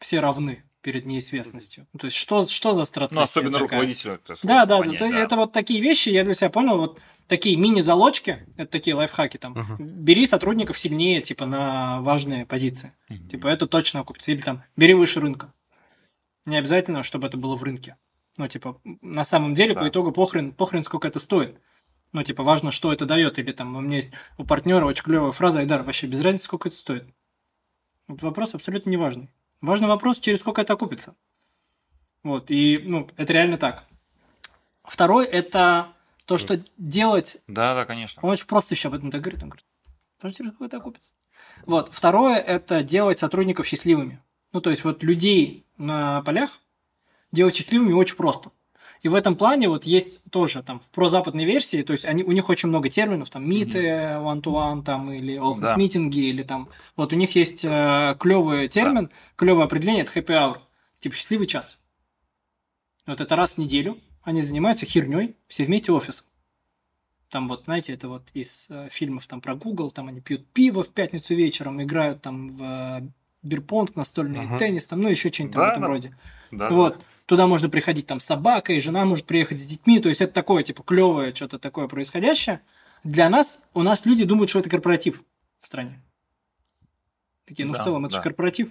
все 0.00 0.18
равны 0.20 0.64
перед 0.82 1.06
неизвестностью? 1.06 1.86
То 1.98 2.06
есть 2.06 2.16
что 2.16 2.46
что 2.46 2.74
за 2.74 2.84
стратегия 2.84 3.20
Ну, 3.20 3.22
особенно 3.24 3.52
такая? 3.58 3.68
руководителю 3.68 4.14
это 4.14 4.34
Да, 4.42 4.66
да, 4.66 4.78
понять, 4.78 4.98
да, 4.98 5.08
то- 5.08 5.14
это 5.14 5.36
вот 5.36 5.52
такие 5.52 5.80
вещи, 5.80 6.08
я 6.08 6.24
для 6.24 6.34
себя 6.34 6.50
понял, 6.50 6.78
вот 6.78 6.98
такие 7.28 7.56
мини-залочки, 7.56 8.46
это 8.56 8.66
такие 8.66 8.96
лайфхаки 8.96 9.36
там. 9.36 9.52
Мгм. 9.52 9.76
Бери 9.78 10.26
сотрудников 10.26 10.78
сильнее, 10.78 11.22
типа, 11.22 11.46
на 11.46 12.00
важные 12.00 12.44
позиции. 12.46 12.92
Мгм. 13.08 13.28
Типа, 13.28 13.46
это 13.48 13.66
точно 13.68 14.00
окупится. 14.00 14.32
Или 14.32 14.40
там, 14.40 14.64
бери 14.76 14.94
выше 14.94 15.20
рынка. 15.20 15.52
Не 16.46 16.56
обязательно, 16.56 17.02
чтобы 17.04 17.26
это 17.28 17.36
было 17.36 17.54
в 17.54 17.62
рынке. 17.62 17.96
Ну, 18.38 18.48
типа, 18.48 18.80
на 19.02 19.24
самом 19.24 19.54
деле, 19.54 19.74
Да. 19.74 19.82
по 19.82 19.88
итогу, 19.88 20.10
похрен, 20.12 20.52
похрен, 20.52 20.82
сколько 20.82 21.06
это 21.06 21.20
стоит. 21.20 21.60
Ну, 22.12 22.22
типа, 22.24 22.42
важно, 22.42 22.72
что 22.72 22.92
это 22.92 23.04
дает. 23.06 23.38
Или 23.38 23.52
там 23.52 23.76
у 23.76 23.80
меня 23.80 23.96
есть 23.98 24.10
у 24.38 24.44
партнера 24.44 24.84
очень 24.86 25.04
клевая 25.04 25.30
фраза, 25.32 25.60
Айдар, 25.60 25.82
вообще 25.84 26.06
без 26.08 26.20
разницы, 26.22 26.46
сколько 26.46 26.68
это 26.68 26.76
стоит. 26.76 27.04
Вот 28.08 28.22
вопрос 28.22 28.54
абсолютно 28.54 28.90
не 28.90 28.96
важный. 29.60 29.88
Вопрос, 29.88 30.20
через 30.20 30.40
сколько 30.40 30.62
это 30.62 30.72
окупится. 30.72 31.14
Вот, 32.22 32.50
и, 32.50 32.80
ну, 32.84 33.08
это 33.16 33.32
реально 33.32 33.58
так. 33.58 33.84
Второй– 34.84 35.26
это 35.26 35.94
то, 36.26 36.38
что 36.38 36.60
делать 36.76 37.38
Да, 37.46 37.74
да, 37.74 37.84
конечно. 37.84 38.20
он 38.22 38.30
очень 38.30 38.46
просто 38.46 38.74
еще 38.74 38.88
об 38.88 38.94
этом 38.94 39.10
так 39.10 39.20
говорит. 39.20 39.42
Он 39.42 39.48
говорит, 39.48 39.66
«Подожди, 40.18 40.38
через 40.38 40.52
какой 40.52 40.66
это 40.66 40.76
окупится. 40.76 41.12
Вот. 41.66 41.92
Второе– 41.92 42.36
это 42.38 42.82
делать 42.82 43.18
сотрудников 43.18 43.66
счастливыми. 43.66 44.22
Ну, 44.52 44.60
то 44.60 44.70
есть, 44.70 44.84
вот 44.84 45.02
людей 45.02 45.66
на 45.78 46.22
полях 46.22 46.60
делать 47.32 47.56
счастливыми 47.56 47.92
очень 47.92 48.16
просто. 48.16 48.50
И 49.02 49.08
в 49.08 49.14
этом 49.14 49.34
плане 49.34 49.68
вот 49.68 49.84
есть 49.84 50.22
тоже 50.30 50.62
там 50.62 50.80
в 50.80 50.86
прозападной 50.90 51.44
версии, 51.44 51.82
то 51.82 51.92
есть 51.94 52.04
они, 52.04 52.22
у 52.22 52.32
них 52.32 52.48
очень 52.50 52.68
много 52.68 52.90
терминов, 52.90 53.30
там 53.30 53.48
миты, 53.48 53.78
one-to-one, 53.88 54.82
там, 54.84 55.10
или 55.10 55.38
all 55.38 55.58
Да. 55.58 55.74
митинги, 55.76 56.20
или 56.28 56.42
там, 56.42 56.68
вот 56.96 57.12
у 57.12 57.16
них 57.16 57.34
есть 57.34 57.64
э, 57.64 58.16
клевый 58.20 58.68
термин, 58.68 59.10
клевое 59.36 59.64
определение, 59.64 60.04
это 60.04 60.12
happy 60.18 60.26
hour, 60.36 60.58
типа 61.00 61.14
счастливый 61.14 61.46
час. 61.46 61.78
Вот 63.06 63.20
это 63.20 63.36
раз 63.36 63.54
в 63.54 63.58
неделю 63.58 63.98
они 64.22 64.42
занимаются 64.42 64.84
херней, 64.84 65.34
все 65.48 65.64
вместе 65.64 65.92
офис. 65.92 66.28
Там 67.30 67.48
вот, 67.48 67.64
знаете, 67.64 67.94
это 67.94 68.08
вот 68.08 68.28
из 68.34 68.66
э, 68.70 68.88
фильмов 68.90 69.26
там 69.26 69.40
про 69.40 69.54
Google, 69.54 69.92
там 69.92 70.08
они 70.08 70.20
пьют 70.20 70.46
пиво 70.48 70.82
в 70.82 70.88
пятницу 70.88 71.34
вечером, 71.34 71.80
играют 71.82 72.20
там 72.22 72.48
в 72.48 72.62
э, 72.62 73.08
бирпонг, 73.42 73.96
настольный 73.96 74.40
Ага. 74.40 74.58
теннис, 74.58 74.86
там, 74.86 75.00
ну 75.00 75.08
еще 75.08 75.32
что-нибудь 75.32 75.54
там 75.54 75.62
в 75.64 75.66
Да, 75.66 75.70
этом 75.72 75.82
да. 75.82 75.88
роде. 75.88 76.16
Да, 76.50 76.68
Вот. 76.70 77.00
Туда 77.30 77.46
можно 77.46 77.68
приходить 77.68 78.08
там 78.08 78.18
с 78.18 78.24
собакой, 78.24 78.80
жена 78.80 79.04
может 79.04 79.24
приехать 79.24 79.60
с 79.60 79.64
детьми. 79.64 80.00
То 80.00 80.08
есть 80.08 80.20
это 80.20 80.32
такое, 80.32 80.64
типа, 80.64 80.82
клевое 80.82 81.32
что-то 81.32 81.60
такое 81.60 81.86
происходящее. 81.86 82.60
Для 83.04 83.28
нас, 83.28 83.68
у 83.72 83.84
нас 83.84 84.04
люди 84.04 84.24
думают, 84.24 84.50
что 84.50 84.58
это 84.58 84.68
корпоратив 84.68 85.22
в 85.60 85.66
стране. 85.68 86.02
Такие, 87.46 87.68
ну 87.68 87.74
Да, 87.74 87.78
в 87.78 87.84
целом, 87.84 88.04
это 88.04 88.14
да. 88.14 88.18
же 88.18 88.22
корпоратив. 88.24 88.70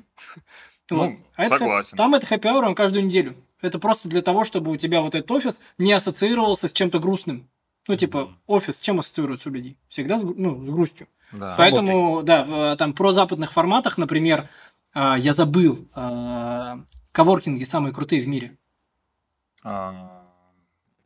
Ну, 0.90 0.98
Вот. 0.98 1.14
А 1.38 1.46
это 1.46 1.58
согласен. 1.58 1.96
там 1.96 2.16
это 2.16 2.26
хэппи 2.26 2.48
он 2.48 2.76
каждую 2.76 3.06
неделю. 3.06 3.38
Это 3.62 3.80
просто 3.80 4.10
для 4.10 4.22
того, 4.22 4.44
чтобы 4.44 4.72
у 4.72 4.76
тебя 4.76 5.00
вот 5.00 5.16
этот 5.16 5.32
офис 5.32 5.62
не 5.78 5.94
ассоциировался 5.94 6.68
с 6.68 6.74
чем-то 6.74 7.00
грустным. 7.00 7.48
Ну, 7.88 7.96
типа, 7.96 8.36
офис 8.46 8.76
с 8.76 8.82
чем 8.82 9.00
ассоциируется 9.00 9.48
у 9.48 9.54
людей? 9.54 9.78
Всегда 9.88 10.18
с, 10.18 10.24
ну, 10.24 10.62
с 10.66 10.68
грустью. 10.68 11.08
Да. 11.32 11.56
Поэтому, 11.58 12.24
да, 12.24 12.44
в 12.44 12.76
там 12.76 12.92
про 12.92 13.14
западных 13.14 13.54
форматах, 13.54 13.98
например, 13.98 14.50
а, 14.94 15.18
я 15.18 15.32
забыл, 15.32 15.88
а, 15.94 16.82
коворкинги 17.12 17.64
самые 17.64 17.94
крутые 17.94 18.22
в 18.22 18.28
мире. 18.28 18.58
А, 19.64 20.26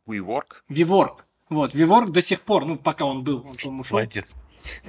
WeWork. 0.06 0.62
Виворк. 0.68 1.26
Вот, 1.48 1.74
Виворк 1.74 2.10
до 2.10 2.22
сих 2.22 2.40
пор, 2.40 2.64
ну, 2.64 2.76
пока 2.76 3.04
он 3.04 3.22
был, 3.22 3.44
он, 3.46 3.54
по-моему, 3.54 3.80
ушел. 3.80 3.98
Молодец. 3.98 4.34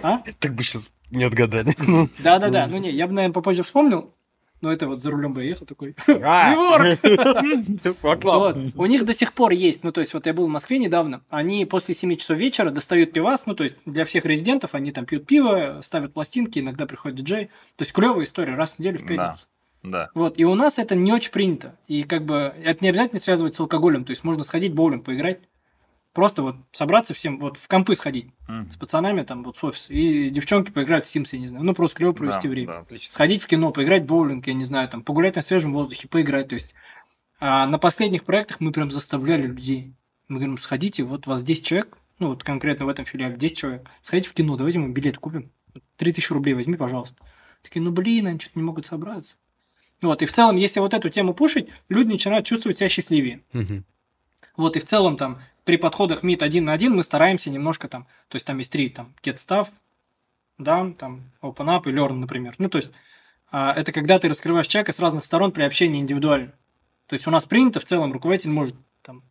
А? 0.02 0.20
Так 0.40 0.56
бы 0.56 0.64
сейчас 0.64 0.90
не 1.12 1.24
отгадали. 1.24 1.76
Да-да-да, 2.20 2.68
ну 2.68 2.78
не, 2.78 2.92
я 2.92 3.08
бы, 3.08 3.14
наверное, 3.14 3.34
попозже 3.34 3.64
вспомнил, 3.64 4.14
но 4.62 4.72
это 4.72 4.88
вот 4.88 5.02
за 5.02 5.12
рулем 5.12 5.34
бы 5.34 5.44
я 5.44 5.50
ехал 5.50 5.66
такой. 5.66 5.96
А! 6.08 6.56
Вот. 8.02 8.58
У 8.76 8.86
них 8.86 9.06
до 9.06 9.14
сих 9.14 9.34
пор 9.34 9.52
есть, 9.52 9.84
ну, 9.84 9.92
то 9.92 10.02
есть, 10.02 10.14
вот 10.14 10.26
я 10.26 10.34
был 10.34 10.48
в 10.48 10.50
Москве 10.50 10.80
недавно, 10.80 11.24
они 11.30 11.66
после 11.66 11.94
7 11.94 12.16
часов 12.16 12.38
вечера 12.38 12.72
достают 12.72 13.14
пивас, 13.14 13.46
ну, 13.46 13.54
то 13.54 13.64
есть, 13.64 13.76
для 13.86 14.06
всех 14.06 14.26
резидентов 14.26 14.74
они 14.74 14.92
там 14.92 15.06
пьют 15.06 15.28
пиво, 15.28 15.82
ставят 15.84 16.14
пластинки, 16.14 16.60
иногда 16.60 16.86
приходит 16.86 17.18
диджей. 17.18 17.46
То 17.76 17.84
есть, 17.84 17.92
клевая 17.92 18.26
история, 18.26 18.56
раз 18.56 18.72
в 18.72 18.80
неделю 18.80 19.00
в 19.00 19.06
пятницу. 19.06 19.48
Да. 19.92 20.10
Вот, 20.14 20.38
и 20.40 20.46
у 20.46 20.56
нас 20.56 20.80
это 20.80 20.96
не 20.96 21.12
очень 21.14 21.32
принято. 21.32 21.78
И 21.88 22.04
как 22.04 22.26
бы 22.26 22.54
это 22.64 22.84
не 22.84 22.90
обязательно 22.90 23.20
связывать 23.20 23.56
с 23.56 23.60
алкоголем. 23.60 24.06
То 24.06 24.12
есть 24.12 24.24
можно 24.24 24.44
сходить 24.44 24.74
боулинг 24.74 25.06
поиграть. 25.06 25.40
Просто 26.14 26.44
вот 26.44 26.56
собраться 26.72 27.14
всем, 27.14 27.40
вот 27.40 27.58
в 27.58 27.68
компы 27.68 27.96
сходить 27.96 28.28
Мгм. 28.48 28.72
с 28.72 28.78
пацанами 28.78 29.24
там 29.24 29.44
вот 29.44 29.58
с 29.58 29.64
офиса. 29.64 29.92
И 29.94 30.30
девчонки 30.30 30.72
поиграть 30.72 31.06
в 31.06 31.14
Sims, 31.14 31.30
я 31.34 31.40
не 31.40 31.48
знаю. 31.48 31.66
Ну, 31.66 31.74
просто 31.74 31.98
клево 31.98 32.14
провести 32.14 32.48
Да, 32.48 32.50
время. 32.50 32.68
Да, 32.68 32.80
отлично. 32.80 33.12
Сходить 33.12 33.44
в 33.44 33.48
кино, 33.48 33.72
поиграть 33.72 34.04
в 34.04 34.06
боулинг, 34.06 34.48
я 34.48 34.54
не 34.54 34.64
знаю, 34.64 34.88
там, 34.88 35.04
погулять 35.04 35.36
на 35.36 35.42
свежем 35.42 35.74
воздухе, 35.74 36.08
поиграть. 36.08 36.48
То 36.48 36.56
есть 36.56 36.74
а 37.40 37.66
на 37.68 37.78
последних 37.78 38.24
проектах 38.24 38.62
мы 38.62 38.72
прям 38.72 38.92
заставляли 38.92 39.48
людей. 39.48 39.94
Мы 40.30 40.38
говорим, 40.38 40.58
сходите, 40.58 41.04
вот 41.04 41.28
у 41.28 41.32
вас 41.32 41.44
10 41.44 41.66
человек, 41.66 41.98
ну 42.20 42.30
вот 42.30 42.44
конкретно 42.44 42.86
в 42.86 42.90
этом 42.90 43.06
филиале 43.06 43.36
10 43.36 43.58
человек, 43.58 43.90
сходите 44.02 44.30
в 44.30 44.34
кино, 44.34 44.56
давайте 44.56 44.80
мы 44.80 44.90
билет 44.90 45.18
купим. 45.18 45.52
3000 45.98 46.32
рублей 46.32 46.54
возьми, 46.54 46.78
пожалуйста. 46.78 47.18
Такие, 47.62 47.82
ну 47.82 47.92
блин, 47.92 48.28
они 48.28 48.40
что-то 48.40 48.58
не 48.58 48.64
могут 48.64 48.86
собраться. 48.86 49.36
Вот, 50.06 50.22
и 50.22 50.26
в 50.26 50.32
целом, 50.32 50.56
если 50.56 50.80
вот 50.80 50.94
эту 50.94 51.10
тему 51.10 51.34
пушить, 51.34 51.68
люди 51.90 52.10
начинают 52.12 52.46
чувствовать 52.46 52.78
себя 52.78 52.90
счастливее. 52.90 53.42
Вот, 54.56 54.78
и 54.78 54.80
в 54.80 54.86
целом 54.86 55.18
там 55.18 55.42
при 55.66 55.78
подходах 55.78 56.24
мид 56.24 56.44
один 56.44 56.66
на 56.66 56.74
один 56.74 56.96
мы 56.96 57.04
стараемся 57.04 57.50
немножко 57.50 57.88
там, 57.88 58.06
то 58.30 58.36
есть 58.36 58.46
там 58.46 58.58
есть 58.60 58.72
три, 58.72 58.90
там, 58.90 59.14
get 59.24 59.36
stuff, 59.36 59.70
down, 60.60 60.94
там, 60.94 61.32
open 61.42 61.66
up 61.66 61.90
и 61.90 61.94
learn, 61.94 62.14
например. 62.14 62.54
Ну, 62.60 62.70
то 62.70 62.78
есть 62.78 62.92
а, 63.52 63.74
это 63.74 63.92
когда 63.92 64.20
ты 64.20 64.30
раскрываешь 64.30 64.68
человека 64.68 64.92
с 64.92 65.00
разных 65.00 65.26
сторон 65.26 65.52
при 65.52 65.64
общении 65.64 66.00
индивидуально. 66.00 66.54
То 67.08 67.16
есть 67.16 67.28
у 67.28 67.32
нас 67.32 67.46
принято 67.46 67.80
в 67.80 67.86
целом 67.86 68.14
руководитель 68.14 68.52
может 68.52 68.76
там 69.02 69.24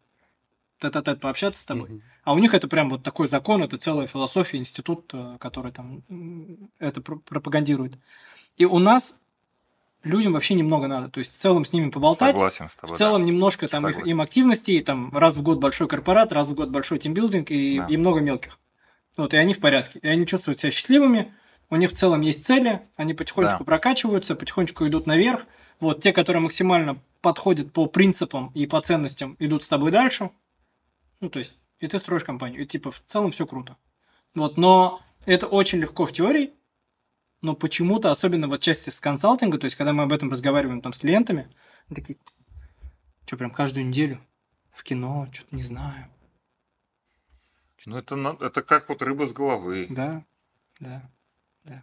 тет-а-тет 0.80 1.20
пообщаться 1.20 1.62
с 1.62 1.64
тобой. 1.64 1.88
Мгм. 1.88 2.02
А 2.24 2.32
у 2.32 2.38
них 2.38 2.54
это 2.54 2.68
прям 2.68 2.90
вот 2.90 3.02
такой 3.02 3.26
закон, 3.26 3.62
это 3.62 3.76
целая 3.76 4.06
философия, 4.06 4.58
институт, 4.58 5.10
э, 5.12 5.36
который 5.38 5.72
там 5.72 6.02
это 6.78 7.00
про- 7.00 7.18
пропагандирует. 7.18 7.98
И 8.56 8.64
у 8.64 8.78
нас 8.78 9.20
людям 10.04 10.32
вообще 10.34 10.54
немного 10.54 10.86
надо. 10.86 11.08
То 11.08 11.18
есть 11.18 11.34
в 11.34 11.38
целом 11.38 11.64
с 11.64 11.72
ними 11.72 11.90
поболтать, 11.90 12.36
Согласен 12.36 12.68
с 12.68 12.76
тобой. 12.76 12.94
в 12.94 12.98
целом 12.98 13.22
да. 13.22 13.28
немножко 13.28 13.68
там 13.68 13.86
их, 13.88 14.06
им 14.06 14.20
активностей, 14.20 14.80
там 14.80 15.16
раз 15.16 15.36
в 15.36 15.42
год 15.42 15.58
большой 15.58 15.88
корпорат, 15.88 16.32
раз 16.32 16.48
в 16.48 16.54
год 16.54 16.68
большой 16.70 16.98
тимбилдинг 16.98 17.50
и, 17.50 17.78
Да. 17.78 17.86
и 17.88 17.96
много 17.96 18.20
мелких. 18.20 18.58
Вот, 19.16 19.32
и 19.34 19.36
они 19.36 19.54
в 19.54 19.60
порядке. 19.60 19.98
И 20.00 20.08
они 20.08 20.26
чувствуют 20.26 20.60
себя 20.60 20.70
счастливыми, 20.70 21.32
у 21.70 21.76
них 21.76 21.90
в 21.90 21.94
целом 21.94 22.20
есть 22.20 22.44
цели, 22.44 22.82
они 22.96 23.14
потихонечку 23.14 23.58
Да. 23.60 23.64
прокачиваются, 23.64 24.34
потихонечку 24.34 24.86
идут 24.86 25.06
наверх. 25.06 25.46
Вот 25.80 26.00
те, 26.02 26.12
которые 26.12 26.42
максимально 26.42 26.98
подходят 27.20 27.72
по 27.72 27.86
принципам 27.86 28.50
и 28.54 28.66
по 28.66 28.80
ценностям, 28.80 29.36
идут 29.38 29.64
с 29.64 29.68
тобой 29.68 29.90
дальше. 29.90 30.30
Ну, 31.20 31.30
то 31.30 31.38
есть, 31.38 31.54
и 31.80 31.86
ты 31.86 31.98
строишь 31.98 32.22
компанию. 32.24 32.62
И 32.62 32.66
типа 32.66 32.90
в 32.90 33.02
целом 33.06 33.30
все 33.30 33.46
круто. 33.46 33.76
Вот, 34.34 34.56
но 34.56 35.00
это 35.26 35.46
очень 35.46 35.78
легко 35.78 36.06
в 36.06 36.12
теории, 36.12 36.50
но 37.44 37.54
почему-то, 37.54 38.10
особенно 38.10 38.48
вот 38.48 38.62
части 38.62 38.88
с 38.88 39.00
консалтинга, 39.00 39.58
то 39.58 39.66
есть, 39.66 39.76
когда 39.76 39.92
мы 39.92 40.04
об 40.04 40.12
этом 40.14 40.30
разговариваем 40.30 40.80
там 40.80 40.94
с 40.94 40.98
клиентами, 40.98 41.54
такие, 41.94 42.16
что, 43.26 43.36
прям 43.36 43.50
каждую 43.50 43.86
неделю 43.86 44.18
в 44.72 44.82
кино, 44.82 45.28
что-то 45.30 45.54
не 45.54 45.62
знаю. 45.62 46.08
Ну, 47.84 47.98
это, 47.98 48.16
это 48.40 48.62
как 48.62 48.88
вот 48.88 49.02
рыба 49.02 49.26
с 49.26 49.34
головы. 49.34 49.88
Да, 49.90 50.24
да. 50.80 51.10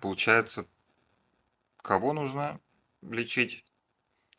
Получается, 0.01 0.65
кого 1.77 2.13
нужно 2.13 2.59
лечить? 3.03 3.63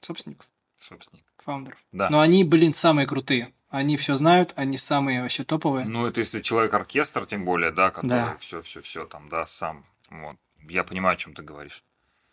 Собственников, 0.00 0.48
Собственник. 0.76 1.24
фаундеров. 1.38 1.78
Да. 1.92 2.10
Но 2.10 2.18
они, 2.18 2.42
блин, 2.42 2.72
самые 2.72 3.06
крутые. 3.06 3.54
Они 3.68 3.96
все 3.96 4.16
знают, 4.16 4.54
они 4.56 4.76
самые 4.76 5.22
вообще 5.22 5.44
топовые. 5.44 5.86
Ну, 5.86 6.04
это 6.04 6.18
если 6.18 6.40
человек-оркестр, 6.40 7.26
тем 7.26 7.44
более, 7.44 7.70
да, 7.70 7.90
который 7.90 8.08
Да. 8.08 8.36
все-все-все 8.38 9.06
там, 9.06 9.28
да, 9.28 9.46
сам. 9.46 9.86
Вот. 10.10 10.36
Я 10.68 10.84
понимаю, 10.84 11.14
о 11.14 11.16
чем 11.16 11.34
ты 11.34 11.42
говоришь. 11.42 11.84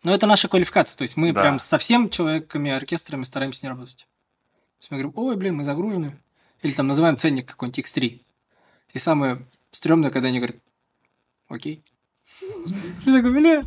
Но 0.04 0.14
это 0.14 0.28
наша 0.28 0.48
квалификация. 0.48 0.98
То 0.98 1.02
есть 1.04 1.18
мы 1.18 1.34
Да. 1.34 1.42
прям 1.42 1.60
со 1.60 1.78
всем 1.78 2.10
человеками, 2.10 2.72
оркестрами 2.72 3.24
стараемся 3.26 3.62
не 3.66 3.70
работать. 3.70 3.98
То 3.98 4.82
есть 4.82 4.92
мы 4.92 4.98
говорим, 4.98 5.14
ой, 5.16 5.36
блин, 5.36 5.56
мы 5.56 5.64
загружены. 5.64 6.20
Или 6.62 6.72
там 6.72 6.88
называем 6.88 7.18
ценник 7.18 7.48
какой-нибудь 7.48 7.80
X3. 7.86 8.22
И 8.94 9.00
самое 9.00 9.46
стрёмное, 9.72 10.10
когда 10.10 10.30
они 10.30 10.40
говорят, 10.40 10.58
окей. 11.50 11.84
Я 12.42 13.16
такой, 13.18 13.32
бля. 13.32 13.64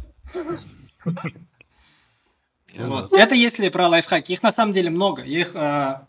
Вот. 2.75 3.13
Это 3.13 3.35
если 3.35 3.69
про 3.69 3.89
лайфхаки. 3.89 4.33
Их 4.33 4.43
на 4.43 4.53
самом 4.53 4.73
деле 4.73 4.89
много. 4.91 5.23
Их 5.23 5.53
а, 5.55 6.09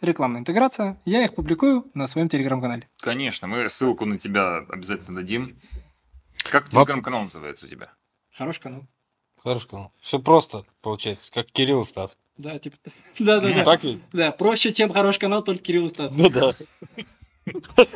рекламная 0.00 0.40
интеграция. 0.40 0.98
Я 1.04 1.24
их 1.24 1.34
публикую 1.34 1.88
на 1.94 2.06
своем 2.08 2.28
телеграм-канале. 2.28 2.88
Конечно, 2.98 3.46
мы 3.46 3.68
ссылку 3.68 4.04
на 4.04 4.18
тебя 4.18 4.58
обязательно 4.68 5.16
дадим. 5.16 5.56
Как 6.50 6.70
телеграм-канал 6.70 7.22
называется 7.22 7.66
у 7.66 7.68
тебя? 7.68 7.92
Хороший 8.32 8.60
канал. 8.60 8.86
Хорошо 9.42 9.66
сказал. 9.66 9.92
Все 10.00 10.18
просто 10.18 10.64
получается, 10.80 11.32
как 11.32 11.46
Кирилл 11.50 11.82
и 11.82 11.84
Стас. 11.84 12.16
Да, 12.36 12.58
типа. 12.58 12.76
Да, 13.18 13.40
да, 13.40 13.52
да. 13.52 13.64
Так 13.64 13.84
ведь? 13.84 14.00
Да, 14.12 14.32
проще, 14.32 14.72
чем 14.72 14.92
хороший 14.92 15.18
канал, 15.20 15.42
только 15.42 15.62
Кирилл 15.62 15.86
и 15.86 15.88
Стас. 15.88 16.14
Ну 16.14 16.28
да. 16.30 16.50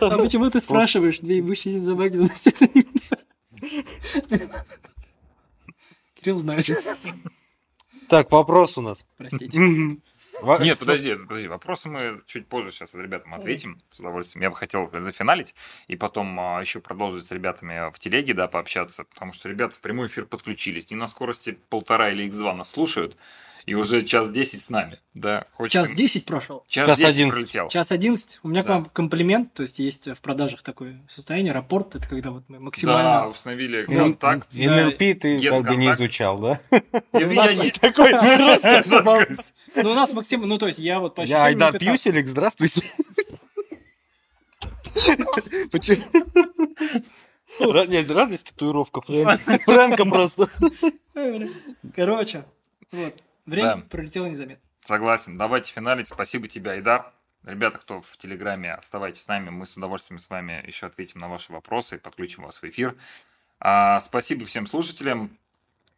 А 0.00 0.18
почему 0.18 0.50
ты 0.50 0.60
спрашиваешь? 0.60 1.18
Две 1.18 1.36
ебущиеся 1.38 1.86
собаки, 1.86 2.16
значит, 2.16 2.46
это 2.48 2.68
не 2.74 2.86
меня. 4.30 4.50
Кирилл 6.14 6.38
знает. 6.38 6.66
Так, 8.08 8.30
вопрос 8.30 8.76
у 8.78 8.82
нас. 8.82 9.06
Простите. 9.16 9.58
Нет, 10.60 10.78
подожди, 10.78 11.14
подожди. 11.14 11.48
Вопросы 11.48 11.88
мы 11.88 12.20
чуть 12.26 12.46
позже 12.46 12.70
сейчас 12.70 12.94
ребятам 12.94 13.34
ответим 13.34 13.80
с 13.90 14.00
удовольствием. 14.00 14.42
Я 14.42 14.50
бы 14.50 14.56
хотел 14.56 14.90
зафиналить 14.92 15.54
и 15.88 15.96
потом 15.96 16.38
а, 16.38 16.60
еще 16.60 16.80
продолжить 16.80 17.26
с 17.26 17.30
ребятами 17.30 17.90
в 17.90 17.98
телеге, 17.98 18.34
да, 18.34 18.46
пообщаться, 18.48 19.04
потому 19.04 19.32
что 19.32 19.48
ребята 19.48 19.76
в 19.76 19.80
прямой 19.80 20.08
эфир 20.08 20.26
подключились. 20.26 20.90
Не 20.90 20.96
на 20.96 21.06
скорости 21.06 21.58
полтора 21.68 22.10
или 22.10 22.28
x2 22.28 22.54
нас 22.54 22.70
слушают, 22.70 23.16
и 23.66 23.74
уже 23.74 24.02
час 24.02 24.28
десять 24.30 24.60
с 24.62 24.70
нами, 24.70 24.98
да. 25.12 25.44
Хочется- 25.54 25.88
Час 25.88 25.96
10 25.96 26.24
прошел. 26.24 26.64
Час, 26.68 26.86
Час 26.86 26.98
10 26.98 27.10
11. 27.14 27.32
пролетел. 27.34 27.68
Час 27.68 27.90
11. 27.90 28.38
У 28.44 28.48
меня 28.48 28.62
к 28.62 28.66
Да. 28.66 28.74
вам 28.74 28.84
комплимент. 28.86 29.52
То 29.54 29.62
есть, 29.62 29.78
есть 29.80 30.06
в 30.08 30.20
продажах 30.20 30.62
такое 30.62 31.02
состояние. 31.08 31.52
Рапорт 31.52 31.96
это 31.96 32.08
когда 32.08 32.30
вот 32.30 32.44
мы 32.48 32.58
Да, 32.58 32.62
максимально... 32.64 33.28
установили 33.28 33.84
Н- 33.88 33.96
контакт. 33.96 34.54
НЛП 34.54 34.98
ты 34.98 35.36
Get 35.36 35.50
как 35.50 35.62
бы 35.66 35.76
не 35.76 35.86
контакт. 35.86 36.00
изучал, 36.00 36.38
да? 36.38 36.60
Ну, 39.82 39.90
у 39.90 39.94
нас 39.94 40.12
максимум... 40.12 40.48
Ну, 40.48 40.58
то 40.58 40.66
есть, 40.68 40.78
я 40.78 41.00
вот 41.00 41.14
по 41.16 41.22
Я 41.22 41.42
Айдар 41.44 41.72
15. 41.72 41.80
Пьюселик, 42.04 42.28
здравствуйте. 42.28 42.82
Почему? 45.70 46.02
Раз- 47.72 47.86
здесь 48.28 48.42
татуировка 48.42 49.00
Фрэнка. 49.06 49.58
Фрэнка 49.64 50.04
просто. 50.04 50.48
Короче, 51.94 52.44
вот. 52.92 53.14
Время 53.46 53.76
Да. 53.76 53.82
пролетело 53.88 54.26
незаметно. 54.26 54.62
Согласен. 54.80 55.36
Давайте 55.36 55.72
финалить. 55.72 56.08
Спасибо 56.08 56.48
тебе, 56.48 56.72
Айдар. 56.72 57.12
Ребята, 57.44 57.78
кто 57.78 58.00
в 58.00 58.16
Телеграме, 58.16 58.72
оставайтесь 58.72 59.22
с 59.22 59.28
нами. 59.28 59.50
Мы 59.50 59.66
с 59.66 59.76
удовольствием 59.76 60.18
с 60.18 60.28
вами 60.28 60.62
еще 60.66 60.86
ответим 60.86 61.20
на 61.20 61.28
ваши 61.28 61.52
вопросы 61.52 61.96
и 61.96 61.98
подключим 61.98 62.42
вас 62.44 62.60
в 62.60 62.64
эфир. 62.64 62.96
А, 63.60 64.00
спасибо 64.00 64.44
всем 64.46 64.66
слушателям. 64.66 65.30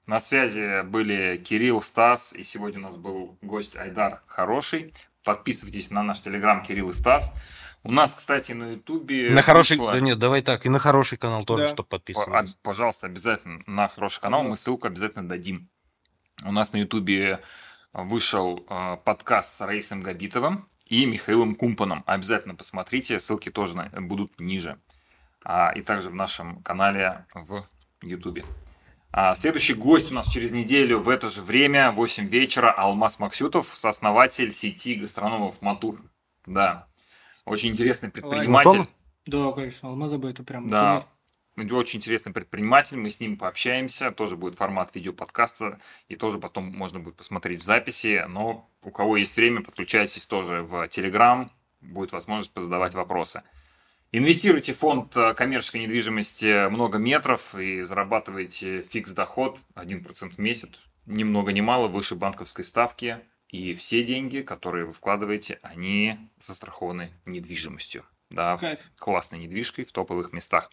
На 0.06 0.20
связи 0.20 0.82
были 0.82 1.36
Кирилл, 1.38 1.82
Стас, 1.82 2.32
и 2.32 2.42
сегодня 2.42 2.78
у 2.80 2.82
нас 2.82 2.96
был 2.96 3.36
гость 3.42 3.76
Айдар 3.76 4.22
Хороший. 4.26 4.94
Подписывайтесь 5.24 5.90
на 5.90 6.02
наш 6.02 6.20
Телеграм 6.20 6.62
Кирилл 6.62 6.90
и 6.90 6.92
Стас. 6.92 7.34
У 7.82 7.92
нас, 7.92 8.14
кстати, 8.14 8.52
на 8.52 8.72
Ютубе... 8.72 9.30
На 9.30 9.42
хороший... 9.42 9.76
вышло- 9.76 9.92
Да 9.92 10.00
нет, 10.00 10.18
давай 10.18 10.42
так. 10.42 10.64
И 10.66 10.68
на 10.68 10.78
хороший 10.78 11.16
канал 11.18 11.44
тоже, 11.44 11.64
Да. 11.64 11.68
чтобы 11.68 11.88
По- 11.88 11.96
подписывались. 11.98 12.52
а, 12.52 12.54
Пожалуйста, 12.62 13.06
обязательно 13.06 13.62
на 13.66 13.88
хороший 13.88 14.20
канал. 14.20 14.42
Мы 14.44 14.56
ссылку 14.56 14.86
обязательно 14.86 15.28
дадим. 15.28 15.68
У 16.44 16.52
нас 16.52 16.72
на 16.72 16.78
Ютубе 16.78 17.40
вышел 17.92 18.64
э, 18.68 18.96
подкаст 19.04 19.56
с 19.56 19.60
Раисом 19.60 20.02
Габитовым 20.02 20.68
и 20.86 21.04
Михаилом 21.04 21.54
Кумпаном. 21.54 22.04
Обязательно 22.06 22.54
посмотрите, 22.54 23.18
ссылки 23.18 23.50
тоже 23.50 23.90
будут 24.00 24.38
ниже. 24.38 24.78
А, 25.44 25.72
и 25.74 25.82
также 25.82 26.10
в 26.10 26.14
нашем 26.14 26.62
канале 26.62 27.26
в 27.34 27.66
Ютубе. 28.02 28.44
А, 29.10 29.34
следующий 29.34 29.74
гость 29.74 30.10
у 30.10 30.14
нас 30.14 30.28
через 30.28 30.50
неделю 30.50 31.00
в 31.00 31.08
это 31.08 31.28
же 31.28 31.42
время, 31.42 31.90
8 31.90 32.28
вечера, 32.28 32.70
Алмаз 32.70 33.18
Максютов, 33.18 33.70
сооснователь 33.74 34.52
сети 34.52 34.94
гастрономов 34.94 35.60
Матур. 35.60 36.02
Да. 36.46 36.86
Очень 37.44 37.70
интересный 37.70 38.10
предприниматель. 38.10 38.86
Да, 39.26 39.52
конечно, 39.52 39.88
Алмаза 39.88 40.18
бы 40.18 40.30
это 40.30 40.42
прям... 40.44 40.68
Да. 40.68 41.06
Очень 41.72 41.98
интересный 41.98 42.32
предприниматель, 42.32 42.96
мы 42.96 43.10
с 43.10 43.20
ним 43.20 43.36
пообщаемся, 43.36 44.12
тоже 44.12 44.36
будет 44.36 44.54
формат 44.54 44.94
видеоподкаста, 44.94 45.80
и 46.08 46.14
тоже 46.14 46.38
потом 46.38 46.64
можно 46.66 47.00
будет 47.00 47.16
посмотреть 47.16 47.60
в 47.60 47.64
записи, 47.64 48.24
но 48.28 48.70
у 48.82 48.90
кого 48.90 49.16
есть 49.16 49.36
время, 49.36 49.62
подключайтесь 49.62 50.24
тоже 50.24 50.62
в 50.62 50.86
Телеграм, 50.88 51.50
будет 51.80 52.12
возможность 52.12 52.52
позадавать 52.52 52.94
вопросы. 52.94 53.42
Инвестируйте 54.12 54.72
в 54.72 54.78
фонд 54.78 55.16
э, 55.16 55.34
коммерческой 55.34 55.82
недвижимости 55.82 56.68
много 56.70 56.96
метров 56.96 57.54
и 57.54 57.82
зарабатываете 57.82 58.82
фикс 58.82 59.10
доход 59.10 59.58
1% 59.74 60.30
в 60.30 60.38
месяц, 60.38 60.70
ни 61.04 61.24
много 61.24 61.52
ни 61.52 61.60
мало, 61.60 61.88
выше 61.88 62.14
банковской 62.14 62.64
ставки, 62.64 63.18
и 63.48 63.74
все 63.74 64.02
деньги, 64.04 64.40
которые 64.40 64.86
вы 64.86 64.92
вкладываете, 64.92 65.58
они 65.62 66.18
застрахованы 66.38 67.12
недвижимостью. 67.26 68.04
Да, 68.30 68.56
Кайф. 68.58 68.80
классной 68.96 69.40
недвижкой 69.40 69.84
в 69.84 69.92
топовых 69.92 70.32
местах. 70.32 70.70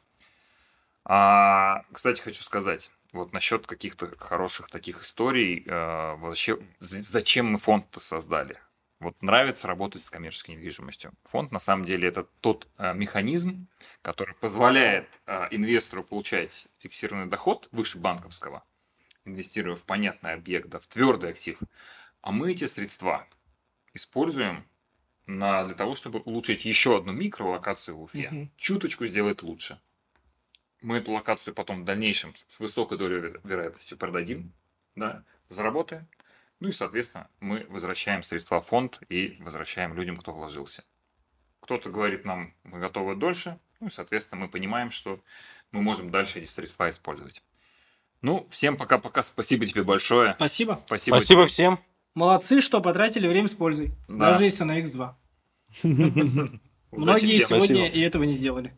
А, 1.05 1.83
кстати, 1.91 2.19
хочу 2.19 2.43
сказать, 2.43 2.91
вот 3.11 3.31
насчет 3.31 3.67
каких-то 3.67 4.15
хороших 4.17 4.69
таких 4.69 5.03
историй, 5.03 5.63
э, 5.65 6.15
вообще, 6.15 6.57
зачем 6.79 7.51
мы 7.51 7.59
фонд-то 7.59 7.99
создали? 7.99 8.57
Вот 8.99 9.21
нравится 9.21 9.67
работать 9.67 10.01
с 10.01 10.09
коммерческой 10.09 10.51
недвижимостью. 10.51 11.13
Фонд, 11.25 11.51
на 11.51 11.59
самом 11.59 11.85
деле, 11.85 12.07
это 12.07 12.23
тот 12.41 12.67
э, 12.77 12.93
механизм, 12.95 13.67
который 14.01 14.33
позволяет 14.35 15.21
э, 15.27 15.47
инвестору 15.51 16.03
получать 16.03 16.67
фиксированный 16.79 17.27
доход 17.27 17.69
выше 17.71 17.99
банковского, 17.99 18.63
инвестируя 19.25 19.75
в 19.75 19.83
понятный 19.83 20.33
объект, 20.33 20.69
да, 20.69 20.79
в 20.79 20.87
твердый 20.87 21.31
актив. 21.31 21.59
А 22.21 22.31
мы 22.31 22.53
эти 22.53 22.65
средства 22.65 23.27
используем 23.93 24.67
на, 25.27 25.65
для 25.65 25.75
того, 25.75 25.93
чтобы 25.93 26.19
улучшить 26.19 26.65
еще 26.65 26.97
одну 26.97 27.11
микролокацию 27.11 27.97
в 27.97 28.03
Уфе. 28.03 28.29
Мгм. 28.31 28.51
Чуточку 28.57 29.05
сделать 29.05 29.43
лучше. 29.43 29.79
Мы 30.85 30.97
эту 30.97 31.13
локацию 31.13 31.55
потом 31.55 31.81
в 31.81 31.83
дальнейшем 31.83 32.35
с 32.47 32.59
высокой 32.59 32.99
долей 32.99 33.15
веро- 33.15 33.41
вероятности 33.43 33.95
продадим, 33.95 34.53
да, 34.95 35.23
заработаем. 35.49 36.07
Ну 36.59 36.69
и, 36.69 36.71
соответственно, 36.71 37.27
мы 37.39 37.65
возвращаем 37.69 38.21
средства 38.21 38.61
в 38.61 38.67
фонд 38.67 38.99
и 39.09 39.35
возвращаем 39.39 39.95
людям, 39.95 40.15
кто 40.15 40.31
вложился. 40.31 40.83
Кто-то 41.61 41.89
говорит 41.89 42.23
нам, 42.23 42.53
мы 42.63 42.77
готовы 42.77 43.15
дольше, 43.15 43.57
ну 43.79 43.87
и, 43.87 43.89
соответственно, 43.89 44.41
мы 44.41 44.47
понимаем, 44.47 44.91
что 44.91 45.19
мы 45.71 45.81
можем 45.81 46.11
дальше 46.11 46.37
эти 46.37 46.45
средства 46.47 46.87
использовать. 46.87 47.41
Ну, 48.21 48.47
всем 48.51 48.77
пока-пока, 48.77 49.23
спасибо 49.23 49.65
тебе 49.65 49.81
большое. 49.81 50.35
Спасибо. 50.35 50.83
Спасибо. 50.85 51.15
Спасибо 51.15 51.47
всем. 51.47 51.79
Молодцы, 52.13 52.61
что 52.61 52.79
потратили 52.79 53.27
время 53.27 53.47
с 53.47 53.53
пользой. 53.53 53.91
Да. 54.07 54.33
Даже 54.33 54.43
если 54.43 54.63
на 54.63 54.79
X2. 54.79 55.15
Удачи 55.81 56.59
Многие 56.91 57.39
сегодня 57.43 57.89
и 57.89 58.01
этого 58.01 58.21
не 58.21 58.33
сделали. 58.33 58.71